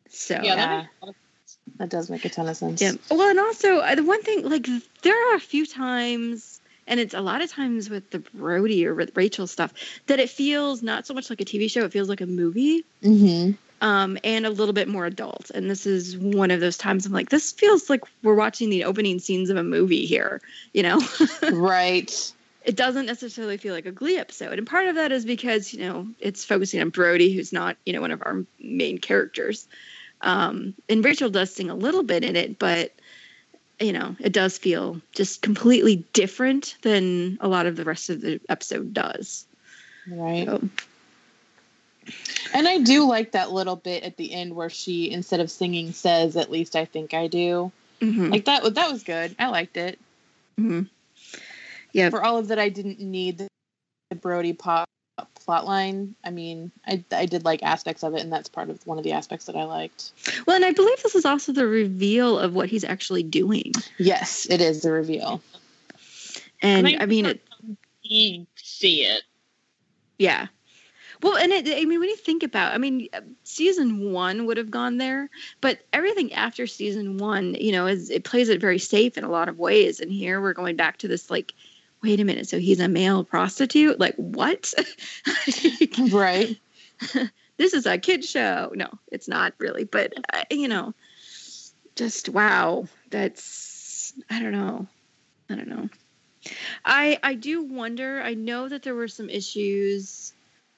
So 0.09 0.35
Yeah. 0.35 0.43
Yeah. 0.43 0.55
That 0.55 0.77
makes 0.77 0.89
a 1.01 1.05
lot 1.05 1.09
of 1.09 1.15
That 1.77 1.89
does 1.89 2.09
make 2.09 2.25
a 2.25 2.29
ton 2.29 2.49
of 2.49 2.57
sense. 2.57 2.81
Yeah. 2.81 2.91
Well, 3.09 3.29
and 3.29 3.39
also 3.39 3.77
uh, 3.77 3.95
the 3.95 4.03
one 4.03 4.21
thing, 4.23 4.47
like 4.47 4.67
there 5.03 5.31
are 5.31 5.35
a 5.35 5.39
few 5.39 5.65
times, 5.65 6.60
and 6.87 6.99
it's 6.99 7.13
a 7.13 7.21
lot 7.21 7.41
of 7.41 7.51
times 7.51 7.89
with 7.89 8.09
the 8.11 8.19
Brody 8.19 8.85
or 8.85 8.93
with 8.95 9.15
Rachel 9.15 9.47
stuff, 9.47 9.73
that 10.07 10.19
it 10.19 10.29
feels 10.29 10.81
not 10.83 11.05
so 11.07 11.13
much 11.13 11.29
like 11.29 11.41
a 11.41 11.45
TV 11.45 11.69
show; 11.69 11.83
it 11.85 11.91
feels 11.91 12.09
like 12.09 12.21
a 12.21 12.25
movie, 12.25 12.83
Mm-hmm. 13.03 13.51
um, 13.85 14.17
and 14.23 14.45
a 14.45 14.49
little 14.49 14.73
bit 14.73 14.87
more 14.87 15.05
adult. 15.05 15.49
And 15.53 15.69
this 15.69 15.85
is 15.85 16.17
one 16.17 16.51
of 16.51 16.59
those 16.59 16.77
times 16.77 17.05
I'm 17.05 17.11
like, 17.13 17.29
this 17.29 17.51
feels 17.51 17.89
like 17.89 18.01
we're 18.23 18.35
watching 18.35 18.69
the 18.69 18.83
opening 18.85 19.19
scenes 19.19 19.49
of 19.49 19.57
a 19.57 19.63
movie 19.63 20.05
here. 20.05 20.41
You 20.73 20.83
know, 20.83 21.01
right. 21.51 22.33
it 22.65 22.75
doesn't 22.75 23.05
necessarily 23.05 23.57
feel 23.57 23.73
like 23.73 23.85
a 23.85 23.91
Glee 23.91 24.17
episode, 24.17 24.57
and 24.57 24.67
part 24.67 24.87
of 24.87 24.95
that 24.95 25.11
is 25.11 25.25
because 25.25 25.73
you 25.73 25.81
know 25.81 26.07
it's 26.19 26.43
focusing 26.45 26.81
on 26.81 26.89
Brody, 26.89 27.33
who's 27.33 27.53
not 27.53 27.77
you 27.85 27.93
know 27.93 28.01
one 28.01 28.11
of 28.11 28.21
our 28.25 28.43
main 28.59 28.97
characters. 28.97 29.67
Um, 30.23 30.75
and 30.87 31.03
Rachel 31.03 31.29
does 31.31 31.51
sing 31.51 31.71
a 31.71 31.75
little 31.75 32.03
bit 32.03 32.23
in 32.23 32.35
it, 32.35 32.59
but 32.59 32.91
you 33.81 33.93
know 33.93 34.15
it 34.19 34.31
does 34.33 34.57
feel 34.57 35.01
just 35.11 35.41
completely 35.41 35.97
different 36.13 36.75
than 36.83 37.37
a 37.41 37.47
lot 37.47 37.65
of 37.65 37.75
the 37.75 37.83
rest 37.83 38.09
of 38.09 38.21
the 38.21 38.39
episode 38.49 38.93
does. 38.93 39.45
Right. 40.07 40.45
So, 40.47 40.69
And 42.53 42.67
I 42.67 42.79
do 42.79 43.07
like 43.07 43.31
that 43.33 43.51
little 43.51 43.75
bit 43.75 44.03
at 44.03 44.17
the 44.17 44.33
end 44.33 44.55
where 44.55 44.69
she 44.69 45.11
instead 45.11 45.39
of 45.39 45.49
singing 45.51 45.93
says, 45.93 46.35
"At 46.35 46.51
least 46.51 46.75
I 46.75 46.85
think 46.85 47.13
I 47.13 47.27
do." 47.27 47.71
mhm, 48.01 48.31
Like 48.31 48.45
that. 48.45 48.63
That 48.75 48.91
was 48.91 49.03
good. 49.03 49.35
I 49.39 49.47
liked 49.47 49.77
it. 49.77 49.99
mhm. 50.59 50.87
Yeah, 51.93 52.09
For 52.09 52.23
all 52.23 52.37
of 52.37 52.47
that, 52.49 52.59
I 52.59 52.69
didn't 52.69 52.99
need 52.99 53.37
the 54.09 54.15
Brody 54.15 54.53
pop 54.53 54.87
plot 55.51 55.65
line. 55.65 56.15
I 56.23 56.29
mean, 56.29 56.71
I 56.87 57.03
I 57.11 57.25
did 57.25 57.43
like 57.43 57.61
aspects 57.61 58.03
of 58.03 58.15
it, 58.15 58.21
and 58.21 58.31
that's 58.31 58.47
part 58.47 58.69
of 58.69 58.87
one 58.87 58.97
of 58.97 59.03
the 59.03 59.11
aspects 59.11 59.47
that 59.47 59.57
I 59.57 59.65
liked. 59.65 60.13
well, 60.47 60.55
and 60.55 60.63
I 60.63 60.71
believe 60.71 61.03
this 61.03 61.13
is 61.13 61.25
also 61.25 61.51
the 61.51 61.67
reveal 61.67 62.39
of 62.39 62.53
what 62.53 62.69
he's 62.69 62.85
actually 62.85 63.23
doing. 63.23 63.73
Yes, 63.97 64.47
it 64.49 64.61
is 64.61 64.83
the 64.83 64.93
reveal. 64.93 65.41
And 66.61 66.87
think 66.87 67.01
I 67.01 67.05
mean, 67.05 67.25
the 67.25 67.31
it, 67.31 67.41
You 68.01 68.47
see 68.55 69.01
it. 69.01 69.23
Yeah. 70.17 70.47
Well, 71.21 71.35
and 71.35 71.51
it, 71.51 71.67
I 71.67 71.83
mean, 71.83 71.99
when 71.99 72.09
you 72.09 72.15
think 72.15 72.43
about, 72.43 72.73
I 72.73 72.77
mean, 72.77 73.09
uh, 73.13 73.19
season 73.43 74.13
one 74.13 74.45
would 74.45 74.55
have 74.55 74.71
gone 74.71 74.97
there, 74.99 75.29
but 75.59 75.79
everything 75.91 76.33
after 76.33 76.65
season 76.65 77.17
one, 77.17 77.55
you 77.55 77.73
know, 77.73 77.87
is 77.87 78.09
it 78.09 78.23
plays 78.23 78.47
it 78.47 78.61
very 78.61 78.79
safe 78.79 79.17
in 79.17 79.25
a 79.25 79.29
lot 79.29 79.49
of 79.49 79.59
ways. 79.59 79.99
And 79.99 80.11
here 80.11 80.39
we're 80.39 80.53
going 80.53 80.77
back 80.77 80.97
to 80.99 81.09
this, 81.09 81.29
like, 81.29 81.53
wait 82.03 82.19
a 82.19 82.23
minute, 82.23 82.47
so 82.47 82.59
he's 82.59 82.79
a 82.79 82.87
male 82.87 83.23
prostitute? 83.23 83.99
Like, 83.99 84.15
what? 84.15 84.73
Right. 86.11 86.57
this 87.57 87.73
is 87.73 87.85
a 87.85 87.97
kid 87.97 88.23
show. 88.23 88.71
No, 88.75 88.87
it's 89.11 89.27
not 89.27 89.53
really, 89.59 89.83
but 89.83 90.13
uh, 90.33 90.43
you 90.49 90.67
know, 90.67 90.93
just 91.95 92.29
wow. 92.29 92.87
That's 93.09 94.13
I 94.29 94.41
don't 94.41 94.51
know. 94.51 94.87
I 95.49 95.55
don't 95.55 95.67
know. 95.67 95.89
I 96.85 97.19
I 97.23 97.33
do 97.35 97.63
wonder. 97.63 98.21
I 98.21 98.33
know 98.33 98.67
that 98.67 98.83
there 98.83 98.95
were 98.95 99.07
some 99.07 99.29
issues 99.29 100.33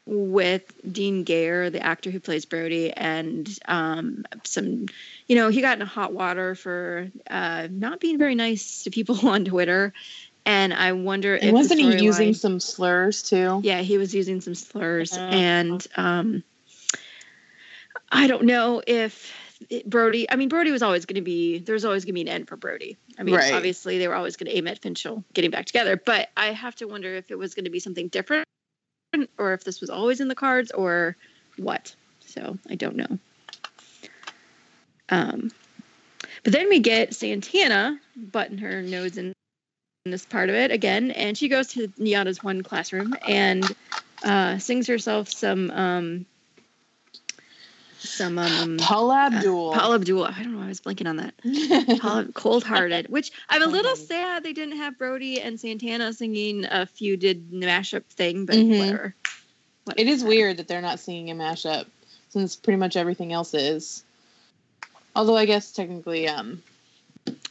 with 0.05 0.73
Dean 0.91 1.23
Geyer, 1.23 1.69
the 1.69 1.83
actor 1.83 2.11
who 2.11 2.19
plays 2.19 2.45
Brody, 2.45 2.91
and 2.91 3.47
um, 3.65 4.25
some, 4.43 4.87
you 5.27 5.35
know, 5.35 5.49
he 5.49 5.61
got 5.61 5.79
in 5.79 5.87
hot 5.87 6.13
water 6.13 6.55
for 6.55 7.09
uh, 7.29 7.67
not 7.71 7.99
being 7.99 8.17
very 8.17 8.35
nice 8.35 8.83
to 8.83 8.91
people 8.91 9.17
on 9.27 9.45
Twitter. 9.45 9.93
And 10.45 10.73
I 10.73 10.91
wonder 10.91 11.35
if 11.35 11.43
And 11.43 11.51
the 11.51 11.53
wasn't 11.53 11.79
he 11.79 12.03
using 12.03 12.31
storyline- 12.31 12.35
some 12.35 12.59
slurs 12.59 13.23
too? 13.23 13.61
yeah, 13.63 13.81
he 13.81 13.97
was 13.97 14.13
using 14.13 14.41
some 14.41 14.55
slurs, 14.55 15.13
Uh-huh. 15.13 15.25
and 15.31 15.87
um, 15.95 16.43
I 18.11 18.27
don't 18.27 18.43
know 18.43 18.81
if 18.85 19.31
Brody. 19.85 20.29
I 20.29 20.35
mean, 20.35 20.49
Brody 20.49 20.71
was 20.71 20.83
always 20.83 21.05
going 21.05 21.15
to 21.15 21.21
be. 21.21 21.59
there's 21.59 21.85
always 21.85 22.03
going 22.03 22.11
to 22.11 22.13
be 22.13 22.21
an 22.21 22.27
end 22.27 22.47
for 22.49 22.57
Brody. 22.57 22.97
I 23.17 23.23
mean, 23.23 23.35
Right. 23.35 23.53
obviously 23.53 23.97
they 23.97 24.07
were 24.09 24.15
always 24.15 24.35
going 24.35 24.49
to 24.51 24.57
aim 24.57 24.67
at 24.67 24.81
Finchel 24.81 25.23
getting 25.33 25.51
back 25.51 25.65
together, 25.65 25.95
but 25.95 26.29
I 26.35 26.47
have 26.47 26.75
to 26.75 26.87
wonder 26.87 27.15
if 27.15 27.31
it 27.31 27.37
was 27.37 27.53
going 27.53 27.63
to 27.65 27.71
be 27.71 27.79
something 27.79 28.09
different, 28.09 28.45
or 29.37 29.53
if 29.53 29.63
this 29.63 29.79
was 29.79 29.89
always 29.89 30.19
in 30.19 30.27
the 30.27 30.35
cards, 30.35 30.71
or 30.71 31.15
what. 31.57 31.95
So 32.19 32.57
I 32.69 32.75
don't 32.75 32.97
know. 32.97 33.19
Um, 35.09 35.51
but 36.43 36.51
then 36.51 36.67
we 36.67 36.79
get 36.79 37.13
Santana 37.13 37.99
button 38.17 38.57
her 38.57 38.81
nose 38.81 39.17
in 39.17 39.27
in 39.27 39.33
this 40.11 40.25
part 40.25 40.49
of 40.49 40.55
it 40.55 40.69
again, 40.69 41.11
and 41.11 41.37
she 41.37 41.47
goes 41.47 41.67
to 41.67 41.87
Nyada's 41.97 42.43
one 42.43 42.61
classroom 42.61 43.15
and 43.25 43.73
uh, 44.21 44.57
sings 44.57 44.85
herself 44.85 45.31
some 45.31 45.71
um, 45.71 46.25
some 47.99 48.37
um, 48.37 48.77
Paula 48.81 49.29
Abdul. 49.31 49.71
Paul 49.73 49.93
Abdul. 49.93 50.25
I 50.25 50.43
don't 50.43 50.51
know. 50.51 50.57
Why 50.57 50.65
I 50.65 50.67
was 50.67 50.81
blanking 50.81 51.07
on 51.07 51.15
that. 51.17 51.99
Paul, 52.01 52.25
Cold 52.33 52.65
Hearted. 52.65 53.07
Which 53.07 53.31
I'm 53.47 53.63
a 53.63 53.67
little 53.67 53.95
sad 53.95 54.43
they 54.43 54.51
didn't 54.51 54.75
have 54.75 54.97
Brody 54.97 55.39
and 55.39 55.57
Santana 55.57 56.11
singing 56.11 56.65
a 56.65 56.85
feuded 56.85 57.51
mashup 57.51 58.03
thing, 58.07 58.45
but 58.45 58.55
Mhm. 58.57 58.77
whatever. 58.79 59.15
it 59.95 60.07
is 60.07 60.21
weird 60.21 60.57
that 60.57 60.67
they're 60.67 60.81
not 60.81 60.99
singing 60.99 61.31
a 61.31 61.35
mashup 61.41 61.85
since 62.27 62.57
pretty 62.57 62.77
much 62.77 62.97
everything 62.97 63.31
else 63.31 63.53
is. 63.53 64.03
Although 65.15 65.37
I 65.37 65.45
guess 65.45 65.71
technically, 65.71 66.27
um, 66.27 66.61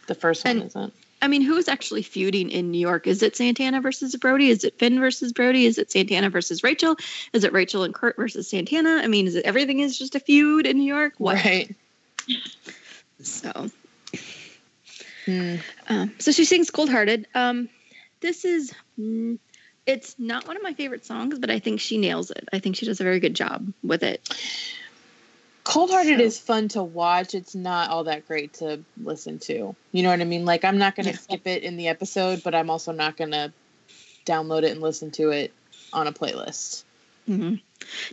the 0.06 0.14
first 0.14 0.44
one 0.44 0.58
And- 0.58 0.66
isn't. 0.66 0.92
I 1.22 1.28
mean, 1.28 1.42
who's 1.42 1.68
actually 1.68 2.02
feuding 2.02 2.50
in 2.50 2.70
New 2.72 2.80
York? 2.80 3.06
Is 3.06 3.22
it 3.22 3.36
Santana 3.36 3.80
versus 3.80 4.14
Brody? 4.16 4.50
Is 4.50 4.64
it 4.64 4.78
Finn 4.78 4.98
versus 4.98 5.32
Brody? 5.32 5.66
Is 5.66 5.78
it 5.78 5.90
Santana 5.90 6.28
versus 6.28 6.62
Rachel? 6.64 6.96
Is 7.32 7.44
it 7.44 7.52
Rachel 7.52 7.84
and 7.84 7.94
Kurt 7.94 8.16
versus 8.16 8.50
Santana? 8.50 9.00
I 9.02 9.06
mean, 9.06 9.28
is 9.28 9.36
it 9.36 9.44
everything 9.46 9.78
is 9.78 9.96
just 9.96 10.16
a 10.16 10.20
feud 10.20 10.66
in 10.66 10.76
New 10.78 10.92
York? 10.92 11.14
What? 11.18 11.36
Right. 11.36 11.74
So, 13.20 13.70
Hmm. 15.26 15.56
um, 15.88 16.12
so 16.18 16.32
she 16.32 16.44
sings 16.44 16.70
"Cold 16.70 16.90
Hearted." 16.90 17.28
Um, 17.34 17.68
this 18.20 18.44
is, 18.44 18.72
mm, 18.98 19.38
it's 19.86 20.16
not 20.18 20.46
one 20.46 20.56
of 20.56 20.62
my 20.62 20.74
favorite 20.74 21.04
songs, 21.04 21.38
but 21.38 21.50
I 21.50 21.60
think 21.60 21.80
she 21.80 21.98
nails 21.98 22.30
it. 22.32 22.48
I 22.52 22.58
think 22.58 22.76
she 22.76 22.86
does 22.86 23.00
a 23.00 23.04
very 23.04 23.20
good 23.20 23.34
job 23.34 23.72
with 23.82 24.02
it. 24.02 24.28
Cold 25.64 25.90
Hearted 25.90 26.18
So- 26.18 26.24
is 26.24 26.38
fun 26.38 26.68
to 26.68 26.82
watch. 26.82 27.34
It's 27.34 27.54
not 27.54 27.90
all 27.90 28.04
that 28.04 28.26
great 28.26 28.54
to 28.54 28.82
listen 29.02 29.38
to. 29.40 29.76
You 29.92 30.02
know 30.02 30.10
what 30.10 30.20
I 30.20 30.24
mean? 30.24 30.44
Like 30.44 30.64
I'm 30.64 30.78
not 30.78 30.96
gonna 30.96 31.10
Yeah. 31.10 31.16
skip 31.18 31.46
it 31.46 31.62
in 31.62 31.76
the 31.76 31.88
episode, 31.88 32.42
but 32.42 32.54
I'm 32.54 32.68
also 32.70 32.92
not 32.92 33.16
gonna 33.16 33.52
download 34.26 34.62
it 34.64 34.72
and 34.72 34.80
listen 34.80 35.10
to 35.12 35.30
it 35.30 35.52
on 35.92 36.06
a 36.06 36.12
playlist. 36.12 36.84
hmm 37.26 37.54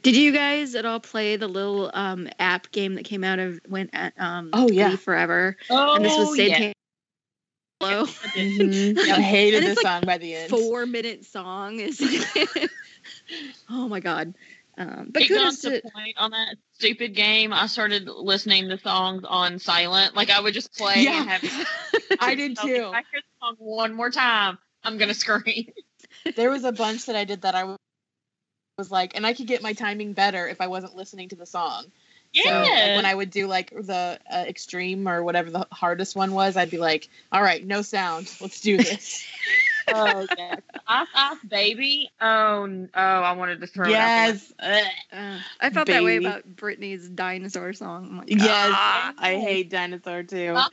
Did 0.04 0.16
you 0.16 0.32
guys 0.32 0.76
at 0.76 0.86
all 0.86 1.00
play 1.00 1.36
the 1.36 1.48
little 1.48 1.90
um, 1.94 2.30
app 2.40 2.70
game 2.72 2.96
that 2.96 3.06
came 3.06 3.24
out 3.24 3.40
of 3.40 3.60
when 3.68 3.90
at 3.94 4.14
um, 4.20 4.50
Oh, 4.54 4.70
yeah. 4.70 4.90
Glee 4.90 4.98
Forever? 4.98 5.58
Oh, 5.70 5.96
and 5.96 6.06
this 6.06 6.18
was 6.18 6.38
yeah. 6.38 6.46
Santana. 6.48 6.74
Hello. 7.82 8.06
Mhm. 8.06 8.98
I 9.00 9.22
hated 9.22 9.58
And 9.64 9.68
the 9.68 9.72
it's 9.72 9.84
like 9.84 9.94
song 9.94 10.06
by 10.06 10.18
the 10.18 10.36
end. 10.36 10.50
four 10.50 10.86
minute 10.86 11.26
song 11.26 11.80
is 11.80 12.00
oh 13.70 13.88
my 13.88 14.00
god 14.02 14.34
um 14.78 15.10
but 15.12 15.22
it 15.24 15.30
got 15.30 15.36
kudos 15.38 15.62
to 15.62 15.82
to 15.82 15.90
point 15.92 16.18
on 16.18 16.32
that 16.32 16.56
stupid 16.80 17.14
game. 17.14 17.52
I 17.52 17.68
started 17.68 18.08
listening 18.08 18.70
to 18.70 18.80
songs 18.80 19.24
on 19.28 19.60
silent. 19.60 20.16
Like 20.16 20.30
I 20.30 20.40
would 20.40 20.54
just 20.54 20.74
play 20.76 21.04
Yeah. 21.04 21.24
have. 21.24 21.44
I 22.20 22.36
did 22.36 22.58
too. 22.58 22.66
If 22.68 22.86
I 22.86 23.04
hear 23.12 23.22
the 23.22 23.46
song 23.46 23.56
one 23.60 23.94
more 23.94 24.10
time, 24.10 24.58
I'm 24.84 24.98
gonna 24.98 25.14
scream. 25.14 25.68
there 26.36 26.50
was 26.50 26.64
a 26.64 26.72
bunch 26.72 27.06
that 27.08 27.16
I 27.18 27.26
did 27.26 27.42
that 27.42 27.54
I 27.54 27.76
was 28.78 28.92
like, 28.92 29.16
and 29.16 29.26
I 29.26 29.34
could 29.34 29.48
get 29.48 29.62
my 29.62 29.74
timing 29.74 30.14
better 30.14 30.48
if 30.48 30.62
I 30.62 30.68
wasn't 30.68 30.96
listening 30.96 31.30
to 31.30 31.36
the 31.36 31.46
song. 31.46 31.86
So 32.36 32.50
like, 32.50 32.70
Yeah. 32.72 32.96
when 32.96 33.06
I 33.06 33.14
would 33.16 33.32
do 33.32 33.48
like 33.48 33.72
the 33.72 34.20
uh, 34.32 34.46
extreme 34.48 35.08
or 35.08 35.24
whatever 35.24 35.50
the 35.50 35.68
hardest 35.72 36.16
one 36.16 36.34
was, 36.34 36.58
I'd 36.58 36.70
be 36.70 36.78
like, 36.78 37.10
all 37.32 37.42
right, 37.42 37.66
no 37.66 37.82
sound. 37.82 38.32
Let's 38.40 38.62
do 38.62 38.78
this. 38.84 39.26
oh 39.88 40.28
yeah. 40.38 40.56
Ice 40.88 41.08
Ice 41.16 41.38
Baby. 41.48 42.12
Oh, 42.22 42.64
n- 42.66 42.90
oh, 42.94 43.00
I 43.02 43.32
wanted 43.34 43.62
to 43.62 43.68
throw 43.68 43.88
it 43.90 43.96
out. 43.96 43.96
yes. 43.96 44.54
Uh, 44.60 45.40
i 45.60 45.70
felt 45.72 45.88
that 45.88 46.04
way 46.04 46.18
about 46.18 46.44
brittany's 46.56 47.10
dinosaur 47.10 47.74
song 47.74 48.08
I'm 48.12 48.18
like, 48.20 48.30
Yes. 48.30 48.72
"Ah." 48.76 49.14
I 49.18 49.36
hate 49.38 49.70
dinosaur 49.72 50.24
too. 50.24 50.54
My 50.54 50.68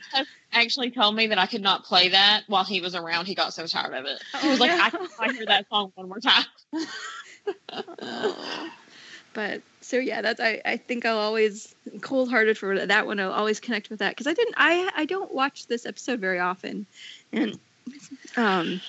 actually 0.53 0.91
told 0.91 1.15
me 1.15 1.27
that 1.27 1.37
I 1.37 1.45
could 1.47 1.61
not 1.61 1.83
play 1.85 2.09
that 2.09 2.43
while 2.47 2.63
he 2.63 2.81
was 2.81 2.95
around. 2.95 3.25
He 3.25 3.35
got 3.35 3.53
so 3.53 3.65
tired 3.67 3.93
of 3.93 4.05
it. 4.05 4.21
He 4.41 4.47
was 4.47 4.59
like, 4.59 4.71
I 4.71 4.89
Oh, 4.93 4.99
no. 5.01 5.25
can 5.25 5.35
hear 5.35 5.45
that 5.47 5.67
song 5.69 5.91
one 5.95 6.07
more 6.07 6.19
time. 6.19 6.45
Oh. 7.69 8.69
but 9.33 9.61
so 9.87 9.97
yeah 9.97 10.21
that's 10.21 10.39
i 10.39 10.61
i 10.65 10.77
think 10.77 11.05
i'll 11.05 11.17
always 11.17 11.73
cold 12.01 12.29
hearted 12.29 12.57
for 12.57 12.85
that 12.85 13.07
one 13.07 13.19
i'll 13.19 13.31
always 13.31 13.59
connect 13.59 13.89
with 13.89 13.99
that 13.99 14.09
because 14.09 14.27
i 14.27 14.33
didn't 14.33 14.55
i 14.57 14.89
i 14.95 15.05
don't 15.05 15.33
watch 15.33 15.67
this 15.67 15.85
episode 15.85 16.19
very 16.19 16.39
often 16.39 16.85
and 17.31 17.57
um 18.35 18.81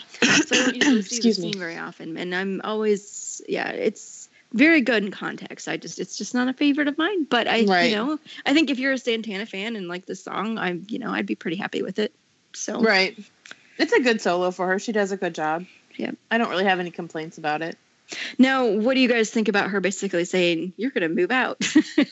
so 0.47 0.57
i 0.57 0.59
don't 0.59 0.75
usually 0.75 1.03
see 1.03 1.16
Excuse 1.16 1.39
the 1.39 1.47
me. 1.47 1.53
very 1.53 1.77
often 1.77 2.16
and 2.16 2.35
i'm 2.35 2.61
always 2.65 3.41
yeah 3.49 3.69
it's 3.69 4.29
very 4.53 4.81
good 4.81 5.05
in 5.05 5.11
context 5.11 5.69
i 5.69 5.77
just 5.77 5.99
it's 6.01 6.16
just 6.16 6.35
not 6.35 6.49
a 6.49 6.53
favorite 6.53 6.89
of 6.89 6.99
mine 6.99 7.25
but 7.25 7.47
i 7.47 7.61
Right. 7.61 7.91
you 7.91 7.97
know 7.97 8.19
i 8.47 8.53
think 8.53 8.70
if 8.70 8.79
you're 8.79 8.93
a 8.93 8.99
santana 8.99 9.47
fan 9.47 9.77
and 9.77 9.89
like 9.89 10.07
this 10.07 10.25
song 10.25 10.59
i'm 10.59 10.85
you 10.89 10.99
know 10.99 11.11
i'd 11.12 11.27
be 11.27 11.35
pretty 11.37 11.57
happy 11.57 11.83
with 11.83 11.99
it 11.99 12.12
so 12.55 12.81
Right. 12.81 13.16
It's 13.79 13.93
a 13.93 14.01
good 14.01 14.20
solo 14.20 14.51
for 14.51 14.66
her. 14.66 14.81
She 14.81 14.91
does 14.91 15.12
a 15.12 15.16
good 15.16 15.35
job. 15.37 15.65
Yeah, 15.97 16.11
I 16.33 16.39
don't 16.39 16.51
really 16.51 16.65
have 16.65 16.81
any 16.81 16.91
complaints 16.91 17.39
about 17.39 17.62
it. 17.62 17.77
Now, 18.39 18.66
what 18.66 18.94
do 18.94 19.01
you 19.01 19.09
guys 19.09 19.30
think 19.30 19.48
about 19.48 19.70
her 19.70 19.80
basically 19.80 20.24
saying 20.24 20.72
you're 20.76 20.90
going 20.90 21.09
to 21.09 21.14
move 21.14 21.30
out? 21.30 21.62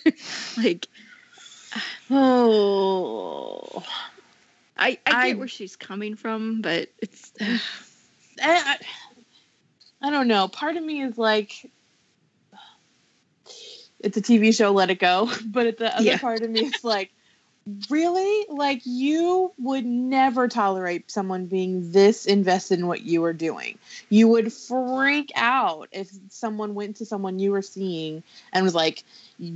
like, 0.56 0.86
Oh. 2.10 3.82
I, 4.76 4.98
I 5.06 5.10
I- 5.12 5.28
get 5.28 5.38
where 5.38 5.48
she's 5.48 5.76
coming 5.76 6.16
from, 6.16 6.60
but 6.62 6.90
it's 6.98 7.32
I, 7.40 7.58
I, 8.42 8.76
I 10.02 10.10
don't 10.10 10.28
know. 10.28 10.48
Part 10.48 10.76
of 10.76 10.84
me 10.84 11.02
is 11.02 11.16
like, 11.16 11.70
it's 14.00 14.16
a 14.16 14.22
TV 14.22 14.54
show, 14.54 14.72
let 14.72 14.90
it 14.90 14.98
go. 14.98 15.30
But 15.46 15.78
the 15.78 15.94
other 15.94 16.04
Yeah. 16.04 16.18
part 16.18 16.42
of 16.42 16.50
me 16.50 16.60
is 16.66 16.84
like, 16.84 17.10
really? 17.90 18.46
Like, 18.48 18.82
you 18.84 19.52
would 19.58 19.84
never 19.84 20.48
tolerate 20.48 21.10
someone 21.10 21.46
being 21.46 21.92
this 21.92 22.26
invested 22.26 22.78
in 22.78 22.86
what 22.86 23.02
you 23.02 23.20
were 23.20 23.32
doing. 23.32 23.78
You 24.08 24.28
would 24.28 24.52
freak 24.52 25.32
out 25.34 25.88
if 25.92 26.10
someone 26.30 26.74
went 26.74 26.96
to 26.96 27.06
someone 27.06 27.38
you 27.38 27.50
were 27.50 27.62
seeing 27.62 28.22
and 28.52 28.64
was 28.64 28.74
like, 28.74 29.02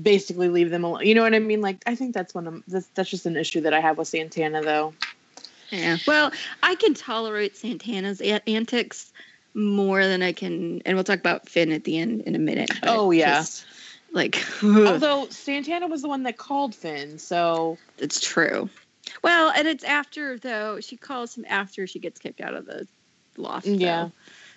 basically 0.03 0.49
leave 0.49 0.70
them 0.70 0.85
alone. 0.85 1.07
You 1.07 1.15
know 1.15 1.23
what 1.23 1.35
I 1.35 1.39
mean? 1.39 1.61
Like, 1.61 1.82
I 1.87 1.95
think 1.95 2.15
that's 2.15 2.35
one 2.35 2.47
of 2.47 2.62
that's, 2.66 2.87
that's 2.95 3.11
just 3.11 3.27
an 3.27 3.37
issue 3.37 3.62
that 3.62 3.74
I 3.74 3.81
have 3.81 3.99
with 3.99 4.09
Santana, 4.09 4.62
though. 4.62 4.95
yeah. 5.70 5.97
Well, 6.07 6.32
I 6.62 6.74
can 6.74 6.95
tolerate 6.95 7.57
Santana's 7.57 8.20
a- 8.20 8.49
antics 8.49 9.12
more 9.55 10.05
than 10.05 10.23
I 10.23 10.32
can, 10.32 10.82
and 10.85 10.97
we'll 10.97 11.05
talk 11.05 11.19
about 11.19 11.49
Finn 11.49 11.73
at 11.73 11.85
the 11.85 11.99
end 11.99 12.23
in 12.23 12.35
a 12.35 12.39
minute. 12.39 12.70
Oh, 12.82 13.11
yeah. 13.11 13.39
just, 13.39 13.65
like 14.12 14.45
Although 14.62 15.28
Santana 15.31 15.87
was 15.87 16.03
the 16.03 16.09
one 16.09 16.24
that 16.24 16.37
called 16.37 16.74
Finn, 16.74 17.19
so 17.19 17.78
it's 17.99 18.20
true. 18.20 18.69
Well, 19.23 19.53
and 19.55 19.66
it's 19.66 19.85
after 19.85 20.39
though 20.39 20.81
she 20.81 20.97
calls 20.97 21.37
him 21.37 21.45
after 21.49 21.87
she 21.87 21.99
gets 21.99 22.19
kicked 22.19 22.41
out 22.41 22.55
of 22.55 22.66
the 22.66 22.87
loft. 23.37 23.66
though. 23.66 23.73
Yeah. 23.73 24.09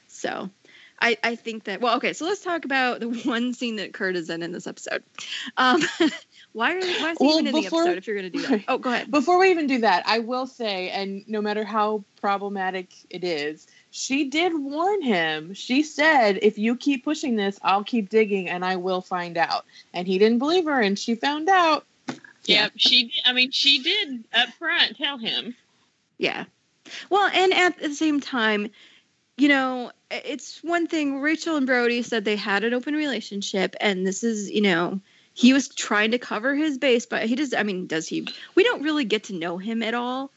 So 0.07 0.49
I, 0.99 1.17
I 1.23 1.35
think 1.35 1.65
that 1.65 1.81
well 1.81 1.97
okay 1.97 2.13
so 2.13 2.25
let's 2.25 2.41
talk 2.41 2.65
about 2.65 2.99
the 2.99 3.09
one 3.25 3.53
scene 3.53 3.77
that 3.77 3.93
Kurt 3.93 4.15
is 4.15 4.29
in 4.29 4.41
in 4.43 4.51
this 4.51 4.67
episode. 4.67 5.03
Um, 5.57 5.81
why 6.53 6.75
are 6.75 6.79
why 6.79 7.11
is 7.11 7.17
he 7.19 7.25
Well, 7.25 7.39
even 7.39 7.47
in 7.47 7.53
the 7.53 7.67
episode 7.67 7.97
if 7.97 8.07
you're 8.07 8.17
going 8.17 8.31
to 8.31 8.37
do 8.37 8.47
that? 8.47 8.63
Oh, 8.67 8.77
go 8.77 8.91
ahead. 8.91 9.11
Before 9.11 9.39
we 9.39 9.51
even 9.51 9.67
do 9.67 9.79
that, 9.81 10.03
I 10.05 10.19
will 10.19 10.47
say, 10.47 10.89
and 10.89 11.27
no 11.27 11.41
matter 11.41 11.63
how 11.63 12.05
problematic 12.21 12.93
it 13.09 13.23
is, 13.23 13.67
she 13.95 14.25
did 14.25 14.53
warn 14.57 15.03
him. 15.03 15.53
She 15.53 15.83
said, 15.83 16.39
if 16.41 16.57
you 16.57 16.75
keep 16.75 17.03
pushing 17.03 17.35
this, 17.35 17.59
I'll 17.61 17.83
keep 17.83 18.09
digging 18.09 18.49
and 18.49 18.65
I 18.65 18.77
will 18.77 19.01
find 19.01 19.37
out. 19.37 19.65
And 19.93 20.07
he 20.07 20.17
didn't 20.17 20.39
believe 20.39 20.65
her, 20.65 20.81
and 20.81 20.97
she 20.97 21.13
found 21.13 21.47
out. 21.47 21.85
Yeah, 22.45 22.69
she. 22.75 23.03
did- 23.03 23.21
I 23.23 23.33
mean, 23.33 23.51
she 23.51 23.83
did 23.83 24.23
up 24.33 24.49
front 24.55 24.97
tell 24.97 25.19
him. 25.19 25.55
Yeah. 26.17 26.45
Well, 27.11 27.29
and 27.31 27.53
at 27.53 27.77
the 27.77 27.93
same 27.93 28.19
time, 28.19 28.71
you 29.37 29.47
know, 29.47 29.91
it's 30.09 30.63
one 30.63 30.87
thing. 30.87 31.21
Rachel 31.21 31.55
and 31.55 31.67
Brody 31.67 32.01
said 32.01 32.25
they 32.25 32.35
had 32.35 32.63
an 32.63 32.73
open 32.73 32.95
relationship, 32.95 33.75
and 33.79 34.07
this 34.07 34.23
is, 34.23 34.49
you 34.49 34.61
know, 34.61 35.01
he 35.35 35.53
was 35.53 35.67
trying 35.67 36.11
to 36.11 36.17
cover 36.17 36.55
his 36.55 36.79
base, 36.79 37.05
but 37.05 37.27
he 37.27 37.35
does. 37.35 37.53
I 37.53 37.61
mean, 37.61 37.85
does 37.85 38.07
he? 38.07 38.27
We 38.55 38.63
don't 38.63 38.81
really 38.81 39.05
get 39.05 39.25
to 39.25 39.35
know 39.35 39.59
him 39.59 39.83
at 39.83 39.93
all. 39.93 40.31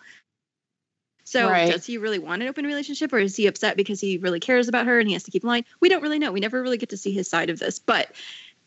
So 1.26 1.48
Right. 1.48 1.68
does 1.68 1.84
he 1.84 1.98
really 1.98 2.20
want 2.20 2.42
an 2.42 2.48
open 2.48 2.64
relationship, 2.64 3.12
or 3.12 3.18
is 3.18 3.34
he 3.34 3.48
upset 3.48 3.76
because 3.76 4.00
he 4.00 4.16
really 4.18 4.38
cares 4.38 4.68
about 4.68 4.86
her 4.86 5.00
and 5.00 5.08
he 5.08 5.12
has 5.12 5.24
to 5.24 5.32
keep 5.32 5.42
lying? 5.42 5.64
We 5.80 5.88
don't 5.88 6.00
really 6.00 6.20
know. 6.20 6.30
We 6.30 6.38
never 6.40 6.62
really 6.62 6.78
get 6.78 6.90
to 6.90 6.96
see 6.96 7.10
his 7.12 7.28
side 7.28 7.50
of 7.50 7.58
this, 7.58 7.80
but 7.80 8.12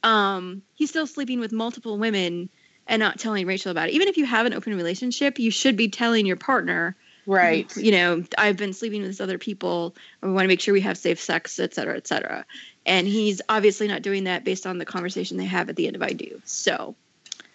um, 0.03 0.61
he's 0.75 0.89
still 0.89 1.07
sleeping 1.07 1.39
with 1.39 1.53
multiple 1.53 1.97
women 1.97 2.49
and 2.85 2.99
not 2.99 3.17
telling 3.17 3.47
Rachel 3.47 3.71
about 3.71 3.87
it. 3.87 3.93
Even 3.93 4.09
if 4.09 4.17
you 4.17 4.25
have 4.25 4.45
an 4.45 4.53
open 4.53 4.75
relationship, 4.75 5.39
you 5.39 5.51
should 5.51 5.77
be 5.77 5.87
telling 5.87 6.25
your 6.25 6.35
partner 6.35 6.95
Right. 7.25 7.71
you 7.77 7.91
know 7.91 8.23
i've 8.39 8.57
been 8.57 8.73
sleeping 8.73 9.03
with 9.03 9.21
other 9.21 9.37
people 9.37 9.95
we 10.23 10.31
want 10.31 10.45
to 10.45 10.47
make 10.47 10.59
sure 10.59 10.73
we 10.73 10.81
have 10.81 10.97
safe 10.97 11.19
sex 11.19 11.59
et 11.59 11.75
cetera 11.75 11.95
et 11.95 12.07
cetera 12.07 12.43
and 12.87 13.07
he's 13.07 13.39
obviously 13.47 13.87
not 13.87 14.01
doing 14.01 14.23
that 14.23 14.43
based 14.43 14.65
on 14.65 14.79
the 14.79 14.85
conversation 14.85 15.37
they 15.37 15.45
have 15.45 15.69
at 15.69 15.75
the 15.75 15.85
end 15.85 15.95
of 15.95 16.01
i 16.01 16.11
do 16.11 16.41
so 16.45 16.95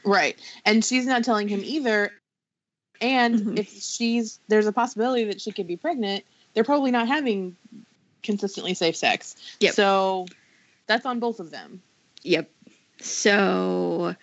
Right. 0.05 0.39
And 0.64 0.85
she's 0.85 1.06
not 1.06 1.24
telling 1.24 1.48
him 1.48 1.62
either. 1.64 2.12
And 3.12 3.35
Mhm. 3.40 3.59
if 3.59 3.68
she's, 3.70 4.40
there's 4.48 4.66
a 4.66 4.72
possibility 4.72 5.24
that 5.24 5.40
she 5.40 5.52
could 5.52 5.66
be 5.66 5.76
pregnant, 5.76 6.24
they're 6.55 6.64
probably 6.64 6.90
not 6.90 7.06
having 7.06 7.56
consistently 8.22 8.72
safe 8.74 8.97
sex. 8.97 9.36
Yep. 9.60 9.74
So 9.74 10.26
that's 10.86 11.05
on 11.05 11.20
both 11.20 11.40
of 11.40 11.51
them. 11.51 11.82
yep 12.22 12.51
so 13.01 14.14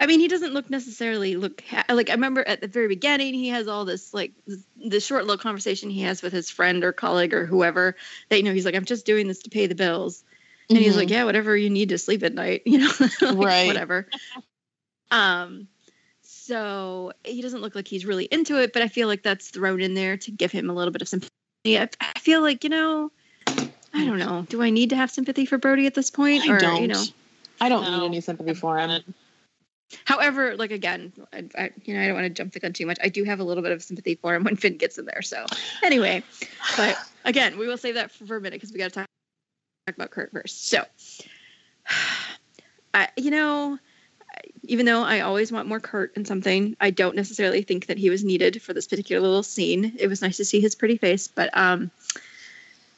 i 0.00 0.06
mean 0.06 0.20
he 0.20 0.28
doesn't 0.28 0.54
look 0.54 0.70
necessarily 0.70 1.36
look 1.36 1.62
ha- 1.68 1.84
like 1.90 2.08
i 2.08 2.12
remember 2.12 2.46
at 2.46 2.60
the 2.60 2.68
very 2.68 2.86
beginning 2.88 3.34
he 3.34 3.48
has 3.48 3.66
all 3.68 3.84
this 3.84 4.14
like 4.14 4.32
this 4.76 5.04
short 5.04 5.24
little 5.26 5.36
conversation 5.42 5.90
he 5.90 6.00
has 6.02 6.22
with 6.22 6.32
his 6.32 6.48
friend 6.48 6.84
or 6.84 6.92
colleague 6.92 7.34
or 7.34 7.44
whoever 7.44 7.96
that 8.28 8.36
you 8.38 8.42
know 8.44 8.52
he's 8.54 8.64
like 8.64 8.74
i'm 8.76 8.84
just 8.84 9.04
doing 9.04 9.26
this 9.28 9.42
to 9.42 9.50
pay 9.50 9.66
the 9.66 9.74
bills 9.74 10.22
and 10.70 10.78
he's 10.78 10.94
Mhm. 10.94 10.98
like 10.98 11.10
yeah 11.10 11.24
whatever 11.24 11.56
you 11.56 11.68
need 11.68 11.88
to 11.90 11.98
sleep 11.98 12.22
at 12.22 12.32
night 12.32 12.62
you 12.66 12.78
know 12.78 12.90
like, 13.20 13.36
Right. 13.36 13.66
whatever 13.66 14.08
um 15.10 15.68
so 16.46 17.12
he 17.24 17.40
doesn't 17.40 17.60
look 17.62 17.74
like 17.74 17.88
he's 17.88 18.04
really 18.04 18.26
into 18.26 18.60
it 18.60 18.72
but 18.72 18.82
i 18.82 18.88
feel 18.88 19.08
like 19.08 19.22
that's 19.22 19.48
thrown 19.48 19.80
in 19.80 19.94
there 19.94 20.16
to 20.16 20.30
give 20.30 20.52
him 20.52 20.68
a 20.68 20.74
little 20.74 20.92
bit 20.92 21.02
of 21.02 21.08
sympathy 21.08 21.30
i, 21.66 21.88
I 22.00 22.18
feel 22.18 22.42
like 22.42 22.64
you 22.64 22.70
know 22.70 23.10
i 23.94 24.04
don't 24.04 24.18
know 24.18 24.46
do 24.48 24.62
i 24.62 24.70
need 24.70 24.90
to 24.90 24.96
have 24.96 25.10
sympathy 25.10 25.46
for 25.46 25.58
brody 25.58 25.86
at 25.86 25.94
this 25.94 26.10
point 26.10 26.44
I 26.44 26.52
or 26.52 26.58
don't. 26.58 26.82
you 26.82 26.88
know 26.88 27.04
I 27.60 27.68
don't 27.68 27.84
No. 27.84 27.98
need 28.00 28.04
any 28.06 28.20
sympathy 28.20 28.54
for 28.54 28.78
him. 28.78 29.14
However, 30.04 30.56
like 30.56 30.70
again, 30.70 31.12
I, 31.32 31.44
I, 31.56 31.70
you 31.84 31.94
know, 31.94 32.02
I 32.02 32.06
don't 32.06 32.14
want 32.14 32.24
to 32.26 32.30
jump 32.30 32.52
the 32.52 32.60
gun 32.60 32.72
too 32.72 32.86
much. 32.86 32.98
I 33.02 33.08
do 33.08 33.22
have 33.24 33.38
a 33.38 33.44
little 33.44 33.62
bit 33.62 33.72
of 33.72 33.82
sympathy 33.82 34.16
for 34.16 34.34
him 34.34 34.44
when 34.44 34.56
Finn 34.56 34.76
gets 34.76 34.98
in 34.98 35.04
there. 35.04 35.22
So, 35.22 35.46
anyway, 35.82 36.22
but 36.76 36.96
again, 37.24 37.58
we 37.58 37.68
will 37.68 37.76
save 37.76 37.94
that 37.94 38.10
for, 38.10 38.26
for 38.26 38.36
a 38.36 38.40
minute 38.40 38.56
because 38.56 38.72
we 38.72 38.78
got 38.78 38.86
to 38.86 38.90
talk, 38.90 39.06
talk 39.86 39.94
about 39.96 40.10
Kurt 40.10 40.32
first. 40.32 40.68
So, 40.68 40.82
I, 42.94 43.08
you 43.16 43.30
know, 43.30 43.78
even 44.62 44.86
though 44.86 45.02
I 45.02 45.20
always 45.20 45.52
want 45.52 45.68
more 45.68 45.80
Kurt 45.80 46.16
in 46.16 46.24
something, 46.24 46.76
I 46.80 46.90
don't 46.90 47.16
necessarily 47.16 47.62
think 47.62 47.86
that 47.86 47.98
he 47.98 48.10
was 48.10 48.24
needed 48.24 48.62
for 48.62 48.72
this 48.72 48.86
particular 48.86 49.20
little 49.20 49.42
scene. 49.42 49.94
It 49.98 50.08
was 50.08 50.22
nice 50.22 50.38
to 50.38 50.44
see 50.44 50.60
his 50.60 50.74
pretty 50.74 50.96
face, 50.96 51.28
but 51.28 51.56
um, 51.56 51.90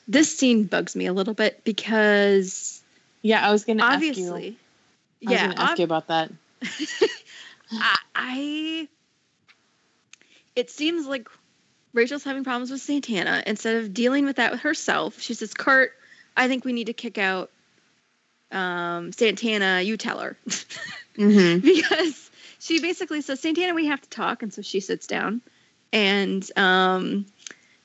this 0.09 0.37
scene 0.37 0.65
bugs 0.65 0.95
me 0.95 1.07
a 1.07 1.13
little 1.13 1.35
bit 1.35 1.65
because 1.65 2.83
Yeah, 3.23 3.47
I 3.47 3.51
was 3.51 3.65
ask 3.69 3.79
you. 3.79 3.83
obviously, 3.83 4.57
I 5.27 5.31
was 5.31 5.41
yeah, 5.41 5.53
ask 5.57 5.73
ob- 5.73 5.79
you 5.79 5.85
about 5.85 6.07
that. 6.09 6.33
I, 7.73 7.97
I 8.15 8.89
it 10.55 10.71
seems 10.71 11.07
like 11.07 11.29
Rachel's 11.93 12.25
having 12.25 12.45
problems 12.45 12.71
with 12.71 12.81
Santana. 12.81 13.43
Instead 13.47 13.77
of 13.77 13.93
dealing 13.93 14.25
with 14.25 14.37
that 14.37 14.53
with 14.53 14.61
herself, 14.61 15.21
she 15.21 15.35
says, 15.35 15.53
"Kurt, 15.53 15.93
I 16.37 16.49
think 16.49 16.65
we 16.65 16.73
need 16.73 16.87
to 16.87 16.93
kick 16.93 17.19
out 17.19 17.51
um, 18.52 19.12
Santana. 19.12 19.82
You 19.82 19.97
tell 19.97 20.20
her." 20.20 20.36
Mm-hmm. 21.16 21.60
because 21.60 22.31
she 22.59 22.81
basically 22.81 23.20
says, 23.20 23.40
Santana, 23.40 23.74
we 23.74 23.86
have 23.86 24.01
to 24.01 24.09
talk. 24.10 24.43
And 24.43 24.52
so 24.52 24.62
she 24.62 24.81
sits 24.81 25.06
down. 25.06 25.40
And 25.93 26.47
um, 26.56 27.27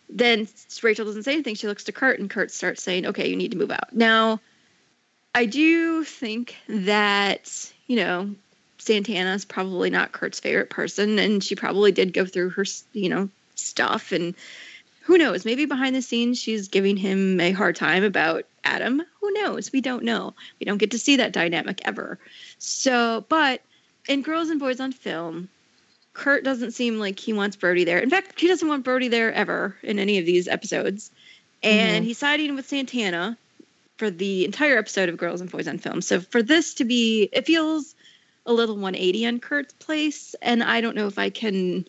then 0.10 0.48
Rachel 0.82 1.06
doesn't 1.06 1.24
say 1.24 1.34
anything. 1.34 1.56
She 1.56 1.68
looks 1.68 1.86
to 1.86 1.92
Kurt, 1.92 2.20
and 2.20 2.30
Kurt 2.30 2.52
starts 2.52 2.84
saying, 2.84 3.06
Okay, 3.06 3.30
you 3.30 3.36
need 3.36 3.52
to 3.52 3.58
move 3.58 3.72
out. 3.72 3.94
Now, 3.94 4.40
I 5.34 5.46
do 5.46 6.04
think 6.04 6.56
that, 6.68 7.72
you 7.88 7.98
know, 7.98 8.36
Santana 8.80 9.34
is 9.34 9.46
probably 9.46 9.90
not 9.92 10.12
Kurt's 10.12 10.40
favorite 10.40 10.70
person. 10.70 11.20
And 11.20 11.44
she 11.44 11.56
probably 11.56 11.92
did 11.92 12.14
go 12.14 12.26
through 12.26 12.50
her, 12.52 12.66
you 12.92 13.10
know, 13.10 13.30
stuff. 13.56 14.12
And 14.12 14.36
who 15.02 15.18
knows? 15.18 15.46
Maybe 15.46 15.66
behind 15.66 15.96
the 15.96 16.02
scenes, 16.02 16.40
she's 16.40 16.68
giving 16.68 16.96
him 16.96 17.40
a 17.40 17.52
hard 17.52 17.76
time 17.76 18.04
about 18.04 18.46
Adam. 18.64 19.02
Who 19.20 19.32
knows? 19.34 19.72
We 19.72 19.82
don't 19.82 20.04
know. 20.04 20.34
We 20.60 20.66
don't 20.66 20.78
get 20.78 20.92
to 20.92 21.00
see 21.00 21.16
that 21.18 21.34
dynamic 21.34 21.82
ever. 21.86 22.20
So, 22.60 23.26
but 23.28 23.62
in 24.08 24.22
Girls 24.22 24.50
and 24.50 24.60
Boys 24.60 24.80
on 24.80 24.92
Film, 24.92 25.50
Kurt 26.14 26.44
doesn't 26.44 26.72
seem 26.72 27.00
like 27.00 27.20
he 27.20 27.34
wants 27.34 27.56
Brody 27.56 27.84
there. 27.84 28.00
In 28.00 28.10
fact, 28.10 28.40
he 28.40 28.48
doesn't 28.48 28.68
want 28.68 28.84
Brody 28.84 29.08
there 29.08 29.34
ever 29.34 29.76
in 29.82 29.98
any 29.98 30.20
of 30.20 30.26
these 30.26 30.48
episodes. 30.48 31.10
And 31.64 31.98
mm-hmm. 31.98 32.06
he's 32.06 32.18
siding 32.18 32.56
with 32.56 32.68
Santana 32.68 33.38
for 33.98 34.10
the 34.10 34.46
entire 34.46 34.78
episode 34.78 35.10
of 35.10 35.18
Girls 35.18 35.42
and 35.42 35.52
Boys 35.52 35.68
on 35.68 35.78
Film. 35.78 36.02
So 36.02 36.20
for 36.20 36.44
this 36.44 36.74
to 36.76 36.86
be, 36.86 37.30
it 37.32 37.46
feels 37.46 37.96
a 38.46 38.54
little 38.54 38.76
180 38.76 39.28
on 39.28 39.40
Kurt's 39.40 39.74
place. 39.74 40.36
And 40.42 40.64
I 40.64 40.82
don't 40.82 40.96
know 40.96 41.08
if 41.08 41.18
I 41.18 41.30
can 41.30 41.86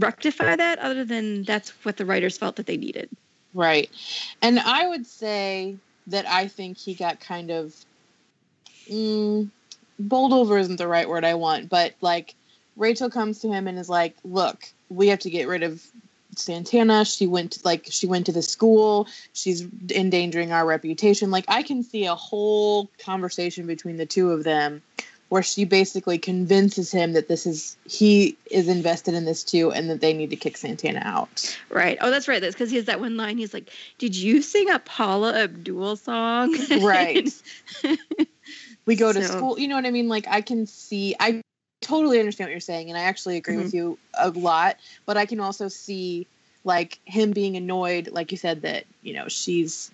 rectify 0.00 0.56
that 0.56 0.78
other 0.78 1.04
than 1.04 1.44
that's 1.44 1.70
what 1.84 1.96
the 1.96 2.06
writers 2.06 2.36
felt 2.36 2.56
that 2.56 2.66
they 2.66 2.76
needed. 2.76 3.08
Right. 3.54 3.90
And 4.42 4.58
I 4.58 4.86
would 4.86 5.06
say 5.06 5.76
that 6.06 6.26
I 6.26 6.48
think 6.48 6.78
he 6.78 6.94
got 6.94 7.20
kind 7.20 7.50
of 7.50 7.74
mm, 8.88 9.48
bowled 9.98 10.32
over 10.32 10.58
isn't 10.58 10.76
the 10.76 10.88
right 10.88 11.08
word 11.08 11.24
I 11.24 11.34
want, 11.34 11.68
but 11.68 11.94
like 12.00 12.34
Rachel 12.76 13.10
comes 13.10 13.40
to 13.40 13.48
him 13.48 13.66
and 13.66 13.78
is 13.78 13.88
like, 13.88 14.16
"Look, 14.24 14.68
we 14.88 15.08
have 15.08 15.18
to 15.20 15.30
get 15.30 15.48
rid 15.48 15.62
of 15.62 15.84
Santana. 16.36 17.04
She 17.04 17.26
went 17.26 17.52
to, 17.52 17.60
like 17.64 17.86
she 17.90 18.06
went 18.06 18.26
to 18.26 18.32
the 18.32 18.42
school. 18.42 19.08
She's 19.32 19.66
endangering 19.90 20.52
our 20.52 20.64
reputation." 20.64 21.30
Like 21.30 21.44
I 21.48 21.62
can 21.62 21.82
see 21.82 22.06
a 22.06 22.14
whole 22.14 22.88
conversation 22.98 23.66
between 23.66 23.96
the 23.96 24.06
two 24.06 24.30
of 24.30 24.44
them 24.44 24.82
where 25.30 25.42
she 25.42 25.64
basically 25.64 26.18
convinces 26.18 26.90
him 26.92 27.14
that 27.14 27.28
this 27.28 27.46
is 27.46 27.76
he 27.88 28.36
is 28.50 28.68
invested 28.68 29.14
in 29.14 29.24
this 29.24 29.42
too 29.42 29.72
and 29.72 29.88
that 29.88 30.00
they 30.00 30.12
need 30.12 30.30
to 30.30 30.36
kick 30.36 30.56
Santana 30.56 31.00
out. 31.04 31.56
Right. 31.70 31.96
Oh, 32.00 32.10
that's 32.10 32.28
right. 32.28 32.42
That's 32.42 32.54
because 32.54 32.70
he 32.70 32.76
has 32.76 32.86
that 32.86 33.00
one 33.00 33.16
line. 33.16 33.38
He's 33.38 33.54
like, 33.54 33.70
"Did 33.98 34.14
you 34.14 34.42
sing 34.42 34.68
a 34.68 34.78
Paula 34.80 35.34
Abdul 35.34 35.96
song?" 35.96 36.56
Right. 36.80 37.30
we 38.86 38.96
go 38.96 39.12
to 39.12 39.24
So- 39.24 39.36
school 39.36 39.58
you 39.58 39.68
know 39.68 39.76
what 39.76 39.86
i 39.86 39.90
mean 39.90 40.08
like 40.08 40.26
i 40.28 40.40
can 40.40 40.66
see 40.66 41.14
i 41.20 41.40
totally 41.80 42.18
understand 42.18 42.48
what 42.48 42.52
you're 42.52 42.60
saying 42.60 42.88
and 42.88 42.98
i 42.98 43.02
actually 43.02 43.36
agree 43.36 43.56
with 43.56 43.68
mm-hmm. 43.68 43.76
you 43.76 43.98
a 44.18 44.30
lot 44.30 44.76
but 45.06 45.16
i 45.16 45.26
can 45.26 45.40
also 45.40 45.68
see 45.68 46.26
like 46.64 46.98
him 47.04 47.30
being 47.30 47.56
annoyed 47.56 48.08
like 48.12 48.32
you 48.32 48.36
said 48.36 48.62
that 48.62 48.84
you 49.02 49.14
know 49.14 49.28
she's 49.28 49.90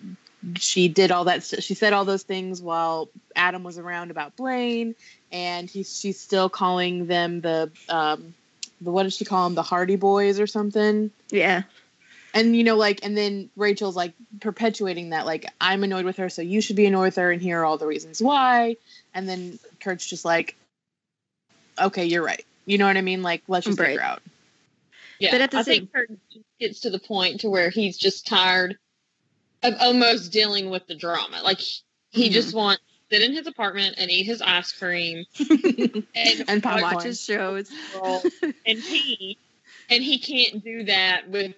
she 0.55 0.87
did 0.87 1.11
all 1.11 1.25
that 1.25 1.43
st- 1.43 1.63
she 1.63 1.73
said 1.73 1.93
all 1.93 2.05
those 2.05 2.23
things 2.23 2.61
while 2.61 3.09
adam 3.35 3.63
was 3.63 3.77
around 3.77 4.11
about 4.11 4.35
blaine 4.35 4.95
and 5.31 5.69
he's 5.69 5.99
she's 5.99 6.19
still 6.19 6.49
calling 6.49 7.07
them 7.07 7.41
the 7.41 7.69
um 7.89 8.33
the 8.81 8.91
what 8.91 9.03
does 9.03 9.15
she 9.15 9.25
call 9.25 9.43
them 9.45 9.55
the 9.55 9.63
hardy 9.63 9.95
boys 9.95 10.39
or 10.39 10.47
something. 10.47 11.09
Yeah. 11.31 11.63
and 12.33 12.55
you 12.55 12.63
know 12.63 12.75
like 12.77 13.03
and 13.03 13.17
then 13.17 13.49
rachel's 13.55 13.95
like 13.95 14.13
perpetuating 14.39 15.09
that 15.09 15.25
like 15.25 15.45
i'm 15.59 15.83
annoyed 15.83 16.05
with 16.05 16.17
her 16.17 16.29
so 16.29 16.41
you 16.41 16.61
should 16.61 16.75
be 16.75 16.85
annoyed 16.85 17.05
with 17.05 17.15
her 17.15 17.31
and 17.31 17.41
here 17.41 17.61
are 17.61 17.65
all 17.65 17.77
the 17.77 17.87
reasons 17.87 18.21
why. 18.21 18.77
And 19.13 19.27
then 19.27 19.57
kurt's 19.81 20.05
just 20.05 20.23
like 20.25 20.55
okay 21.79 22.05
you're 22.05 22.23
right. 22.23 22.45
You 22.65 22.77
know 22.77 22.85
what 22.85 22.97
i 22.97 23.01
mean? 23.01 23.21
Like 23.23 23.43
let's 23.47 23.65
just 23.65 23.79
Right. 23.79 23.87
figure 23.87 24.01
out. 24.03 24.21
Yeah, 25.19 25.31
But 25.31 25.41
at 25.41 25.51
the 25.51 25.57
I 25.57 25.63
think 25.63 25.91
Kurt 25.91 26.11
gets 26.59 26.81
to 26.81 26.91
the 26.91 26.99
point 26.99 27.41
to 27.41 27.49
where 27.49 27.71
he's 27.71 27.97
just 27.97 28.27
tired 28.27 28.77
of 29.63 29.73
almost 29.79 30.31
dealing 30.31 30.69
with 30.69 30.85
the 30.87 30.95
drama. 30.95 31.41
Like 31.43 31.59
he 32.09 32.29
Mhm. 32.29 32.31
just 32.31 32.53
wants 32.53 32.81
to 33.09 33.15
sit 33.15 33.23
in 33.29 33.33
his 33.33 33.47
apartment 33.47 33.95
and 33.97 34.09
eat 34.11 34.23
his 34.25 34.41
ice 34.41 34.71
cream 34.71 35.25
and, 36.15 36.43
and 36.47 36.63
watch 36.63 37.03
his 37.03 37.21
shows. 37.23 37.69
and 38.65 38.83
pee, 38.83 39.37
and 39.89 40.03
he 40.03 40.19
can't 40.19 40.63
do 40.63 40.83
that 40.83 41.29
with 41.29 41.53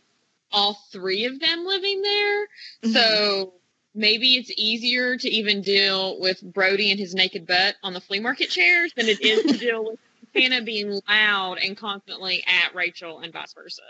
all 0.51 0.73
three 0.91 1.25
of 1.25 1.39
them 1.39 1.65
living 1.65 2.01
there. 2.01 2.43
Mm-hmm. 2.83 2.91
So 2.91 3.53
maybe 3.93 4.35
it's 4.35 4.51
easier 4.57 5.17
to 5.17 5.29
even 5.29 5.61
deal 5.61 6.19
with 6.19 6.41
Brody 6.41 6.91
and 6.91 6.99
his 6.99 7.13
naked 7.13 7.45
butt 7.45 7.75
on 7.83 7.93
the 7.93 8.01
flea 8.01 8.19
market 8.19 8.49
chairs 8.49 8.91
than 8.95 9.07
it 9.07 9.21
is 9.21 9.43
to 9.51 9.57
deal 9.65 9.83
with 9.85 9.99
Hannah 10.33 10.61
being 10.63 10.99
loud 11.07 11.57
and 11.59 11.75
constantly 11.77 12.43
at 12.47 12.73
Rachel 12.75 13.19
and 13.19 13.33
vice 13.33 13.53
versa. 13.53 13.81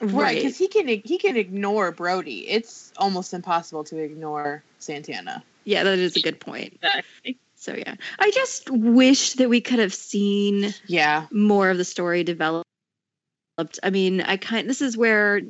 Right 0.00 0.36
because 0.36 0.58
he 0.58 0.68
can 0.68 0.88
he 0.88 1.18
can 1.18 1.36
ignore 1.36 1.90
brody 1.90 2.48
it's 2.48 2.92
almost 2.98 3.32
impossible 3.32 3.82
to 3.82 3.96
ignore 3.96 4.62
santana 4.78 5.42
Yeah, 5.66 5.82
that 5.82 5.98
is 5.98 6.16
a 6.16 6.20
good 6.20 6.38
point. 6.40 6.74
Exactly. 6.74 7.38
So 7.56 7.74
yeah, 7.74 7.96
I 8.20 8.30
just 8.30 8.70
wish 8.70 9.34
that 9.34 9.48
we 9.48 9.60
could 9.60 9.80
have 9.80 9.92
seen 9.92 10.72
yeah 10.86 11.26
more 11.32 11.68
of 11.68 11.76
the 11.76 11.84
story 11.84 12.22
developed. 12.22 12.64
I 13.82 13.90
mean, 13.90 14.20
I 14.20 14.36
kind 14.36 14.70
this 14.70 14.80
is 14.80 14.96
where 14.96 15.40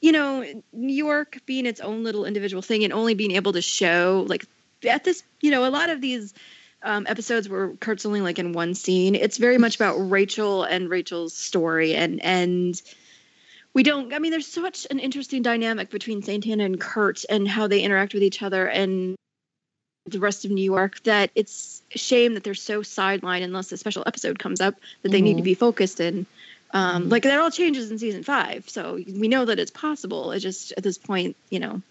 you 0.00 0.12
know 0.12 0.44
New 0.72 0.94
York 0.94 1.40
being 1.44 1.66
its 1.66 1.80
own 1.80 2.04
little 2.04 2.24
individual 2.24 2.62
thing 2.62 2.84
and 2.84 2.92
only 2.92 3.14
being 3.14 3.32
able 3.32 3.52
to 3.52 3.60
show 3.60 4.24
like 4.26 4.46
at 4.88 5.04
this 5.04 5.22
you 5.42 5.50
know 5.50 5.68
a 5.68 5.70
lot 5.70 5.90
of 5.90 6.00
these 6.00 6.32
um, 6.82 7.06
episodes 7.06 7.46
where 7.46 7.74
Kurt's 7.74 8.06
only 8.06 8.22
like 8.22 8.38
in 8.38 8.54
one 8.54 8.74
scene. 8.74 9.14
It's 9.14 9.36
very 9.36 9.58
much 9.58 9.76
about 9.76 9.96
Rachel 9.96 10.62
and 10.62 10.88
Rachel's 10.88 11.34
story 11.34 11.94
and 11.94 12.22
and 12.22 12.80
we 13.76 13.82
don't. 13.82 14.14
I 14.14 14.20
mean, 14.20 14.30
there's 14.30 14.46
such 14.46 14.86
an 14.90 14.98
interesting 14.98 15.42
dynamic 15.42 15.90
between 15.90 16.22
Santana 16.22 16.64
and 16.64 16.80
Kurt 16.80 17.26
and 17.28 17.46
how 17.46 17.66
they 17.66 17.82
interact 17.82 18.14
with 18.14 18.22
each 18.22 18.42
other 18.42 18.66
and 18.66 19.16
the 20.06 20.18
rest 20.18 20.46
of 20.46 20.50
New 20.50 20.64
York 20.64 21.02
that 21.02 21.30
it's 21.34 21.82
a 21.94 21.98
shame 21.98 22.32
that 22.34 22.42
they're 22.42 22.54
so 22.54 22.80
sidelined 22.80 23.42
unless 23.42 23.70
a 23.72 23.76
special 23.76 24.02
episode 24.06 24.38
comes 24.38 24.62
up 24.62 24.76
that 25.02 25.12
they 25.12 25.20
need 25.20 25.36
to 25.36 25.42
Mhm. 25.42 25.44
be 25.44 25.54
focused 25.54 26.00
in. 26.00 26.24
Um, 26.70 27.08
Mhm. 27.08 27.10
Like 27.10 27.24
that 27.24 27.38
all 27.38 27.50
changes 27.50 27.90
in 27.90 27.98
season 27.98 28.22
five, 28.22 28.66
so 28.66 28.94
we 28.94 29.28
know 29.28 29.44
that 29.44 29.58
it's 29.58 29.70
possible. 29.70 30.32
It 30.32 30.40
just 30.40 30.72
at 30.78 30.82
this 30.82 30.96
point, 30.96 31.36
you 31.50 31.58
know, 31.58 31.82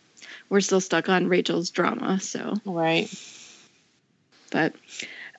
we're 0.49 0.61
still 0.61 0.81
stuck 0.81 1.07
on 1.07 1.27
Rachel's 1.27 1.69
drama. 1.69 2.19
So, 2.19 2.55
right 2.65 3.07
but 4.49 4.73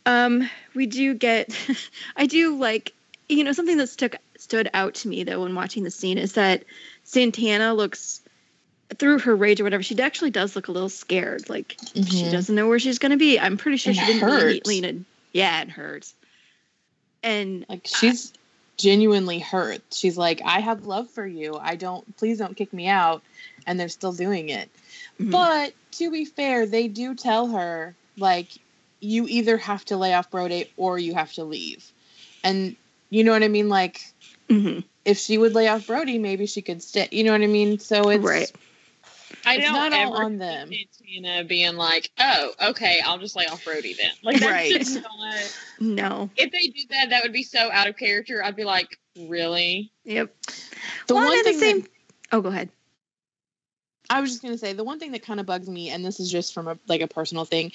um, 0.05 0.49
we 0.75 0.87
do 0.87 1.13
get. 1.15 1.53
I 2.17 2.27
do 2.27 2.57
like 2.57 2.93
you 3.29 3.43
know 3.43 3.53
something 3.53 3.77
that's 3.77 3.93
stuck 3.93 4.15
stood 4.47 4.71
out 4.75 4.95
to 4.95 5.09
me 5.09 5.25
though 5.25 5.43
when 5.43 5.57
watching 5.57 5.83
the 5.83 5.91
scene 5.91 6.19
is 6.19 6.35
that 6.35 6.63
Santana 7.03 7.75
looks 7.75 8.21
through 8.97 9.19
her 9.19 9.35
rage 9.35 9.61
or 9.61 9.65
whatever. 9.65 9.83
She 9.83 9.99
actually 10.01 10.31
does 10.31 10.55
look 10.55 10.69
a 10.69 10.73
little 10.73 10.89
scared, 10.89 11.49
like 11.49 11.77
she 11.95 12.23
Mhm. 12.23 12.31
doesn't 12.31 12.55
know 12.55 12.69
where 12.69 12.79
she's 12.79 13.01
gonna 13.01 13.17
be. 13.17 13.41
I'm 13.41 13.57
pretty 13.57 13.77
sure 13.77 13.91
It 13.91 13.97
she 13.97 14.07
didn't 14.07 14.21
hurts. 14.21 14.43
immediately. 14.45 14.75
Lean 14.75 14.85
in. 14.85 15.05
Yeah, 15.33 15.63
it 15.63 15.71
hurts. 15.71 16.15
And 17.25 17.67
like 17.69 17.87
she's 17.87 18.33
genuinely 18.79 19.39
hurt 19.39 19.81
she's 19.91 20.19
like 20.19 20.43
i 20.45 20.61
have 20.61 20.85
love 20.85 21.09
for 21.11 21.27
you 21.27 21.57
i 21.63 21.77
don't 21.77 22.05
please 22.19 22.37
don't 22.37 22.55
kick 22.59 22.75
me 22.75 22.87
out 22.89 23.23
and 23.67 23.81
they're 23.81 23.89
still 23.89 24.13
doing 24.13 24.51
it 24.51 24.69
Mhm. 25.19 25.31
but 25.31 25.73
to 25.93 26.11
be 26.11 26.27
fair 26.27 26.67
they 26.67 26.87
do 26.87 27.15
tell 27.15 27.47
her 27.49 27.95
like 28.19 28.49
you 29.01 29.27
either 29.29 29.57
have 29.57 29.83
to 29.87 29.97
lay 29.97 30.13
off 30.13 30.31
brody 30.31 30.71
or 30.77 30.99
you 30.99 31.15
have 31.15 31.33
to 31.33 31.43
leave 31.45 31.91
and 32.45 32.77
you 33.09 33.25
know 33.25 33.33
what 33.33 33.43
i 33.43 33.49
mean 33.49 33.71
like 33.71 34.03
Mhm. 34.49 34.85
if 35.05 35.19
she 35.19 35.39
would 35.39 35.55
lay 35.55 35.69
off 35.69 35.87
brody 35.87 36.19
maybe 36.19 36.47
she 36.47 36.63
could 36.63 36.83
stay 36.83 37.09
you 37.11 37.25
know 37.25 37.33
what 37.33 37.43
i 37.43 37.47
mean 37.47 37.79
so 37.79 38.09
it's 38.11 38.23
Right. 38.25 38.51
I 39.45 39.57
It's 39.57 39.65
don't 39.65 39.75
not 39.75 39.93
all 39.93 40.15
ever 40.17 40.25
on 40.25 40.39
them. 40.39 40.69
see 40.71 40.89
Santana 40.91 41.45
being 41.45 41.77
like, 41.77 42.11
"Oh, 42.19 42.53
okay, 42.71 43.01
I'll 43.05 43.19
just 43.19 43.37
lay 43.37 43.47
off 43.47 43.65
Brody 43.65 43.95
then." 43.95 44.11
Like 44.23 44.41
that's 44.41 44.53
Right. 44.53 44.73
just 44.73 44.95
not. 44.97 45.59
No. 45.79 46.31
If 46.37 46.51
they 46.51 46.67
did 46.69 46.89
that, 46.91 47.11
that 47.11 47.23
would 47.23 47.33
be 47.33 47.45
so 47.45 47.71
out 47.71 47.87
of 47.87 47.97
character. 47.97 48.43
I'd 48.43 48.57
be 48.57 48.65
like, 48.65 48.99
"Really?" 49.17 49.93
Yep. 50.05 50.35
The 51.07 51.15
well, 51.15 51.25
one 51.25 51.39
and 51.39 51.41
at 51.41 51.45
thing 51.45 51.61
the 51.61 51.61
that- 51.61 51.71
same. 51.85 51.87
Oh, 52.33 52.41
go 52.41 52.49
ahead. 52.49 52.71
I 54.11 54.21
was 54.21 54.31
just 54.31 54.43
gonna 54.43 54.59
say 54.59 54.73
the 54.73 54.85
one 54.85 54.99
thing 54.99 55.13
that 55.13 55.23
kind 55.23 55.41
of 55.41 55.47
bugs 55.47 55.69
me, 55.69 55.91
and 55.91 56.05
this 56.05 56.21
is 56.21 56.31
just 56.31 56.55
from 56.55 56.69
a 56.69 56.79
like 56.87 57.01
a 57.01 57.07
personal 57.09 57.45
thing. 57.45 57.73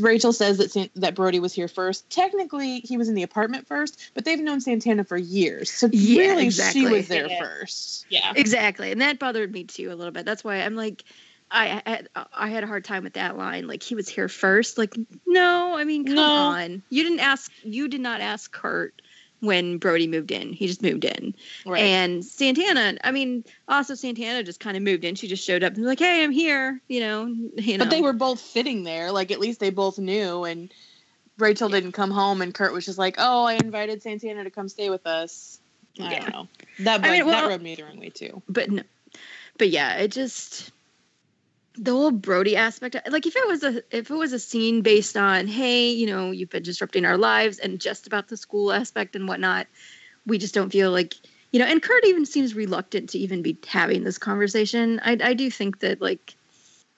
Rachel 0.00 0.32
says 0.32 0.58
that 0.58 0.70
San- 0.70 0.90
that 0.96 1.14
Brody 1.14 1.40
was 1.40 1.52
here 1.52 1.68
first. 1.68 2.08
Technically, 2.10 2.80
he 2.80 2.96
was 2.96 3.08
in 3.08 3.14
the 3.14 3.22
apartment 3.22 3.66
first, 3.66 4.10
but 4.14 4.24
they've 4.24 4.38
known 4.40 4.60
Santana 4.60 5.04
for 5.04 5.16
years, 5.16 5.70
so 5.70 5.88
Yeah, 5.92 6.20
really 6.20 6.44
exactly. 6.46 6.80
she 6.82 6.86
was 6.86 7.08
there 7.08 7.28
Yeah. 7.28 7.40
first. 7.40 8.06
Yeah. 8.08 8.32
Exactly, 8.36 8.92
and 8.92 9.00
that 9.00 9.18
bothered 9.18 9.52
me 9.52 9.64
too 9.64 9.92
a 9.92 9.94
little 9.94 10.12
bit. 10.12 10.24
That's 10.24 10.44
why 10.44 10.56
I'm 10.56 10.76
like, 10.76 11.04
I 11.50 11.82
I 11.84 11.90
had, 11.90 12.08
I 12.32 12.48
had 12.48 12.64
a 12.64 12.66
hard 12.66 12.84
time 12.84 13.04
with 13.04 13.14
that 13.14 13.36
line. 13.36 13.66
Like 13.66 13.82
he 13.82 13.94
was 13.94 14.08
here 14.08 14.28
first. 14.28 14.78
Like 14.78 14.94
no, 15.26 15.76
I 15.76 15.84
mean 15.84 16.04
come 16.06 16.14
No. 16.16 16.22
on. 16.22 16.82
You 16.88 17.02
didn't 17.02 17.20
ask. 17.20 17.50
You 17.62 17.88
did 17.88 18.00
not 18.00 18.20
ask 18.20 18.50
Kurt 18.52 19.00
when 19.44 19.78
Brody 19.78 20.06
moved 20.06 20.30
in. 20.30 20.52
He 20.52 20.66
just 20.66 20.82
moved 20.82 21.04
in. 21.04 21.34
And 21.66 22.24
Santana, 22.24 22.96
I 23.04 23.10
mean, 23.10 23.44
also 23.68 23.94
Santana 23.94 24.42
just 24.42 24.60
kind 24.60 24.76
of 24.76 24.82
moved 24.82 25.04
in. 25.04 25.14
She 25.14 25.28
just 25.28 25.44
showed 25.44 25.62
up 25.64 25.72
and 25.74 25.82
was 25.82 25.88
like, 25.88 25.98
"Hey, 25.98 26.22
I'm 26.24 26.30
here." 26.32 26.80
You 26.88 27.00
know, 27.00 27.26
you 27.56 27.78
know. 27.78 27.84
but 27.84 27.90
they 27.90 28.00
were 28.02 28.12
both 28.12 28.40
sitting 28.40 28.82
there, 28.84 29.12
like 29.12 29.30
at 29.30 29.40
least 29.40 29.60
they 29.60 29.70
both 29.70 29.98
knew. 29.98 30.44
And 30.44 30.72
Rachel 31.38 31.68
didn't 31.68 31.92
come 31.92 32.10
home, 32.10 32.42
and 32.42 32.54
Kurt 32.54 32.72
was 32.72 32.84
just 32.84 32.98
like, 32.98 33.16
"Oh, 33.18 33.44
I 33.44 33.54
invited 33.54 34.02
Santana 34.02 34.44
to 34.44 34.50
come 34.50 34.68
stay 34.68 34.90
with 34.90 35.06
us." 35.06 35.60
I 36.00 36.10
Yeah. 36.10 36.20
don't 36.20 36.32
know. 36.32 36.48
That 36.80 37.04
I 37.04 37.10
mean, 37.10 37.20
bug- 37.20 37.28
that 37.28 37.40
well- 37.42 37.48
rubbed 37.50 37.62
me 37.64 37.74
the 37.76 37.84
wrong 37.84 37.98
way 38.00 38.10
too. 38.10 38.42
but 38.48 38.70
no, 38.70 38.82
but 39.58 39.68
yeah, 39.70 39.96
it 39.98 40.08
just 40.12 40.70
the 41.76 41.92
whole 41.92 42.10
Brody 42.10 42.56
aspect. 42.56 42.96
Like 43.10 43.26
if 43.26 43.36
it 43.36 43.46
was 43.46 43.62
a 43.64 43.82
if 43.90 44.10
it 44.10 44.14
was 44.14 44.32
a 44.32 44.38
scene 44.38 44.82
based 44.82 45.16
on, 45.16 45.46
hey, 45.46 45.90
you 45.90 46.06
know, 46.06 46.30
you've 46.30 46.50
been 46.50 46.62
disrupting 46.62 47.04
our 47.04 47.16
lives, 47.18 47.58
and 47.58 47.80
just 47.80 48.06
about 48.06 48.28
the 48.28 48.36
school 48.36 48.72
aspect 48.72 49.16
and 49.16 49.26
whatnot, 49.28 49.66
we 50.26 50.38
just 50.38 50.54
don't 50.54 50.70
feel 50.70 50.90
like 50.90 51.14
you 51.50 51.58
know. 51.58 51.66
And 51.66 51.82
Kurt 51.82 52.04
even 52.04 52.26
seems 52.26 52.54
reluctant 52.54 53.10
to 53.10 53.18
even 53.18 53.42
be 53.42 53.58
having 53.66 54.04
this 54.04 54.18
conversation. 54.18 55.00
I 55.04 55.18
I 55.22 55.34
do 55.34 55.50
think 55.50 55.80
that 55.80 56.00
like. 56.00 56.34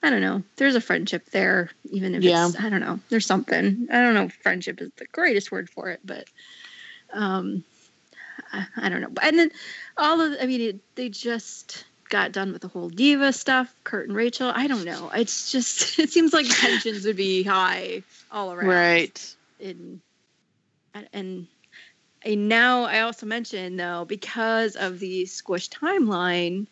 I 0.03 0.11
don't 0.11 0.21
know. 0.21 0.43
There's 0.57 0.77
a 0.77 0.81
friendship 0.81 1.31
there, 1.31 1.71
even 1.91 2.15
if 2.15 2.23
Yeah. 2.23 2.47
it's 2.47 2.61
I 2.61 2.69
don't 2.69 2.81
know. 2.81 3.01
There's 3.09 3.27
something. 3.27 3.89
I 3.91 4.03
don't 4.03 4.15
know. 4.15 4.25
if 4.25 4.35
Friendship 4.35 4.81
is 4.81 4.91
the 4.99 5.07
greatest 5.07 5.51
word 5.51 5.71
for 5.71 5.89
it, 5.89 6.01
but 6.05 6.29
um, 7.13 7.65
I, 8.53 8.67
I 8.77 8.89
don't 8.89 9.01
know. 9.01 9.11
And 9.23 9.39
then 9.39 9.51
all 9.97 10.21
of 10.21 10.37
I 10.41 10.47
mean, 10.47 10.61
it, 10.61 10.95
they 10.97 11.09
just 11.09 11.85
got 12.09 12.33
done 12.33 12.53
with 12.53 12.63
the 12.63 12.69
whole 12.69 12.89
diva 12.89 13.33
stuff. 13.33 13.75
Kurt 13.85 14.09
and 14.09 14.17
Rachel. 14.17 14.51
I 14.55 14.67
don't 14.67 14.85
know. 14.85 15.11
It's 15.15 15.51
just 15.53 15.99
it 15.99 16.11
seems 16.11 16.33
like 16.33 16.47
tensions 16.49 17.05
would 17.05 17.17
be 17.17 17.43
high 17.43 18.03
all 18.31 18.53
around. 18.53 18.69
Right. 18.69 19.35
And 19.63 20.01
and 21.13 21.47
and 22.23 22.49
now 22.49 22.85
I 22.85 23.01
also 23.01 23.27
mentioned 23.27 23.79
though 23.79 24.05
because 24.05 24.77
of 24.77 24.99
the 24.99 25.27
squish 25.27 25.69
timeline. 25.71 26.67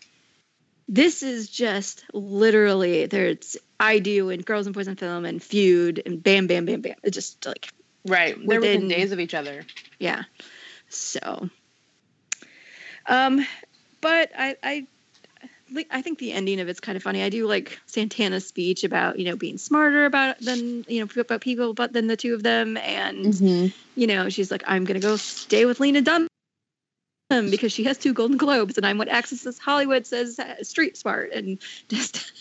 This 0.89 1.23
is 1.23 1.48
just 1.48 2.05
literally 2.12 3.06
there's 3.06 3.56
I 3.81 3.98
do 4.01 4.28
and 4.31 4.44
Girls 4.44 4.66
and 4.66 4.74
Boys 4.74 4.86
and 4.86 4.98
Film 4.98 5.24
and 5.24 5.43
Feud 5.43 6.02
and 6.05 6.23
Bam 6.23 6.47
Bam 6.47 6.66
Bam 6.66 6.81
Bam. 6.82 6.94
It's 7.02 7.15
just 7.15 7.44
like 7.47 7.69
Right. 8.06 8.35
They're 8.36 8.61
within 8.61 8.82
Within- 8.82 8.89
days 8.89 9.12
of 9.12 9.20
each 9.20 9.32
other. 9.35 9.65
yeah 9.98 10.24
so 10.90 11.48
um 13.06 13.44
but 14.01 14.31
i 14.39 14.56
i 14.62 14.86
i 15.91 16.03
think 16.03 16.19
the 16.19 16.33
ending 16.33 16.61
of 16.61 16.69
it's 16.69 16.81
kind 16.81 16.97
of 16.97 17.03
funny 17.03 17.23
i 17.23 17.29
do 17.29 17.47
like 17.47 17.79
santana's 17.87 18.47
speech 18.47 18.85
about 18.85 19.19
you 19.19 19.25
know 19.25 19.37
being 19.37 19.59
smarter 19.59 20.05
about 20.05 20.39
than 20.41 20.85
you 20.89 21.05
know 21.05 21.21
about 21.21 21.41
people 21.41 21.75
but 21.75 21.93
than 21.93 22.07
the 22.07 22.17
two 22.17 22.35
of 22.35 22.43
them 22.43 22.77
and 22.77 23.25
Mm-hmm. 23.27 23.67
you 24.01 24.07
know 24.07 24.29
she's 24.29 24.51
like 24.51 24.63
i'm 24.67 24.85
gonna 24.85 25.01
go 25.01 25.17
stay 25.17 25.65
with 25.65 25.81
lena 25.81 26.03
dunham 26.03 26.29
because 27.31 27.73
she 27.73 27.85
has 27.85 27.99
two 27.99 28.13
golden 28.13 28.37
globes 28.37 28.77
and 28.77 28.87
i'm 28.87 28.99
what 28.99 29.09
access 29.09 29.59
hollywood 29.59 30.07
says 30.07 30.39
uh, 30.39 30.63
street 30.63 30.97
smart 30.97 31.33
and 31.33 31.59
just 31.89 32.33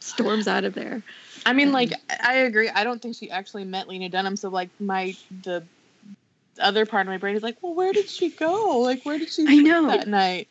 storms 0.00 0.48
out 0.48 0.64
of 0.64 0.74
there 0.74 1.02
I 1.46 1.52
mean, 1.54 1.72
like, 1.72 1.92
I 2.22 2.34
agree. 2.34 2.68
I 2.68 2.84
don't 2.84 3.00
think 3.00 3.16
she 3.16 3.30
actually 3.30 3.64
met 3.64 3.88
Lena 3.88 4.10
Dunham. 4.10 4.36
So, 4.36 4.50
like, 4.50 4.68
my 4.78 5.16
the 5.42 5.64
other 6.60 6.84
part 6.84 7.06
of 7.06 7.10
my 7.10 7.16
brain 7.16 7.36
is 7.36 7.42
like, 7.42 7.56
well, 7.62 7.74
where 7.74 7.92
did 7.92 8.08
she 8.08 8.28
go? 8.28 8.80
Like, 8.80 9.04
where 9.04 9.18
did 9.18 9.30
she? 9.30 9.46
I 9.48 9.56
know. 9.56 9.86
that 9.86 10.08
night. 10.08 10.48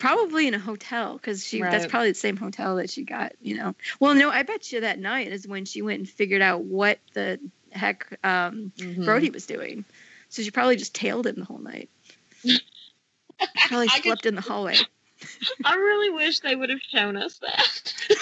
Probably 0.00 0.46
in 0.48 0.54
a 0.54 0.58
hotel 0.58 1.14
because 1.14 1.44
she 1.46 1.60
that's 1.60 1.86
probably 1.86 2.10
the 2.10 2.14
same 2.14 2.36
hotel 2.36 2.76
that 2.76 2.90
she 2.90 3.04
got 3.04 3.32
you 3.40 3.56
know 3.56 3.74
well 4.00 4.14
no 4.14 4.30
i 4.30 4.42
bet 4.42 4.72
you 4.72 4.80
that 4.80 4.98
night 4.98 5.28
is 5.32 5.46
when 5.46 5.64
she 5.64 5.82
went 5.82 5.98
and 6.00 6.08
figured 6.08 6.42
out 6.42 6.62
what 6.62 6.98
the 7.14 7.38
heck 7.70 8.06
um 8.24 8.72
Mhm. 8.78 9.04
brody 9.04 9.30
was 9.30 9.46
doing 9.46 9.84
so 10.28 10.42
she 10.42 10.50
probably 10.50 10.76
just 10.76 10.94
tailed 10.94 11.26
him 11.26 11.36
the 11.36 11.44
whole 11.44 11.58
night 11.58 11.88
probably 13.68 13.86
I 13.88 13.94
could- 13.96 14.02
slept 14.04 14.26
in 14.26 14.34
the 14.34 14.40
hallway 14.40 14.76
I 15.64 15.74
really 15.74 16.10
wish 16.10 16.40
they 16.40 16.54
would 16.54 16.68
have 16.70 16.80
shown 16.92 17.16
us 17.16 17.38
that. 17.38 17.94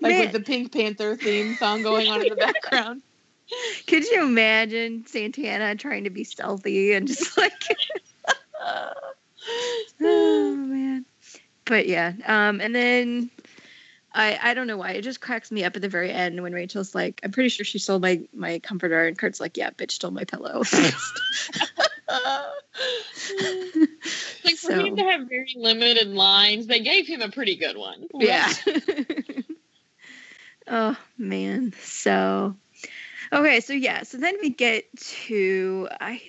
like 0.00 0.12
Man. 0.12 0.20
with 0.20 0.32
the 0.32 0.40
Pink 0.40 0.72
Panther 0.72 1.16
theme 1.16 1.54
song 1.56 1.82
going 1.82 2.08
on 2.08 2.22
in 2.22 2.28
the 2.28 2.36
background. 2.36 3.02
could 3.86 4.06
you 4.08 4.22
imagine 4.22 5.04
santana 5.06 5.74
trying 5.74 6.04
to 6.04 6.10
be 6.10 6.22
stealthy 6.24 6.92
and 6.92 7.08
just 7.08 7.36
like 7.38 7.64
oh 10.00 10.54
man. 10.56 11.04
But 11.64 11.86
yeah 11.86 12.12
um 12.26 12.60
and 12.60 12.74
then 12.74 13.30
I, 14.14 14.38
I 14.42 14.54
don't 14.54 14.66
know 14.66 14.78
why. 14.78 14.92
It 14.92 15.02
just 15.02 15.20
cracks 15.20 15.52
me 15.52 15.64
up 15.64 15.76
at 15.76 15.82
the 15.82 15.88
very 15.88 16.10
end 16.10 16.42
when 16.42 16.52
Rachel's 16.52 16.94
like 16.94 17.20
I'm 17.22 17.30
pretty 17.30 17.50
sure 17.50 17.64
she 17.64 17.78
stole 17.78 17.98
my 17.98 18.22
my 18.32 18.58
comforter 18.60 19.06
and 19.06 19.18
Kurt's 19.18 19.38
like 19.38 19.56
yeah 19.56 19.70
bitch 19.70 19.92
stole 19.92 20.10
my 20.10 20.24
pillow. 20.24 20.62
Like 24.44 24.56
for 24.56 24.72
So- 24.72 24.84
him 24.84 24.96
to 24.96 25.02
have 25.02 25.28
very 25.28 25.52
limited 25.56 26.08
lines, 26.08 26.66
they 26.66 26.80
gave 26.80 27.06
him 27.06 27.20
a 27.20 27.28
pretty 27.28 27.56
good 27.56 27.76
one. 27.76 28.06
yeah. 28.14 28.50
Oh 30.66 30.96
man. 31.18 31.74
So 31.82 32.56
okay 33.32 33.60
so 33.60 33.72
yeah 33.74 34.02
so 34.04 34.16
then 34.18 34.36
we 34.40 34.50
get 34.50 34.84
to 34.96 35.88
I 36.00 36.22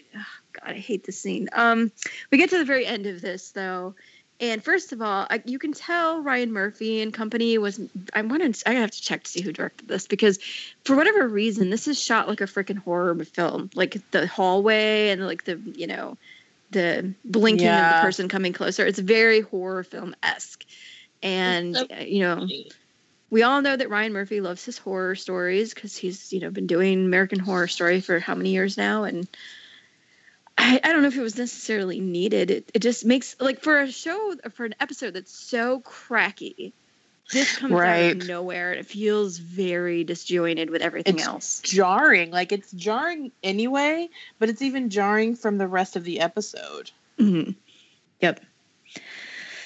God 0.53 0.71
I 0.75 0.79
hate 0.79 1.05
this 1.05 1.19
scene. 1.19 1.49
Um 1.53 1.91
we 2.31 2.37
get 2.37 2.49
to 2.51 2.57
the 2.57 2.65
very 2.65 2.85
end 2.85 3.05
of 3.05 3.21
this 3.21 3.51
though. 3.51 3.95
And 4.41 4.63
first 4.63 4.93
of 4.93 5.01
all 5.01 5.27
I, 5.29 5.41
you 5.45 5.59
can 5.59 5.73
tell 5.73 6.21
Ryan 6.21 6.51
Murphy 6.51 7.01
and 7.01 7.13
company 7.13 7.57
was 7.57 7.79
I 8.13 8.21
wanted 8.21 8.61
I 8.65 8.73
have 8.73 8.91
to 8.91 9.01
check 9.01 9.23
to 9.23 9.29
see 9.29 9.41
who 9.41 9.51
directed 9.51 9.87
this 9.87 10.07
because 10.07 10.39
for 10.83 10.95
whatever 10.95 11.27
reason 11.27 11.69
this 11.69 11.87
is 11.87 12.01
shot 12.01 12.27
like 12.27 12.41
a 12.41 12.45
freaking 12.45 12.77
horror 12.77 13.15
film. 13.25 13.69
Like 13.75 13.97
the 14.11 14.27
hallway 14.27 15.09
and 15.09 15.25
like 15.25 15.43
the 15.43 15.57
you 15.57 15.87
know 15.87 16.17
the 16.71 17.13
blinking 17.25 17.67
of 17.67 17.95
the 17.95 18.01
person 18.01 18.29
coming 18.29 18.53
closer. 18.53 18.85
It's 18.85 18.99
very 18.99 19.41
horror 19.41 19.83
film 19.83 20.15
esque 20.23 20.65
and 21.21 21.75
so 21.75 21.85
uh, 21.91 22.01
you 22.01 22.19
know 22.19 22.47
we 23.29 23.43
all 23.43 23.61
know 23.61 23.75
that 23.75 23.89
Ryan 23.89 24.13
Murphy 24.13 24.41
loves 24.41 24.65
his 24.65 24.77
horror 24.77 25.15
stories 25.15 25.73
because 25.73 25.95
he's 25.95 26.33
you 26.33 26.39
know 26.39 26.49
been 26.49 26.67
doing 26.67 27.05
American 27.05 27.39
Horror 27.39 27.67
Story 27.67 28.01
for 28.01 28.19
how 28.19 28.35
many 28.35 28.51
years 28.51 28.77
now, 28.77 29.03
and 29.03 29.27
I, 30.61 30.79
I 30.83 30.91
don't 30.91 31.01
know 31.01 31.07
if 31.07 31.17
it 31.17 31.21
was 31.21 31.37
necessarily 31.37 31.99
needed. 31.99 32.51
It, 32.51 32.71
it 32.73 32.79
just 32.79 33.05
makes 33.05 33.35
like 33.39 33.61
for 33.61 33.79
a 33.79 33.89
show 33.91 34.33
for 34.53 34.65
an 34.65 34.75
episode 34.79 35.13
that's 35.13 35.31
so 35.31 35.79
cracky, 35.79 36.73
this 37.31 37.55
comes 37.57 37.73
out 37.73 38.11
of 38.23 38.27
nowhere 38.27 38.71
and 38.71 38.79
it 38.81 38.85
feels 38.85 39.37
very 39.37 40.03
disjointed 40.03 40.69
with 40.69 40.81
everything 40.81 41.15
It's 41.15 41.25
else. 41.25 41.61
jarring. 41.61 42.31
Like 42.31 42.51
it's 42.51 42.71
jarring 42.73 43.31
anyway, 43.41 44.09
but 44.37 44.49
it's 44.49 44.61
even 44.61 44.89
jarring 44.89 45.35
from 45.35 45.57
the 45.57 45.67
rest 45.67 45.95
of 45.95 46.03
the 46.03 46.19
episode. 46.19 46.91
Mhm. 47.17 47.55
Yep. 48.21 48.41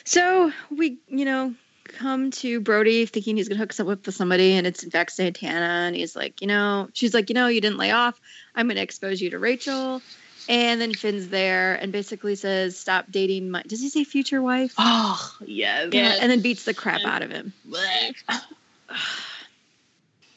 So 0.05 0.51
we, 0.69 0.97
you 1.07 1.25
know, 1.25 1.55
come 1.85 2.31
to 2.31 2.59
Brody 2.59 3.05
thinking 3.05 3.37
he's 3.37 3.47
gonna 3.47 3.59
hook 3.59 3.71
us 3.71 3.79
up 3.79 3.87
with 3.87 4.13
somebody, 4.13 4.53
and 4.53 4.67
it's 4.67 4.83
in 4.83 4.91
fact 4.91 5.11
Santana, 5.11 5.87
and 5.87 5.95
he's 5.95 6.15
like, 6.15 6.41
you 6.41 6.47
know, 6.47 6.89
she's 6.93 7.13
like, 7.13 7.29
you 7.29 7.33
know, 7.35 7.47
you 7.47 7.61
didn't 7.61 7.77
lay 7.77 7.91
off. 7.91 8.19
I'm 8.55 8.67
gonna 8.67 8.81
expose 8.81 9.21
you 9.21 9.29
to 9.31 9.39
Rachel. 9.39 10.01
And 10.49 10.81
then 10.81 10.93
Finn's 10.93 11.29
there 11.29 11.75
and 11.75 11.91
basically 11.91 12.35
says, 12.35 12.77
"Stop 12.77 13.05
dating 13.09 13.49
my." 13.49 13.61
Does 13.63 13.81
he 13.81 13.89
say 13.89 14.03
future 14.03 14.41
wife? 14.41 14.73
Oh 14.77 15.35
yes. 15.45 15.89
Yeah. 15.93 16.17
And 16.19 16.29
then 16.31 16.41
beats 16.41 16.65
the 16.65 16.73
crap 16.73 17.01
out 17.05 17.21
of 17.21 17.31
him. 17.31 17.53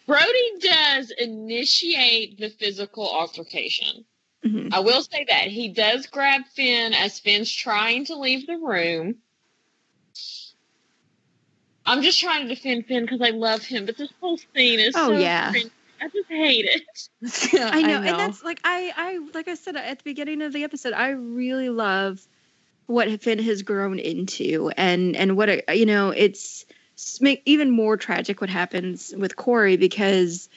Brody 0.07 0.59
does 0.61 1.11
initiate 1.11 2.39
the 2.39 2.51
physical 2.51 3.09
altercation. 3.09 4.05
Mhm. 4.45 4.73
I 4.73 4.81
will 4.81 5.03
say 5.03 5.25
that 5.29 5.49
he 5.49 5.69
does 5.69 6.07
grab 6.07 6.43
Finn 6.55 6.95
as 6.95 7.19
Finn's 7.19 7.53
trying 7.53 8.05
to 8.07 8.17
leave 8.17 8.47
the 8.47 8.57
room. 8.57 9.17
I'm 11.85 12.03
just 12.03 12.21
trying 12.21 12.49
to 12.49 12.55
defend 12.55 12.87
Finn 12.87 13.03
because 13.03 13.23
I 13.23 13.31
love 13.31 13.65
him, 13.65 13.87
but 13.87 13.97
this 13.97 14.13
whole 14.21 14.39
scene 14.39 14.81
is 14.81 14.95
Oh, 14.97 15.09
so 15.09 15.19
yeah. 15.19 15.53
cringy. 15.53 15.71
I 16.01 16.09
just 16.09 16.29
hate 16.29 16.67
it. 16.69 17.61
I 17.61 17.83
know, 17.83 18.03
and 18.03 18.19
that's 18.19 18.43
like 18.43 18.61
I, 18.65 18.93
I, 18.97 19.19
like 19.35 19.49
I 19.49 19.55
said 19.55 19.77
at 19.77 19.99
the 19.99 20.05
beginning 20.05 20.43
of 20.43 20.53
the 20.53 20.65
episode, 20.65 20.93
I 20.93 21.11
really 21.11 21.71
love 21.71 22.21
what 22.87 23.21
Finn 23.21 23.39
has 23.39 23.63
grown 23.63 23.99
into, 23.99 24.71
and 24.77 25.17
and 25.17 25.37
what 25.37 25.49
a, 25.49 25.77
you 25.77 25.87
know, 25.87 26.11
it's 26.11 26.67
make 27.21 27.43
even 27.45 27.71
more 27.71 27.97
tragic 27.97 28.41
what 28.41 28.51
happens 28.51 29.15
with 29.17 29.37
Cory 29.37 29.77
because 29.77 30.49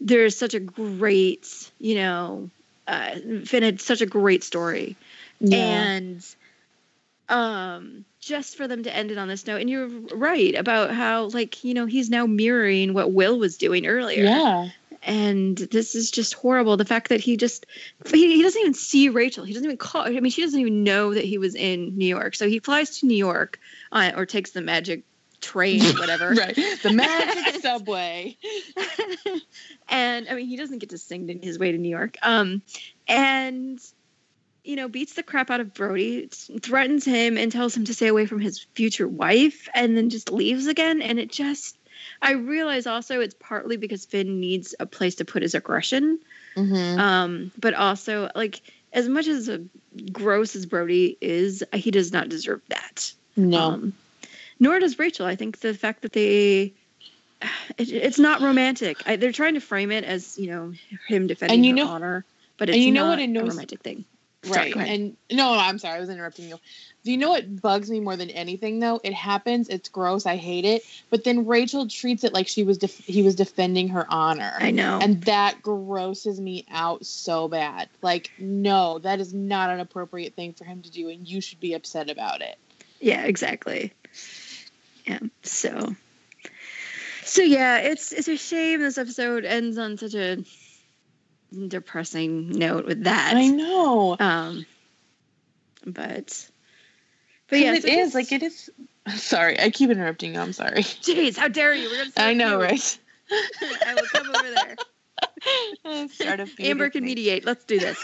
there's 0.00 0.36
such 0.36 0.54
a 0.54 0.60
great, 0.60 1.70
you 1.78 1.96
know, 1.96 2.50
uh, 2.86 3.16
Finn 3.44 3.62
had 3.62 3.80
such 3.80 4.00
a 4.00 4.06
great 4.06 4.44
story, 4.44 4.96
and 5.52 6.24
um 7.28 8.04
just 8.20 8.56
for 8.56 8.66
them 8.66 8.82
to 8.82 8.94
end 8.94 9.10
it 9.10 9.18
on 9.18 9.28
this 9.28 9.46
note 9.46 9.60
and 9.60 9.68
you're 9.68 9.88
right 10.14 10.54
about 10.54 10.90
how 10.90 11.24
like 11.26 11.62
you 11.62 11.74
know 11.74 11.84
he's 11.86 12.08
now 12.08 12.26
mirroring 12.26 12.94
what 12.94 13.12
will 13.12 13.38
was 13.38 13.58
doing 13.58 13.86
earlier 13.86 14.24
yeah. 14.24 14.68
And 15.02 15.56
this 15.56 15.94
is 15.94 16.10
just 16.10 16.34
horrible 16.34 16.76
the 16.76 16.84
fact 16.84 17.08
that 17.08 17.20
he 17.20 17.36
just 17.36 17.66
he, 18.06 18.36
he 18.36 18.42
doesn't 18.42 18.60
even 18.60 18.74
see 18.74 19.08
rachel 19.08 19.44
he 19.44 19.52
doesn't 19.52 19.66
even 19.66 19.76
call 19.76 20.02
i 20.02 20.10
mean 20.10 20.30
she 20.30 20.42
doesn't 20.42 20.60
even 20.60 20.84
know 20.84 21.14
that 21.14 21.24
he 21.24 21.38
was 21.38 21.54
in 21.54 21.96
new 21.96 22.06
york 22.06 22.34
so 22.34 22.48
he 22.48 22.58
flies 22.58 22.98
to 22.98 23.06
new 23.06 23.16
york 23.16 23.58
uh, 23.92 24.12
or 24.16 24.26
takes 24.26 24.50
the 24.50 24.60
magic 24.60 25.04
train 25.40 25.84
or 25.84 25.92
whatever 26.00 26.34
Right. 26.38 26.56
The 26.82 26.92
magic 26.92 27.54
subway. 27.62 28.36
and 29.88 30.28
I 30.28 30.34
mean, 30.34 30.46
he 30.46 30.56
doesn't 30.56 30.78
get 30.78 30.90
to 30.90 30.98
sing 30.98 31.28
in 31.28 31.42
his 31.42 31.58
way 31.58 31.72
to 31.72 31.78
New 31.78 31.88
York. 31.88 32.16
Um, 32.22 32.62
and 33.06 33.80
you 34.64 34.76
know, 34.76 34.88
beats 34.88 35.14
the 35.14 35.22
crap 35.22 35.50
out 35.50 35.60
of 35.60 35.72
Brody, 35.72 36.26
threatens 36.60 37.04
him, 37.04 37.38
and 37.38 37.50
tells 37.50 37.74
him 37.74 37.86
to 37.86 37.94
stay 37.94 38.08
away 38.08 38.26
from 38.26 38.38
his 38.38 38.66
future 38.74 39.08
wife, 39.08 39.66
and 39.74 39.96
then 39.96 40.10
just 40.10 40.30
leaves 40.30 40.66
again. 40.66 41.00
And 41.00 41.18
it 41.18 41.30
just, 41.30 41.77
I 42.22 42.32
realize 42.32 42.86
also 42.86 43.20
it's 43.20 43.34
partly 43.38 43.76
because 43.76 44.04
Finn 44.04 44.40
needs 44.40 44.74
a 44.80 44.86
place 44.86 45.14
to 45.16 45.24
put 45.24 45.42
his 45.42 45.54
aggression, 45.54 46.18
Mm-hmm. 46.56 46.98
um, 46.98 47.52
but 47.60 47.74
also 47.74 48.30
like 48.34 48.60
as 48.92 49.08
much 49.08 49.28
as 49.28 49.48
a 49.48 49.60
gross 50.12 50.56
as 50.56 50.66
Brody 50.66 51.16
is, 51.20 51.62
he 51.74 51.90
does 51.92 52.12
not 52.12 52.28
deserve 52.28 52.62
that. 52.68 53.12
No. 53.36 53.58
Um, 53.58 53.92
nor 54.58 54.80
does 54.80 54.98
Rachel. 54.98 55.24
I 55.26 55.36
think 55.36 55.60
the 55.60 55.72
fact 55.74 56.02
that 56.02 56.12
they, 56.14 56.72
it, 57.78 57.92
it's 57.92 58.18
not 58.18 58.40
romantic. 58.40 58.96
I, 59.06 59.14
they're 59.16 59.30
trying 59.30 59.54
to 59.54 59.60
frame 59.60 59.92
it 59.92 60.02
as 60.04 60.36
you 60.38 60.48
know 60.48 60.72
him 61.06 61.26
defending 61.28 61.58
And 61.58 61.66
you 61.66 61.72
know- 61.74 61.86
honor, 61.88 62.24
but 62.56 62.68
it's 62.68 62.76
and 62.76 62.84
you 62.84 62.90
know 62.92 63.04
not 63.04 63.10
what 63.10 63.18
a 63.20 63.24
annoys- 63.24 63.50
romantic 63.50 63.80
thing. 63.82 64.04
Sorry, 64.44 64.72
right. 64.72 64.76
ahead. 64.76 64.88
And 64.88 65.16
no, 65.30 65.54
no, 65.54 65.60
I'm 65.60 65.78
sorry. 65.78 65.96
I 65.96 66.00
was 66.00 66.08
interrupting 66.08 66.48
you. 66.48 66.58
Do 67.04 67.10
you 67.12 67.16
know 67.16 67.30
what 67.30 67.60
bugs 67.60 67.90
me 67.90 68.00
more 68.00 68.16
than 68.16 68.30
anything 68.30 68.78
though? 68.80 69.00
It 69.02 69.14
happens. 69.14 69.68
It's 69.68 69.88
gross. 69.88 70.26
I 70.26 70.36
hate 70.36 70.64
it. 70.64 70.84
But 71.10 71.24
then 71.24 71.46
Rachel 71.46 71.88
treats 71.88 72.22
it 72.22 72.32
like 72.32 72.48
she 72.48 72.64
was 72.64 72.78
def- 72.78 73.04
he 73.04 73.22
was 73.22 73.34
defending 73.34 73.88
her 73.88 74.06
honor. 74.08 74.52
I 74.58 74.70
know. 74.70 74.98
And 75.00 75.22
that 75.22 75.62
grosses 75.62 76.40
me 76.40 76.66
out 76.70 77.04
so 77.06 77.48
bad. 77.48 77.88
Like, 78.02 78.30
no, 78.38 78.98
that 79.00 79.20
is 79.20 79.32
not 79.34 79.70
an 79.70 79.80
appropriate 79.80 80.34
thing 80.34 80.52
for 80.52 80.64
him 80.64 80.82
to 80.82 80.90
do, 80.90 81.08
and 81.08 81.26
you 81.26 81.40
should 81.40 81.60
be 81.60 81.74
upset 81.74 82.10
about 82.10 82.40
it. 82.40 82.58
yeah, 83.00 83.24
exactly. 83.24 83.92
Yeah. 85.06 85.20
So. 85.42 85.96
So 87.24 87.42
yeah, 87.42 87.78
it's 87.78 88.12
it's 88.12 88.28
a 88.28 88.36
shame 88.36 88.80
this 88.80 88.98
episode 88.98 89.44
ends 89.44 89.78
on 89.78 89.98
such 89.98 90.14
a 90.14 90.44
depressing 91.68 92.50
note 92.50 92.86
with 92.86 93.04
that. 93.04 93.34
I 93.36 93.46
know. 93.46 94.16
Um, 94.18 94.66
but 95.86 96.48
but 97.48 97.58
yeah, 97.60 97.74
it 97.74 97.82
so 97.82 97.88
is 97.88 98.14
like 98.14 98.32
it 98.32 98.42
is. 98.42 98.70
Sorry, 99.14 99.58
I 99.58 99.70
keep 99.70 99.90
interrupting 99.90 100.34
you. 100.34 100.40
I'm 100.40 100.52
sorry. 100.52 100.82
Jeez, 100.82 101.36
how 101.36 101.48
dare 101.48 101.74
you? 101.74 101.88
We're 101.88 102.04
gonna 102.04 102.10
I 102.16 102.34
know, 102.34 102.60
right? 102.60 102.98
I 103.86 103.94
will 103.94 104.02
come 104.12 104.28
over 104.34 104.50
there. 104.50 106.08
Start 106.08 106.40
a 106.40 106.46
feud 106.46 106.68
Amber 106.68 106.90
can 106.90 107.04
mediate. 107.04 107.44
Let's 107.44 107.64
do 107.64 107.78
this. 107.78 107.98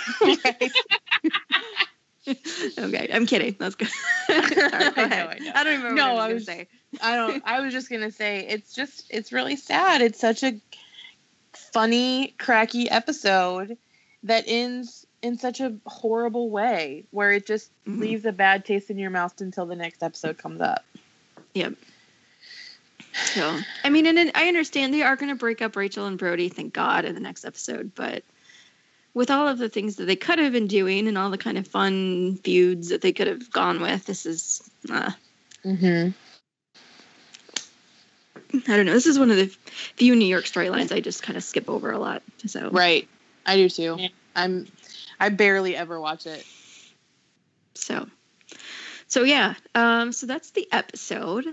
Okay, 2.79 3.11
I'm 3.12 3.27
kidding. 3.27 3.55
That's 3.59 3.75
good. 3.75 3.89
Sorry, 4.27 4.41
go 4.41 4.62
I 4.97 5.07
know. 5.09 5.29
I 5.29 5.39
know. 5.39 5.53
I 5.55 5.65
don't 5.65 5.77
remember 5.77 5.95
No, 5.95 6.15
what 6.15 6.23
I 6.23 6.25
I 6.25 6.33
was 6.33 6.35
was- 6.35 6.47
going 6.47 6.59
to 6.61 6.65
say. 6.65 6.69
I 7.03 7.16
don't. 7.16 7.43
I 7.45 7.61
was 7.61 7.73
just 7.73 7.91
gonna 7.91 8.11
say 8.12 8.47
it's 8.49 8.73
just 8.73 9.05
it's 9.11 9.33
really 9.33 9.57
sad. 9.57 10.01
It's 10.01 10.19
such 10.21 10.43
a 10.45 10.55
funny, 11.56 12.35
cracky 12.39 12.90
episode 12.90 13.76
that 14.22 14.44
ends 14.47 15.06
in 15.22 15.39
such 15.39 15.60
a 15.60 15.74
horrible 15.86 16.51
way, 16.51 17.05
where 17.10 17.32
it 17.32 17.47
just 17.47 17.70
Mhm. 17.86 18.01
leaves 18.01 18.24
a 18.24 18.32
bad 18.32 18.64
taste 18.64 18.90
in 18.90 18.98
your 18.98 19.10
mouth 19.10 19.40
until 19.40 19.66
the 19.66 19.76
next 19.76 20.02
episode 20.02 20.39
comes 20.39 20.60
up. 20.60 20.85
Yep. 21.55 21.74
So, 23.14 23.59
I 23.85 23.90
mean, 23.90 24.06
and, 24.06 24.18
and 24.18 24.32
I 24.35 24.48
understand 24.48 24.93
they 24.93 25.02
are 25.02 25.16
going 25.16 25.28
to 25.31 25.35
break 25.36 25.62
up 25.62 25.76
Rachel 25.76 26.06
and 26.06 26.18
Brody, 26.18 26.48
thank 26.48 26.72
God, 26.72 27.05
in 27.05 27.14
the 27.14 27.20
next 27.20 27.44
episode. 27.44 27.93
But 27.94 28.24
with 29.14 29.31
all 29.31 29.47
of 29.47 29.59
the 29.59 29.68
things 29.68 29.97
that 29.97 30.06
they 30.06 30.16
could 30.16 30.39
have 30.40 30.52
been 30.52 30.66
doing 30.66 31.06
and 31.06 31.16
all 31.16 31.31
the 31.31 31.39
kind 31.39 31.56
of 31.56 31.68
fun 31.68 32.36
feuds 32.43 32.89
that 32.89 33.01
they 33.02 33.12
could 33.12 33.28
have 33.28 33.51
gone 33.51 33.81
with, 33.81 34.05
this 34.06 34.26
is, 34.26 34.68
uh, 34.90 35.12
Mm-hmm. 35.64 36.10
I 38.68 38.76
don't 38.76 38.86
know. 38.86 38.93
This 38.93 39.06
is 39.06 39.18
one 39.18 39.31
of 39.31 39.36
the 39.36 39.47
few 39.97 40.14
New 40.14 40.26
York 40.26 40.44
storylines 40.44 40.93
I 40.93 41.01
just 41.01 41.22
kind 41.22 41.36
of 41.36 41.43
skip 41.44 41.68
over 41.68 41.90
a 41.90 41.98
lot. 41.98 42.22
So, 42.47 42.70
Right. 42.70 43.09
I 43.47 43.56
do 43.56 43.68
too. 43.68 43.97
Yeah. 43.98 44.09
I'm. 44.36 44.68
I 45.20 45.28
barely 45.28 45.76
ever 45.76 46.01
watch 46.01 46.26
it. 46.26 46.44
So, 47.74 48.06
so 49.06 49.22
yeah. 49.22 49.55
Um, 49.74 50.12
so 50.12 50.26
that's 50.26 50.51
the 50.51 50.66
episode. 50.72 51.47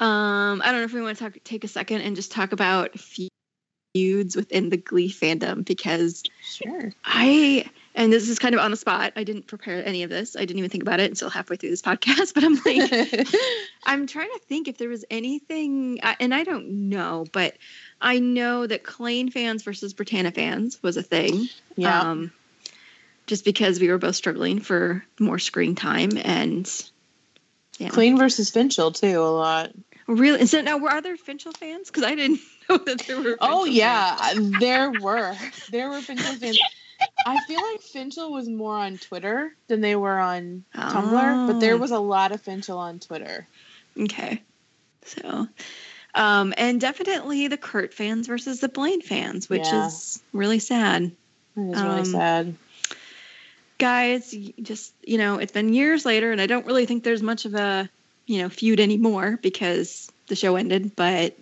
Um, 0.00 0.62
I 0.62 0.66
don't 0.66 0.76
know 0.76 0.84
if 0.84 0.92
we 0.92 1.02
want 1.02 1.18
to 1.18 1.24
talk, 1.24 1.38
take 1.44 1.64
a 1.64 1.68
second 1.68 2.02
and 2.02 2.14
just 2.14 2.30
talk 2.30 2.52
about 2.52 2.96
feuds 2.98 4.36
within 4.36 4.70
the 4.70 4.76
Glee 4.76 5.10
fandom 5.10 5.64
because 5.64 6.22
Sure. 6.44 6.92
I 7.04 7.68
and 7.98 8.12
this 8.12 8.28
is 8.28 8.38
kind 8.38 8.54
of 8.54 8.60
on 8.60 8.70
the 8.70 8.76
spot. 8.76 9.12
I 9.16 9.24
didn't 9.24 9.48
prepare 9.48 9.84
any 9.84 10.04
of 10.04 10.10
this. 10.10 10.36
I 10.36 10.40
didn't 10.40 10.58
even 10.58 10.70
think 10.70 10.84
about 10.84 11.00
it 11.00 11.10
until 11.10 11.28
halfway 11.28 11.56
through 11.56 11.70
this 11.70 11.82
podcast. 11.82 12.32
But 12.38 12.44
I'm 12.44 12.54
like, 12.54 13.28
I'm 13.84 14.06
trying 14.06 14.30
to 14.30 14.38
think 14.46 14.68
if 14.68 14.78
there 14.78 14.88
was 14.88 15.04
anything, 15.10 15.98
and 16.20 16.32
I 16.32 16.44
don't 16.44 16.88
know, 16.88 17.26
but 17.32 17.56
I 18.00 18.20
know 18.20 18.64
that 18.64 18.84
Klaine 18.84 19.32
fans 19.32 19.64
versus 19.64 19.94
Brittana 19.94 20.32
fans 20.32 20.80
was 20.80 20.96
a 20.96 21.02
thing. 21.02 21.48
yeah. 21.74 22.00
Um, 22.00 22.30
just 23.26 23.44
because 23.44 23.80
we 23.80 23.88
were 23.88 23.98
both 23.98 24.14
struggling 24.14 24.60
for 24.60 25.04
more 25.18 25.40
screen 25.40 25.74
time 25.74 26.10
and 26.16 26.70
yeah. 27.78 27.88
Klaine 27.88 28.16
versus 28.16 28.50
Finchel 28.50 28.94
too. 28.94 29.20
A 29.20 29.24
lot. 29.24 29.72
Really? 30.06 30.46
So 30.46 30.62
now 30.62 30.78
were 30.78 30.90
other 30.90 31.16
Finchel 31.16 31.54
fans? 31.56 31.88
Because 31.88 32.04
I 32.04 32.14
didn't 32.14 32.40
know 32.68 32.78
that 32.78 33.00
there 33.06 33.20
were. 33.20 33.36
Oh 33.40 33.64
Finchel 33.66 33.74
yeah, 33.74 34.34
there 34.60 34.92
were 34.92 35.34
there 35.70 35.90
were 35.90 36.00
Finchel 36.00 36.36
fans. 36.38 36.58
I 37.28 37.38
feel 37.38 37.60
like 37.60 37.82
Finchel 37.82 38.32
was 38.32 38.48
more 38.48 38.76
on 38.76 38.96
Twitter 38.98 39.50
than 39.68 39.80
they 39.82 39.94
were 39.94 40.18
on 40.18 40.64
Tumblr, 40.74 41.46
but 41.46 41.60
there 41.60 41.74
Oh. 41.74 41.78
was 41.78 41.90
a 41.90 41.98
lot 41.98 42.32
of 42.32 42.42
Finchel 42.42 42.78
on 42.78 43.00
Twitter. 43.00 43.46
Okay. 44.00 44.42
So, 45.04 45.46
um, 46.14 46.54
and 46.56 46.80
definitely 46.80 47.48
the 47.48 47.56
Kurt 47.58 47.92
fans 47.92 48.26
versus 48.26 48.60
the 48.60 48.68
Blaine 48.68 49.02
fans, 49.02 49.48
which 49.50 49.72
Yeah. 49.72 49.86
is 49.86 50.22
really 50.32 50.58
sad. 50.58 51.02
It 51.04 51.12
is 51.60 51.66
was 51.68 51.82
really 51.82 52.00
Um, 52.00 52.04
sad. 52.04 52.56
Guys, 53.78 54.34
just, 54.62 54.94
you 55.06 55.18
know, 55.18 55.38
it's 55.38 55.52
been 55.52 55.72
years 55.72 56.04
later, 56.06 56.32
and 56.32 56.40
I 56.40 56.46
don't 56.46 56.66
really 56.66 56.86
think 56.86 57.04
there's 57.04 57.22
much 57.22 57.44
of 57.44 57.54
a, 57.54 57.88
you 58.26 58.38
know, 58.38 58.48
feud 58.48 58.80
anymore 58.80 59.38
because 59.40 60.10
the 60.28 60.34
show 60.36 60.56
ended, 60.56 60.96
but 60.96 61.36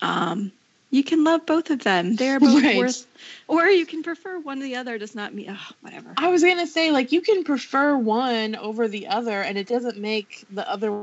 um, 0.00 0.52
you 0.90 1.04
can 1.04 1.24
love 1.24 1.44
both 1.46 1.70
of 1.70 1.80
them. 1.80 2.16
They're 2.16 2.40
both 2.40 2.62
Right. 2.62 2.78
worth, 2.78 3.06
or 3.46 3.66
you 3.66 3.86
can 3.86 4.02
prefer 4.02 4.38
one 4.38 4.58
or 4.60 4.62
the 4.62 4.76
other, 4.76 4.98
Does 4.98 5.14
not 5.14 5.34
mean 5.34 5.50
Oh, 5.50 5.66
whatever. 5.80 6.12
I 6.16 6.28
was 6.28 6.42
gonna 6.42 6.66
say 6.66 6.90
like 6.92 7.12
you 7.12 7.20
can 7.20 7.44
prefer 7.44 7.96
one 7.96 8.56
over 8.56 8.88
the 8.88 9.08
other, 9.08 9.40
and 9.42 9.58
it 9.58 9.66
doesn't 9.66 9.98
make 9.98 10.44
the 10.50 10.68
other 10.68 11.02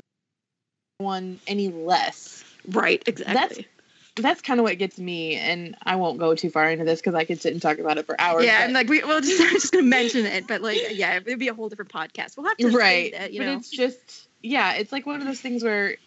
one 0.98 1.40
any 1.48 1.70
less. 1.70 2.44
Right, 2.68 3.03
exactly. 3.06 3.68
That's 4.18 4.41
kind 4.41 4.62
of 4.62 4.64
what 4.64 4.78
gets 4.78 4.98
me, 4.98 5.36
and 5.36 5.76
I 5.84 5.98
won't 5.98 6.18
go 6.20 6.36
too 6.36 6.49
far 6.49 6.72
into 6.72 6.86
this 6.86 7.02
because 7.02 7.16
I 7.16 7.26
could 7.26 7.41
sit 7.41 7.52
and 7.52 7.62
talk 7.62 7.80
about 7.80 7.98
it 7.98 8.06
for 8.06 8.20
hours. 8.20 8.45
yeah, 8.45 8.60
but- 8.62 8.68
I'm 8.68 8.74
like, 8.74 8.88
we, 8.88 9.03
well, 9.03 9.20
just, 9.22 9.41
I'm 9.41 9.49
just 9.49 9.74
to 9.74 9.82
mention 9.82 10.26
it, 10.26 10.48
but 10.48 10.62
like, 10.62 10.80
yeah, 10.91 11.18
it'd 11.18 11.38
be 11.38 11.49
a 11.49 11.53
whole 11.53 11.68
different 11.68 11.91
podcast. 11.91 12.38
We'll 12.38 12.48
have 12.48 12.56
to 12.57 12.70
right 12.70 13.12
that, 13.12 13.34
you 13.34 13.41
but 13.41 13.45
know. 13.48 13.57
it's 13.57 13.70
just 13.70 14.30
yeah 14.41 14.74
it's 14.74 14.91
like 14.91 15.06
one 15.07 15.20
of 15.22 15.26
those 15.28 15.41
things 15.41 15.64
where 15.64 15.98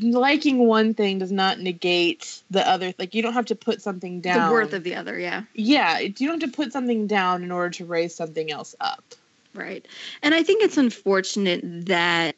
liking 0.00 0.58
one 0.58 0.94
thing 0.94 1.18
does 1.18 1.32
not 1.32 1.58
negate 1.60 2.42
the 2.50 2.66
other 2.66 2.94
like 2.98 3.14
you 3.14 3.22
don't 3.22 3.34
have 3.34 3.46
to 3.46 3.54
put 3.54 3.82
something 3.82 4.20
down 4.20 4.48
the 4.48 4.52
worth 4.52 4.72
of 4.72 4.84
the 4.84 4.94
other, 4.94 5.18
yeah. 5.18 5.42
yeah 5.54 5.98
you 5.98 6.10
don't 6.10 6.40
have 6.40 6.50
to 6.50 6.56
put 6.56 6.72
something 6.72 7.06
down 7.06 7.42
in 7.42 7.50
order 7.50 7.70
to 7.70 7.84
raise 7.84 8.14
something 8.14 8.50
else 8.50 8.74
up 8.80 9.14
Right. 9.56 9.86
And 10.22 10.34
I 10.34 10.42
think 10.42 10.62
it's 10.62 10.76
unfortunate 10.76 11.86
that 11.86 12.36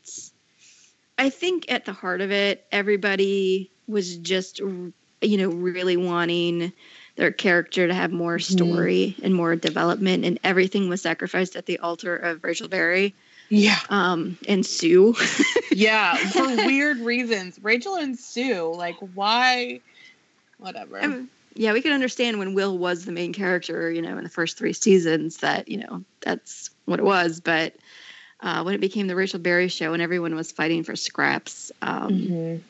I 1.19 1.31
think 1.31 1.71
at 1.71 1.85
the 1.85 1.93
heart 1.93 2.21
of 2.21 2.31
it, 2.31 2.65
everybody 2.71 3.71
was 3.89 4.17
just, 4.19 4.61
you 4.61 4.93
know, 5.23 5.49
really 5.49 5.97
wanting 5.97 6.73
their 7.17 7.33
character 7.33 7.89
to 7.89 7.95
have 7.95 8.13
more 8.13 8.39
Mhm. 8.39 8.53
story 8.53 9.17
and 9.23 9.35
more 9.35 9.57
development, 9.57 10.25
and 10.25 10.39
everything 10.45 10.89
was 10.89 11.03
sacrificed 11.03 11.57
at 11.57 11.67
the 11.67 11.81
altar 11.81 12.15
of 12.15 12.45
Rachel 12.45 12.69
Berry 12.69 13.15
yeah 13.51 13.79
um, 13.89 14.37
and 14.47 14.65
Sue. 14.65 15.15
yeah 15.73 16.15
for 16.17 16.47
weird 16.67 16.99
reasons 16.99 17.59
rachel 17.63 17.97
and 17.97 18.19
sue 18.19 18.73
like 18.75 18.97
why 19.15 19.81
whatever 20.59 20.99
I 21.01 21.07
mean, 21.07 21.29
yeah, 21.55 21.73
we 21.73 21.83
can 21.83 21.93
understand 21.93 22.39
when 22.39 22.55
Will 22.55 22.79
was 22.79 23.05
the 23.05 23.13
main 23.13 23.33
character, 23.33 23.91
you 23.91 24.01
know, 24.01 24.17
in 24.17 24.23
the 24.23 24.31
first 24.31 24.57
three 24.57 24.73
seasons 24.73 25.39
that, 25.39 25.69
you 25.69 25.79
know, 25.79 26.05
that's 26.21 26.71
what 26.85 27.01
it 27.01 27.05
was. 27.05 27.41
But 27.41 27.75
uh, 28.41 28.63
when 28.63 28.75
it 28.75 28.81
became 28.81 29.09
the 29.09 29.17
Rachel 29.17 29.41
Berry 29.41 29.67
show 29.67 29.93
and 29.93 30.01
everyone 30.01 30.37
was 30.37 30.53
fighting 30.53 30.85
for 30.85 30.95
scraps. 30.95 31.73
Um, 31.83 32.13
Mhm. 32.13 32.63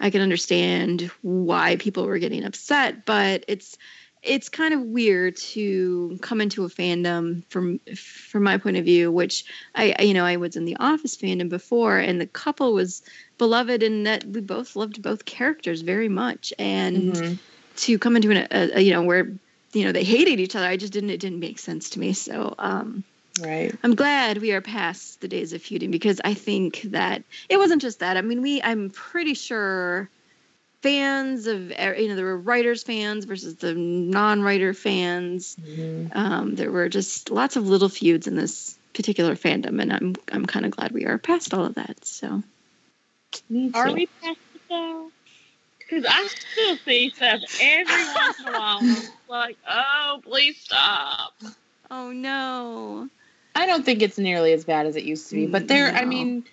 I 0.00 0.10
can 0.10 0.20
understand 0.20 1.10
why 1.22 1.76
people 1.76 2.06
were 2.06 2.18
getting 2.18 2.44
upset, 2.44 3.04
but 3.04 3.44
it's 3.48 3.78
it's 4.22 4.48
kind 4.48 4.74
of 4.74 4.82
weird 4.82 5.36
to 5.36 6.18
come 6.22 6.40
into 6.40 6.64
a 6.64 6.68
fandom 6.68 7.42
from 7.50 7.80
from 7.96 8.42
my 8.42 8.58
point 8.58 8.76
of 8.76 8.84
view, 8.84 9.10
which 9.12 9.44
I 9.74 9.94
you 10.02 10.14
know 10.14 10.24
I 10.24 10.36
was 10.36 10.56
in 10.56 10.64
the 10.64 10.76
Office 10.76 11.16
fandom 11.16 11.48
before, 11.48 11.98
and 11.98 12.20
the 12.20 12.26
couple 12.26 12.72
was 12.72 13.02
beloved 13.38 13.82
in 13.82 14.04
that 14.04 14.24
we 14.24 14.40
both 14.40 14.76
loved 14.76 15.02
both 15.02 15.24
characters 15.24 15.82
very 15.82 16.08
much, 16.08 16.52
and 16.58 17.14
Mhm. 17.14 17.38
to 17.76 17.98
come 17.98 18.16
into 18.16 18.30
an, 18.30 18.48
a, 18.50 18.78
a 18.78 18.80
you 18.80 18.92
know 18.92 19.02
where 19.02 19.36
you 19.74 19.84
know 19.84 19.92
they 19.92 20.04
hated 20.04 20.40
each 20.40 20.56
other, 20.56 20.66
I 20.66 20.76
just 20.76 20.92
didn't 20.92 21.10
it 21.10 21.20
didn't 21.20 21.40
make 21.40 21.58
sense 21.58 21.90
to 21.90 22.00
me. 22.00 22.12
So 22.12 22.54
um, 22.58 23.04
Right. 23.40 23.72
I'm 23.82 23.94
glad 23.94 24.38
we 24.38 24.52
are 24.52 24.60
past 24.60 25.20
the 25.20 25.28
days 25.28 25.52
of 25.52 25.62
feuding 25.62 25.90
because 25.90 26.20
I 26.24 26.34
think 26.34 26.82
that 26.90 27.22
it 27.48 27.56
wasn't 27.58 27.82
just 27.82 28.00
that. 28.00 28.16
I 28.16 28.22
mean, 28.22 28.42
we 28.42 28.60
I'm 28.62 28.90
pretty 28.90 29.34
sure 29.34 30.10
fans 30.82 31.46
of 31.46 31.70
er, 31.78 31.94
you 31.98 32.08
know 32.08 32.16
there 32.16 32.24
were 32.24 32.38
writers 32.38 32.82
fans 32.82 33.24
versus 33.24 33.56
the 33.56 33.74
non-writer 33.74 34.74
fans. 34.74 35.56
Mhm. 35.56 36.16
Um, 36.16 36.54
there 36.54 36.70
were 36.70 36.88
just 36.88 37.30
lots 37.30 37.56
of 37.56 37.68
little 37.68 37.88
feuds 37.88 38.26
in 38.26 38.36
this 38.36 38.76
particular 38.94 39.34
fandom, 39.34 39.80
and 39.80 39.92
I'm 39.92 40.14
I'm 40.32 40.46
kind 40.46 40.64
of 40.64 40.72
glad 40.72 40.92
we 40.92 41.06
are 41.06 41.18
past 41.18 41.54
all 41.54 41.64
of 41.64 41.74
that. 41.74 42.04
So 42.04 42.42
Are 43.74 43.92
we 43.92 44.06
past 44.22 44.38
it 44.54 44.60
though? 44.68 45.10
Because 45.78 46.04
I 46.08 46.28
still 46.52 46.76
see 46.84 47.10
stuff 47.10 47.40
every 47.60 48.04
once 48.14 48.40
in 48.40 48.48
a 48.48 48.52
while. 48.52 48.78
and 48.80 49.08
like, 49.28 49.56
oh, 49.68 50.20
please 50.22 50.60
stop. 50.60 51.32
oh 51.90 52.12
no, 52.12 53.08
I 53.54 53.66
don't 53.66 53.84
think 53.84 54.02
it's 54.02 54.18
nearly 54.18 54.52
as 54.52 54.64
bad 54.64 54.86
as 54.86 54.96
it 54.96 55.04
used 55.04 55.30
to 55.30 55.36
be, 55.36 55.46
but 55.46 55.66
there. 55.68 55.92
I 55.94 56.04
mean, 56.04 56.44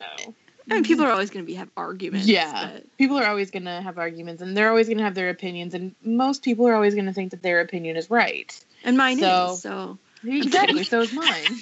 No. 0.00 0.34
I 0.70 0.74
mean 0.74 0.84
people 0.84 1.04
are 1.04 1.12
always 1.12 1.30
going 1.30 1.44
to 1.44 1.46
be 1.46 1.54
have 1.54 1.68
arguments. 1.76 2.26
Yeah. 2.26 2.70
but- 2.74 2.96
people 2.98 3.18
are 3.18 3.26
always 3.26 3.50
going 3.50 3.64
to 3.64 3.80
have 3.80 3.98
arguments, 3.98 4.42
and 4.42 4.56
they're 4.56 4.68
always 4.70 4.86
going 4.88 4.98
to 4.98 5.04
have 5.04 5.14
their 5.14 5.30
opinions, 5.30 5.74
and 5.74 5.94
most 6.02 6.42
people 6.42 6.66
are 6.66 6.74
always 6.74 6.94
going 6.94 7.06
to 7.06 7.12
think 7.12 7.30
that 7.30 7.42
their 7.42 7.60
opinion 7.60 7.96
is 7.96 8.10
right. 8.10 8.52
and 8.84 8.96
mine 8.96 9.18
So- 9.18 9.52
is 9.52 9.62
so. 9.62 9.98
Exactly. 10.24 10.82
so 10.84 11.02
is 11.02 11.12
mine. 11.12 11.58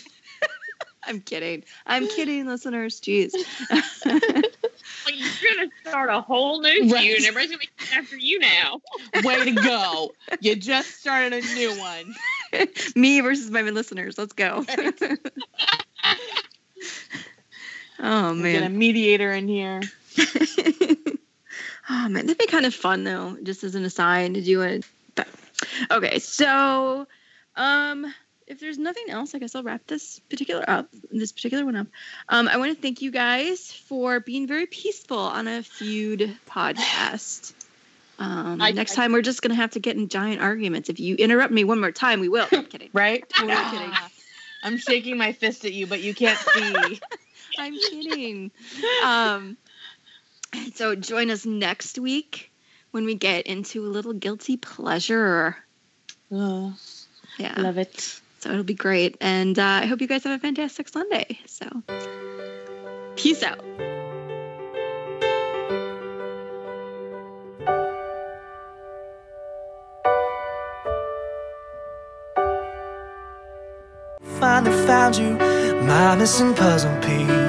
I'm 1.06 1.20
kidding. 1.20 1.64
I'm 1.84 2.08
kidding, 2.08 2.46
listeners. 2.46 3.00
Jeez. 3.00 3.32
Like, 5.06 5.14
you're 5.42 5.54
gonna 5.56 5.70
start 5.86 6.08
a 6.08 6.20
whole 6.22 6.62
new 6.62 6.70
feud, 6.80 6.92
Right. 6.92 7.16
and 7.16 7.26
everybody's 7.26 7.50
gonna 7.50 7.58
be 7.58 7.68
after 7.94 8.16
you 8.16 8.38
now. 8.38 8.80
Way 9.22 9.44
to 9.44 9.50
go! 9.52 10.14
You 10.40 10.56
just 10.56 10.98
started 11.00 11.32
a 11.34 11.40
new 11.54 11.78
one. 11.78 12.14
Me 12.96 13.20
versus 13.20 13.50
my 13.50 13.60
listeners. 13.62 14.16
Let's 14.16 14.32
go. 14.32 14.64
Oh 18.04 18.34
man, 18.34 18.42
we 18.42 18.52
Get 18.52 18.62
a 18.62 18.68
mediator 18.68 19.32
in 19.32 19.48
here. 19.48 19.80
oh 21.90 22.08
man, 22.08 22.26
that'd 22.26 22.38
be 22.38 22.46
kind 22.46 22.66
of 22.66 22.74
fun 22.74 23.04
though. 23.04 23.36
Just 23.42 23.64
as 23.64 23.74
an 23.74 23.84
aside 23.84 24.34
to 24.34 24.42
do 24.42 24.62
it. 24.62 24.84
But 25.14 25.28
okay, 25.90 26.18
so 26.18 27.06
um 27.56 28.12
if 28.46 28.60
there's 28.60 28.78
nothing 28.78 29.08
else, 29.08 29.34
I 29.34 29.38
guess 29.38 29.54
I'll 29.54 29.62
wrap 29.62 29.86
this 29.86 30.18
particular 30.18 30.68
up, 30.68 30.88
this 31.10 31.32
particular 31.32 31.64
one 31.64 31.76
up. 31.76 31.86
Um, 32.28 32.46
I 32.46 32.58
want 32.58 32.74
to 32.76 32.80
thank 32.80 33.00
you 33.00 33.10
guys 33.10 33.72
for 33.72 34.20
being 34.20 34.46
very 34.46 34.66
peaceful 34.66 35.18
on 35.18 35.48
a 35.48 35.62
feud 35.62 36.36
podcast. 36.46 37.54
Um, 38.18 38.60
I- 38.60 38.72
next 38.72 38.92
I- 38.92 38.96
time, 38.96 39.12
we're 39.12 39.22
just 39.22 39.40
gonna 39.40 39.54
have 39.54 39.70
to 39.72 39.80
get 39.80 39.96
in 39.96 40.08
giant 40.08 40.42
arguments. 40.42 40.90
If 40.90 41.00
you 41.00 41.14
interrupt 41.16 41.52
me 41.52 41.64
one 41.64 41.80
more 41.80 41.90
time, 41.90 42.20
we 42.20 42.28
will. 42.28 42.46
I'm 42.52 42.66
kidding. 42.66 42.90
Right? 42.92 43.26
Totally 43.34 43.56
kidding. 43.70 43.92
I'm 44.62 44.76
shaking 44.78 45.16
my 45.18 45.32
fist 45.32 45.64
at 45.64 45.72
you, 45.72 45.86
but 45.86 46.00
you 46.02 46.14
can't 46.14 46.38
see. 46.38 47.00
I'm 47.58 47.78
kidding. 47.78 48.50
Um, 49.04 49.56
so 50.74 50.94
join 50.94 51.30
us 51.30 51.44
next 51.46 51.98
week 51.98 52.50
when 52.90 53.04
we 53.04 53.14
get 53.14 53.46
into 53.46 53.84
a 53.84 53.88
little 53.88 54.12
guilty 54.12 54.56
pleasure. 54.56 55.56
Oh, 56.32 56.74
Yeah. 57.38 57.54
love 57.60 57.78
it. 57.78 58.20
So 58.40 58.50
it'll 58.50 58.62
be 58.64 58.74
great. 58.74 59.16
And 59.20 59.58
uh, 59.58 59.62
I 59.82 59.86
hope 59.86 60.00
you 60.00 60.06
guys 60.06 60.24
have 60.24 60.38
a 60.38 60.40
fantastic 60.40 60.88
Sunday. 60.88 61.38
So 61.46 61.66
peace 63.16 63.42
out. 63.42 63.64
Finally 74.40 74.86
found 74.86 75.16
you, 75.16 75.30
my 75.86 76.14
missing 76.16 76.54
puzzle 76.54 76.94
piece. 77.00 77.43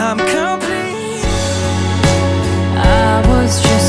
I'm 0.00 0.16
complete. 0.16 1.24
I 2.76 3.20
was 3.26 3.60
just 3.60 3.87